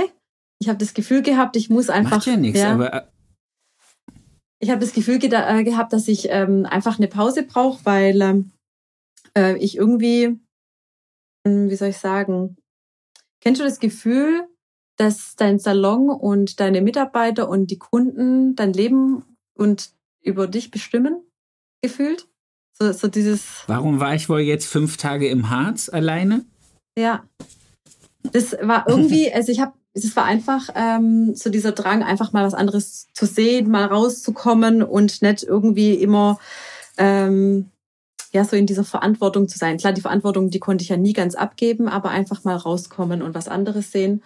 Ich 0.65 0.69
habe 0.69 0.79
das 0.79 0.95
Gefühl 0.95 1.21
gehabt, 1.21 1.55
ich 1.57 1.69
muss 1.69 1.91
einfach. 1.91 2.17
Macht 2.17 2.25
ja 2.25 2.37
nichts, 2.37 2.59
ja, 2.59 2.73
aber. 2.73 2.91
Äh, 2.91 3.03
ich 4.59 4.71
habe 4.71 4.79
das 4.79 4.93
Gefühl 4.93 5.19
ge 5.19 5.29
äh, 5.31 5.63
gehabt, 5.63 5.93
dass 5.93 6.07
ich 6.07 6.29
ähm, 6.31 6.65
einfach 6.65 6.97
eine 6.97 7.07
Pause 7.07 7.43
brauche, 7.43 7.85
weil 7.85 8.19
ähm, 8.19 8.51
äh, 9.37 9.57
ich 9.57 9.77
irgendwie, 9.77 10.39
hm, 11.45 11.69
wie 11.69 11.75
soll 11.75 11.89
ich 11.89 11.99
sagen, 11.99 12.57
kennst 13.41 13.61
du 13.61 13.63
das 13.63 13.79
Gefühl, 13.79 14.47
dass 14.97 15.35
dein 15.35 15.59
Salon 15.59 16.09
und 16.09 16.59
deine 16.59 16.81
Mitarbeiter 16.81 17.47
und 17.47 17.69
die 17.69 17.77
Kunden 17.77 18.55
dein 18.55 18.73
Leben 18.73 19.23
und 19.53 19.91
über 20.23 20.47
dich 20.47 20.71
bestimmen, 20.71 21.21
gefühlt? 21.83 22.27
So, 22.73 22.91
so 22.91 23.07
dieses. 23.07 23.65
Warum 23.67 23.99
war 23.99 24.15
ich 24.15 24.29
wohl 24.29 24.39
jetzt 24.39 24.65
fünf 24.65 24.97
Tage 24.97 25.27
im 25.27 25.51
Harz 25.51 25.89
alleine? 25.89 26.43
Ja. 26.97 27.23
Das 28.23 28.53
war 28.53 28.89
irgendwie, 28.89 29.31
also 29.31 29.51
ich 29.51 29.59
habe 29.59 29.73
es 30.03 30.15
war 30.15 30.25
einfach 30.25 30.69
ähm, 30.75 31.33
so 31.35 31.49
dieser 31.49 31.71
Drang, 31.71 32.03
einfach 32.03 32.33
mal 32.33 32.45
was 32.45 32.53
anderes 32.53 33.07
zu 33.13 33.25
sehen, 33.25 33.69
mal 33.69 33.85
rauszukommen 33.85 34.83
und 34.83 35.21
nicht 35.21 35.43
irgendwie 35.43 35.93
immer 35.93 36.37
ähm, 36.97 37.71
ja 38.33 38.43
so 38.43 38.57
in 38.57 38.65
dieser 38.65 38.83
Verantwortung 38.83 39.47
zu 39.47 39.57
sein. 39.57 39.77
Klar, 39.77 39.93
die 39.93 40.01
Verantwortung, 40.01 40.49
die 40.49 40.59
konnte 40.59 40.83
ich 40.83 40.89
ja 40.89 40.97
nie 40.97 41.13
ganz 41.13 41.35
abgeben, 41.35 41.87
aber 41.87 42.09
einfach 42.09 42.43
mal 42.43 42.57
rauskommen 42.57 43.21
und 43.21 43.33
was 43.33 43.47
anderes 43.47 43.91
sehen. 43.91 44.21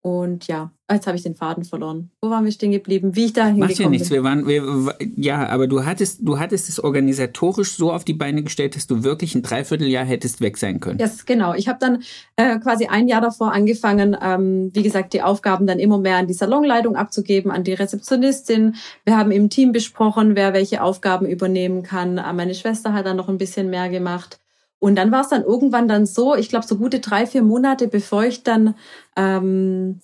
Und 0.00 0.46
ja, 0.46 0.70
jetzt 0.90 1.08
habe 1.08 1.16
ich 1.16 1.24
den 1.24 1.34
Faden 1.34 1.64
verloren. 1.64 2.10
Wo 2.22 2.30
waren 2.30 2.44
wir 2.44 2.52
stehen 2.52 2.70
geblieben? 2.70 3.16
Wie 3.16 3.26
ich 3.26 3.32
da 3.32 3.46
hingekommen 3.46 3.68
Macht 3.68 3.78
ja 3.80 3.88
nichts. 3.88 4.10
Wir 4.10 4.22
waren, 4.22 4.46
wir, 4.46 4.94
ja, 5.16 5.48
aber 5.48 5.66
du 5.66 5.84
hattest, 5.84 6.20
du 6.22 6.38
hattest 6.38 6.68
es 6.68 6.78
organisatorisch 6.82 7.76
so 7.76 7.92
auf 7.92 8.04
die 8.04 8.14
Beine 8.14 8.44
gestellt, 8.44 8.76
dass 8.76 8.86
du 8.86 9.02
wirklich 9.02 9.34
ein 9.34 9.42
Dreivierteljahr 9.42 10.04
hättest 10.04 10.40
weg 10.40 10.56
sein 10.56 10.78
können. 10.78 11.00
Ja, 11.00 11.06
yes, 11.06 11.26
genau. 11.26 11.52
Ich 11.54 11.66
habe 11.66 11.80
dann 11.80 12.02
äh, 12.36 12.60
quasi 12.60 12.86
ein 12.86 13.08
Jahr 13.08 13.20
davor 13.20 13.52
angefangen, 13.52 14.16
ähm, 14.22 14.70
wie 14.72 14.84
gesagt, 14.84 15.14
die 15.14 15.22
Aufgaben 15.22 15.66
dann 15.66 15.80
immer 15.80 15.98
mehr 15.98 16.16
an 16.16 16.28
die 16.28 16.34
Salonleitung 16.34 16.94
abzugeben, 16.94 17.50
an 17.50 17.64
die 17.64 17.74
Rezeptionistin. 17.74 18.76
Wir 19.04 19.16
haben 19.16 19.32
im 19.32 19.50
Team 19.50 19.72
besprochen, 19.72 20.36
wer 20.36 20.52
welche 20.52 20.82
Aufgaben 20.82 21.26
übernehmen 21.26 21.82
kann. 21.82 22.18
Äh, 22.18 22.32
meine 22.32 22.54
Schwester 22.54 22.92
hat 22.92 23.04
dann 23.04 23.16
noch 23.16 23.28
ein 23.28 23.38
bisschen 23.38 23.68
mehr 23.68 23.88
gemacht. 23.88 24.38
Und 24.80 24.96
dann 24.96 25.10
war 25.10 25.22
es 25.22 25.28
dann 25.28 25.42
irgendwann 25.42 25.88
dann 25.88 26.06
so, 26.06 26.36
ich 26.36 26.48
glaube, 26.48 26.66
so 26.66 26.76
gute 26.76 27.00
drei, 27.00 27.26
vier 27.26 27.42
Monate, 27.42 27.88
bevor 27.88 28.24
ich 28.24 28.44
dann 28.44 28.74
ähm, 29.16 30.00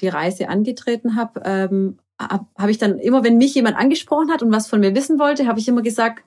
die 0.00 0.08
Reise 0.08 0.48
angetreten 0.48 1.16
habe, 1.16 1.42
ähm, 1.44 1.98
habe 2.20 2.46
hab 2.56 2.68
ich 2.68 2.78
dann 2.78 2.98
immer, 2.98 3.24
wenn 3.24 3.38
mich 3.38 3.54
jemand 3.54 3.76
angesprochen 3.76 4.30
hat 4.30 4.42
und 4.42 4.50
was 4.50 4.68
von 4.68 4.80
mir 4.80 4.94
wissen 4.94 5.18
wollte, 5.18 5.46
habe 5.46 5.58
ich 5.58 5.68
immer 5.68 5.82
gesagt, 5.82 6.24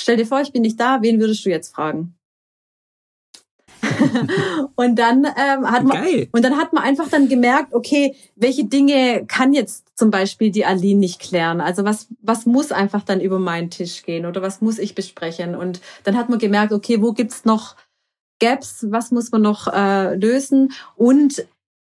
stell 0.00 0.16
dir 0.16 0.26
vor, 0.26 0.40
ich 0.40 0.52
bin 0.52 0.62
nicht 0.62 0.78
da, 0.78 1.02
wen 1.02 1.20
würdest 1.20 1.44
du 1.44 1.50
jetzt 1.50 1.74
fragen? 1.74 2.14
und 4.76 4.98
dann 4.98 5.24
ähm, 5.24 5.70
hat 5.70 5.84
man 5.84 6.02
Geil. 6.02 6.28
und 6.32 6.44
dann 6.44 6.56
hat 6.56 6.72
man 6.72 6.84
einfach 6.84 7.08
dann 7.08 7.28
gemerkt, 7.28 7.74
okay, 7.74 8.14
welche 8.36 8.64
Dinge 8.64 9.24
kann 9.26 9.52
jetzt 9.52 9.86
zum 9.96 10.10
Beispiel 10.10 10.50
die 10.50 10.64
Aline 10.64 11.00
nicht 11.00 11.20
klären? 11.20 11.60
Also 11.60 11.84
was 11.84 12.08
was 12.20 12.46
muss 12.46 12.72
einfach 12.72 13.02
dann 13.02 13.20
über 13.20 13.38
meinen 13.38 13.70
Tisch 13.70 14.02
gehen 14.04 14.26
oder 14.26 14.42
was 14.42 14.60
muss 14.60 14.78
ich 14.78 14.94
besprechen? 14.94 15.54
Und 15.54 15.80
dann 16.04 16.16
hat 16.16 16.28
man 16.28 16.38
gemerkt, 16.38 16.72
okay, 16.72 17.02
wo 17.02 17.12
gibt's 17.12 17.44
noch 17.44 17.76
Gaps? 18.40 18.86
Was 18.90 19.10
muss 19.10 19.30
man 19.32 19.42
noch 19.42 19.68
äh, 19.68 20.14
lösen? 20.16 20.72
Und 20.96 21.46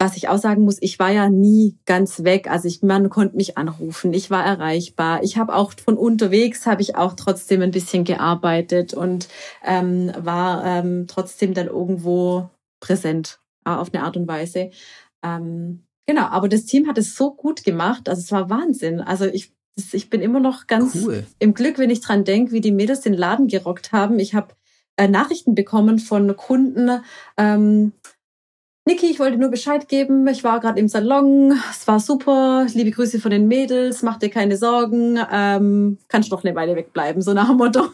was 0.03 0.16
ich 0.16 0.28
auch 0.28 0.38
sagen 0.38 0.64
muss, 0.64 0.78
ich 0.80 0.98
war 0.98 1.12
ja 1.12 1.30
nie 1.30 1.78
ganz 1.86 2.24
weg. 2.24 2.50
Also 2.50 2.66
ich, 2.66 2.82
man 2.82 3.09
konnte 3.09 3.36
mich 3.36 3.57
anrufen, 3.57 4.12
ich 4.12 4.30
war 4.30 4.44
erreichbar. 4.44 5.22
Ich 5.22 5.36
habe 5.36 5.55
auch 5.55 5.74
von 5.74 5.96
unterwegs 5.96 6.66
habe 6.66 6.82
ich 6.82 6.96
auch 6.96 7.12
trotzdem 7.14 7.62
ein 7.62 7.70
bisschen 7.70 8.03
gearbeitet 8.03 8.94
und 8.94 9.28
ähm, 9.64 10.11
war 10.18 10.64
ähm, 10.66 11.07
trotzdem 11.07 11.55
dann 11.55 11.68
irgendwo 11.68 12.50
präsent 12.80 13.38
auf 13.62 13.94
eine 13.94 14.03
Art 14.03 14.16
und 14.16 14.26
Weise. 14.26 14.70
Ähm, 15.22 15.84
genau, 16.05 16.24
aber 16.24 16.48
das 16.48 16.64
Team 16.64 16.88
hat 16.88 16.98
es 16.98 17.14
so 17.14 17.32
gut 17.32 17.62
gemacht, 17.62 18.09
also 18.09 18.22
es 18.22 18.32
war 18.32 18.50
Wahnsinn. 18.50 19.00
Also 19.00 19.26
ich, 19.26 19.55
ich 19.92 20.11
bin 20.11 20.20
immer 20.20 20.40
noch 20.40 20.66
ganz 20.66 20.96
cool. 20.96 21.24
im 21.38 21.55
Glück, 21.55 21.78
wenn 21.78 21.90
ich 21.90 22.00
dran 22.00 22.24
denke, 22.24 22.50
wie 22.50 22.61
die 22.61 22.72
Mädels 22.72 23.03
den 23.03 23.14
Laden 23.14 23.46
gerockt 23.46 23.92
haben. 23.92 24.18
Ich 24.18 24.34
habe 24.34 24.48
äh, 24.96 25.07
Nachrichten 25.07 25.55
bekommen 25.55 26.00
von 26.00 26.36
Kunden. 26.36 26.90
Ähm, 27.36 27.92
Niki, 28.85 29.07
ich 29.07 29.20
wollte 29.20 29.39
nur 29.39 29.51
Bescheid 29.51 29.87
geben. 29.87 30.26
Ich 30.26 30.43
war 30.43 30.59
gerade 30.59 30.80
im 30.80 30.89
Salon. 30.89 31.55
Es 31.70 31.87
war 31.87 32.01
super. 32.01 32.66
Liebe 32.74 32.91
Grüße 32.91 33.20
von 33.20 33.30
den 33.30 33.47
Mädels. 33.47 34.03
Mach 34.03 34.18
dir 34.18 34.28
keine 34.28 34.57
Sorgen. 34.57 35.20
Ähm, 35.33 35.99
kannst 36.09 36.33
noch 36.33 36.43
eine 36.43 36.57
Weile 36.57 36.74
wegbleiben, 36.74 37.22
so 37.22 37.33
nach 37.33 37.47
dem 37.47 37.59
Motto. 37.59 37.83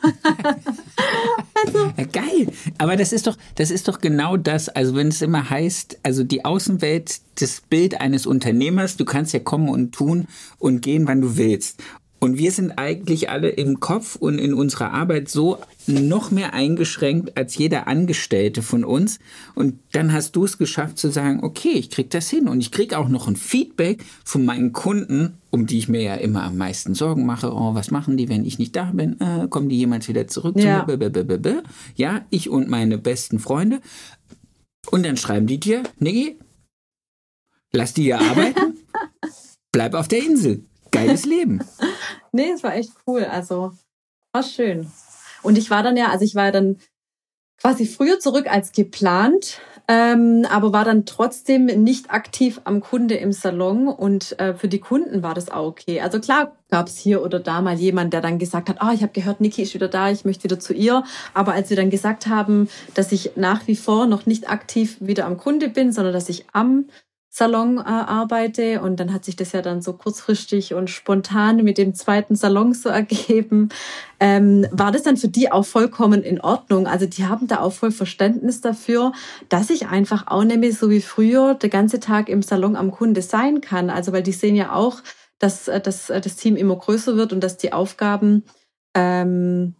also. 1.66 1.92
geil. 2.10 2.50
Aber 2.78 2.96
das 2.96 3.12
ist 3.12 3.26
doch, 3.26 3.36
das 3.56 3.70
ist 3.70 3.86
doch 3.86 4.00
genau 4.00 4.38
das. 4.38 4.70
Also 4.70 4.94
wenn 4.96 5.08
es 5.08 5.20
immer 5.20 5.50
heißt, 5.50 5.98
also 6.04 6.24
die 6.24 6.46
Außenwelt, 6.46 7.20
das 7.38 7.60
Bild 7.60 8.00
eines 8.00 8.24
Unternehmers, 8.24 8.96
du 8.96 9.04
kannst 9.04 9.34
ja 9.34 9.40
kommen 9.40 9.68
und 9.68 9.92
tun 9.94 10.26
und 10.58 10.80
gehen, 10.80 11.06
wann 11.06 11.20
du 11.20 11.36
willst. 11.36 11.82
Und 12.20 12.36
wir 12.36 12.50
sind 12.50 12.72
eigentlich 12.72 13.30
alle 13.30 13.48
im 13.48 13.78
Kopf 13.78 14.16
und 14.16 14.38
in 14.38 14.52
unserer 14.52 14.92
Arbeit 14.92 15.28
so 15.28 15.58
noch 15.86 16.30
mehr 16.32 16.52
eingeschränkt 16.52 17.36
als 17.36 17.56
jeder 17.56 17.86
Angestellte 17.86 18.62
von 18.62 18.84
uns. 18.84 19.20
Und 19.54 19.78
dann 19.92 20.12
hast 20.12 20.34
du 20.34 20.44
es 20.44 20.58
geschafft 20.58 20.98
zu 20.98 21.10
sagen, 21.10 21.44
okay, 21.44 21.72
ich 21.72 21.90
krieg 21.90 22.10
das 22.10 22.28
hin. 22.28 22.48
Und 22.48 22.60
ich 22.60 22.72
krieg 22.72 22.92
auch 22.94 23.08
noch 23.08 23.28
ein 23.28 23.36
Feedback 23.36 24.04
von 24.24 24.44
meinen 24.44 24.72
Kunden, 24.72 25.34
um 25.50 25.66
die 25.66 25.78
ich 25.78 25.88
mir 25.88 26.02
ja 26.02 26.14
immer 26.16 26.42
am 26.42 26.56
meisten 26.56 26.94
Sorgen 26.94 27.24
mache. 27.24 27.52
Oh, 27.52 27.74
was 27.74 27.92
machen 27.92 28.16
die, 28.16 28.28
wenn 28.28 28.44
ich 28.44 28.58
nicht 28.58 28.74
da 28.74 28.90
bin? 28.92 29.20
Äh, 29.20 29.46
kommen 29.48 29.68
die 29.68 29.78
jemals 29.78 30.08
wieder 30.08 30.26
zurück 30.26 30.56
ja. 30.58 30.86
zu 30.86 30.96
mir? 30.96 31.62
Ja, 31.94 32.26
ich 32.30 32.50
und 32.50 32.68
meine 32.68 32.98
besten 32.98 33.38
Freunde. 33.38 33.80
Und 34.90 35.06
dann 35.06 35.16
schreiben 35.16 35.46
die 35.46 35.60
dir, 35.60 35.84
Niggi, 35.98 36.36
lass 37.72 37.94
die 37.94 38.04
hier 38.04 38.20
arbeiten. 38.20 38.78
Bleib 39.72 39.94
auf 39.94 40.08
der 40.08 40.24
Insel. 40.24 40.64
Geiles 40.90 41.24
Leben. 41.24 41.62
nee, 42.32 42.50
es 42.50 42.62
war 42.62 42.74
echt 42.74 42.92
cool. 43.06 43.24
Also 43.24 43.72
war 44.32 44.42
schön. 44.42 44.90
Und 45.42 45.58
ich 45.58 45.70
war 45.70 45.82
dann 45.82 45.96
ja, 45.96 46.08
also 46.08 46.24
ich 46.24 46.34
war 46.34 46.52
dann 46.52 46.78
quasi 47.60 47.86
früher 47.86 48.20
zurück 48.20 48.46
als 48.50 48.72
geplant, 48.72 49.60
ähm, 49.88 50.46
aber 50.50 50.72
war 50.72 50.84
dann 50.84 51.06
trotzdem 51.06 51.64
nicht 51.64 52.10
aktiv 52.10 52.60
am 52.64 52.80
Kunde 52.80 53.14
im 53.14 53.32
Salon 53.32 53.88
und 53.88 54.38
äh, 54.38 54.54
für 54.54 54.68
die 54.68 54.80
Kunden 54.80 55.22
war 55.22 55.34
das 55.34 55.50
auch 55.50 55.66
okay. 55.66 56.00
Also 56.00 56.20
klar 56.20 56.56
gab 56.70 56.88
es 56.88 56.98
hier 56.98 57.22
oder 57.22 57.40
da 57.40 57.62
mal 57.62 57.78
jemand, 57.78 58.12
der 58.12 58.20
dann 58.20 58.38
gesagt 58.38 58.68
hat, 58.68 58.82
ah, 58.82 58.90
oh, 58.90 58.94
ich 58.94 59.02
habe 59.02 59.12
gehört, 59.12 59.40
Niki 59.40 59.62
ist 59.62 59.74
wieder 59.74 59.88
da, 59.88 60.10
ich 60.10 60.26
möchte 60.26 60.44
wieder 60.44 60.60
zu 60.60 60.74
ihr. 60.74 61.04
Aber 61.32 61.54
als 61.54 61.70
wir 61.70 61.76
dann 61.76 61.90
gesagt 61.90 62.26
haben, 62.26 62.68
dass 62.94 63.12
ich 63.12 63.32
nach 63.36 63.66
wie 63.66 63.76
vor 63.76 64.06
noch 64.06 64.26
nicht 64.26 64.50
aktiv 64.50 64.98
wieder 65.00 65.24
am 65.24 65.38
Kunde 65.38 65.68
bin, 65.68 65.90
sondern 65.90 66.12
dass 66.12 66.28
ich 66.28 66.44
am 66.52 66.84
Salon 67.30 67.78
äh, 67.78 67.82
arbeite 67.82 68.80
und 68.80 68.98
dann 68.98 69.12
hat 69.12 69.24
sich 69.24 69.36
das 69.36 69.52
ja 69.52 69.60
dann 69.60 69.82
so 69.82 69.92
kurzfristig 69.92 70.74
und 70.74 70.88
spontan 70.88 71.62
mit 71.62 71.76
dem 71.76 71.94
zweiten 71.94 72.36
Salon 72.36 72.72
so 72.72 72.88
ergeben. 72.88 73.68
Ähm, 74.18 74.66
war 74.70 74.90
das 74.92 75.02
dann 75.02 75.16
für 75.16 75.28
die 75.28 75.52
auch 75.52 75.64
vollkommen 75.64 76.22
in 76.22 76.40
Ordnung? 76.40 76.86
Also 76.86 77.06
die 77.06 77.26
haben 77.26 77.46
da 77.46 77.60
auch 77.60 77.72
voll 77.72 77.90
Verständnis 77.90 78.60
dafür, 78.60 79.12
dass 79.48 79.70
ich 79.70 79.88
einfach 79.88 80.26
auch 80.26 80.42
nämlich 80.42 80.78
so 80.78 80.88
wie 80.90 81.02
früher 81.02 81.54
der 81.54 81.68
ganze 81.68 82.00
Tag 82.00 82.28
im 82.28 82.42
Salon 82.42 82.76
am 82.76 82.90
Kunde 82.90 83.22
sein 83.22 83.60
kann. 83.60 83.90
Also 83.90 84.12
weil 84.12 84.22
die 84.22 84.32
sehen 84.32 84.56
ja 84.56 84.72
auch, 84.72 85.02
dass, 85.38 85.68
äh, 85.68 85.80
dass 85.80 86.10
äh, 86.10 86.20
das 86.20 86.36
Team 86.36 86.56
immer 86.56 86.76
größer 86.76 87.16
wird 87.16 87.32
und 87.32 87.44
dass 87.44 87.58
die 87.58 87.74
Aufgaben 87.74 88.44
ähm, 88.94 89.74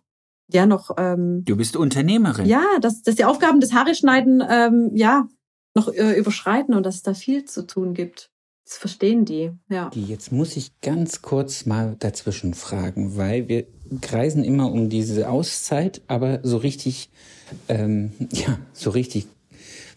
ja 0.51 0.67
noch. 0.67 0.91
Ähm, 0.99 1.45
du 1.47 1.57
bist 1.57 1.77
Unternehmerin. 1.77 2.47
Ja, 2.47 2.63
dass, 2.81 3.03
dass 3.03 3.17
die 3.17 3.25
Aufgaben 3.25 3.61
des 3.61 3.73
Haare 3.73 3.95
schneiden 3.95 4.45
ähm, 4.49 4.91
ja 4.95 5.27
noch 5.75 5.93
äh, 5.93 6.19
überschreiten 6.19 6.75
und 6.75 6.85
dass 6.85 6.97
es 6.97 7.03
da 7.03 7.15
viel 7.15 7.45
zu 7.45 7.67
tun 7.67 7.95
gibt. 7.95 8.31
Das 8.65 8.77
verstehen 8.77 9.25
die, 9.25 9.53
ja. 9.71 9.91
Jetzt 9.95 10.31
muss 10.31 10.57
ich 10.57 10.81
ganz 10.83 11.23
kurz 11.23 11.65
mal 11.65 11.97
dazwischen 11.99 12.53
fragen, 12.53 13.17
weil 13.17 13.49
wir 13.49 13.67
kreisen 14.03 14.45
immer 14.45 14.71
um 14.71 14.91
diese 14.91 15.31
Auszeit, 15.31 16.03
aber 16.07 16.41
so 16.43 16.59
richtig, 16.59 17.09
ähm, 17.69 18.13
ja, 18.33 18.59
so 18.75 18.91
richtig 18.91 19.27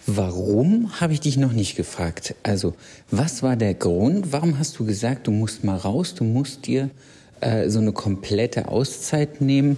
Warum 0.08 1.00
habe 1.00 1.14
ich 1.14 1.20
dich 1.20 1.38
noch 1.38 1.52
nicht 1.52 1.76
gefragt? 1.76 2.34
Also, 2.42 2.74
was 3.12 3.44
war 3.44 3.56
der 3.56 3.76
Grund? 3.76 4.32
Warum 4.32 4.58
hast 4.58 4.80
du 4.80 4.86
gesagt, 4.86 5.28
du 5.28 5.32
musst 5.32 5.64
mal 5.64 5.78
raus, 5.78 6.16
du 6.16 6.24
musst 6.24 6.66
dir 6.66 6.90
äh, 7.40 7.70
so 7.70 7.80
eine 7.80 7.92
komplette 7.92 8.68
Auszeit 8.68 9.42
nehmen? 9.42 9.78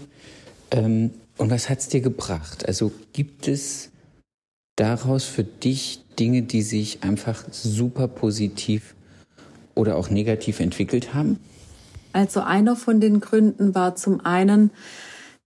Ähm, 0.72 1.12
und 1.38 1.50
was 1.50 1.70
hat 1.70 1.80
es 1.80 1.90
dir 1.90 2.00
gebracht? 2.00 2.66
Also, 2.66 2.94
gibt 3.12 3.50
es 3.50 3.90
daraus 4.76 5.24
für 5.24 5.44
dich 5.44 6.04
Dinge, 6.20 6.44
die 6.44 6.62
sich 6.62 7.04
einfach 7.04 7.44
super 7.52 8.08
positiv 8.08 8.96
oder 9.76 9.96
auch 9.96 10.10
negativ 10.10 10.60
entwickelt 10.60 11.14
haben? 11.14 11.40
Also 12.12 12.42
einer 12.42 12.76
von 12.76 13.02
den 13.02 13.20
Gründen 13.20 13.74
war 13.74 13.96
zum 13.96 14.24
einen, 14.24 14.72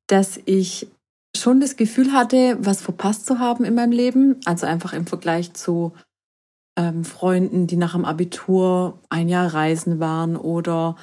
dass 0.08 0.40
ich 0.46 0.88
schon 1.36 1.60
das 1.60 1.78
Gefühl 1.78 2.12
hatte, 2.12 2.58
was 2.60 2.82
verpasst 2.82 3.26
zu 3.26 3.40
haben 3.40 3.64
in 3.64 3.76
meinem 3.76 3.92
Leben. 3.92 4.38
Also 4.46 4.66
einfach 4.66 4.94
im 4.94 5.08
Vergleich 5.08 5.54
zu 5.54 5.94
ähm, 6.78 7.06
Freunden, 7.06 7.68
die 7.68 7.78
nach 7.78 7.94
dem 7.94 8.06
Abitur 8.06 9.00
ein 9.10 9.30
Jahr 9.30 9.54
reisen 9.54 10.00
waren 10.00 10.36
oder 10.36 10.96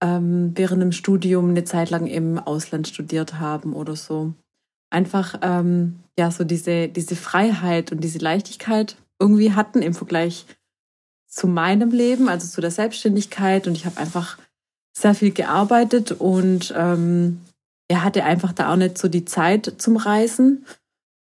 ähm, 0.00 0.52
während 0.54 0.82
dem 0.82 0.92
Studium 0.92 1.50
eine 1.50 1.64
Zeit 1.64 1.90
lang 1.90 2.06
im 2.06 2.38
Ausland 2.38 2.88
studiert 2.88 3.38
haben 3.38 3.72
oder 3.72 3.96
so. 3.96 4.34
Einfach 4.90 5.38
ähm, 5.42 6.00
ja 6.18 6.30
so 6.30 6.44
diese, 6.44 6.88
diese 6.88 7.16
Freiheit 7.16 7.92
und 7.92 8.00
diese 8.00 8.18
Leichtigkeit 8.18 8.96
irgendwie 9.20 9.52
hatten 9.52 9.82
im 9.82 9.94
Vergleich 9.94 10.46
zu 11.28 11.46
meinem 11.46 11.90
Leben, 11.90 12.28
also 12.28 12.46
zu 12.46 12.60
der 12.60 12.70
Selbstständigkeit. 12.70 13.66
Und 13.66 13.74
ich 13.74 13.86
habe 13.86 13.98
einfach 13.98 14.38
sehr 14.96 15.14
viel 15.14 15.32
gearbeitet 15.32 16.12
und 16.12 16.72
ähm, 16.76 17.40
er 17.88 18.04
hatte 18.04 18.24
einfach 18.24 18.52
da 18.52 18.72
auch 18.72 18.76
nicht 18.76 18.98
so 18.98 19.08
die 19.08 19.24
Zeit 19.24 19.74
zum 19.78 19.96
Reisen. 19.96 20.64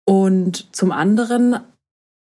Und 0.09 0.75
zum 0.75 0.93
anderen 0.93 1.61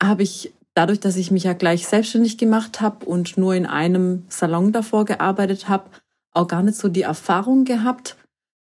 habe 0.01 0.23
ich 0.23 0.53
dadurch, 0.73 0.99
dass 0.99 1.15
ich 1.15 1.31
mich 1.31 1.43
ja 1.43 1.53
gleich 1.53 1.87
selbstständig 1.87 2.37
gemacht 2.37 2.81
habe 2.81 3.05
und 3.05 3.37
nur 3.37 3.55
in 3.55 3.65
einem 3.65 4.25
Salon 4.29 4.71
davor 4.71 5.05
gearbeitet 5.05 5.67
habe, 5.69 5.89
auch 6.33 6.47
gar 6.47 6.61
nicht 6.61 6.77
so 6.77 6.87
die 6.87 7.01
Erfahrung 7.01 7.65
gehabt, 7.65 8.15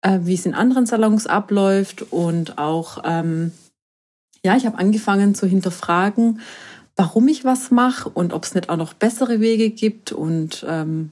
äh, 0.02 0.20
wie 0.24 0.34
es 0.34 0.46
in 0.46 0.54
anderen 0.54 0.86
Salons 0.86 1.28
abläuft. 1.28 2.12
Und 2.12 2.58
auch, 2.58 3.04
ähm, 3.06 3.52
ja, 4.44 4.56
ich 4.56 4.66
habe 4.66 4.78
angefangen 4.78 5.36
zu 5.36 5.48
hinterfragen, 5.48 6.42
warum 6.96 7.28
ich 7.28 7.46
was 7.46 7.72
mache 7.72 8.10
und 8.10 8.34
ob 8.34 8.44
es 8.44 8.56
nicht 8.56 8.70
auch 8.70 8.78
noch 8.78 8.94
bessere 8.94 9.40
Wege 9.40 9.70
gibt 9.70 10.12
und 10.12 10.66
ähm, 10.68 11.12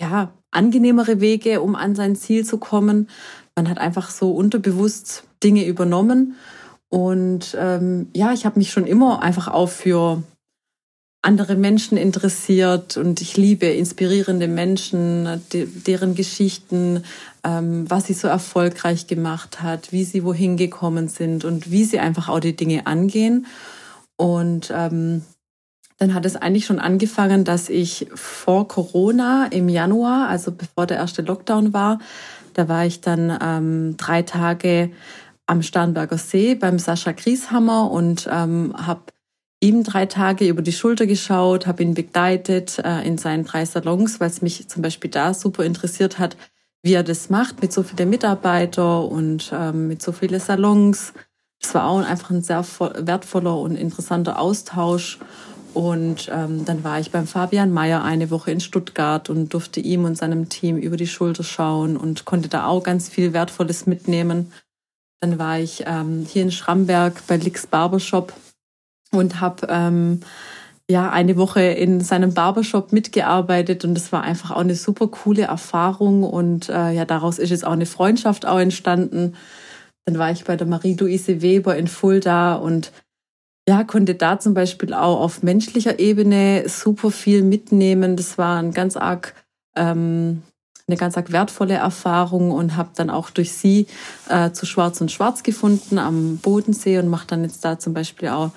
ja, 0.00 0.32
angenehmere 0.50 1.20
Wege, 1.20 1.60
um 1.60 1.74
an 1.74 1.94
sein 1.94 2.16
Ziel 2.16 2.44
zu 2.44 2.58
kommen. 2.58 3.08
Man 3.56 3.68
hat 3.68 3.78
einfach 3.78 4.10
so 4.10 4.32
unterbewusst 4.32 5.24
Dinge 5.42 5.66
übernommen. 5.66 6.36
Und 6.88 7.56
ähm, 7.58 8.08
ja, 8.14 8.32
ich 8.32 8.46
habe 8.46 8.58
mich 8.58 8.70
schon 8.70 8.86
immer 8.86 9.22
einfach 9.22 9.48
auch 9.48 9.68
für 9.68 10.22
andere 11.24 11.56
Menschen 11.56 11.96
interessiert 11.96 12.96
und 12.96 13.20
ich 13.22 13.36
liebe 13.36 13.66
inspirierende 13.66 14.46
Menschen, 14.46 15.42
de 15.52 15.66
deren 15.66 16.14
Geschichten, 16.14 17.02
ähm, 17.42 17.88
was 17.88 18.06
sie 18.06 18.12
so 18.12 18.28
erfolgreich 18.28 19.06
gemacht 19.06 19.62
hat, 19.62 19.90
wie 19.90 20.04
sie 20.04 20.22
wohin 20.22 20.56
gekommen 20.56 21.08
sind 21.08 21.44
und 21.44 21.70
wie 21.70 21.84
sie 21.84 21.98
einfach 21.98 22.28
auch 22.28 22.40
die 22.40 22.54
Dinge 22.54 22.86
angehen. 22.86 23.46
Und 24.16 24.70
ähm, 24.74 25.22
dann 25.98 26.12
hat 26.12 26.26
es 26.26 26.36
eigentlich 26.36 26.66
schon 26.66 26.78
angefangen, 26.78 27.44
dass 27.44 27.70
ich 27.70 28.06
vor 28.14 28.68
Corona 28.68 29.46
im 29.50 29.68
Januar, 29.68 30.28
also 30.28 30.52
bevor 30.52 30.86
der 30.86 30.98
erste 30.98 31.22
Lockdown 31.22 31.72
war, 31.72 32.00
da 32.52 32.68
war 32.68 32.84
ich 32.84 33.00
dann 33.00 33.36
ähm, 33.40 33.96
drei 33.96 34.22
Tage 34.22 34.90
am 35.46 35.62
Starnberger 35.62 36.18
See 36.18 36.54
beim 36.54 36.78
Sascha 36.78 37.12
Grieshammer 37.12 37.90
und 37.90 38.28
ähm, 38.30 38.74
habe 38.76 39.13
ihm 39.64 39.82
drei 39.82 40.06
Tage 40.06 40.46
über 40.46 40.60
die 40.60 40.72
Schulter 40.72 41.06
geschaut, 41.06 41.66
habe 41.66 41.82
ihn 41.82 41.94
begleitet 41.94 42.78
äh, 42.84 43.06
in 43.06 43.16
seinen 43.16 43.44
drei 43.44 43.64
Salons, 43.64 44.20
weil 44.20 44.28
es 44.28 44.42
mich 44.42 44.68
zum 44.68 44.82
Beispiel 44.82 45.10
da 45.10 45.32
super 45.32 45.64
interessiert 45.64 46.18
hat, 46.18 46.36
wie 46.82 46.92
er 46.92 47.02
das 47.02 47.30
macht 47.30 47.62
mit 47.62 47.72
so 47.72 47.82
vielen 47.82 48.10
Mitarbeitern 48.10 49.06
und 49.06 49.50
ähm, 49.54 49.88
mit 49.88 50.02
so 50.02 50.12
vielen 50.12 50.38
Salons. 50.38 51.14
Das 51.62 51.74
war 51.74 51.86
auch 51.86 51.98
einfach 52.04 52.30
ein 52.30 52.42
sehr 52.42 52.64
wertvoller 52.78 53.58
und 53.58 53.76
interessanter 53.76 54.38
Austausch. 54.38 55.18
Und 55.72 56.30
ähm, 56.30 56.64
dann 56.66 56.84
war 56.84 57.00
ich 57.00 57.10
beim 57.10 57.26
Fabian 57.26 57.72
Mayer 57.72 58.04
eine 58.04 58.30
Woche 58.30 58.52
in 58.52 58.60
Stuttgart 58.60 59.28
und 59.30 59.54
durfte 59.54 59.80
ihm 59.80 60.04
und 60.04 60.16
seinem 60.16 60.48
Team 60.48 60.76
über 60.76 60.96
die 60.96 61.08
Schulter 61.08 61.42
schauen 61.42 61.96
und 61.96 62.26
konnte 62.26 62.48
da 62.48 62.66
auch 62.66 62.82
ganz 62.82 63.08
viel 63.08 63.32
Wertvolles 63.32 63.86
mitnehmen. 63.86 64.52
Dann 65.20 65.38
war 65.38 65.58
ich 65.58 65.82
ähm, 65.86 66.26
hier 66.30 66.42
in 66.42 66.52
Schramberg 66.52 67.26
bei 67.26 67.38
Lix 67.38 67.66
Barbershop 67.66 68.34
und 69.14 69.40
habe 69.40 69.66
ähm, 69.70 70.20
ja 70.90 71.10
eine 71.10 71.36
Woche 71.36 71.62
in 71.62 72.00
seinem 72.00 72.34
Barbershop 72.34 72.92
mitgearbeitet 72.92 73.84
und 73.84 73.94
das 73.94 74.12
war 74.12 74.22
einfach 74.22 74.50
auch 74.50 74.60
eine 74.60 74.74
super 74.74 75.08
coole 75.08 75.42
Erfahrung 75.42 76.22
und 76.24 76.68
äh, 76.68 76.90
ja 76.90 77.04
daraus 77.04 77.38
ist 77.38 77.50
jetzt 77.50 77.66
auch 77.66 77.72
eine 77.72 77.86
Freundschaft 77.86 78.46
auch 78.46 78.58
entstanden. 78.58 79.34
Dann 80.06 80.18
war 80.18 80.30
ich 80.30 80.44
bei 80.44 80.56
der 80.56 80.66
Marie-Louise 80.66 81.40
Weber 81.40 81.76
in 81.76 81.88
Fulda 81.88 82.56
und 82.56 82.92
ja, 83.66 83.82
konnte 83.84 84.14
da 84.14 84.38
zum 84.38 84.52
Beispiel 84.54 84.92
auch 84.92 85.20
auf 85.20 85.42
menschlicher 85.42 85.98
Ebene 85.98 86.68
super 86.68 87.10
viel 87.10 87.42
mitnehmen. 87.42 88.16
Das 88.16 88.36
war 88.36 88.58
ein 88.58 88.72
ganz 88.72 88.96
arg, 88.96 89.34
ähm, 89.74 90.42
eine 90.86 90.98
ganz 90.98 91.16
arg 91.16 91.32
wertvolle 91.32 91.74
Erfahrung 91.74 92.50
und 92.50 92.76
habe 92.76 92.90
dann 92.94 93.08
auch 93.08 93.30
durch 93.30 93.52
sie 93.52 93.86
äh, 94.28 94.50
zu 94.50 94.66
Schwarz 94.66 95.00
und 95.00 95.10
Schwarz 95.10 95.42
gefunden 95.42 95.98
am 95.98 96.36
Bodensee 96.36 96.98
und 96.98 97.08
mache 97.08 97.26
dann 97.26 97.42
jetzt 97.42 97.64
da 97.64 97.78
zum 97.78 97.94
Beispiel 97.94 98.28
auch 98.28 98.50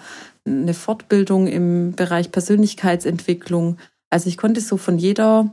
eine 0.48 0.74
Fortbildung 0.74 1.48
im 1.48 1.94
Bereich 1.94 2.32
Persönlichkeitsentwicklung. 2.32 3.78
Also 4.10 4.30
ich 4.30 4.38
konnte 4.38 4.62
so 4.62 4.78
von 4.78 4.98
jeder 4.98 5.52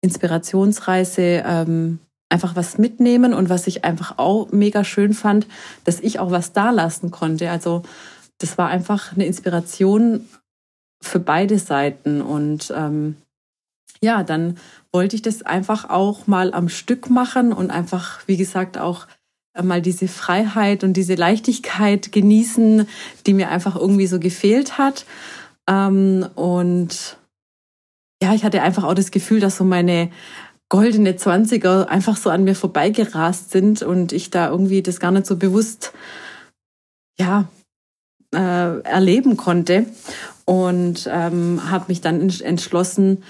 Inspirationsreise 0.00 1.42
ähm, 1.44 1.98
einfach 2.28 2.56
was 2.56 2.78
mitnehmen 2.78 3.34
und 3.34 3.48
was 3.48 3.66
ich 3.66 3.84
einfach 3.84 4.18
auch 4.18 4.50
mega 4.52 4.84
schön 4.84 5.14
fand, 5.14 5.46
dass 5.84 6.00
ich 6.00 6.18
auch 6.18 6.30
was 6.30 6.52
da 6.52 6.70
lassen 6.70 7.10
konnte. 7.10 7.50
Also 7.50 7.82
das 8.38 8.58
war 8.58 8.68
einfach 8.68 9.12
eine 9.12 9.26
Inspiration 9.26 10.26
für 11.00 11.20
beide 11.20 11.58
Seiten. 11.58 12.20
Und 12.20 12.72
ähm, 12.76 13.16
ja, 14.00 14.22
dann 14.22 14.58
wollte 14.92 15.16
ich 15.16 15.22
das 15.22 15.42
einfach 15.42 15.88
auch 15.88 16.26
mal 16.26 16.52
am 16.52 16.68
Stück 16.68 17.10
machen 17.10 17.52
und 17.52 17.70
einfach, 17.70 18.20
wie 18.26 18.36
gesagt, 18.36 18.78
auch 18.78 19.06
mal 19.62 19.82
diese 19.82 20.08
Freiheit 20.08 20.84
und 20.84 20.94
diese 20.94 21.14
Leichtigkeit 21.14 22.12
genießen, 22.12 22.88
die 23.26 23.34
mir 23.34 23.50
einfach 23.50 23.76
irgendwie 23.76 24.06
so 24.06 24.18
gefehlt 24.18 24.78
hat. 24.78 25.04
Ähm, 25.68 26.26
und 26.34 27.18
ja, 28.22 28.34
ich 28.34 28.44
hatte 28.44 28.62
einfach 28.62 28.84
auch 28.84 28.94
das 28.94 29.10
Gefühl, 29.10 29.40
dass 29.40 29.56
so 29.56 29.64
meine 29.64 30.10
goldene 30.68 31.16
Zwanziger 31.16 31.88
einfach 31.88 32.16
so 32.16 32.30
an 32.30 32.44
mir 32.44 32.54
vorbeigerast 32.54 33.50
sind 33.50 33.82
und 33.82 34.12
ich 34.12 34.30
da 34.30 34.48
irgendwie 34.48 34.82
das 34.82 35.00
gar 35.00 35.12
nicht 35.12 35.26
so 35.26 35.36
bewusst 35.36 35.92
ja 37.18 37.48
äh, 38.34 38.80
erleben 38.80 39.36
konnte 39.36 39.86
und 40.44 41.08
ähm, 41.10 41.70
habe 41.70 41.86
mich 41.88 42.00
dann 42.00 42.28
entschlossen, 42.28 43.22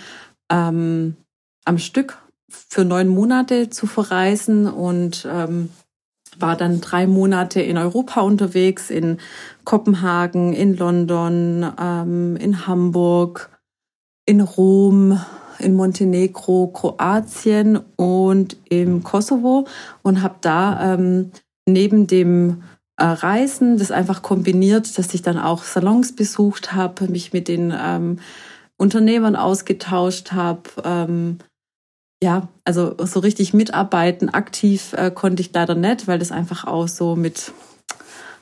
ähm, 0.50 1.16
am 1.64 1.78
Stück 1.78 2.18
für 2.48 2.84
neun 2.84 3.08
Monate 3.08 3.70
zu 3.70 3.86
verreisen 3.86 4.66
und 4.66 5.26
ähm, 5.30 5.70
war 6.38 6.56
dann 6.56 6.80
drei 6.80 7.06
Monate 7.06 7.60
in 7.60 7.78
Europa 7.78 8.20
unterwegs, 8.20 8.90
in 8.90 9.18
Kopenhagen, 9.64 10.52
in 10.52 10.76
London, 10.76 11.66
ähm, 11.80 12.36
in 12.36 12.66
Hamburg, 12.66 13.50
in 14.26 14.40
Rom, 14.40 15.20
in 15.58 15.74
Montenegro, 15.74 16.68
Kroatien 16.68 17.78
und 17.96 18.56
im 18.68 19.02
Kosovo 19.02 19.66
und 20.02 20.22
habe 20.22 20.36
da 20.40 20.94
ähm, 20.94 21.30
neben 21.66 22.06
dem 22.06 22.62
äh, 22.96 23.04
Reisen, 23.04 23.78
das 23.78 23.90
einfach 23.90 24.22
kombiniert, 24.22 24.98
dass 24.98 25.14
ich 25.14 25.22
dann 25.22 25.38
auch 25.38 25.62
Salons 25.62 26.14
besucht 26.14 26.74
habe, 26.74 27.08
mich 27.08 27.32
mit 27.32 27.48
den 27.48 27.72
ähm, 27.78 28.18
Unternehmern 28.76 29.36
ausgetauscht 29.36 30.32
habe. 30.32 31.38
Ja, 32.22 32.48
also 32.64 32.94
so 32.98 33.20
richtig 33.20 33.52
mitarbeiten, 33.52 34.30
aktiv 34.30 34.94
äh, 34.94 35.10
konnte 35.10 35.42
ich 35.42 35.52
leider 35.52 35.74
nicht, 35.74 36.08
weil 36.08 36.18
das 36.18 36.32
einfach 36.32 36.66
auch 36.66 36.88
so 36.88 37.14
mit 37.14 37.52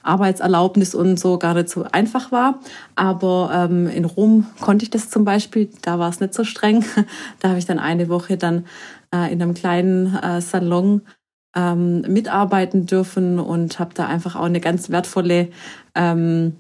Arbeitserlaubnis 0.05 0.95
und 0.95 1.18
so 1.18 1.39
gar 1.39 1.55
nicht 1.55 1.68
so 1.68 1.85
einfach 1.91 2.31
war. 2.31 2.61
Aber 2.95 3.51
ähm, 3.53 3.89
in 3.89 4.05
Rom 4.05 4.47
konnte 4.61 4.85
ich 4.85 4.91
das 4.91 5.11
zum 5.11 5.25
Beispiel, 5.25 5.70
da 5.83 5.99
war 5.99 6.11
es 6.11 6.20
nicht 6.20 6.35
so 6.35 6.45
streng. 6.45 6.85
da 7.41 7.49
habe 7.49 7.59
ich 7.59 7.66
dann 7.66 7.79
eine 7.81 8.09
Woche 8.09 8.37
dann 8.37 8.66
äh, 9.12 9.33
in 9.33 9.43
einem 9.43 9.55
kleinen 9.55 10.14
äh, 10.16 10.41
Salon 10.41 11.03
ähm, 11.57 12.03
mitarbeiten 12.03 12.87
dürfen 12.87 13.41
und 13.41 13.79
habe 13.79 13.95
da 13.95 14.07
einfach 14.07 14.37
auch 14.37 14.45
eine 14.45 14.61
ganz 14.61 14.91
wertvolle 14.91 15.49
ähm, 15.95 16.57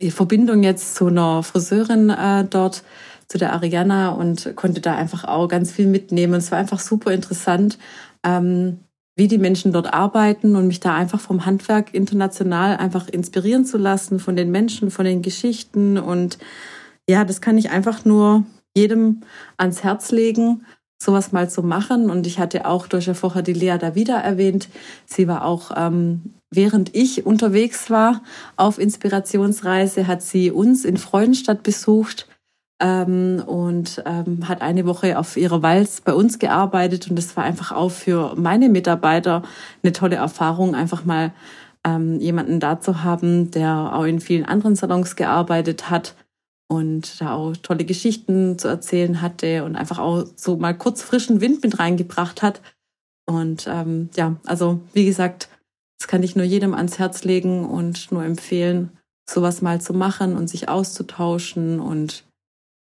Verbindung 0.00 0.62
jetzt 0.62 0.94
zu 0.94 1.06
einer 1.06 1.42
Friseurin 1.42 2.10
äh, 2.10 2.44
dort, 2.44 2.82
zu 3.28 3.38
der 3.38 3.52
Ariana 3.54 4.10
und 4.10 4.54
konnte 4.56 4.80
da 4.80 4.94
einfach 4.94 5.24
auch 5.24 5.48
ganz 5.48 5.72
viel 5.72 5.86
mitnehmen. 5.86 6.34
Es 6.34 6.52
war 6.52 6.58
einfach 6.58 6.80
super 6.80 7.12
interessant, 7.12 7.78
ähm, 8.24 8.80
wie 9.16 9.28
die 9.28 9.38
Menschen 9.38 9.72
dort 9.72 9.92
arbeiten 9.92 10.56
und 10.56 10.66
mich 10.66 10.80
da 10.80 10.94
einfach 10.94 11.20
vom 11.20 11.46
Handwerk 11.46 11.94
international 11.94 12.76
einfach 12.76 13.08
inspirieren 13.08 13.64
zu 13.64 13.78
lassen, 13.78 14.20
von 14.20 14.36
den 14.36 14.50
Menschen, 14.50 14.90
von 14.90 15.04
den 15.04 15.22
Geschichten. 15.22 15.98
Und 15.98 16.38
ja, 17.08 17.24
das 17.24 17.40
kann 17.40 17.58
ich 17.58 17.70
einfach 17.70 18.04
nur 18.04 18.44
jedem 18.74 19.20
ans 19.56 19.82
Herz 19.82 20.12
legen, 20.12 20.64
sowas 21.02 21.32
mal 21.32 21.50
zu 21.50 21.62
machen. 21.62 22.10
Und 22.10 22.26
ich 22.26 22.38
hatte 22.38 22.66
auch 22.66 22.86
durch 22.86 23.06
ja 23.06 23.14
vorher 23.14 23.42
die 23.42 23.52
Lea 23.52 23.76
da 23.78 23.94
wieder 23.94 24.16
erwähnt. 24.16 24.68
Sie 25.06 25.28
war 25.28 25.44
auch, 25.44 25.72
ähm, 25.76 26.34
während 26.52 26.94
ich 26.94 27.26
unterwegs 27.26 27.90
war 27.90 28.22
auf 28.56 28.78
Inspirationsreise, 28.78 30.06
hat 30.06 30.22
sie 30.22 30.50
uns 30.50 30.84
in 30.84 30.96
Freudenstadt 30.96 31.62
besucht 31.62 32.28
ähm, 32.80 33.42
und 33.46 34.02
ähm, 34.06 34.48
hat 34.48 34.60
eine 34.60 34.86
Woche 34.86 35.18
auf 35.18 35.36
ihrer 35.36 35.62
Walz 35.62 36.00
bei 36.00 36.14
uns 36.14 36.38
gearbeitet 36.38 37.08
und 37.08 37.16
das 37.16 37.36
war 37.36 37.44
einfach 37.44 37.72
auch 37.72 37.90
für 37.90 38.34
meine 38.36 38.68
Mitarbeiter 38.68 39.42
eine 39.82 39.92
tolle 39.92 40.16
Erfahrung, 40.16 40.74
einfach 40.74 41.04
mal 41.04 41.32
ähm, 41.84 42.20
jemanden 42.20 42.60
da 42.60 42.80
zu 42.80 43.02
haben, 43.02 43.50
der 43.50 43.92
auch 43.94 44.04
in 44.04 44.20
vielen 44.20 44.44
anderen 44.44 44.76
Salons 44.76 45.16
gearbeitet 45.16 45.90
hat 45.90 46.14
und 46.68 47.20
da 47.20 47.34
auch 47.34 47.56
tolle 47.56 47.84
Geschichten 47.84 48.58
zu 48.58 48.68
erzählen 48.68 49.20
hatte 49.20 49.64
und 49.64 49.76
einfach 49.76 49.98
auch 49.98 50.24
so 50.36 50.56
mal 50.56 50.76
kurz 50.76 51.02
frischen 51.02 51.40
Wind 51.40 51.62
mit 51.62 51.78
reingebracht 51.78 52.42
hat. 52.42 52.62
Und 53.26 53.66
ähm, 53.68 54.10
ja, 54.16 54.36
also 54.46 54.80
wie 54.92 55.04
gesagt, 55.04 55.48
das 56.02 56.08
kann 56.08 56.24
ich 56.24 56.34
nur 56.34 56.44
jedem 56.44 56.74
ans 56.74 56.98
Herz 56.98 57.22
legen 57.22 57.64
und 57.64 58.10
nur 58.10 58.24
empfehlen, 58.24 58.90
sowas 59.24 59.62
mal 59.62 59.80
zu 59.80 59.94
machen 59.94 60.36
und 60.36 60.48
sich 60.48 60.68
auszutauschen 60.68 61.78
und 61.78 62.24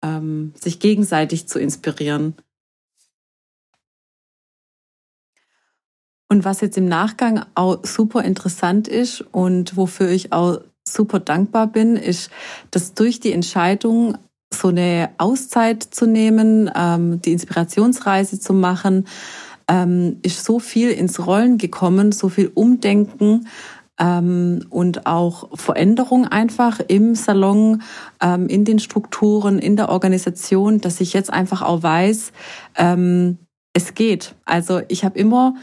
ähm, 0.01 0.53
sich 0.55 0.79
gegenseitig 0.79 1.45
zu 1.45 1.59
inspirieren. 1.59 2.33
Und 6.29 6.45
was 6.45 6.61
jetzt 6.61 6.77
im 6.77 6.87
Nachgang 6.87 7.43
auch 7.55 7.83
super 7.83 8.23
interessant 8.23 8.87
ist 8.87 9.19
und 9.19 9.75
wofür 9.75 10.07
ich 10.11 10.31
auch 10.31 10.61
super 10.87 11.19
dankbar 11.19 11.67
bin, 11.67 11.97
ist, 11.97 12.31
dass 12.71 12.93
durch 12.93 13.19
die 13.19 13.33
Entscheidung, 13.33 14.17
so 14.51 14.69
eine 14.69 15.09
Auszeit 15.17 15.83
zu 15.83 16.07
nehmen, 16.07 16.71
ähm, 16.73 17.21
die 17.21 17.33
Inspirationsreise 17.33 18.39
zu 18.39 18.53
machen, 18.53 19.07
ähm, 19.69 20.17
ist 20.23 20.43
so 20.43 20.59
viel 20.59 20.89
ins 20.89 21.25
Rollen 21.25 21.57
gekommen, 21.57 22.11
so 22.11 22.27
viel 22.27 22.51
Umdenken, 22.53 23.45
ähm, 23.99 24.65
und 24.69 25.05
auch 25.05 25.49
Veränderung 25.57 26.25
einfach 26.25 26.79
im 26.87 27.15
Salon, 27.15 27.83
ähm, 28.21 28.47
in 28.47 28.65
den 28.65 28.79
Strukturen, 28.79 29.59
in 29.59 29.75
der 29.75 29.89
Organisation, 29.89 30.79
dass 30.79 31.01
ich 31.01 31.13
jetzt 31.13 31.31
einfach 31.31 31.61
auch 31.61 31.83
weiß, 31.83 32.31
ähm, 32.77 33.37
es 33.73 33.93
geht. 33.93 34.35
Also 34.45 34.81
ich 34.87 35.03
habe 35.03 35.19
immer 35.19 35.55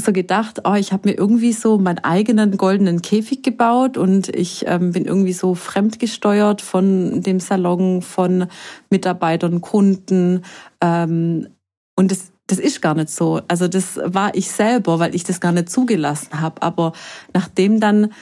so 0.00 0.12
gedacht, 0.12 0.62
oh, 0.64 0.74
ich 0.74 0.92
habe 0.92 1.10
mir 1.10 1.16
irgendwie 1.16 1.52
so 1.52 1.78
meinen 1.78 1.98
eigenen 1.98 2.56
goldenen 2.56 3.02
Käfig 3.02 3.42
gebaut 3.42 3.98
und 3.98 4.28
ich 4.34 4.64
ähm, 4.66 4.92
bin 4.92 5.04
irgendwie 5.04 5.34
so 5.34 5.54
fremdgesteuert 5.54 6.62
von 6.62 7.20
dem 7.20 7.40
Salon, 7.40 8.00
von 8.00 8.46
Mitarbeitern, 8.90 9.60
Kunden. 9.60 10.42
Ähm, 10.80 11.48
und 11.94 12.10
das 12.10 12.31
das 12.46 12.58
ist 12.58 12.82
gar 12.82 12.94
nicht 12.94 13.10
so. 13.10 13.40
Also 13.48 13.68
das 13.68 13.98
war 14.02 14.34
ich 14.34 14.50
selber, 14.50 14.98
weil 14.98 15.14
ich 15.14 15.24
das 15.24 15.40
gar 15.40 15.52
nicht 15.52 15.70
zugelassen 15.70 16.40
habe. 16.40 16.62
Aber 16.62 16.92
nachdem 17.32 17.80
dann 17.80 18.12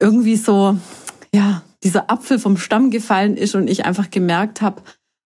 irgendwie 0.00 0.36
so, 0.36 0.76
ja, 1.34 1.62
dieser 1.82 2.10
Apfel 2.10 2.38
vom 2.38 2.56
Stamm 2.56 2.90
gefallen 2.90 3.36
ist 3.36 3.54
und 3.54 3.68
ich 3.68 3.84
einfach 3.84 4.10
gemerkt 4.10 4.62
habe, 4.62 4.82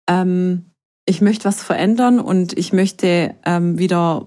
ähm, 0.09 0.72
ich 1.05 1.20
möchte 1.20 1.45
was 1.45 1.62
verändern 1.62 2.20
und 2.20 2.57
ich 2.57 2.72
möchte 2.72 3.34
ähm, 3.45 3.78
wieder 3.78 4.26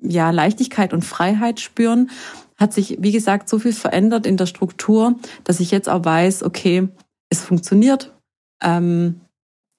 ja 0.00 0.30
Leichtigkeit 0.30 0.92
und 0.92 1.04
Freiheit 1.04 1.60
spüren, 1.60 2.10
hat 2.56 2.72
sich 2.72 2.98
wie 3.00 3.12
gesagt 3.12 3.48
so 3.48 3.58
viel 3.58 3.72
verändert 3.72 4.26
in 4.26 4.36
der 4.36 4.46
Struktur, 4.46 5.16
dass 5.44 5.60
ich 5.60 5.70
jetzt 5.70 5.88
auch 5.88 6.04
weiß, 6.04 6.42
okay, 6.44 6.88
es 7.28 7.42
funktioniert. 7.42 8.14
Ähm, 8.62 9.20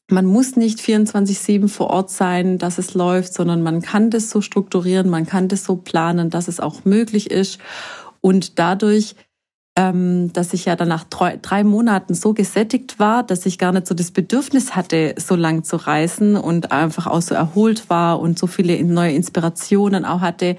man 0.10 0.26
muss 0.26 0.55
nicht 0.55 0.80
24-7 0.80 1.68
vor 1.68 1.89
Ort 1.89 2.10
sein, 2.10 2.58
dass 2.58 2.78
es 2.78 2.93
läuft, 2.93 3.34
sondern 3.34 3.62
man 3.62 3.82
kann 3.82 4.10
das 4.10 4.30
so 4.30 4.41
strukturieren, 4.41 5.10
man 5.10 5.26
kann 5.26 5.49
das 5.49 5.66
so 5.66 5.76
planen, 5.76 6.30
dass 6.30 6.47
es 6.47 6.60
auch 6.60 6.86
möglich 6.86 7.30
ist. 7.30 7.60
Und 8.22 8.58
dadurch, 8.58 9.16
ähm, 9.78 10.32
dass 10.32 10.53
ich 10.53 10.66
ja 10.66 10.78
dann 10.78 10.88
nach 10.88 11.03
drei, 11.03 11.38
drei 11.38 11.66
Monaten 11.66 12.14
so 12.14 12.34
gesättigt 12.34 12.99
war, 12.99 13.24
dass 13.24 13.45
ich 13.45 13.58
gar 13.58 13.74
nicht 13.74 13.86
so 13.86 13.93
das 13.93 14.12
Bedürfnis 14.12 14.76
hatte, 14.76 15.14
so 15.18 15.36
lang 15.36 15.66
zu 15.66 15.76
reisen 15.76 16.38
und 16.38 16.72
einfach 16.72 17.08
auch 17.08 17.22
so 17.22 17.36
erholt 17.36 17.89
war 17.89 18.22
und 18.22 18.39
so 18.39 18.47
viele 18.47 18.82
neue 18.84 19.14
Inspirationen 19.14 20.05
auch 20.05 20.22
hatte, 20.22 20.55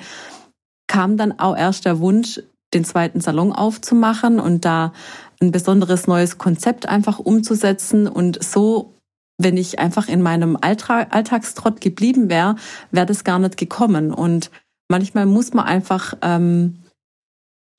kam 0.88 1.16
dann 1.16 1.38
auch 1.38 1.56
erst 1.56 1.86
der 1.86 2.00
Wunsch, 2.00 2.40
den 2.74 2.84
zweiten 2.84 3.22
Salon 3.22 3.52
aufzumachen 3.52 4.40
und 4.40 4.66
da 4.66 4.92
ein 5.40 5.52
besonderes 5.52 6.06
neues 6.06 6.36
Konzept 6.36 6.86
einfach 6.86 7.18
umzusetzen 7.18 8.06
und 8.06 8.42
so 8.44 8.97
wenn 9.38 9.56
ich 9.56 9.78
einfach 9.78 10.08
in 10.08 10.20
meinem 10.20 10.58
Alltag, 10.60 11.14
Alltagstrott 11.14 11.80
geblieben 11.80 12.28
wäre, 12.28 12.56
wäre 12.90 13.06
das 13.06 13.24
gar 13.24 13.38
nicht 13.38 13.56
gekommen. 13.56 14.12
Und 14.12 14.50
manchmal 14.88 15.26
muss 15.26 15.54
man 15.54 15.64
einfach, 15.64 16.14
ähm, 16.22 16.82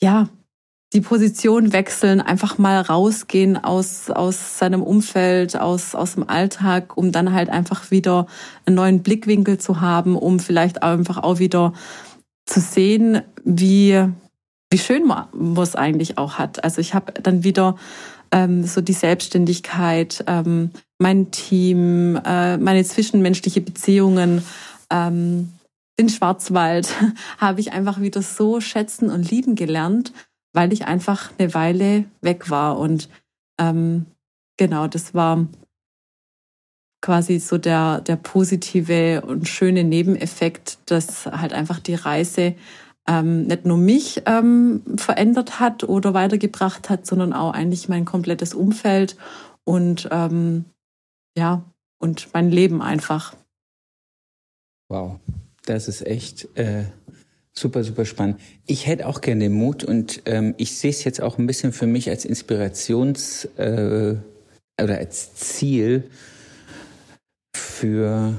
ja, 0.02 0.30
die 0.94 1.02
Position 1.02 1.72
wechseln, 1.72 2.20
einfach 2.20 2.58
mal 2.58 2.82
rausgehen 2.82 3.64
aus, 3.64 4.10
aus 4.10 4.58
seinem 4.58 4.82
Umfeld, 4.82 5.56
aus, 5.56 5.94
aus 5.94 6.16
dem 6.16 6.28
Alltag, 6.28 6.98
um 6.98 7.12
dann 7.12 7.34
halt 7.34 7.50
einfach 7.50 7.92
wieder 7.92 8.26
einen 8.66 8.76
neuen 8.76 9.04
Blickwinkel 9.04 9.60
zu 9.60 9.82
haben, 9.82 10.16
um 10.16 10.40
vielleicht 10.40 10.82
einfach 10.82 11.18
auch 11.18 11.38
wieder 11.38 11.74
zu 12.46 12.60
sehen, 12.60 13.22
wie, 13.44 14.04
wie 14.72 14.78
schön 14.80 15.06
man 15.06 15.28
es 15.62 15.76
eigentlich 15.76 16.18
auch 16.18 16.40
hat. 16.40 16.64
Also 16.64 16.82
ich 16.82 16.96
habe 16.96 17.14
dann 17.22 17.44
wieder 17.44 17.76
ähm, 18.32 18.64
so 18.64 18.82
die 18.82 18.94
Selbstständigkeit, 18.94 20.24
ähm, 20.28 20.72
mein 21.00 21.32
Team, 21.32 22.16
äh, 22.26 22.58
meine 22.58 22.84
zwischenmenschliche 22.84 23.62
Beziehungen, 23.62 24.44
ähm, 24.90 25.54
den 26.00 26.10
Schwarzwald 26.10 26.90
habe 27.38 27.60
ich 27.60 27.74
einfach 27.74 28.00
wieder 28.00 28.22
so 28.22 28.62
schätzen 28.62 29.10
und 29.10 29.30
lieben 29.30 29.56
gelernt, 29.56 30.14
weil 30.54 30.74
ich 30.74 30.86
einfach 30.86 31.32
eine 31.38 31.54
Weile 31.54 32.06
weg 32.22 32.50
war. 32.50 32.80
Und 32.80 33.10
ähm, 33.60 34.06
genau, 34.58 34.88
das 34.88 35.14
war 35.14 35.46
quasi 37.02 37.40
so 37.40 37.58
der, 37.58 38.02
der 38.02 38.18
positive 38.18 39.22
und 39.26 39.48
schöne 39.48 39.84
Nebeneffekt, 39.84 40.80
dass 40.86 41.26
halt 41.26 41.54
einfach 41.54 41.80
die 41.80 41.96
Reise 41.96 42.56
ähm, 43.10 43.48
nicht 43.48 43.66
nur 43.66 43.78
mich 43.78 44.22
ähm, 44.28 44.84
verändert 44.98 45.60
hat 45.60 45.84
oder 45.84 46.14
weitergebracht 46.14 46.90
hat, 46.90 47.08
sondern 47.08 47.34
auch 47.34 47.54
eigentlich 47.54 47.90
mein 47.90 48.06
komplettes 48.06 48.54
Umfeld 48.54 49.18
und 49.64 50.08
ähm, 50.12 50.66
ja, 51.36 51.64
und 52.00 52.30
mein 52.34 52.52
Leben 52.52 52.82
einfach. 52.82 53.36
Wow, 54.90 55.20
das 55.66 55.88
ist 55.88 56.06
echt 56.06 56.56
äh, 56.56 56.84
super, 57.52 57.84
super 57.84 58.06
spannend. 58.06 58.40
Ich 58.68 58.86
hätte 58.86 59.08
auch 59.08 59.22
gerne 59.22 59.42
den 59.42 59.54
Mut 59.54 59.84
und 59.84 60.22
ähm, 60.26 60.54
ich 60.58 60.78
sehe 60.78 60.92
es 60.92 61.04
jetzt 61.04 61.22
auch 61.22 61.40
ein 61.40 61.48
bisschen 61.48 61.74
für 61.74 61.88
mich 61.88 62.10
als 62.10 62.26
Inspirations- 62.26 63.48
äh, 63.58 64.18
oder 64.82 64.98
als 64.98 65.36
Ziel 65.36 66.10
für, 67.56 68.34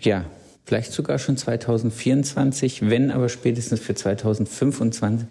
ja, 0.00 0.26
vielleicht 0.66 0.92
sogar 0.92 1.18
schon 1.18 1.36
2024, 1.36 2.90
wenn 2.90 3.10
aber 3.10 3.28
spätestens 3.28 3.80
für 3.80 3.94
2025 3.94 5.28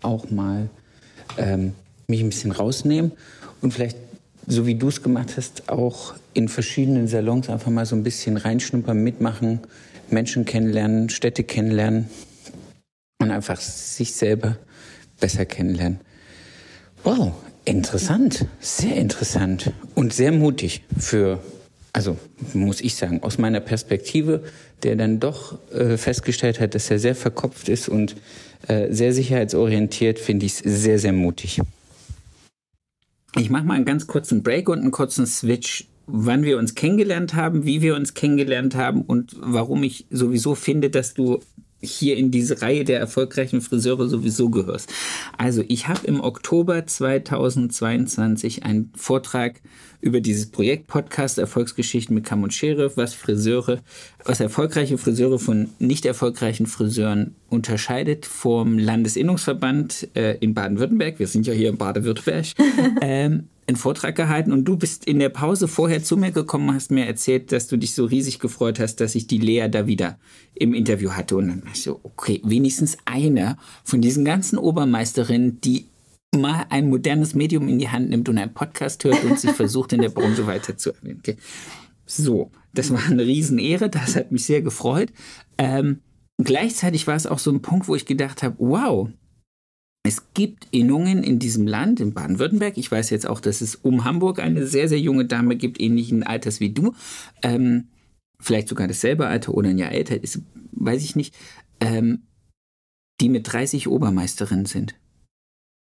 auch 0.00 0.30
mal 0.30 0.70
ähm, 1.36 1.74
mich 2.06 2.20
ein 2.20 2.28
bisschen 2.30 2.52
rausnehmen 2.52 3.12
und 3.60 3.74
vielleicht, 3.74 3.98
so 4.46 4.66
wie 4.66 4.76
du 4.76 4.88
es 4.88 5.02
gemacht 5.02 5.34
hast, 5.36 5.68
auch 5.68 6.14
in 6.32 6.48
verschiedenen 6.48 7.08
Salons 7.08 7.50
einfach 7.50 7.70
mal 7.70 7.84
so 7.84 7.96
ein 7.96 8.04
bisschen 8.04 8.36
reinschnuppern, 8.36 9.02
mitmachen, 9.02 9.60
Menschen 10.10 10.44
kennenlernen, 10.44 11.10
Städte 11.10 11.42
kennenlernen 11.42 12.08
und 13.20 13.32
einfach 13.32 13.60
sich 13.60 14.14
selber 14.14 14.56
besser 15.20 15.44
kennenlernen. 15.44 16.00
Wow, 17.02 17.32
interessant, 17.64 18.46
sehr 18.60 18.94
interessant 18.94 19.72
und 19.96 20.14
sehr 20.14 20.30
mutig 20.30 20.84
für, 20.96 21.42
also 21.92 22.16
muss 22.54 22.80
ich 22.80 22.96
sagen, 22.96 23.22
aus 23.22 23.38
meiner 23.38 23.60
Perspektive, 23.60 24.42
der 24.82 24.96
dann 24.96 25.20
doch 25.20 25.58
äh, 25.72 25.96
festgestellt 25.96 26.60
hat, 26.60 26.74
dass 26.74 26.90
er 26.90 26.98
sehr 26.98 27.14
verkopft 27.14 27.68
ist 27.68 27.88
und 27.88 28.16
äh, 28.66 28.92
sehr 28.92 29.12
sicherheitsorientiert, 29.12 30.18
finde 30.18 30.46
ich 30.46 30.52
es 30.52 30.82
sehr, 30.82 30.98
sehr 30.98 31.12
mutig. 31.12 31.60
Ich 33.36 33.50
mache 33.50 33.64
mal 33.64 33.74
einen 33.74 33.84
ganz 33.84 34.06
kurzen 34.06 34.42
Break 34.42 34.68
und 34.68 34.80
einen 34.80 34.90
kurzen 34.90 35.26
Switch, 35.26 35.86
wann 36.06 36.42
wir 36.42 36.58
uns 36.58 36.74
kennengelernt 36.74 37.34
haben, 37.34 37.64
wie 37.64 37.82
wir 37.82 37.94
uns 37.94 38.14
kennengelernt 38.14 38.74
haben 38.74 39.02
und 39.02 39.36
warum 39.38 39.82
ich 39.82 40.06
sowieso 40.10 40.54
finde, 40.54 40.90
dass 40.90 41.14
du 41.14 41.40
hier 41.80 42.16
in 42.16 42.30
diese 42.30 42.60
Reihe 42.60 42.84
der 42.84 42.98
erfolgreichen 42.98 43.60
Friseure 43.60 44.08
sowieso 44.08 44.50
gehörst. 44.50 44.92
Also 45.36 45.62
ich 45.68 45.88
habe 45.88 46.06
im 46.06 46.20
Oktober 46.20 46.86
2022 46.86 48.64
einen 48.64 48.92
Vortrag 48.96 49.60
über 50.00 50.20
dieses 50.20 50.50
Projekt 50.50 50.86
Podcast 50.86 51.38
Erfolgsgeschichten 51.38 52.14
mit 52.14 52.24
Kamm 52.24 52.42
und 52.42 52.54
Schere, 52.54 52.96
was 52.96 53.14
Friseure, 53.14 53.80
was 54.24 54.40
erfolgreiche 54.40 54.98
Friseure 54.98 55.38
von 55.38 55.70
nicht 55.78 56.06
erfolgreichen 56.06 56.66
Friseuren 56.66 57.34
unterscheidet 57.48 58.26
vom 58.26 58.78
Landesinnungsverband 58.78 60.08
äh, 60.14 60.36
in 60.38 60.54
Baden-Württemberg. 60.54 61.18
Wir 61.18 61.26
sind 61.26 61.46
ja 61.46 61.52
hier 61.52 61.70
in 61.70 61.78
Baden-Württemberg. 61.78 62.46
ähm, 63.00 63.48
einen 63.68 63.76
Vortrag 63.76 64.16
gehalten 64.16 64.50
und 64.50 64.64
du 64.64 64.76
bist 64.76 65.04
in 65.04 65.18
der 65.18 65.28
Pause 65.28 65.68
vorher 65.68 66.02
zu 66.02 66.16
mir 66.16 66.30
gekommen, 66.30 66.74
hast 66.74 66.90
mir 66.90 67.06
erzählt, 67.06 67.52
dass 67.52 67.66
du 67.66 67.76
dich 67.76 67.94
so 67.94 68.06
riesig 68.06 68.38
gefreut 68.38 68.80
hast, 68.80 68.96
dass 68.96 69.14
ich 69.14 69.26
die 69.26 69.38
Lea 69.38 69.68
da 69.68 69.86
wieder 69.86 70.18
im 70.54 70.72
Interview 70.72 71.10
hatte. 71.10 71.36
Und 71.36 71.48
dann 71.48 71.62
war 71.62 71.72
ich 71.72 71.82
so, 71.82 72.00
okay, 72.02 72.40
wenigstens 72.44 72.96
eine 73.04 73.58
von 73.84 74.00
diesen 74.00 74.24
ganzen 74.24 74.58
Obermeisterinnen, 74.58 75.60
die 75.60 75.86
mal 76.34 76.64
ein 76.70 76.88
modernes 76.88 77.34
Medium 77.34 77.68
in 77.68 77.78
die 77.78 77.90
Hand 77.90 78.08
nimmt 78.08 78.30
und 78.30 78.38
einen 78.38 78.54
Podcast 78.54 79.04
hört 79.04 79.22
und 79.24 79.38
sich 79.38 79.50
versucht, 79.56 79.92
in 79.92 80.00
der 80.00 80.08
Branche 80.08 80.46
weiterzuentwickeln. 80.46 81.18
Okay. 81.18 81.36
So, 82.06 82.50
das 82.72 82.90
war 82.90 83.04
eine 83.04 83.26
Riesenehre, 83.26 83.90
das 83.90 84.16
hat 84.16 84.32
mich 84.32 84.46
sehr 84.46 84.62
gefreut. 84.62 85.12
Ähm, 85.58 86.00
gleichzeitig 86.42 87.06
war 87.06 87.16
es 87.16 87.26
auch 87.26 87.38
so 87.38 87.50
ein 87.50 87.60
Punkt, 87.60 87.86
wo 87.86 87.94
ich 87.94 88.06
gedacht 88.06 88.42
habe, 88.42 88.56
wow, 88.58 89.10
es 90.08 90.32
gibt 90.32 90.68
Innungen 90.70 91.22
in 91.22 91.38
diesem 91.38 91.66
Land, 91.66 92.00
in 92.00 92.14
Baden-Württemberg. 92.14 92.78
Ich 92.78 92.90
weiß 92.90 93.10
jetzt 93.10 93.28
auch, 93.28 93.40
dass 93.40 93.60
es 93.60 93.74
um 93.74 94.04
Hamburg 94.04 94.38
eine 94.38 94.66
sehr, 94.66 94.88
sehr 94.88 94.98
junge 94.98 95.26
Dame 95.26 95.54
gibt, 95.54 95.78
ähnlichen 95.78 96.22
Alters 96.22 96.60
wie 96.60 96.70
du. 96.70 96.94
Ähm, 97.42 97.88
vielleicht 98.40 98.68
sogar 98.68 98.88
dasselbe 98.88 99.26
Alter 99.26 99.52
oder 99.52 99.68
ein 99.68 99.76
Jahr 99.76 99.92
älter 99.92 100.22
ist, 100.22 100.40
weiß 100.72 101.04
ich 101.04 101.14
nicht. 101.14 101.36
Ähm, 101.80 102.22
die 103.20 103.28
mit 103.28 103.52
30 103.52 103.86
Obermeisterinnen 103.86 104.64
sind. 104.64 104.94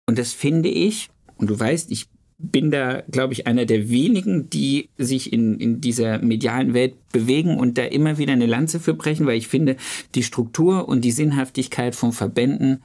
Und 0.08 0.18
das 0.18 0.32
finde 0.32 0.68
ich, 0.68 1.10
und 1.36 1.48
du 1.48 1.60
weißt, 1.60 1.92
ich 1.92 2.08
bin 2.38 2.72
da, 2.72 3.02
glaube 3.02 3.34
ich, 3.34 3.46
einer 3.46 3.66
der 3.66 3.88
wenigen, 3.88 4.50
die 4.50 4.88
sich 4.96 5.32
in, 5.32 5.60
in 5.60 5.80
dieser 5.80 6.18
medialen 6.18 6.74
Welt 6.74 6.94
bewegen 7.12 7.56
und 7.56 7.78
da 7.78 7.84
immer 7.84 8.18
wieder 8.18 8.32
eine 8.32 8.46
Lanze 8.46 8.80
für 8.80 8.94
brechen, 8.94 9.26
weil 9.26 9.38
ich 9.38 9.46
finde, 9.46 9.76
die 10.16 10.24
Struktur 10.24 10.88
und 10.88 11.04
die 11.04 11.12
Sinnhaftigkeit 11.12 11.94
von 11.94 12.12
Verbänden 12.12 12.82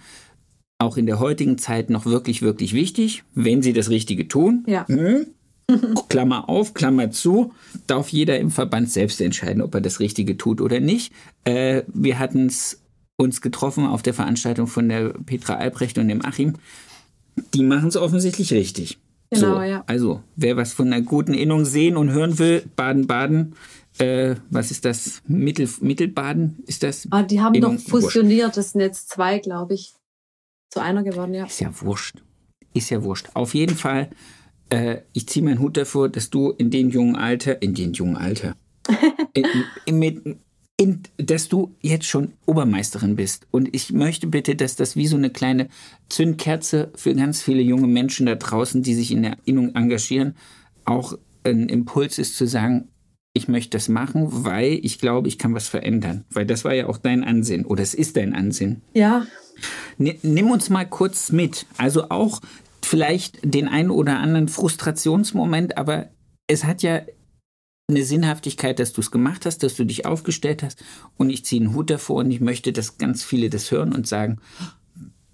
auch 0.80 0.98
in 0.98 1.06
der 1.06 1.20
heutigen 1.20 1.58
Zeit 1.58 1.90
noch 1.90 2.06
wirklich, 2.06 2.42
wirklich 2.42 2.74
wichtig, 2.74 3.24
wenn 3.34 3.62
sie 3.62 3.74
das 3.74 3.90
Richtige 3.90 4.28
tun. 4.28 4.64
Ja. 4.68 4.88
Hm? 4.88 5.28
Klammer 6.10 6.50
auf, 6.50 6.74
Klammer 6.74 7.12
zu, 7.12 7.54
darf 7.88 8.10
jeder 8.10 8.40
im 8.40 8.52
Verband 8.52 8.92
selbst 8.92 9.22
entscheiden, 9.22 9.62
ob 9.62 9.74
er 9.76 9.82
das 9.82 10.00
Richtige 10.00 10.38
tut 10.38 10.62
oder 10.62 10.80
nicht. 10.80 11.14
Äh, 11.46 11.84
wir 11.94 12.20
hatten 12.20 12.48
es 12.48 12.82
uns 13.16 13.42
getroffen 13.42 13.86
auf 13.86 14.02
der 14.02 14.14
Veranstaltung 14.14 14.68
von 14.68 14.90
der 14.90 15.10
Petra 15.10 15.56
Albrecht 15.56 15.98
und 15.98 16.08
dem 16.08 16.26
Achim. 16.26 16.56
Die 17.54 17.64
machen 17.64 17.88
es 17.88 17.98
offensichtlich 17.98 18.52
richtig. 18.54 19.00
Genau, 19.32 19.56
so, 19.56 19.62
ja. 19.62 19.84
Also, 19.88 20.22
wer 20.36 20.58
was 20.58 20.74
von 20.74 20.92
einer 20.92 21.02
guten 21.02 21.34
Innung 21.34 21.66
sehen 21.66 21.98
und 21.98 22.12
hören 22.12 22.38
will, 22.38 22.64
Baden-Baden, 22.76 23.56
äh, 23.98 24.36
was 24.50 24.70
ist 24.70 24.86
das? 24.86 25.22
Mittel, 25.28 25.68
Mittelbaden 25.82 26.60
ist 26.68 26.84
das? 26.84 27.08
Ah, 27.10 27.24
die 27.24 27.42
haben 27.42 27.56
Innung, 27.56 27.78
doch 27.78 27.84
fusioniert, 27.84 28.58
das 28.58 28.72
sind 28.72 28.82
jetzt 28.82 29.10
zwei, 29.10 29.40
glaube 29.40 29.76
ich 29.76 29.94
zu 30.74 30.82
einer 30.82 31.04
geworden, 31.04 31.34
ja. 31.34 31.46
Ist 31.46 31.62
ja 31.62 31.72
wurscht. 31.82 32.24
Ist 32.74 32.90
ja 32.90 33.04
wurscht. 33.04 33.30
Auf 33.36 33.54
jeden 33.54 33.76
Fall, 33.76 34.10
äh, 34.70 34.98
ich 35.14 35.28
ziehe 35.28 35.46
meinen 35.46 35.60
Hut 35.60 35.78
davor, 35.78 36.10
dass 36.10 36.30
du 36.32 36.50
in 36.50 36.72
dem 36.72 36.90
jungen 36.90 37.16
Alter, 37.16 37.62
in 37.62 37.76
dem 37.76 37.94
jungen 37.94 38.18
Alter, 38.18 38.56
in, 39.34 39.46
in, 39.86 40.02
in, 40.02 40.40
in, 40.78 41.04
dass 41.18 41.48
du 41.48 41.76
jetzt 41.82 42.08
schon 42.08 42.34
Obermeisterin 42.48 43.16
bist. 43.16 43.46
Und 43.52 43.70
ich 43.76 43.94
möchte 43.94 44.26
bitte, 44.26 44.56
dass 44.56 44.76
das 44.76 44.96
wie 44.96 45.06
so 45.06 45.16
eine 45.16 45.30
kleine 45.30 45.70
Zündkerze 46.10 46.92
für 46.96 47.14
ganz 47.14 47.44
viele 47.44 47.62
junge 47.62 47.88
Menschen 47.88 48.26
da 48.26 48.34
draußen, 48.34 48.82
die 48.82 48.96
sich 48.96 49.12
in 49.12 49.22
der 49.22 49.38
Innung 49.46 49.76
engagieren, 49.76 50.36
auch 50.86 51.18
ein 51.44 51.70
Impuls 51.70 52.18
ist 52.18 52.36
zu 52.36 52.48
sagen, 52.48 52.90
ich 53.36 53.48
möchte 53.48 53.78
das 53.78 53.90
machen, 53.90 54.28
weil 54.46 54.80
ich 54.82 54.98
glaube, 54.98 55.28
ich 55.28 55.38
kann 55.38 55.54
was 55.54 55.68
verändern. 55.68 56.26
Weil 56.32 56.46
das 56.46 56.66
war 56.66 56.74
ja 56.74 56.88
auch 56.88 56.98
dein 56.98 57.24
Ansinn 57.24 57.66
oder 57.66 57.84
es 57.84 57.94
ist 57.94 58.18
dein 58.18 58.34
Ansinn. 58.34 58.82
Ja, 58.94 59.26
Nimm 59.98 60.52
uns 60.52 60.70
mal 60.70 60.86
kurz 60.86 61.32
mit. 61.32 61.66
Also 61.78 62.10
auch 62.10 62.42
vielleicht 62.82 63.40
den 63.44 63.68
einen 63.68 63.92
oder 63.92 64.20
anderen 64.20 64.48
Frustrationsmoment, 64.48 65.78
aber 65.78 66.10
es 66.48 66.64
hat 66.64 66.84
ja 66.84 67.02
eine 67.90 68.04
Sinnhaftigkeit, 68.04 68.80
dass 68.80 68.94
du 68.94 69.02
es 69.02 69.12
gemacht 69.12 69.46
hast, 69.46 69.64
dass 69.64 69.76
du 69.76 69.86
dich 69.86 70.06
aufgestellt 70.06 70.64
hast. 70.64 70.84
Und 71.18 71.30
ich 71.30 71.46
ziehe 71.46 71.62
einen 71.62 71.76
Hut 71.76 71.90
davor 71.90 72.18
und 72.18 72.32
ich 72.32 72.42
möchte, 72.42 72.72
dass 72.72 72.98
ganz 72.98 73.24
viele 73.24 73.50
das 73.50 73.72
hören 73.72 73.94
und 73.94 74.08
sagen, 74.08 74.40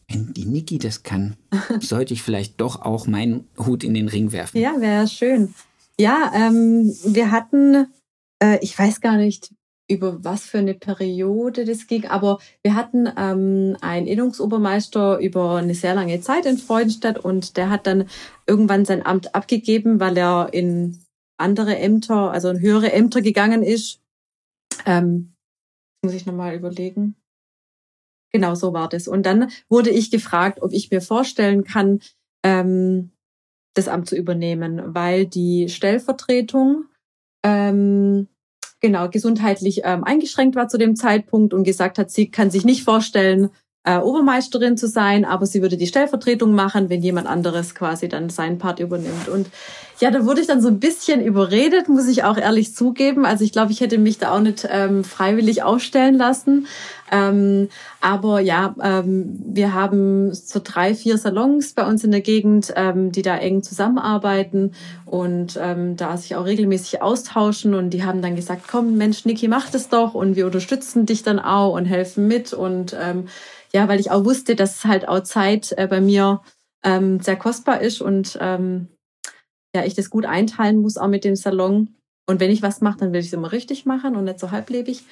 wenn 0.10 0.34
die 0.34 0.46
Niki 0.46 0.80
das 0.80 1.04
kann, 1.04 1.38
sollte 1.80 2.14
ich 2.14 2.24
vielleicht 2.24 2.60
doch 2.60 2.82
auch 2.82 3.08
meinen 3.08 3.48
Hut 3.58 3.84
in 3.84 3.94
den 3.94 4.08
Ring 4.08 4.32
werfen. 4.32 4.60
Ja, 4.60 4.80
wäre 4.80 5.08
schön. 5.08 5.54
Ja, 6.00 6.32
ähm, 6.34 6.96
wir 7.06 7.32
hatten, 7.32 7.88
äh, 8.42 8.58
ich 8.62 8.78
weiß 8.78 9.02
gar 9.02 9.18
nicht, 9.18 9.52
über 9.90 10.24
was 10.24 10.46
für 10.46 10.60
eine 10.60 10.76
Periode 10.76 11.66
das 11.66 11.88
ging. 11.88 12.06
Aber 12.06 12.40
wir 12.62 12.76
hatten 12.76 13.10
ähm, 13.18 13.76
einen 13.82 14.08
Innungsobermeister 14.08 15.20
über 15.20 15.56
eine 15.56 15.74
sehr 15.74 15.96
lange 15.96 16.22
Zeit 16.22 16.46
in 16.46 16.58
Freudenstadt 16.58 17.18
und 17.20 17.58
der 17.58 17.70
hat 17.70 17.88
dann 17.88 18.08
irgendwann 18.48 18.86
sein 18.86 19.06
Amt 19.06 19.36
abgegeben, 19.36 20.00
weil 20.00 20.18
er 20.18 20.50
in 20.54 21.00
andere 21.38 21.78
Ämter, 21.78 22.32
also 22.32 22.50
in 22.50 22.60
höhere 22.60 22.92
Ämter 22.94 23.22
gegangen 23.22 23.64
ist. 23.64 24.00
Ähm, 24.86 25.34
muss 26.04 26.14
ich 26.14 26.26
nochmal 26.26 26.56
überlegen. 26.56 27.16
Genau 28.32 28.54
so 28.54 28.74
war 28.74 28.90
das. 28.90 29.08
Und 29.08 29.26
dann 29.26 29.50
wurde 29.70 29.90
ich 29.90 30.12
gefragt, 30.12 30.62
ob 30.62 30.72
ich 30.72 30.92
mir 30.92 31.02
vorstellen 31.02 31.64
kann, 31.64 32.00
ähm, 32.44 33.12
das 33.74 33.88
Amt 33.88 34.08
zu 34.08 34.16
übernehmen, 34.16 34.94
weil 34.94 35.26
die 35.26 35.68
Stellvertretung 35.70 36.86
ähm, 37.44 38.28
genau 38.80 39.10
gesundheitlich 39.10 39.82
ähm, 39.84 40.04
eingeschränkt 40.04 40.56
war 40.56 40.68
zu 40.68 40.78
dem 40.78 40.96
Zeitpunkt 40.96 41.54
und 41.54 41.64
gesagt 41.64 41.98
hat, 41.98 42.12
sie 42.12 42.32
kann 42.32 42.52
sich 42.52 42.66
nicht 42.66 42.84
vorstellen, 42.84 43.50
äh, 43.86 43.98
Obermeisterin 43.98 44.78
zu 44.78 44.88
sein, 44.88 45.24
aber 45.24 45.46
sie 45.46 45.62
würde 45.62 45.78
die 45.78 45.88
Stellvertretung 45.88 46.54
machen, 46.54 46.90
wenn 46.90 47.02
jemand 47.02 47.28
anderes 47.28 47.76
quasi 47.76 48.10
dann 48.10 48.30
seinen 48.30 48.58
Part 48.58 48.80
übernimmt. 48.80 49.30
Und 49.30 49.48
ja, 50.00 50.12
da 50.12 50.26
wurde 50.26 50.42
ich 50.42 50.48
dann 50.48 50.62
so 50.62 50.68
ein 50.68 50.80
bisschen 50.80 51.22
überredet, 51.22 51.88
muss 51.88 52.08
ich 52.08 52.24
auch 52.24 52.38
ehrlich 52.38 52.76
zugeben. 52.76 53.26
Also 53.26 53.44
ich 53.44 53.52
glaube, 53.52 53.72
ich 53.72 53.82
hätte 53.82 53.98
mich 53.98 54.18
da 54.18 54.32
auch 54.34 54.40
nicht 54.40 54.68
ähm, 54.70 55.04
freiwillig 55.04 55.64
aufstellen 55.64 56.18
lassen. 56.18 56.68
Ähm, 57.12 57.70
aber 58.02 58.40
ja, 58.40 58.76
ähm, 58.82 59.40
wir 59.46 59.74
haben 59.74 60.34
so 60.34 60.62
drei, 60.64 60.94
vier 60.94 61.18
Salons 61.18 61.74
bei 61.74 61.86
uns 61.86 62.04
in 62.04 62.12
der 62.12 62.22
Gegend, 62.22 62.74
ähm, 62.76 63.12
die 63.12 63.24
da 63.24 63.38
eng 63.38 63.64
zusammenarbeiten 63.64 64.74
und 65.06 65.60
ähm, 65.62 65.98
da 65.98 66.16
sich 66.18 66.36
auch 66.36 66.46
regelmäßig 66.46 67.02
austauschen. 67.02 67.74
Und 67.74 67.90
die 67.90 68.04
haben 68.04 68.22
dann 68.22 68.36
gesagt, 68.36 68.64
komm, 68.70 68.96
Mensch, 68.96 69.26
Niki, 69.26 69.48
mach 69.48 69.70
das 69.70 69.90
doch 69.90 70.14
und 70.14 70.36
wir 70.36 70.46
unterstützen 70.46 71.06
dich 71.06 71.24
dann 71.24 71.40
auch 71.40 71.74
und 71.74 71.86
helfen 71.86 72.28
mit. 72.28 72.54
Und 72.54 72.96
ähm, 73.02 73.28
ja, 73.74 73.88
weil 73.88 74.00
ich 74.00 74.12
auch 74.12 74.26
wusste, 74.26 74.56
dass 74.56 74.86
halt 74.86 75.08
auch 75.08 75.22
Zeit 75.22 75.74
äh, 75.78 75.88
bei 75.88 76.02
mir 76.02 76.42
ähm, 76.84 77.20
sehr 77.20 77.36
kostbar 77.36 77.82
ist 77.82 78.02
und 78.02 78.38
ähm, 78.42 78.88
ja, 79.76 79.86
ich 79.86 79.94
das 79.94 80.10
gut 80.10 80.26
einteilen 80.26 80.82
muss, 80.82 80.98
auch 80.98 81.08
mit 81.08 81.24
dem 81.24 81.36
Salon. 81.36 81.96
Und 82.28 82.40
wenn 82.40 82.52
ich 82.52 82.62
was 82.62 82.82
mache, 82.82 83.00
dann 83.00 83.14
will 83.14 83.20
ich 83.22 83.28
es 83.28 83.34
immer 83.34 83.52
richtig 83.52 83.86
machen 83.86 84.16
und 84.16 84.24
nicht 84.24 84.40
so 84.40 84.52
halblebig. 84.52 85.04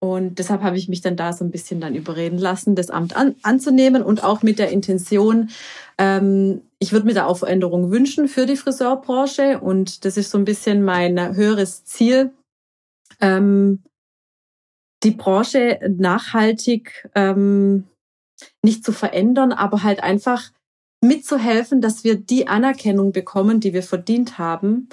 Und 0.00 0.38
deshalb 0.38 0.62
habe 0.62 0.76
ich 0.76 0.88
mich 0.88 1.00
dann 1.00 1.16
da 1.16 1.32
so 1.32 1.44
ein 1.44 1.50
bisschen 1.50 1.80
dann 1.80 1.94
überreden 1.94 2.38
lassen, 2.38 2.76
das 2.76 2.90
Amt 2.90 3.16
an, 3.16 3.34
anzunehmen 3.42 4.02
und 4.02 4.22
auch 4.22 4.42
mit 4.42 4.58
der 4.58 4.70
Intention, 4.70 5.50
ähm, 5.98 6.62
ich 6.78 6.92
würde 6.92 7.06
mir 7.06 7.14
da 7.14 7.26
auch 7.26 7.38
Veränderungen 7.38 7.90
wünschen 7.90 8.28
für 8.28 8.46
die 8.46 8.56
Friseurbranche. 8.56 9.58
Und 9.58 10.04
das 10.04 10.16
ist 10.16 10.30
so 10.30 10.38
ein 10.38 10.44
bisschen 10.44 10.84
mein 10.84 11.34
höheres 11.34 11.84
Ziel, 11.84 12.30
ähm, 13.20 13.82
die 15.02 15.10
Branche 15.10 15.80
nachhaltig 15.88 17.08
ähm, 17.14 17.84
nicht 18.62 18.84
zu 18.84 18.92
verändern, 18.92 19.52
aber 19.52 19.82
halt 19.82 20.02
einfach 20.02 20.50
mitzuhelfen, 21.00 21.80
dass 21.80 22.04
wir 22.04 22.16
die 22.16 22.48
Anerkennung 22.48 23.12
bekommen, 23.12 23.60
die 23.60 23.72
wir 23.72 23.82
verdient 23.82 24.38
haben 24.38 24.88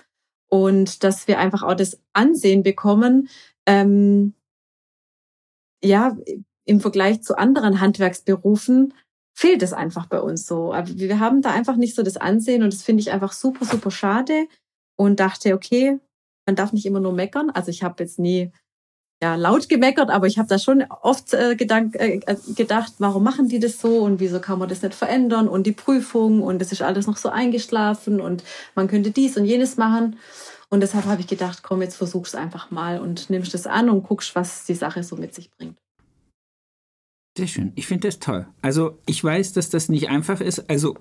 und 0.50 1.04
dass 1.04 1.28
wir 1.28 1.39
einfach 1.39 1.64
auch 1.64 1.76
das 1.76 2.00
Ansehen 2.14 2.64
bekommen, 2.64 3.30
ähm, 3.66 4.34
ja, 5.84 6.16
im 6.66 6.80
Vergleich 6.80 7.22
zu 7.22 7.38
anderen 7.38 7.80
Handwerksberufen, 7.80 8.93
fehlt 9.38 9.62
es 9.62 9.74
einfach 9.74 10.08
bei 10.08 10.20
uns 10.20 10.48
so. 10.48 10.74
Aber 10.74 10.88
wir 10.89 11.20
haben 11.20 11.41
da 11.41 11.52
einfach 11.52 11.76
nicht 11.76 11.96
so 11.96 12.04
das 12.04 12.18
Ansehen 12.18 12.64
und 12.64 12.74
das 12.74 12.84
finde 12.84 13.02
ich 13.02 13.12
einfach 13.12 13.34
super, 13.34 13.66
super 13.66 13.91
schade 13.91 14.48
und 14.96 15.20
dachte, 15.20 15.54
okay, 15.54 16.00
man 16.46 16.56
darf 16.56 16.74
nicht 16.74 16.86
immer 16.86 17.00
nur 17.00 17.14
meckern. 17.14 17.50
Also 17.50 17.70
ich 17.70 17.84
habe 17.84 18.04
jetzt 18.04 18.18
nie 18.18 18.52
ja, 19.22 19.36
laut 19.36 19.70
gemeckert, 19.70 20.09
aber 20.09 20.28
ich 20.28 20.38
habe 20.38 20.49
da 20.49 20.59
schon 20.59 20.84
oft 21.01 21.34
äh, 21.34 21.55
gedank, 21.55 21.95
äh, 21.95 22.20
äh, 22.26 22.36
gedacht, 22.55 22.93
warum 22.99 23.24
machen 23.24 23.47
die 23.47 23.59
das 23.59 23.80
so 23.80 23.99
und 23.99 24.20
wieso 24.20 24.39
kann 24.39 24.59
man 24.59 24.68
das 24.68 24.82
nicht 24.82 24.93
verändern 24.93 25.47
und 25.47 25.66
die 25.66 25.72
Prüfung 25.72 26.43
und 26.43 26.61
es 26.61 26.72
ist 26.72 26.82
alles 26.82 27.07
noch 27.07 27.18
so 27.18 27.30
eingeschlafen 27.30 28.20
und 28.20 28.43
man 28.76 28.88
könnte 28.88 29.11
dies 29.11 29.38
und 29.38 29.45
jenes 29.45 29.78
machen. 29.78 30.18
Und 30.70 30.82
deshalb 30.82 31.05
habe 31.05 31.22
ich 31.22 31.28
gedacht, 31.28 31.63
komm, 31.63 31.82
jetzt 31.82 31.95
versuch's 31.95 32.36
einfach 32.36 32.72
mal 32.72 32.99
und 32.99 33.30
nimmst 33.30 33.53
das 33.53 33.68
an 33.68 33.89
und 33.89 34.03
guckst, 34.03 34.36
was 34.36 34.66
die 34.66 34.74
Sache 34.74 35.03
so 35.03 35.16
mit 35.16 35.34
sich 35.34 35.49
bringt. 35.51 35.78
Sehr 37.38 37.47
schön. 37.47 37.72
Ich 37.76 37.88
finde 37.88 38.07
das 38.07 38.20
toll. 38.20 38.47
Also 38.61 38.97
ich 39.05 39.24
weiß, 39.24 39.53
dass 39.53 39.70
das 39.70 39.89
nicht 39.89 40.09
einfach 40.09 40.41
ist. 40.41 40.70
Also 40.70 40.97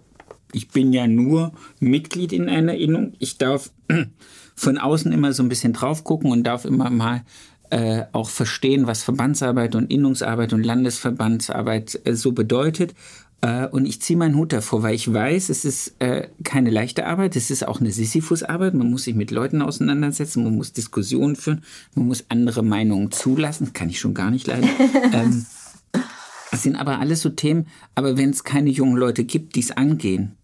ich 0.53 0.69
bin 0.69 0.93
ja 0.93 1.07
nur 1.07 1.53
Mitglied 1.81 2.33
in 2.33 2.49
einer 2.49 2.75
Innung. 2.75 3.15
Ich 3.19 3.39
darf 3.39 3.71
von 4.55 4.79
außen 4.79 5.13
immer 5.13 5.33
so 5.33 5.43
ein 5.43 5.49
bisschen 5.49 5.73
drauf 5.73 6.05
gucken 6.05 6.31
und 6.31 6.45
darf 6.45 6.65
immer 6.65 6.91
mal 6.91 7.25
äh, 7.71 8.05
auch 8.13 8.29
verstehen, 8.29 8.87
was 8.87 9.03
Verbandsarbeit 9.03 9.75
und 9.75 9.91
Innungsarbeit 9.91 10.53
und 10.53 10.63
Landesverbandsarbeit 10.63 12.01
äh, 12.05 12.15
so 12.15 12.33
bedeutet. 12.33 12.95
Äh, 13.41 13.67
und 13.69 13.87
ich 13.87 14.01
ziehe 14.01 14.19
meinen 14.19 14.37
Hut 14.37 14.53
davor, 14.53 14.83
weil 14.83 14.95
ich 14.95 15.13
weiß, 15.13 15.49
es 15.49 15.65
ist 15.65 15.95
äh, 15.99 16.29
keine 16.45 16.71
leichte 16.71 17.07
Arbeit, 17.07 17.37
es 17.37 17.51
ist 17.51 17.67
auch 17.67 17.81
eine 17.81 17.91
Sisyphus-Arbeit. 17.91 18.75
Man 18.75 18.91
muss 18.91 19.05
sich 19.05 19.15
mit 19.15 19.31
Leuten 19.31 19.63
auseinandersetzen, 19.63 20.45
man 20.45 20.57
muss 20.57 20.73
Diskussionen 20.73 21.37
führen, 21.37 21.63
man 21.95 22.07
muss 22.07 22.25
andere 22.29 22.63
Meinungen 22.63 23.11
zulassen. 23.11 23.73
Kann 23.73 23.91
ich 23.91 24.01
schon 24.01 24.15
gar 24.15 24.31
nicht 24.31 24.47
leiden. 24.47 24.71
ähm, 25.13 25.47
das 26.51 26.63
sind 26.63 26.77
aber 26.77 27.01
alles 27.01 27.21
so 27.21 27.31
Themen, 27.31 27.67
aber 27.95 28.17
wenn 28.17 28.31
es 28.31 28.45
keine 28.45 28.71
jungen 28.71 28.97
Leute 28.97 29.25
gibt, 29.25 29.57
die 29.57 29.61
es 29.61 29.73
angehen, 29.73 30.37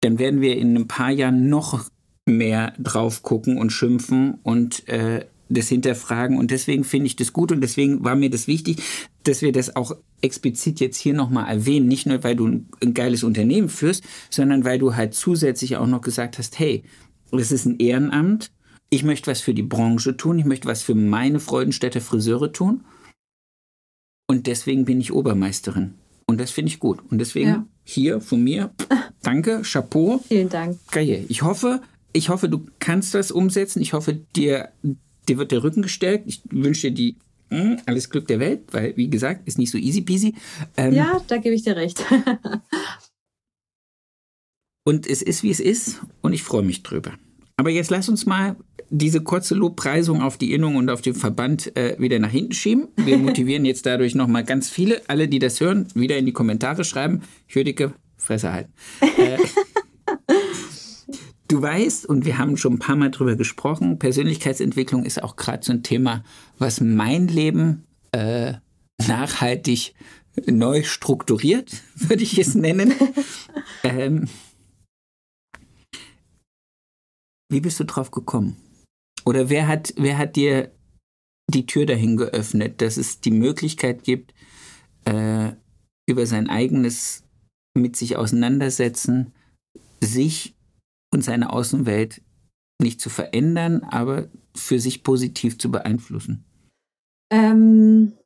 dann 0.00 0.18
werden 0.18 0.40
wir 0.40 0.56
in 0.56 0.74
ein 0.76 0.88
paar 0.88 1.10
Jahren 1.10 1.48
noch 1.48 1.90
mehr 2.26 2.72
drauf 2.78 3.22
gucken 3.22 3.58
und 3.58 3.70
schimpfen 3.70 4.38
und 4.42 4.88
äh, 4.88 5.26
das 5.50 5.68
hinterfragen. 5.68 6.38
Und 6.38 6.50
deswegen 6.50 6.84
finde 6.84 7.06
ich 7.06 7.16
das 7.16 7.32
gut 7.32 7.52
und 7.52 7.60
deswegen 7.60 8.04
war 8.04 8.14
mir 8.14 8.30
das 8.30 8.46
wichtig, 8.46 8.82
dass 9.24 9.42
wir 9.42 9.52
das 9.52 9.76
auch 9.76 9.92
explizit 10.22 10.80
jetzt 10.80 10.96
hier 10.96 11.14
nochmal 11.14 11.48
erwähnen. 11.48 11.88
Nicht 11.88 12.06
nur, 12.06 12.22
weil 12.24 12.36
du 12.36 12.46
ein, 12.46 12.94
geiles 12.94 13.24
Unternehmen 13.24 13.68
führst, 13.68 14.04
sondern 14.30 14.64
weil 14.64 14.78
du 14.78 14.94
halt 14.94 15.14
zusätzlich 15.14 15.76
auch 15.76 15.86
noch 15.86 16.00
gesagt 16.00 16.38
hast, 16.38 16.58
hey, 16.58 16.84
das 17.30 17.52
ist 17.52 17.66
ein 17.66 17.78
Ehrenamt. 17.78 18.50
Ich 18.88 19.04
möchte 19.04 19.30
was 19.30 19.40
für 19.40 19.54
die 19.54 19.62
Branche 19.62 20.16
tun. 20.16 20.38
Ich 20.38 20.44
möchte 20.44 20.68
was 20.68 20.82
für 20.82 20.94
meine 20.94 21.40
Freudenstädter 21.40 22.00
Friseure 22.00 22.52
tun. 22.52 22.84
Und 24.26 24.46
deswegen 24.46 24.84
bin 24.84 25.00
ich 25.00 25.12
Obermeisterin. 25.12 25.94
Und 26.26 26.40
das 26.40 26.52
finde 26.52 26.70
ich 26.70 26.78
gut. 26.78 27.00
Und 27.10 27.18
deswegen 27.18 27.48
ja. 27.48 27.66
hier 27.82 28.20
von 28.20 28.42
mir, 28.42 28.72
danke, 29.22 29.62
Chapeau. 29.62 30.22
Vielen 30.28 30.48
Dank. 30.48 30.78
Geil. 30.92 31.24
Ich 31.28 31.42
hoffe, 31.42 31.80
ich 32.12 32.28
hoffe, 32.28 32.48
du 32.48 32.66
kannst 32.78 33.14
das 33.14 33.32
umsetzen. 33.32 33.82
Ich 33.82 33.92
hoffe, 33.92 34.14
dir, 34.36 34.68
dir 35.28 35.38
wird 35.38 35.52
der 35.52 35.62
Rücken 35.62 35.82
gestärkt. 35.82 36.24
Ich 36.26 36.42
wünsche 36.50 36.90
dir 36.90 36.94
die 36.94 37.16
hm, 37.50 37.78
alles 37.86 38.10
Glück 38.10 38.28
der 38.28 38.40
Welt, 38.40 38.62
weil, 38.70 38.96
wie 38.96 39.10
gesagt, 39.10 39.46
ist 39.46 39.58
nicht 39.58 39.70
so 39.70 39.78
easy 39.78 40.02
peasy. 40.02 40.34
Ähm, 40.76 40.94
ja, 40.94 41.20
da 41.26 41.38
gebe 41.38 41.54
ich 41.54 41.62
dir 41.62 41.76
recht. 41.76 42.04
und 44.84 45.06
es 45.06 45.22
ist, 45.22 45.42
wie 45.42 45.50
es 45.50 45.60
ist. 45.60 46.00
Und 46.20 46.32
ich 46.32 46.42
freue 46.42 46.62
mich 46.62 46.82
drüber. 46.82 47.12
Aber 47.56 47.70
jetzt 47.70 47.90
lass 47.90 48.08
uns 48.08 48.24
mal 48.24 48.56
diese 48.88 49.20
kurze 49.20 49.54
Lobpreisung 49.54 50.22
auf 50.22 50.38
die 50.38 50.52
Innung 50.52 50.76
und 50.76 50.90
auf 50.90 51.02
den 51.02 51.14
Verband 51.14 51.76
äh, 51.76 51.96
wieder 51.98 52.18
nach 52.18 52.30
hinten 52.30 52.52
schieben. 52.52 52.88
Wir 52.96 53.18
motivieren 53.18 53.64
jetzt 53.64 53.86
dadurch 53.86 54.14
nochmal 54.14 54.44
ganz 54.44 54.68
viele, 54.68 55.02
alle, 55.08 55.28
die 55.28 55.38
das 55.38 55.60
hören, 55.60 55.88
wieder 55.94 56.16
in 56.16 56.26
die 56.26 56.32
Kommentare 56.32 56.84
schreiben. 56.84 57.22
Jüdike, 57.48 57.92
Fresse 58.16 58.52
halten. 58.52 58.72
Äh, 59.00 59.38
du 61.50 61.60
weißt, 61.60 62.06
und 62.06 62.24
wir 62.24 62.38
haben 62.38 62.56
schon 62.56 62.74
ein 62.74 62.78
paar 62.78 62.96
Mal 62.96 63.10
drüber 63.10 63.36
gesprochen, 63.36 63.98
Persönlichkeitsentwicklung 63.98 65.04
ist 65.04 65.22
auch 65.22 65.36
gerade 65.36 65.64
so 65.64 65.72
ein 65.72 65.82
Thema, 65.82 66.24
was 66.58 66.80
mein 66.80 67.28
Leben 67.28 67.86
äh, 68.12 68.54
nachhaltig 69.06 69.94
neu 70.46 70.82
strukturiert, 70.84 71.72
würde 71.94 72.22
ich 72.22 72.38
es 72.38 72.54
nennen. 72.54 72.94
ähm, 73.82 74.28
wie 77.50 77.60
bist 77.60 77.80
du 77.80 77.84
drauf 77.84 78.10
gekommen? 78.10 78.56
Oder 79.24 79.50
wer 79.50 79.66
hat, 79.66 79.92
wer 79.96 80.18
hat 80.18 80.36
dir 80.36 80.70
die 81.52 81.66
Tür 81.66 81.84
dahin 81.84 82.16
geöffnet, 82.16 82.80
dass 82.80 82.96
es 82.96 83.20
die 83.20 83.32
Möglichkeit 83.32 84.04
gibt, 84.04 84.32
äh, 85.04 85.52
über 86.08 86.26
sein 86.26 86.48
eigenes 86.48 87.24
mit 87.74 87.96
sich 87.96 88.16
auseinandersetzen, 88.16 89.32
sich 90.00 90.54
und 91.12 91.22
seine 91.22 91.52
Außenwelt 91.52 92.22
nicht 92.80 93.00
zu 93.00 93.10
verändern, 93.10 93.82
aber 93.82 94.28
für 94.54 94.78
sich 94.78 95.02
positiv 95.02 95.58
zu 95.58 95.70
beeinflussen? 95.70 96.44
Ähm, 97.30 98.16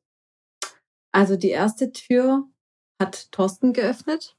also 1.12 1.37
die 1.37 1.51
erste 1.51 1.93
Tür 1.93 2.49
hat 3.01 3.30
Thorsten 3.32 3.72
geöffnet, 3.72 4.37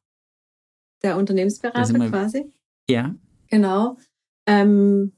der 1.04 1.18
Unternehmensberater 1.18 2.10
quasi. 2.10 2.52
Ja. 2.89 3.16
Genau. 3.50 3.98
Ähm, 4.48 5.14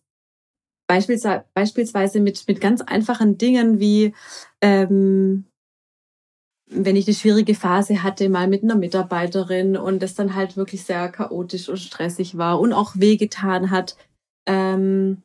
beispielsweise, 0.88 1.46
beispielsweise 1.54 2.20
mit, 2.20 2.48
mit 2.48 2.62
ganz 2.62 2.82
einfachen 2.82 3.38
Dingen 3.38 3.80
wie, 3.80 4.14
ähm, 4.62 5.46
wenn 6.70 6.96
ich 6.96 7.08
eine 7.08 7.16
schwierige 7.16 7.56
Phase 7.56 8.04
hatte, 8.04 8.30
mal 8.30 8.48
mit 8.48 8.64
einer 8.64 8.76
Mitarbeiterin 8.76 9.78
und 9.78 10.04
es 10.04 10.16
dann 10.16 10.36
halt 10.36 10.58
wirklich 10.58 10.84
sehr 10.84 11.10
chaotisch 11.10 11.70
und 11.70 11.78
stressig 11.78 12.38
war 12.38 12.60
und 12.60 12.74
auch 12.74 12.94
wehgetan 12.96 13.72
hat, 13.72 13.96
ähm, 14.46 15.24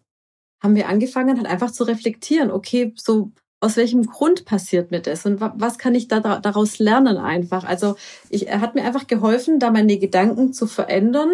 haben 0.62 0.76
wir 0.76 0.88
angefangen, 0.88 1.36
halt 1.36 1.48
einfach 1.48 1.72
zu 1.72 1.84
reflektieren, 1.84 2.50
okay, 2.50 2.92
so 2.96 3.32
aus 3.60 3.76
welchem 3.76 4.06
Grund 4.06 4.44
passiert 4.44 4.90
mir 4.90 5.00
das 5.00 5.24
und 5.24 5.40
was 5.40 5.78
kann 5.78 5.94
ich 5.94 6.08
da 6.08 6.20
daraus 6.20 6.78
lernen 6.80 7.16
einfach. 7.16 7.64
Also 7.64 7.96
ich, 8.28 8.48
er 8.48 8.60
hat 8.60 8.74
mir 8.74 8.84
einfach 8.84 9.06
geholfen, 9.06 9.60
da 9.60 9.70
meine 9.70 9.98
Gedanken 9.98 10.52
zu 10.52 10.66
verändern, 10.66 11.30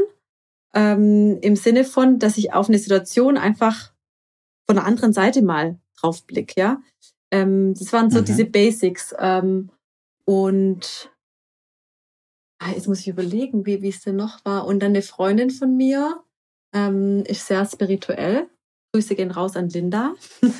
ähm, 0.74 1.38
im 1.40 1.56
Sinne 1.56 1.84
von, 1.84 2.18
dass 2.18 2.36
ich 2.36 2.52
auf 2.52 2.68
eine 2.68 2.78
Situation 2.78 3.38
einfach 3.38 3.92
von 4.66 4.76
der 4.76 4.84
anderen 4.84 5.14
Seite 5.14 5.40
mal 5.40 5.78
drauf 5.98 6.26
blick, 6.26 6.56
ja. 6.56 6.82
Ähm, 7.30 7.74
das 7.74 7.92
waren 7.92 8.10
so 8.10 8.20
mhm. 8.20 8.24
diese 8.26 8.44
Basics. 8.44 9.14
Ähm, 9.18 9.70
und 10.28 11.10
ah, 12.58 12.72
jetzt 12.74 12.86
muss 12.86 13.00
ich 13.00 13.08
überlegen, 13.08 13.64
wie, 13.64 13.80
wie 13.80 13.88
es 13.88 14.02
denn 14.02 14.16
noch 14.16 14.44
war. 14.44 14.66
Und 14.66 14.80
dann 14.80 14.90
eine 14.90 15.00
Freundin 15.00 15.48
von 15.48 15.74
mir 15.74 16.22
ähm, 16.74 17.24
ist 17.26 17.46
sehr 17.46 17.64
spirituell. 17.64 18.46
Grüße 18.92 19.14
gehen 19.14 19.30
raus 19.30 19.56
an 19.56 19.70
Linda. 19.70 20.14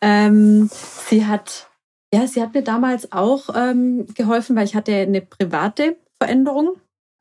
ähm, 0.00 0.68
sie 1.08 1.24
hat, 1.24 1.70
ja, 2.12 2.26
sie 2.26 2.42
hat 2.42 2.52
mir 2.52 2.62
damals 2.62 3.12
auch 3.12 3.48
ähm, 3.54 4.06
geholfen, 4.12 4.56
weil 4.56 4.64
ich 4.64 4.74
hatte 4.74 4.92
eine 4.92 5.20
private 5.20 5.96
Veränderung 6.18 6.74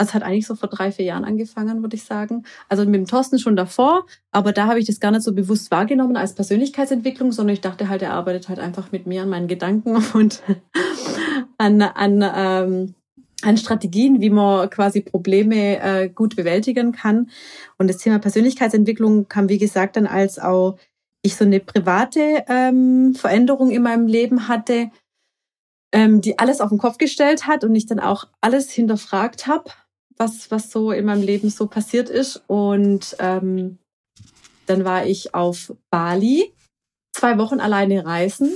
also 0.04 0.14
hat 0.16 0.24
eigentlich 0.24 0.48
so 0.48 0.56
vor 0.56 0.70
drei, 0.70 0.92
vier 0.92 1.06
Jahren 1.06 1.24
angefangen, 1.24 1.82
würde 1.82 1.96
ich 1.96 2.04
sagen. 2.04 2.44
Also 2.68 2.84
mit 2.86 2.96
dem 2.96 3.08
Thorsten 3.08 3.40
schon 3.40 3.56
davor, 3.56 4.06
aber 4.32 4.52
da 4.52 4.68
habe 4.68 4.80
ich 4.80 4.86
das 4.86 5.00
gar 5.00 5.12
nicht 5.12 5.24
so 5.24 5.34
bewusst 5.34 5.72
wahrgenommen 5.72 6.18
als 6.18 6.34
Persönlichkeitsentwicklung, 6.34 7.32
sondern 7.32 7.54
ich 7.54 7.62
dachte 7.62 7.90
halt, 7.90 8.02
er 8.02 8.14
arbeitet 8.14 8.50
halt 8.50 8.60
einfach 8.60 8.92
mit 8.92 9.08
mir 9.08 9.22
an 9.22 9.30
meinen 9.30 9.48
Gedanken 9.48 9.96
und 10.14 10.42
an, 11.64 11.82
an, 11.82 12.24
ähm, 12.36 12.96
an 13.42 13.58
Strategien, 13.58 14.22
wie 14.22 14.30
man 14.30 14.70
quasi 14.70 15.02
Probleme 15.02 15.80
äh, 15.80 16.10
gut 16.10 16.36
bewältigen 16.36 16.92
kann. 16.92 17.30
Und 17.78 17.88
das 17.88 17.98
Thema 17.98 18.20
Persönlichkeitsentwicklung 18.20 19.28
kam, 19.28 19.50
wie 19.50 19.58
gesagt, 19.58 19.96
dann 19.96 20.08
als 20.08 20.40
auch 20.40 20.78
ich 21.22 21.36
so 21.36 21.46
eine 21.46 21.60
private 21.60 22.44
ähm, 22.48 23.16
Veränderung 23.16 23.72
in 23.72 23.84
meinem 23.84 24.08
Leben 24.08 24.48
hatte, 24.48 24.92
ähm, 25.94 26.22
die 26.22 26.38
alles 26.40 26.60
auf 26.60 26.70
den 26.70 26.78
Kopf 26.80 26.98
gestellt 26.98 27.48
hat 27.48 27.64
und 27.64 27.76
ich 27.76 27.86
dann 27.86 28.00
auch 28.00 28.28
alles 28.42 28.72
hinterfragt 28.72 29.48
habe 29.48 29.72
was, 30.18 30.52
was 30.52 30.72
so 30.72 30.92
in 30.92 31.06
meinem 31.06 31.24
Leben 31.24 31.50
so 31.50 31.68
passiert 31.68 32.10
ist. 32.10 32.44
Und 32.48 33.16
ähm, 33.20 33.80
dann 34.66 34.86
war 34.86 35.06
ich 35.06 35.34
auf 35.36 35.74
Bali, 35.90 36.54
zwei 37.14 37.38
Wochen 37.38 37.60
alleine 37.60 38.06
reisen. 38.06 38.52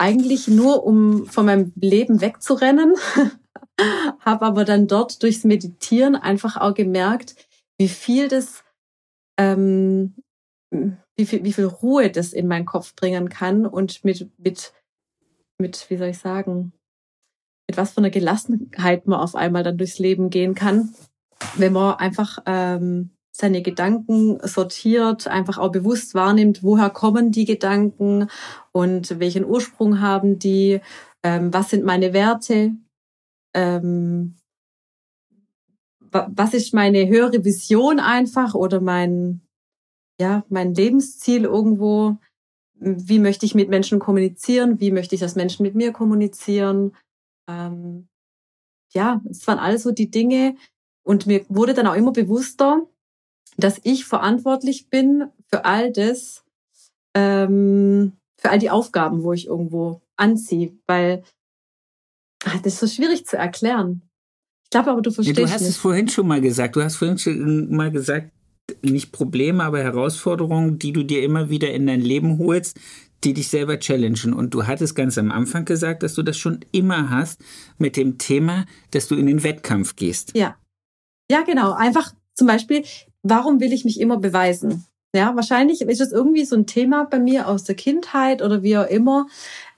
Eigentlich 0.00 0.48
nur, 0.48 0.86
um 0.86 1.26
von 1.26 1.44
meinem 1.44 1.72
Leben 1.76 2.22
wegzurennen. 2.22 2.94
Habe 4.20 4.46
aber 4.46 4.64
dann 4.64 4.86
dort 4.86 5.22
durchs 5.22 5.44
Meditieren 5.44 6.16
einfach 6.16 6.56
auch 6.56 6.72
gemerkt, 6.72 7.34
wie 7.76 7.88
viel 7.88 8.28
das, 8.28 8.64
ähm, 9.38 10.14
wie 10.70 11.26
viel, 11.26 11.44
wie 11.44 11.52
viel 11.52 11.66
Ruhe 11.66 12.10
das 12.10 12.32
in 12.32 12.48
meinen 12.48 12.64
Kopf 12.64 12.94
bringen 12.94 13.28
kann 13.28 13.66
und 13.66 14.02
mit, 14.02 14.30
mit, 14.38 14.72
mit, 15.58 15.90
wie 15.90 15.98
soll 15.98 16.08
ich 16.08 16.18
sagen, 16.18 16.72
mit 17.68 17.76
was 17.76 17.92
für 17.92 17.98
einer 17.98 18.08
Gelassenheit 18.08 19.06
man 19.06 19.20
auf 19.20 19.34
einmal 19.34 19.64
dann 19.64 19.76
durchs 19.76 19.98
Leben 19.98 20.30
gehen 20.30 20.54
kann, 20.54 20.94
wenn 21.56 21.74
man 21.74 21.96
einfach 21.96 22.38
ähm, 22.46 23.10
seine 23.40 23.62
Gedanken 23.62 24.38
sortiert, 24.46 25.26
einfach 25.26 25.58
auch 25.58 25.72
bewusst 25.72 26.14
wahrnimmt, 26.14 26.62
woher 26.62 26.90
kommen 26.90 27.32
die 27.32 27.44
Gedanken 27.44 28.28
und 28.72 29.18
welchen 29.18 29.44
Ursprung 29.44 30.00
haben 30.00 30.38
die, 30.38 30.80
ähm, 31.22 31.52
was 31.52 31.70
sind 31.70 31.84
meine 31.84 32.12
Werte, 32.12 32.74
ähm, 33.54 34.36
was 36.12 36.54
ist 36.54 36.74
meine 36.74 37.08
höhere 37.08 37.44
Vision 37.44 38.00
einfach 38.00 38.54
oder 38.54 38.80
mein, 38.80 39.42
ja, 40.20 40.44
mein 40.48 40.74
Lebensziel 40.74 41.44
irgendwo? 41.44 42.16
Wie 42.74 43.18
möchte 43.18 43.46
ich 43.46 43.54
mit 43.54 43.68
Menschen 43.68 44.00
kommunizieren? 44.00 44.80
Wie 44.80 44.90
möchte 44.90 45.14
ich, 45.14 45.20
dass 45.20 45.36
Menschen 45.36 45.62
mit 45.62 45.74
mir 45.74 45.92
kommunizieren? 45.92 46.96
Ähm, 47.48 48.08
ja, 48.92 49.20
es 49.30 49.46
waren 49.46 49.58
alles 49.58 49.84
so 49.84 49.92
die 49.92 50.10
Dinge. 50.10 50.56
Und 51.02 51.26
mir 51.26 51.44
wurde 51.48 51.74
dann 51.74 51.86
auch 51.86 51.94
immer 51.94 52.12
bewusster, 52.12 52.86
dass 53.56 53.80
ich 53.84 54.04
verantwortlich 54.04 54.88
bin 54.88 55.24
für 55.48 55.64
all 55.64 55.92
das, 55.92 56.44
ähm, 57.14 58.12
für 58.38 58.50
all 58.50 58.58
die 58.58 58.70
Aufgaben, 58.70 59.22
wo 59.22 59.32
ich 59.32 59.46
irgendwo 59.46 60.00
anziehe, 60.16 60.72
weil 60.86 61.22
ach, 62.44 62.60
das 62.62 62.74
ist 62.74 62.80
so 62.80 62.86
schwierig 62.86 63.26
zu 63.26 63.36
erklären. 63.36 64.02
Ich 64.64 64.70
glaube 64.70 64.90
aber, 64.92 65.02
du 65.02 65.10
verstehst 65.10 65.38
ja, 65.38 65.44
Du 65.46 65.50
hast 65.50 65.60
nicht. 65.62 65.70
es 65.70 65.76
vorhin 65.76 66.08
schon 66.08 66.28
mal 66.28 66.40
gesagt. 66.40 66.76
Du 66.76 66.82
hast 66.82 66.96
vorhin 66.96 67.18
schon 67.18 67.74
mal 67.74 67.90
gesagt, 67.90 68.30
nicht 68.82 69.10
Probleme, 69.10 69.64
aber 69.64 69.82
Herausforderungen, 69.82 70.78
die 70.78 70.92
du 70.92 71.02
dir 71.02 71.22
immer 71.24 71.50
wieder 71.50 71.72
in 71.72 71.86
dein 71.88 72.00
Leben 72.00 72.38
holst, 72.38 72.78
die 73.24 73.34
dich 73.34 73.48
selber 73.48 73.78
challengen. 73.80 74.32
Und 74.32 74.54
du 74.54 74.66
hattest 74.66 74.94
ganz 74.94 75.18
am 75.18 75.32
Anfang 75.32 75.64
gesagt, 75.64 76.02
dass 76.04 76.14
du 76.14 76.22
das 76.22 76.38
schon 76.38 76.60
immer 76.70 77.10
hast 77.10 77.40
mit 77.78 77.96
dem 77.96 78.18
Thema, 78.18 78.64
dass 78.92 79.08
du 79.08 79.16
in 79.16 79.26
den 79.26 79.42
Wettkampf 79.42 79.96
gehst. 79.96 80.36
Ja. 80.36 80.56
Ja, 81.30 81.42
genau. 81.42 81.72
Einfach 81.72 82.14
zum 82.34 82.46
Beispiel, 82.46 82.84
warum 83.22 83.60
will 83.60 83.72
ich 83.72 83.84
mich 83.84 84.00
immer 84.00 84.18
beweisen? 84.18 84.86
Ja, 85.14 85.34
wahrscheinlich 85.34 85.80
ist 85.80 86.00
es 86.00 86.12
irgendwie 86.12 86.44
so 86.44 86.56
ein 86.56 86.66
Thema 86.66 87.04
bei 87.04 87.18
mir 87.18 87.48
aus 87.48 87.64
der 87.64 87.74
Kindheit 87.74 88.42
oder 88.42 88.62
wie 88.62 88.78
auch 88.78 88.86
immer. 88.86 89.26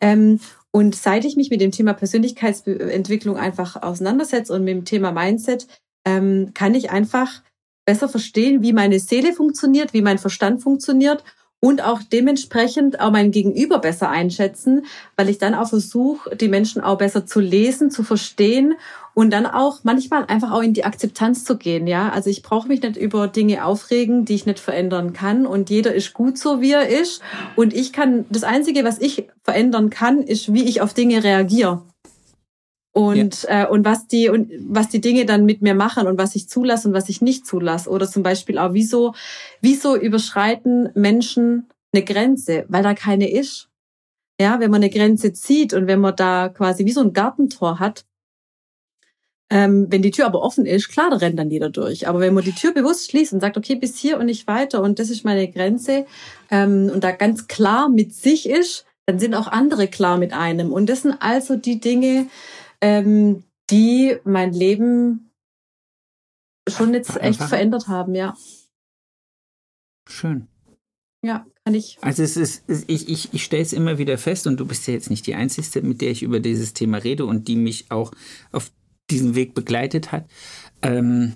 Ähm, 0.00 0.40
und 0.70 0.94
seit 0.94 1.24
ich 1.24 1.36
mich 1.36 1.50
mit 1.50 1.60
dem 1.60 1.70
Thema 1.70 1.94
Persönlichkeitsentwicklung 1.94 3.36
einfach 3.36 3.82
auseinandersetze 3.82 4.52
und 4.52 4.64
mit 4.64 4.74
dem 4.74 4.84
Thema 4.84 5.12
Mindset, 5.12 5.66
ähm, 6.06 6.52
kann 6.54 6.74
ich 6.74 6.90
einfach 6.90 7.42
besser 7.86 8.08
verstehen, 8.08 8.62
wie 8.62 8.72
meine 8.72 8.98
Seele 8.98 9.32
funktioniert, 9.32 9.92
wie 9.92 10.02
mein 10.02 10.18
Verstand 10.18 10.62
funktioniert 10.62 11.24
und 11.64 11.84
auch 11.84 12.00
dementsprechend 12.02 13.00
auch 13.00 13.12
mein 13.12 13.30
Gegenüber 13.30 13.78
besser 13.78 14.10
einschätzen, 14.10 14.84
weil 15.16 15.28
ich 15.28 15.38
dann 15.38 15.54
auch 15.54 15.68
versuche, 15.68 16.34
die 16.34 16.48
Menschen 16.48 16.82
auch 16.82 16.98
besser 16.98 17.24
zu 17.24 17.38
lesen, 17.38 17.92
zu 17.92 18.02
verstehen 18.02 18.74
und 19.14 19.32
dann 19.32 19.46
auch 19.46 19.78
manchmal 19.84 20.24
einfach 20.26 20.50
auch 20.50 20.62
in 20.62 20.74
die 20.74 20.84
Akzeptanz 20.84 21.44
zu 21.44 21.56
gehen. 21.56 21.86
Ja, 21.86 22.08
also 22.08 22.30
ich 22.30 22.42
brauche 22.42 22.66
mich 22.66 22.82
nicht 22.82 22.96
über 22.96 23.28
Dinge 23.28 23.64
aufregen, 23.64 24.24
die 24.24 24.34
ich 24.34 24.44
nicht 24.44 24.58
verändern 24.58 25.12
kann. 25.12 25.46
Und 25.46 25.70
jeder 25.70 25.94
ist 25.94 26.14
gut 26.14 26.36
so, 26.36 26.60
wie 26.60 26.72
er 26.72 26.88
ist. 26.88 27.22
Und 27.54 27.74
ich 27.74 27.92
kann, 27.92 28.24
das 28.28 28.42
Einzige, 28.42 28.82
was 28.82 29.00
ich 29.00 29.28
verändern 29.44 29.88
kann, 29.88 30.20
ist, 30.20 30.52
wie 30.52 30.64
ich 30.64 30.80
auf 30.80 30.94
Dinge 30.94 31.22
reagiere. 31.22 31.82
Und, 32.92 33.44
ja. 33.44 33.64
äh, 33.64 33.68
und 33.68 33.86
was 33.86 34.06
die 34.06 34.28
und 34.28 34.52
was 34.68 34.88
die 34.88 35.00
Dinge 35.00 35.24
dann 35.24 35.46
mit 35.46 35.62
mir 35.62 35.74
machen 35.74 36.06
und 36.06 36.18
was 36.18 36.36
ich 36.36 36.48
zulasse 36.48 36.88
und 36.88 36.94
was 36.94 37.08
ich 37.08 37.22
nicht 37.22 37.46
zulasse. 37.46 37.88
Oder 37.88 38.06
zum 38.06 38.22
Beispiel 38.22 38.58
auch, 38.58 38.74
wieso, 38.74 39.14
wieso 39.62 39.96
überschreiten 39.96 40.90
Menschen 40.94 41.70
eine 41.92 42.04
Grenze, 42.04 42.66
weil 42.68 42.82
da 42.82 42.94
keine 42.94 43.30
ist. 43.30 43.68
Ja, 44.40 44.60
wenn 44.60 44.70
man 44.70 44.82
eine 44.82 44.90
Grenze 44.90 45.32
zieht 45.32 45.72
und 45.72 45.86
wenn 45.86 46.00
man 46.00 46.16
da 46.16 46.48
quasi 46.48 46.84
wie 46.84 46.92
so 46.92 47.00
ein 47.00 47.12
Gartentor 47.12 47.78
hat, 47.78 48.04
ähm, 49.52 49.86
wenn 49.90 50.00
die 50.00 50.10
Tür 50.10 50.26
aber 50.26 50.40
offen 50.40 50.64
ist, 50.64 50.88
klar, 50.88 51.10
da 51.10 51.16
rennt 51.16 51.38
dann 51.38 51.50
jeder 51.50 51.68
durch. 51.68 52.08
Aber 52.08 52.20
wenn 52.20 52.32
man 52.32 52.42
die 52.42 52.54
Tür 52.54 52.72
bewusst 52.72 53.10
schließt 53.10 53.34
und 53.34 53.40
sagt, 53.40 53.58
okay, 53.58 53.74
bis 53.74 53.98
hier 53.98 54.18
und 54.18 54.26
nicht 54.26 54.46
weiter 54.46 54.82
und 54.82 54.98
das 54.98 55.10
ist 55.10 55.24
meine 55.24 55.46
Grenze 55.50 56.06
ähm, 56.50 56.90
und 56.92 57.04
da 57.04 57.12
ganz 57.12 57.48
klar 57.48 57.90
mit 57.90 58.14
sich 58.14 58.48
ist, 58.48 58.86
dann 59.04 59.18
sind 59.18 59.34
auch 59.34 59.48
andere 59.48 59.88
klar 59.88 60.16
mit 60.16 60.32
einem. 60.32 60.72
Und 60.72 60.88
das 60.88 61.02
sind 61.02 61.16
also 61.20 61.56
die 61.56 61.80
Dinge, 61.80 62.28
ähm, 62.82 63.44
die 63.70 64.18
mein 64.24 64.52
Leben 64.52 65.30
schon 66.68 66.92
jetzt 66.92 67.10
echt 67.10 67.22
Einfach. 67.22 67.48
verändert 67.48 67.88
haben, 67.88 68.14
ja. 68.14 68.36
Schön. 70.08 70.48
Ja, 71.24 71.46
kann 71.64 71.74
ich. 71.74 71.98
Also 72.00 72.22
es 72.22 72.36
ist, 72.36 72.64
ich, 72.88 73.08
ich, 73.08 73.32
ich 73.32 73.44
stelle 73.44 73.62
es 73.62 73.72
immer 73.72 73.98
wieder 73.98 74.18
fest, 74.18 74.46
und 74.46 74.58
du 74.58 74.66
bist 74.66 74.86
ja 74.88 74.94
jetzt 74.94 75.10
nicht 75.10 75.26
die 75.26 75.36
Einzige, 75.36 75.82
mit 75.82 76.00
der 76.00 76.10
ich 76.10 76.22
über 76.22 76.40
dieses 76.40 76.74
Thema 76.74 76.98
rede 76.98 77.24
und 77.24 77.46
die 77.48 77.56
mich 77.56 77.90
auch 77.90 78.12
auf 78.50 78.72
diesen 79.10 79.34
Weg 79.36 79.54
begleitet 79.54 80.10
hat. 80.10 80.28
Ähm, 80.82 81.34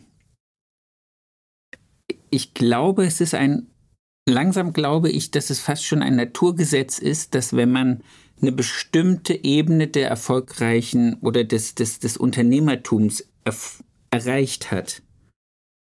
ich 2.31 2.55
glaube, 2.55 3.05
es 3.06 3.20
ist 3.20 3.35
ein, 3.35 3.68
langsam 4.28 4.73
glaube 4.73 5.10
ich, 5.10 5.31
dass 5.31 5.51
es 5.51 5.60
fast 5.60 5.85
schon 5.85 6.02
ein 6.02 6.16
Naturgesetz 6.16 6.98
ist, 6.98 7.36
dass 7.36 7.55
wenn 7.55 7.70
man 7.70 8.02
eine 8.40 8.52
bestimmte 8.52 9.44
Ebene 9.44 9.88
der 9.88 10.08
erfolgreichen 10.08 11.16
oder 11.20 11.44
des, 11.44 11.74
des, 11.74 11.98
des 11.98 12.16
Unternehmertums 12.16 13.28
erreicht 14.10 14.70
hat, 14.70 15.02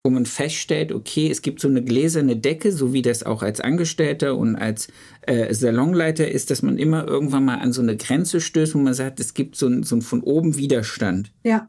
wo 0.05 0.11
man 0.11 0.27
feststellt, 0.27 0.93
okay, 0.93 1.31
es 1.31 1.43
gibt 1.43 1.61
so 1.61 1.69
eine 1.69 1.83
gläserne 1.85 2.37
Decke, 2.37 2.73
so 2.73 2.93
wie 2.93 3.03
das 3.03 3.23
auch 3.23 3.43
als 3.43 3.61
Angestellter 3.61 4.37
und 4.37 4.57
als 4.57 4.89
äh, 5.23 5.53
Salonleiter 5.55 6.29
ist, 6.29 6.51
dass 6.51 6.63
man 6.63 6.79
immer 6.79 7.07
irgendwann 7.07 7.45
mal 7.45 7.59
an 7.59 7.73
so 7.73 7.83
eine 7.83 7.97
Grenze 7.97 8.41
stößt, 8.41 8.75
wo 8.75 8.79
man 8.79 8.95
sagt, 8.95 9.21
es 9.21 9.35
gibt 9.35 9.57
so 9.57 9.67
einen 9.67 9.83
so 9.83 10.01
von 10.01 10.23
oben 10.23 10.57
Widerstand. 10.57 11.33
Ja. 11.45 11.69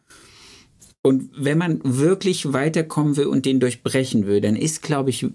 Und 1.04 1.32
wenn 1.36 1.58
man 1.58 1.82
wirklich 1.84 2.54
weiterkommen 2.54 3.18
will 3.18 3.26
und 3.26 3.46
den 3.46 3.60
durchbrechen 3.60 4.28
will, 4.28 4.40
dann 4.40 4.56
ist, 4.56 4.82
glaube 4.82 5.10
ich, 5.10 5.28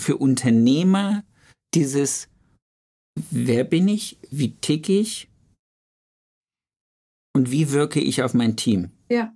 für 0.00 0.16
Unternehmer 0.16 1.24
dieses, 1.74 2.28
wer 3.30 3.64
bin 3.64 3.88
ich, 3.88 4.18
wie 4.30 4.52
ticke 4.56 4.92
ich 4.92 5.28
und 7.34 7.50
wie 7.50 7.72
wirke 7.72 8.00
ich 8.00 8.22
auf 8.22 8.34
mein 8.34 8.56
Team. 8.56 8.90
Ja. 9.08 9.34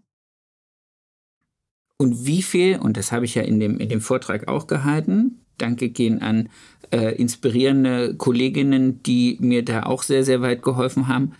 Und 1.96 2.26
wie 2.26 2.42
viel, 2.42 2.78
und 2.78 2.96
das 2.96 3.10
habe 3.10 3.24
ich 3.24 3.34
ja 3.34 3.42
in 3.42 3.58
dem, 3.58 3.78
in 3.78 3.88
dem 3.88 4.00
Vortrag 4.00 4.46
auch 4.46 4.68
gehalten, 4.68 5.40
danke 5.58 5.90
gehen 5.90 6.22
an 6.22 6.48
äh, 6.92 7.14
inspirierende 7.16 8.14
Kolleginnen, 8.16 9.02
die 9.02 9.36
mir 9.40 9.64
da 9.64 9.82
auch 9.82 10.04
sehr, 10.04 10.24
sehr 10.24 10.40
weit 10.40 10.62
geholfen 10.62 11.08
haben, 11.08 11.32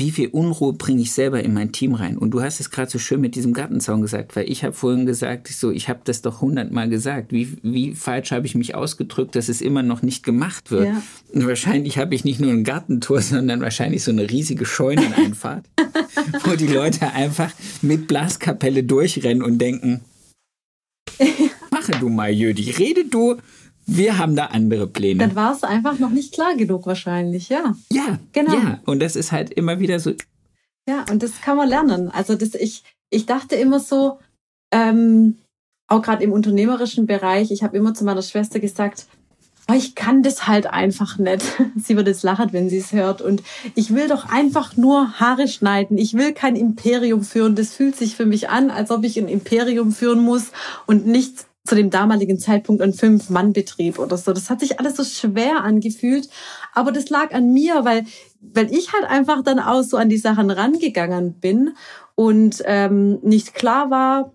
wie 0.00 0.10
viel 0.10 0.28
Unruhe 0.28 0.72
bringe 0.72 1.02
ich 1.02 1.12
selber 1.12 1.44
in 1.44 1.52
mein 1.52 1.72
Team 1.72 1.94
rein? 1.94 2.16
Und 2.16 2.30
du 2.30 2.40
hast 2.40 2.58
es 2.58 2.70
gerade 2.70 2.90
so 2.90 2.98
schön 2.98 3.20
mit 3.20 3.34
diesem 3.34 3.52
Gartenzaun 3.52 4.00
gesagt, 4.00 4.34
weil 4.34 4.50
ich 4.50 4.64
habe 4.64 4.72
vorhin 4.72 5.04
gesagt, 5.04 5.48
so, 5.48 5.70
ich 5.70 5.90
habe 5.90 6.00
das 6.04 6.22
doch 6.22 6.40
hundertmal 6.40 6.88
gesagt. 6.88 7.32
Wie, 7.32 7.58
wie 7.62 7.94
falsch 7.94 8.32
habe 8.32 8.46
ich 8.46 8.54
mich 8.54 8.74
ausgedrückt, 8.74 9.36
dass 9.36 9.50
es 9.50 9.60
immer 9.60 9.82
noch 9.82 10.00
nicht 10.00 10.24
gemacht 10.24 10.70
wird? 10.70 10.86
Ja. 10.86 11.02
Und 11.34 11.46
wahrscheinlich 11.46 11.98
habe 11.98 12.14
ich 12.14 12.24
nicht 12.24 12.40
nur 12.40 12.50
ein 12.50 12.64
Gartentor, 12.64 13.20
sondern 13.20 13.60
wahrscheinlich 13.60 14.02
so 14.02 14.10
eine 14.10 14.28
riesige 14.30 14.64
Scheuneneinfahrt, 14.64 15.66
wo 16.44 16.56
die 16.56 16.66
Leute 16.66 17.12
einfach 17.12 17.52
mit 17.82 18.08
Blaskapelle 18.08 18.82
durchrennen 18.82 19.42
und 19.42 19.58
denken, 19.58 20.00
mache 21.70 21.92
du 22.00 22.08
mal, 22.08 22.30
Jödi, 22.30 22.70
rede 22.70 23.04
du 23.04 23.36
wir 23.96 24.18
haben 24.18 24.36
da 24.36 24.46
andere 24.46 24.86
Pläne. 24.86 25.18
Dann 25.18 25.34
war 25.34 25.52
es 25.52 25.64
einfach 25.64 25.98
noch 25.98 26.10
nicht 26.10 26.32
klar 26.32 26.54
genug 26.54 26.86
wahrscheinlich, 26.86 27.48
ja. 27.48 27.74
Ja, 27.92 28.18
genau. 28.32 28.54
Ja. 28.54 28.80
Und 28.86 29.00
das 29.00 29.16
ist 29.16 29.32
halt 29.32 29.50
immer 29.52 29.80
wieder 29.80 29.98
so. 29.98 30.12
Ja, 30.88 31.04
und 31.10 31.22
das 31.22 31.40
kann 31.40 31.56
man 31.56 31.68
lernen. 31.68 32.08
Also 32.08 32.34
das, 32.34 32.54
ich, 32.54 32.84
ich 33.10 33.26
dachte 33.26 33.56
immer 33.56 33.80
so, 33.80 34.18
ähm, 34.72 35.38
auch 35.88 36.02
gerade 36.02 36.22
im 36.22 36.32
unternehmerischen 36.32 37.06
Bereich, 37.06 37.50
ich 37.50 37.62
habe 37.62 37.76
immer 37.76 37.92
zu 37.92 38.04
meiner 38.04 38.22
Schwester 38.22 38.60
gesagt, 38.60 39.06
oh, 39.68 39.74
ich 39.74 39.94
kann 39.94 40.22
das 40.22 40.46
halt 40.46 40.66
einfach 40.66 41.18
nicht. 41.18 41.42
sie 41.76 41.96
wird 41.96 42.06
jetzt 42.06 42.22
lachen, 42.22 42.52
wenn 42.52 42.70
sie 42.70 42.78
es 42.78 42.92
hört. 42.92 43.22
Und 43.22 43.42
ich 43.74 43.94
will 43.94 44.08
doch 44.08 44.28
einfach 44.28 44.76
nur 44.76 45.18
Haare 45.18 45.48
schneiden. 45.48 45.98
Ich 45.98 46.14
will 46.14 46.32
kein 46.32 46.56
Imperium 46.56 47.22
führen. 47.22 47.56
Das 47.56 47.74
fühlt 47.74 47.96
sich 47.96 48.16
für 48.16 48.26
mich 48.26 48.48
an, 48.50 48.70
als 48.70 48.90
ob 48.90 49.04
ich 49.04 49.18
ein 49.18 49.28
Imperium 49.28 49.92
führen 49.92 50.20
muss 50.20 50.52
und 50.86 51.06
nichts 51.06 51.46
zu 51.66 51.74
dem 51.74 51.90
damaligen 51.90 52.38
Zeitpunkt 52.38 52.82
ein 52.82 52.94
Fünf-Mann-Betrieb 52.94 53.98
oder 53.98 54.16
so. 54.16 54.32
Das 54.32 54.48
hat 54.48 54.60
sich 54.60 54.80
alles 54.80 54.96
so 54.96 55.04
schwer 55.04 55.62
angefühlt. 55.62 56.28
Aber 56.74 56.90
das 56.90 57.10
lag 57.10 57.32
an 57.32 57.52
mir, 57.52 57.84
weil, 57.84 58.06
weil 58.40 58.72
ich 58.72 58.92
halt 58.92 59.04
einfach 59.04 59.42
dann 59.42 59.58
auch 59.58 59.82
so 59.82 59.96
an 59.96 60.08
die 60.08 60.18
Sachen 60.18 60.50
rangegangen 60.50 61.34
bin 61.34 61.74
und 62.14 62.62
ähm, 62.64 63.18
nicht 63.22 63.54
klar 63.54 63.90
war 63.90 64.32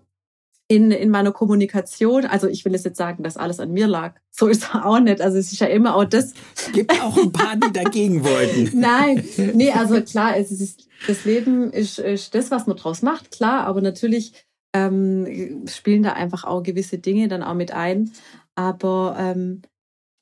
in, 0.68 0.90
in 0.90 1.10
meiner 1.10 1.32
Kommunikation. 1.32 2.24
Also 2.26 2.48
ich 2.48 2.64
will 2.64 2.74
es 2.74 2.84
jetzt 2.84 2.98
sagen, 2.98 3.22
dass 3.22 3.36
alles 3.36 3.60
an 3.60 3.72
mir 3.72 3.86
lag. 3.86 4.14
So 4.30 4.48
ist 4.48 4.64
es 4.64 4.70
auch 4.74 4.98
nicht. 4.98 5.20
Also 5.20 5.38
es 5.38 5.52
ist 5.52 5.60
ja 5.60 5.68
immer 5.68 5.94
auch 5.94 6.04
das. 6.04 6.32
Es 6.56 6.72
gibt 6.72 6.92
auch 7.02 7.16
ein 7.16 7.32
paar, 7.32 7.56
die 7.56 7.72
dagegen 7.72 8.24
wollten. 8.24 8.70
Nein, 8.80 9.24
nee, 9.54 9.70
also 9.70 10.00
klar, 10.02 10.36
es 10.36 10.50
ist, 10.50 10.88
das 11.06 11.24
Leben 11.24 11.72
ist, 11.72 11.98
ist 11.98 12.34
das, 12.34 12.50
was 12.50 12.66
man 12.66 12.76
draus 12.76 13.02
macht, 13.02 13.30
klar, 13.30 13.64
aber 13.66 13.80
natürlich 13.80 14.45
ähm, 14.76 15.66
spielen 15.66 16.02
da 16.02 16.12
einfach 16.12 16.44
auch 16.44 16.62
gewisse 16.62 16.98
Dinge 16.98 17.28
dann 17.28 17.42
auch 17.42 17.54
mit 17.54 17.72
ein. 17.72 18.12
Aber 18.54 19.16
ähm, 19.18 19.62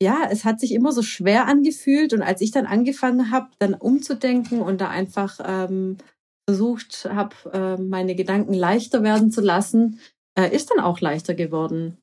ja, 0.03 0.29
es 0.31 0.45
hat 0.45 0.61
sich 0.61 0.73
immer 0.73 0.93
so 0.93 1.03
schwer 1.03 1.47
angefühlt 1.47 2.13
und 2.13 2.23
als 2.23 2.41
ich 2.41 2.51
dann 2.51 2.67
angefangen 2.67 3.31
habe, 3.31 3.51
dann 3.59 3.75
umzudenken 3.75 4.61
und 4.61 4.81
da 4.81 4.89
einfach 4.89 5.41
ähm, 5.45 5.99
versucht 6.49 7.09
habe, 7.11 7.35
äh, 7.53 7.81
meine 7.81 8.15
Gedanken 8.15 8.55
leichter 8.55 9.03
werden 9.03 9.31
zu 9.31 9.41
lassen, 9.41 10.01
äh, 10.39 10.55
ist 10.55 10.71
dann 10.71 10.81
auch 10.81 11.01
leichter 11.01 11.35
geworden. 11.35 11.99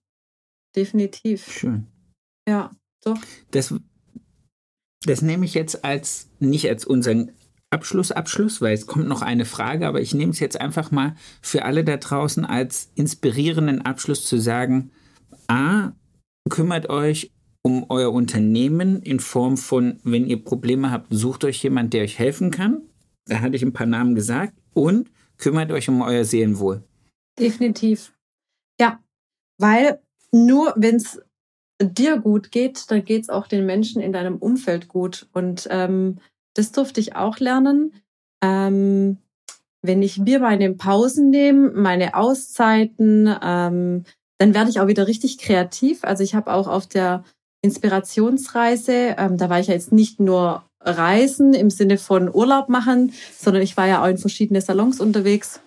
Definitiv. 0.75 1.51
Schön. 1.51 1.87
Ja, 2.47 2.71
doch. 3.03 3.19
Das, 3.51 3.73
das 5.03 5.21
nehme 5.21 5.45
ich 5.45 5.53
jetzt 5.53 5.83
als 5.83 6.29
nicht 6.39 6.67
als 6.69 6.85
unseren 6.85 7.31
Abschluss, 7.71 8.11
Abschluss, 8.11 8.61
weil 8.61 8.73
es 8.73 8.85
kommt 8.85 9.07
noch 9.07 9.21
eine 9.21 9.45
Frage, 9.45 9.87
aber 9.87 10.01
ich 10.01 10.13
nehme 10.13 10.31
es 10.31 10.39
jetzt 10.39 10.59
einfach 10.59 10.91
mal 10.91 11.15
für 11.41 11.63
alle 11.63 11.83
da 11.83 11.97
draußen 11.97 12.45
als 12.45 12.91
inspirierenden 12.95 13.81
Abschluss 13.81 14.25
zu 14.25 14.37
sagen, 14.37 14.91
a, 15.47 15.93
kümmert 16.49 16.89
euch 16.89 17.31
um 17.63 17.85
euer 17.89 18.11
Unternehmen 18.11 19.01
in 19.01 19.19
Form 19.19 19.55
von, 19.55 19.99
wenn 20.03 20.25
ihr 20.25 20.43
Probleme 20.43 20.91
habt, 20.91 21.07
sucht 21.11 21.45
euch 21.45 21.61
jemand, 21.63 21.93
der 21.93 22.03
euch 22.03 22.19
helfen 22.19 22.51
kann. 22.51 22.81
Da 23.25 23.39
hatte 23.39 23.55
ich 23.55 23.63
ein 23.63 23.73
paar 23.73 23.87
Namen 23.87 24.15
gesagt. 24.15 24.53
Und 24.73 25.11
kümmert 25.37 25.71
euch 25.71 25.87
um 25.89 26.01
euer 26.01 26.25
Seelenwohl. 26.25 26.83
Definitiv. 27.39 28.13
Ja, 28.79 28.99
weil 29.59 30.01
nur 30.31 30.73
wenn 30.75 30.95
es 30.95 31.21
dir 31.81 32.17
gut 32.19 32.51
geht, 32.51 32.89
dann 32.89 33.05
geht 33.05 33.23
es 33.23 33.29
auch 33.29 33.47
den 33.47 33.65
Menschen 33.65 34.01
in 34.01 34.13
deinem 34.13 34.37
Umfeld 34.37 34.87
gut. 34.87 35.27
Und 35.33 35.67
ähm, 35.71 36.19
das 36.53 36.71
durfte 36.71 36.99
ich 36.99 37.15
auch 37.15 37.39
lernen. 37.39 37.93
Ähm, 38.43 39.17
wenn 39.81 40.01
ich 40.01 40.17
mir 40.17 40.39
meine 40.39 40.73
Pausen 40.73 41.29
nehme, 41.29 41.71
meine 41.71 42.15
Auszeiten, 42.15 43.27
ähm, 43.41 44.03
dann 44.37 44.53
werde 44.53 44.69
ich 44.69 44.79
auch 44.79 44.87
wieder 44.87 45.07
richtig 45.07 45.37
kreativ. 45.37 46.03
Also 46.03 46.23
ich 46.23 46.35
habe 46.35 46.53
auch 46.53 46.67
auf 46.67 46.87
der 46.87 47.23
Inspirationsreise, 47.61 49.15
ähm, 49.17 49.37
da 49.37 49.49
war 49.49 49.59
ich 49.59 49.67
ja 49.67 49.73
jetzt 49.73 49.91
nicht 49.91 50.19
nur 50.19 50.63
reisen 50.79 51.53
im 51.53 51.69
Sinne 51.69 51.97
von 51.97 52.33
Urlaub 52.33 52.69
machen, 52.69 53.13
sondern 53.37 53.61
ich 53.61 53.77
war 53.77 53.87
ja 53.87 54.03
auch 54.03 54.07
in 54.07 54.17
verschiedene 54.17 54.61
Salons 54.61 54.99
unterwegs, 54.99 55.61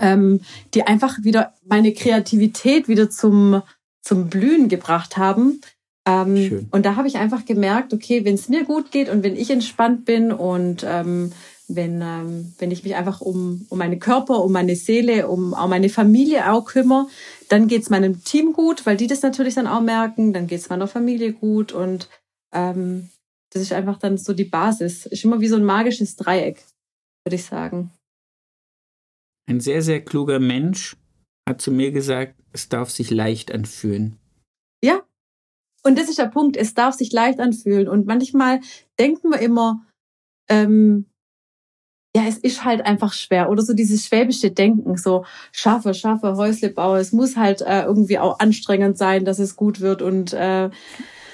ähm, 0.00 0.40
die 0.74 0.86
einfach 0.86 1.18
wieder 1.22 1.54
meine 1.64 1.92
Kreativität 1.92 2.88
wieder 2.88 3.10
zum, 3.10 3.62
zum 4.02 4.28
Blühen 4.28 4.68
gebracht 4.68 5.16
haben. 5.16 5.60
Ähm, 6.06 6.68
und 6.70 6.84
da 6.84 6.96
habe 6.96 7.08
ich 7.08 7.16
einfach 7.16 7.44
gemerkt, 7.46 7.94
okay, 7.94 8.24
wenn 8.24 8.34
es 8.34 8.48
mir 8.48 8.64
gut 8.64 8.90
geht 8.90 9.08
und 9.08 9.22
wenn 9.22 9.36
ich 9.36 9.50
entspannt 9.50 10.04
bin 10.04 10.32
und 10.32 10.84
ähm, 10.86 11.32
wenn, 11.66 12.02
ähm, 12.02 12.52
wenn 12.58 12.70
ich 12.70 12.84
mich 12.84 12.94
einfach 12.94 13.22
um, 13.22 13.66
um 13.70 13.78
meinen 13.78 13.98
Körper, 13.98 14.44
um 14.44 14.52
meine 14.52 14.76
Seele, 14.76 15.28
um 15.28 15.54
auch 15.54 15.68
meine 15.68 15.88
Familie 15.88 16.52
auch 16.52 16.66
kümmere, 16.66 17.06
dann 17.48 17.68
geht's 17.68 17.88
meinem 17.88 18.22
Team 18.22 18.52
gut, 18.52 18.84
weil 18.84 18.98
die 18.98 19.06
das 19.06 19.22
natürlich 19.22 19.54
dann 19.54 19.66
auch 19.66 19.80
merken, 19.80 20.34
dann 20.34 20.46
geht's 20.46 20.68
meiner 20.68 20.88
Familie 20.88 21.32
gut 21.32 21.72
und 21.72 22.10
ähm, 22.52 23.08
das 23.52 23.62
ist 23.62 23.72
einfach 23.72 23.98
dann 23.98 24.18
so 24.18 24.34
die 24.34 24.44
Basis. 24.44 25.06
Ist 25.06 25.24
immer 25.24 25.40
wie 25.40 25.48
so 25.48 25.56
ein 25.56 25.64
magisches 25.64 26.16
Dreieck, 26.16 26.62
würde 27.24 27.36
ich 27.36 27.44
sagen. 27.44 27.90
Ein 29.48 29.60
sehr, 29.60 29.80
sehr 29.80 30.04
kluger 30.04 30.40
Mensch 30.40 30.96
hat 31.48 31.60
zu 31.60 31.70
mir 31.70 31.92
gesagt, 31.92 32.34
es 32.52 32.68
darf 32.68 32.90
sich 32.90 33.10
leicht 33.10 33.52
anfühlen. 33.52 34.18
Ja, 34.82 35.02
und 35.84 35.98
das 35.98 36.08
ist 36.08 36.18
der 36.18 36.26
Punkt, 36.26 36.56
es 36.56 36.74
darf 36.74 36.94
sich 36.94 37.12
leicht 37.12 37.40
anfühlen. 37.40 37.88
Und 37.88 38.06
manchmal 38.06 38.60
denken 38.98 39.30
wir 39.30 39.38
immer, 39.38 39.84
ähm, 40.48 41.06
ja, 42.16 42.22
es 42.26 42.38
ist 42.38 42.64
halt 42.64 42.86
einfach 42.86 43.12
schwer. 43.12 43.50
Oder 43.50 43.62
so 43.62 43.74
dieses 43.74 44.06
schwäbische 44.06 44.50
Denken, 44.50 44.96
so 44.96 45.24
schaffe, 45.52 45.92
schaffe, 45.94 46.36
Häusle 46.36 46.70
baue. 46.70 47.00
Es 47.00 47.12
muss 47.12 47.36
halt 47.36 47.60
äh, 47.60 47.82
irgendwie 47.82 48.18
auch 48.18 48.38
anstrengend 48.38 48.96
sein, 48.96 49.24
dass 49.24 49.38
es 49.38 49.56
gut 49.56 49.80
wird. 49.80 50.00
Und 50.00 50.32
äh, 50.32 50.70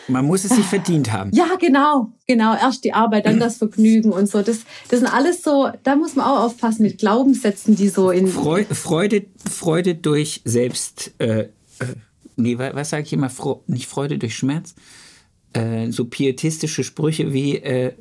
man 0.09 0.25
muss 0.25 0.45
es 0.45 0.51
sich 0.51 0.65
verdient 0.65 1.13
haben. 1.13 1.31
Ja, 1.33 1.55
genau, 1.61 2.13
genau. 2.27 2.55
Erst 2.55 2.83
die 2.83 2.93
Arbeit, 2.93 3.27
dann 3.27 3.39
das 3.41 3.59
Vergnügen 3.59 4.11
und 4.11 4.29
so. 4.29 4.43
Das, 4.43 4.61
das 4.89 4.99
sind 5.01 5.07
alles 5.07 5.45
so, 5.45 5.69
da 5.85 5.95
muss 5.95 6.17
man 6.17 6.27
auch 6.27 6.45
aufpassen 6.45 6.83
mit 6.83 6.99
Glaubenssätzen, 6.99 7.77
die 7.77 7.89
so 7.89 8.11
in. 8.11 8.27
Freude, 8.27 8.75
Freude, 8.75 9.27
Freude 9.49 9.95
durch 9.95 10.41
Selbst. 10.45 11.13
Äh, 11.19 11.41
äh, 11.41 11.51
nee, 12.41 12.59
was 12.59 12.91
sage 12.91 13.05
ich 13.05 13.13
immer? 13.13 13.31
Fro 13.31 13.65
nicht 13.67 13.87
Freude 13.87 14.19
durch 14.19 14.37
Schmerz. 14.37 14.75
Äh, 15.53 15.91
so 15.91 16.05
pietistische 16.05 16.85
Sprüche 16.85 17.33
wie 17.33 17.57
äh, 17.57 17.93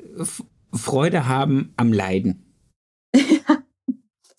Freude 0.72 1.28
haben 1.28 1.74
am 1.78 1.94
Leiden. 1.94 2.44
Ja, 3.16 3.22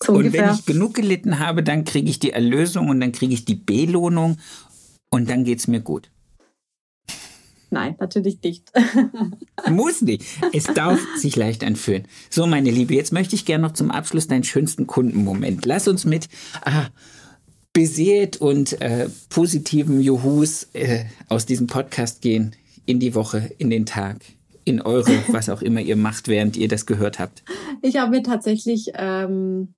so 0.03 0.13
und 0.13 0.17
ungefähr. 0.19 0.47
wenn 0.47 0.55
ich 0.55 0.65
genug 0.65 0.93
gelitten 0.93 1.39
habe, 1.39 1.63
dann 1.63 1.83
kriege 1.83 2.09
ich 2.09 2.19
die 2.19 2.31
Erlösung 2.31 2.89
und 2.89 2.99
dann 2.99 3.11
kriege 3.11 3.33
ich 3.33 3.45
die 3.45 3.55
Belohnung 3.55 4.37
und 5.09 5.29
dann 5.29 5.43
geht 5.43 5.59
es 5.59 5.67
mir 5.67 5.81
gut. 5.81 6.09
Nein, 7.73 7.95
natürlich 7.99 8.41
nicht. 8.43 8.69
Muss 9.69 10.01
nicht. 10.01 10.25
Es 10.51 10.65
darf 10.65 10.99
sich 11.15 11.37
leicht 11.37 11.63
anfühlen. 11.63 12.05
So, 12.29 12.45
meine 12.45 12.69
Liebe, 12.69 12.93
jetzt 12.93 13.13
möchte 13.13 13.33
ich 13.33 13.45
gerne 13.45 13.65
noch 13.65 13.73
zum 13.73 13.91
Abschluss 13.91 14.27
deinen 14.27 14.43
schönsten 14.43 14.87
Kundenmoment. 14.87 15.65
Lass 15.65 15.87
uns 15.87 16.03
mit 16.03 16.27
ah, 16.65 16.87
beseelt 17.73 18.37
und 18.37 18.81
äh, 18.81 19.07
positiven 19.29 20.01
Juhus 20.01 20.67
äh, 20.73 21.05
aus 21.29 21.45
diesem 21.45 21.67
Podcast 21.67 22.21
gehen 22.21 22.55
in 22.85 22.99
die 22.99 23.15
Woche, 23.15 23.51
in 23.57 23.69
den 23.69 23.85
Tag, 23.85 24.17
in 24.65 24.81
eure, 24.81 25.23
was 25.29 25.49
auch 25.49 25.61
immer 25.61 25.79
ihr 25.79 25.95
macht, 25.95 26.27
während 26.27 26.57
ihr 26.57 26.67
das 26.67 26.85
gehört 26.85 27.19
habt. 27.19 27.43
Ich 27.81 27.97
habe 27.97 28.11
mir 28.11 28.23
tatsächlich 28.23 28.91
ähm, 28.95 29.73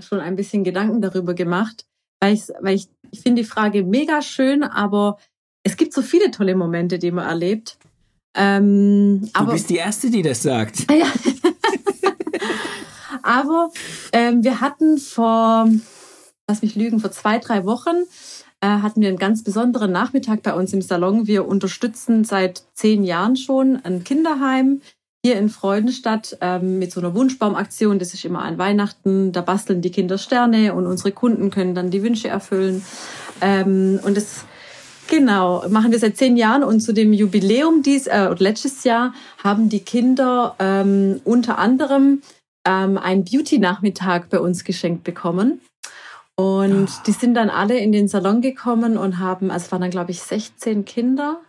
schon 0.00 0.20
ein 0.20 0.36
bisschen 0.36 0.64
Gedanken 0.64 1.02
darüber 1.02 1.34
gemacht, 1.34 1.84
weil 2.20 2.34
ich, 2.34 2.44
weil 2.60 2.76
ich, 2.76 2.88
ich 3.10 3.20
finde 3.20 3.42
die 3.42 3.48
Frage 3.48 3.84
mega 3.84 4.22
schön, 4.22 4.62
aber 4.62 5.18
es 5.64 5.76
gibt 5.76 5.92
so 5.92 6.02
viele 6.02 6.30
tolle 6.30 6.54
Momente, 6.54 6.98
die 6.98 7.10
man 7.10 7.28
erlebt. 7.28 7.78
Ähm, 8.34 9.28
du 9.34 9.46
bist 9.46 9.68
die 9.68 9.76
Erste, 9.76 10.10
die 10.10 10.22
das 10.22 10.42
sagt. 10.42 10.90
Ja. 10.90 11.12
aber 13.22 13.70
ähm, 14.12 14.42
wir 14.42 14.60
hatten 14.60 14.98
vor, 14.98 15.68
lass 16.48 16.62
mich 16.62 16.74
lügen, 16.74 17.00
vor 17.00 17.10
zwei, 17.10 17.38
drei 17.38 17.64
Wochen 17.64 18.04
äh, 18.60 18.66
hatten 18.66 19.00
wir 19.00 19.08
einen 19.08 19.18
ganz 19.18 19.42
besonderen 19.42 19.92
Nachmittag 19.92 20.42
bei 20.42 20.54
uns 20.54 20.72
im 20.72 20.82
Salon. 20.82 21.26
Wir 21.26 21.46
unterstützen 21.46 22.24
seit 22.24 22.64
zehn 22.74 23.04
Jahren 23.04 23.36
schon 23.36 23.80
ein 23.84 24.04
Kinderheim 24.04 24.80
hier 25.24 25.36
in 25.36 25.48
Freudenstadt 25.48 26.38
ähm, 26.40 26.78
mit 26.78 26.92
so 26.92 27.00
einer 27.00 27.14
Wunschbaumaktion. 27.14 27.98
Das 27.98 28.12
ist 28.12 28.24
immer 28.24 28.42
an 28.42 28.58
Weihnachten. 28.58 29.32
Da 29.32 29.40
basteln 29.40 29.80
die 29.80 29.90
Kinder 29.90 30.18
Sterne 30.18 30.74
und 30.74 30.86
unsere 30.86 31.12
Kunden 31.12 31.50
können 31.50 31.74
dann 31.74 31.90
die 31.90 32.02
Wünsche 32.02 32.28
erfüllen. 32.28 32.84
Ähm, 33.40 34.00
und 34.04 34.16
das 34.16 34.44
Genau, 35.08 35.68
machen 35.68 35.92
wir 35.92 35.98
seit 35.98 36.16
zehn 36.16 36.38
Jahren 36.38 36.64
und 36.64 36.80
zu 36.80 36.94
dem 36.94 37.12
Jubiläum 37.12 37.82
dies 37.82 38.06
äh, 38.06 38.34
letztes 38.38 38.84
Jahr 38.84 39.12
haben 39.44 39.68
die 39.68 39.80
Kinder 39.80 40.54
ähm, 40.58 41.20
unter 41.24 41.58
anderem 41.58 42.22
ähm, 42.66 42.96
einen 42.96 43.24
Beauty-Nachmittag 43.24 44.30
bei 44.30 44.38
uns 44.38 44.64
geschenkt 44.64 45.04
bekommen. 45.04 45.60
Und 46.36 46.88
oh. 46.88 47.02
die 47.06 47.12
sind 47.12 47.34
dann 47.34 47.50
alle 47.50 47.78
in 47.78 47.92
den 47.92 48.08
Salon 48.08 48.40
gekommen 48.40 48.96
und 48.96 49.18
haben, 49.18 49.50
also 49.50 49.66
es 49.66 49.72
waren 49.72 49.82
dann 49.82 49.90
glaube 49.90 50.10
ich 50.10 50.22
16 50.22 50.84
Kinder 50.84 51.40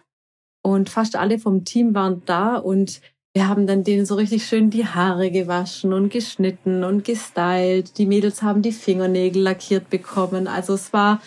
und 0.61 0.89
fast 0.89 1.15
alle 1.15 1.39
vom 1.39 1.65
Team 1.65 1.95
waren 1.95 2.21
da 2.25 2.57
und 2.57 3.01
wir 3.35 3.47
haben 3.47 3.65
dann 3.65 3.83
denen 3.83 4.05
so 4.05 4.15
richtig 4.15 4.45
schön 4.45 4.69
die 4.69 4.85
Haare 4.85 5.31
gewaschen 5.31 5.91
und 5.91 6.09
geschnitten 6.09 6.83
und 6.83 7.03
gestylt. 7.03 7.97
Die 7.97 8.05
Mädels 8.05 8.43
haben 8.43 8.61
die 8.61 8.71
Fingernägel 8.71 9.41
lackiert 9.41 9.89
bekommen. 9.89 10.47
Also 10.47 10.75
es 10.75 10.93
war 10.93 11.19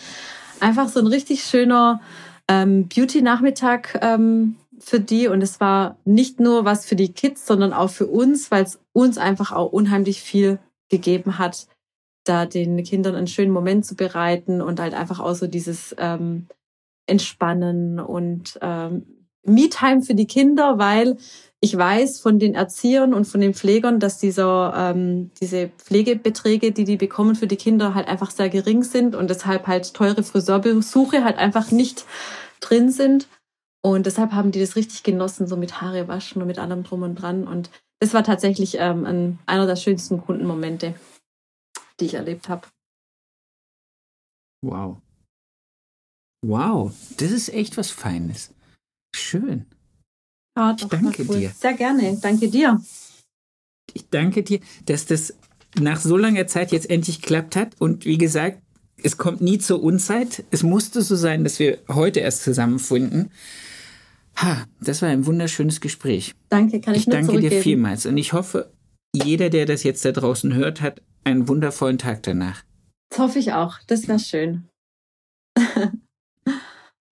einfach 0.61 0.87
so 0.87 1.01
ein 1.01 1.07
richtig 1.07 1.43
schöner 1.43 1.99
ähm, 2.47 2.87
Beauty-Nachmittag 2.87 3.99
ähm, 4.01 4.55
für 4.79 5.01
die. 5.01 5.27
Und 5.27 5.41
es 5.41 5.59
war 5.59 5.97
nicht 6.05 6.39
nur 6.39 6.63
was 6.63 6.85
für 6.85 6.95
die 6.95 7.11
Kids, 7.11 7.45
sondern 7.45 7.73
auch 7.73 7.89
für 7.89 8.07
uns, 8.07 8.51
weil 8.51 8.63
es 8.63 8.79
uns 8.93 9.17
einfach 9.17 9.51
auch 9.51 9.73
unheimlich 9.73 10.21
viel 10.21 10.59
gegeben 10.89 11.37
hat, 11.37 11.67
da 12.27 12.45
den 12.45 12.83
Kindern 12.83 13.15
einen 13.15 13.27
schönen 13.27 13.51
Moment 13.51 13.85
zu 13.85 13.95
bereiten 13.95 14.61
und 14.61 14.79
halt 14.79 14.93
einfach 14.93 15.19
auch 15.19 15.35
so 15.35 15.47
dieses 15.47 15.95
ähm, 15.97 16.47
Entspannen 17.05 17.99
und 17.99 18.59
ähm, 18.61 19.05
Me-Time 19.43 20.01
für 20.01 20.13
die 20.13 20.27
Kinder, 20.27 20.77
weil 20.77 21.17
ich 21.59 21.75
weiß 21.75 22.19
von 22.19 22.37
den 22.37 22.53
Erziehern 22.53 23.13
und 23.13 23.25
von 23.25 23.41
den 23.41 23.53
Pflegern, 23.53 23.99
dass 23.99 24.19
dieser, 24.19 24.73
ähm, 24.75 25.31
diese 25.39 25.69
Pflegebeträge, 25.69 26.71
die 26.71 26.83
die 26.83 26.97
bekommen 26.97 27.35
für 27.35 27.47
die 27.47 27.55
Kinder, 27.55 27.95
halt 27.95 28.07
einfach 28.07 28.29
sehr 28.29 28.49
gering 28.49 28.83
sind 28.83 29.15
und 29.15 29.29
deshalb 29.29 29.65
halt 29.65 29.93
teure 29.93 30.21
Friseurbesuche 30.21 31.23
halt 31.23 31.37
einfach 31.37 31.71
nicht 31.71 32.05
drin 32.59 32.91
sind. 32.91 33.27
Und 33.81 34.05
deshalb 34.05 34.33
haben 34.33 34.51
die 34.51 34.59
das 34.59 34.75
richtig 34.75 35.03
genossen, 35.03 35.47
so 35.47 35.55
mit 35.55 35.81
Haare 35.81 36.07
waschen 36.07 36.41
und 36.41 36.47
mit 36.47 36.59
allem 36.59 36.83
drum 36.83 37.03
und 37.03 37.15
dran. 37.15 37.47
Und 37.47 37.71
das 37.99 38.13
war 38.13 38.23
tatsächlich 38.23 38.77
ähm, 38.79 39.05
ein, 39.05 39.39
einer 39.45 39.65
der 39.65 39.77
schönsten 39.77 40.21
Kundenmomente, 40.21 40.93
die 41.99 42.05
ich 42.05 42.13
erlebt 42.15 42.49
habe. 42.49 42.67
Wow. 44.61 45.01
Wow, 46.45 46.93
das 47.17 47.31
ist 47.31 47.49
echt 47.49 47.77
was 47.77 47.91
Feines. 47.91 48.53
Schön. 49.15 49.65
Ja, 50.57 50.73
doch, 50.73 50.83
ich 50.83 50.89
danke 50.89 51.25
cool. 51.27 51.39
dir. 51.39 51.51
Sehr 51.51 51.73
gerne. 51.73 52.17
Danke 52.21 52.49
dir. 52.49 52.81
Ich 53.93 54.09
danke 54.09 54.43
dir, 54.43 54.59
dass 54.85 55.05
das 55.05 55.35
nach 55.79 55.99
so 55.99 56.17
langer 56.17 56.47
Zeit 56.47 56.71
jetzt 56.71 56.89
endlich 56.89 57.21
geklappt 57.21 57.55
hat. 57.55 57.75
Und 57.79 58.05
wie 58.05 58.17
gesagt, 58.17 58.61
es 59.03 59.17
kommt 59.17 59.41
nie 59.41 59.59
zur 59.59 59.83
Unzeit. 59.83 60.43
Es 60.51 60.63
musste 60.63 61.01
so 61.01 61.15
sein, 61.15 61.43
dass 61.43 61.59
wir 61.59 61.79
heute 61.87 62.19
erst 62.19 62.43
zusammenfinden. 62.43 63.31
Ha, 64.37 64.65
das 64.81 65.01
war 65.01 65.09
ein 65.09 65.25
wunderschönes 65.25 65.81
Gespräch. 65.81 66.35
Danke, 66.49 66.79
kann 66.79 66.93
ich, 66.93 67.01
ich 67.01 67.05
danke 67.09 67.39
dir 67.39 67.61
vielmals. 67.61 68.05
Und 68.05 68.17
ich 68.17 68.33
hoffe, 68.33 68.71
jeder, 69.13 69.49
der 69.49 69.65
das 69.65 69.83
jetzt 69.83 70.05
da 70.05 70.11
draußen 70.11 70.53
hört, 70.53 70.81
hat 70.81 71.01
einen 71.27 71.47
wundervollen 71.47 71.97
Tag 71.97 72.23
danach. 72.23 72.63
Das 73.09 73.19
hoffe 73.19 73.39
ich 73.39 73.53
auch. 73.53 73.79
Das 73.87 74.07
wäre 74.07 74.19
schön. 74.19 74.67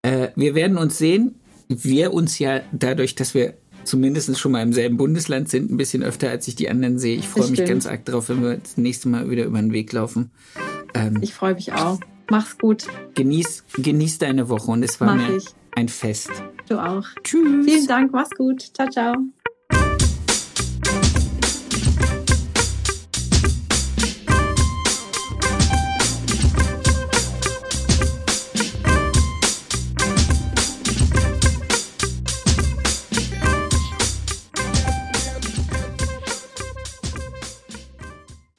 äh, 0.02 0.30
wir 0.36 0.56
werden 0.56 0.78
uns 0.78 0.98
sehen 0.98 1.36
wir 1.68 2.14
uns 2.14 2.40
ja 2.40 2.62
dadurch, 2.72 3.16
dass 3.16 3.34
wir 3.34 3.56
zumindest 3.84 4.38
schon 4.38 4.52
mal 4.52 4.62
im 4.62 4.74
selben 4.74 4.98
Bundesland 4.98 5.50
sind, 5.50 5.72
ein 5.72 5.78
bisschen 5.78 6.04
öfter, 6.04 6.30
als 6.30 6.48
ich 6.48 6.56
die 6.56 6.70
anderen 6.70 7.00
sehe. 7.00 7.18
Ich 7.18 7.28
freue 7.28 7.50
mich 7.50 7.66
ganz 7.66 7.86
arg 7.86 8.06
drauf, 8.06 8.30
wenn 8.30 8.42
wir 8.42 8.58
das 8.58 8.78
nächste 8.78 9.10
Mal 9.10 9.30
wieder 9.30 9.46
über 9.46 9.60
den 9.60 9.74
Weg 9.74 9.92
laufen. 9.94 10.32
Ähm, 10.94 11.20
Ich 11.22 11.34
freue 11.34 11.56
mich 11.56 11.74
auch. 11.74 12.00
Mach's 12.30 12.58
gut. 12.58 12.88
genieß, 13.14 13.64
genieß 13.78 14.18
deine 14.18 14.50
Woche 14.50 14.72
und 14.72 14.84
es 14.84 15.00
war 15.00 15.16
Mach 15.16 15.28
mir 15.28 15.38
ich. 15.38 15.46
ein 15.76 15.90
Fest. 15.90 16.32
Du 16.68 16.80
auch. 16.80 17.06
Tschüss. 17.24 17.66
Vielen 17.66 17.88
Dank. 17.88 18.12
Mach's 18.12 18.32
gut. 18.32 18.62
Ciao, 18.74 18.90
ciao. 18.90 19.16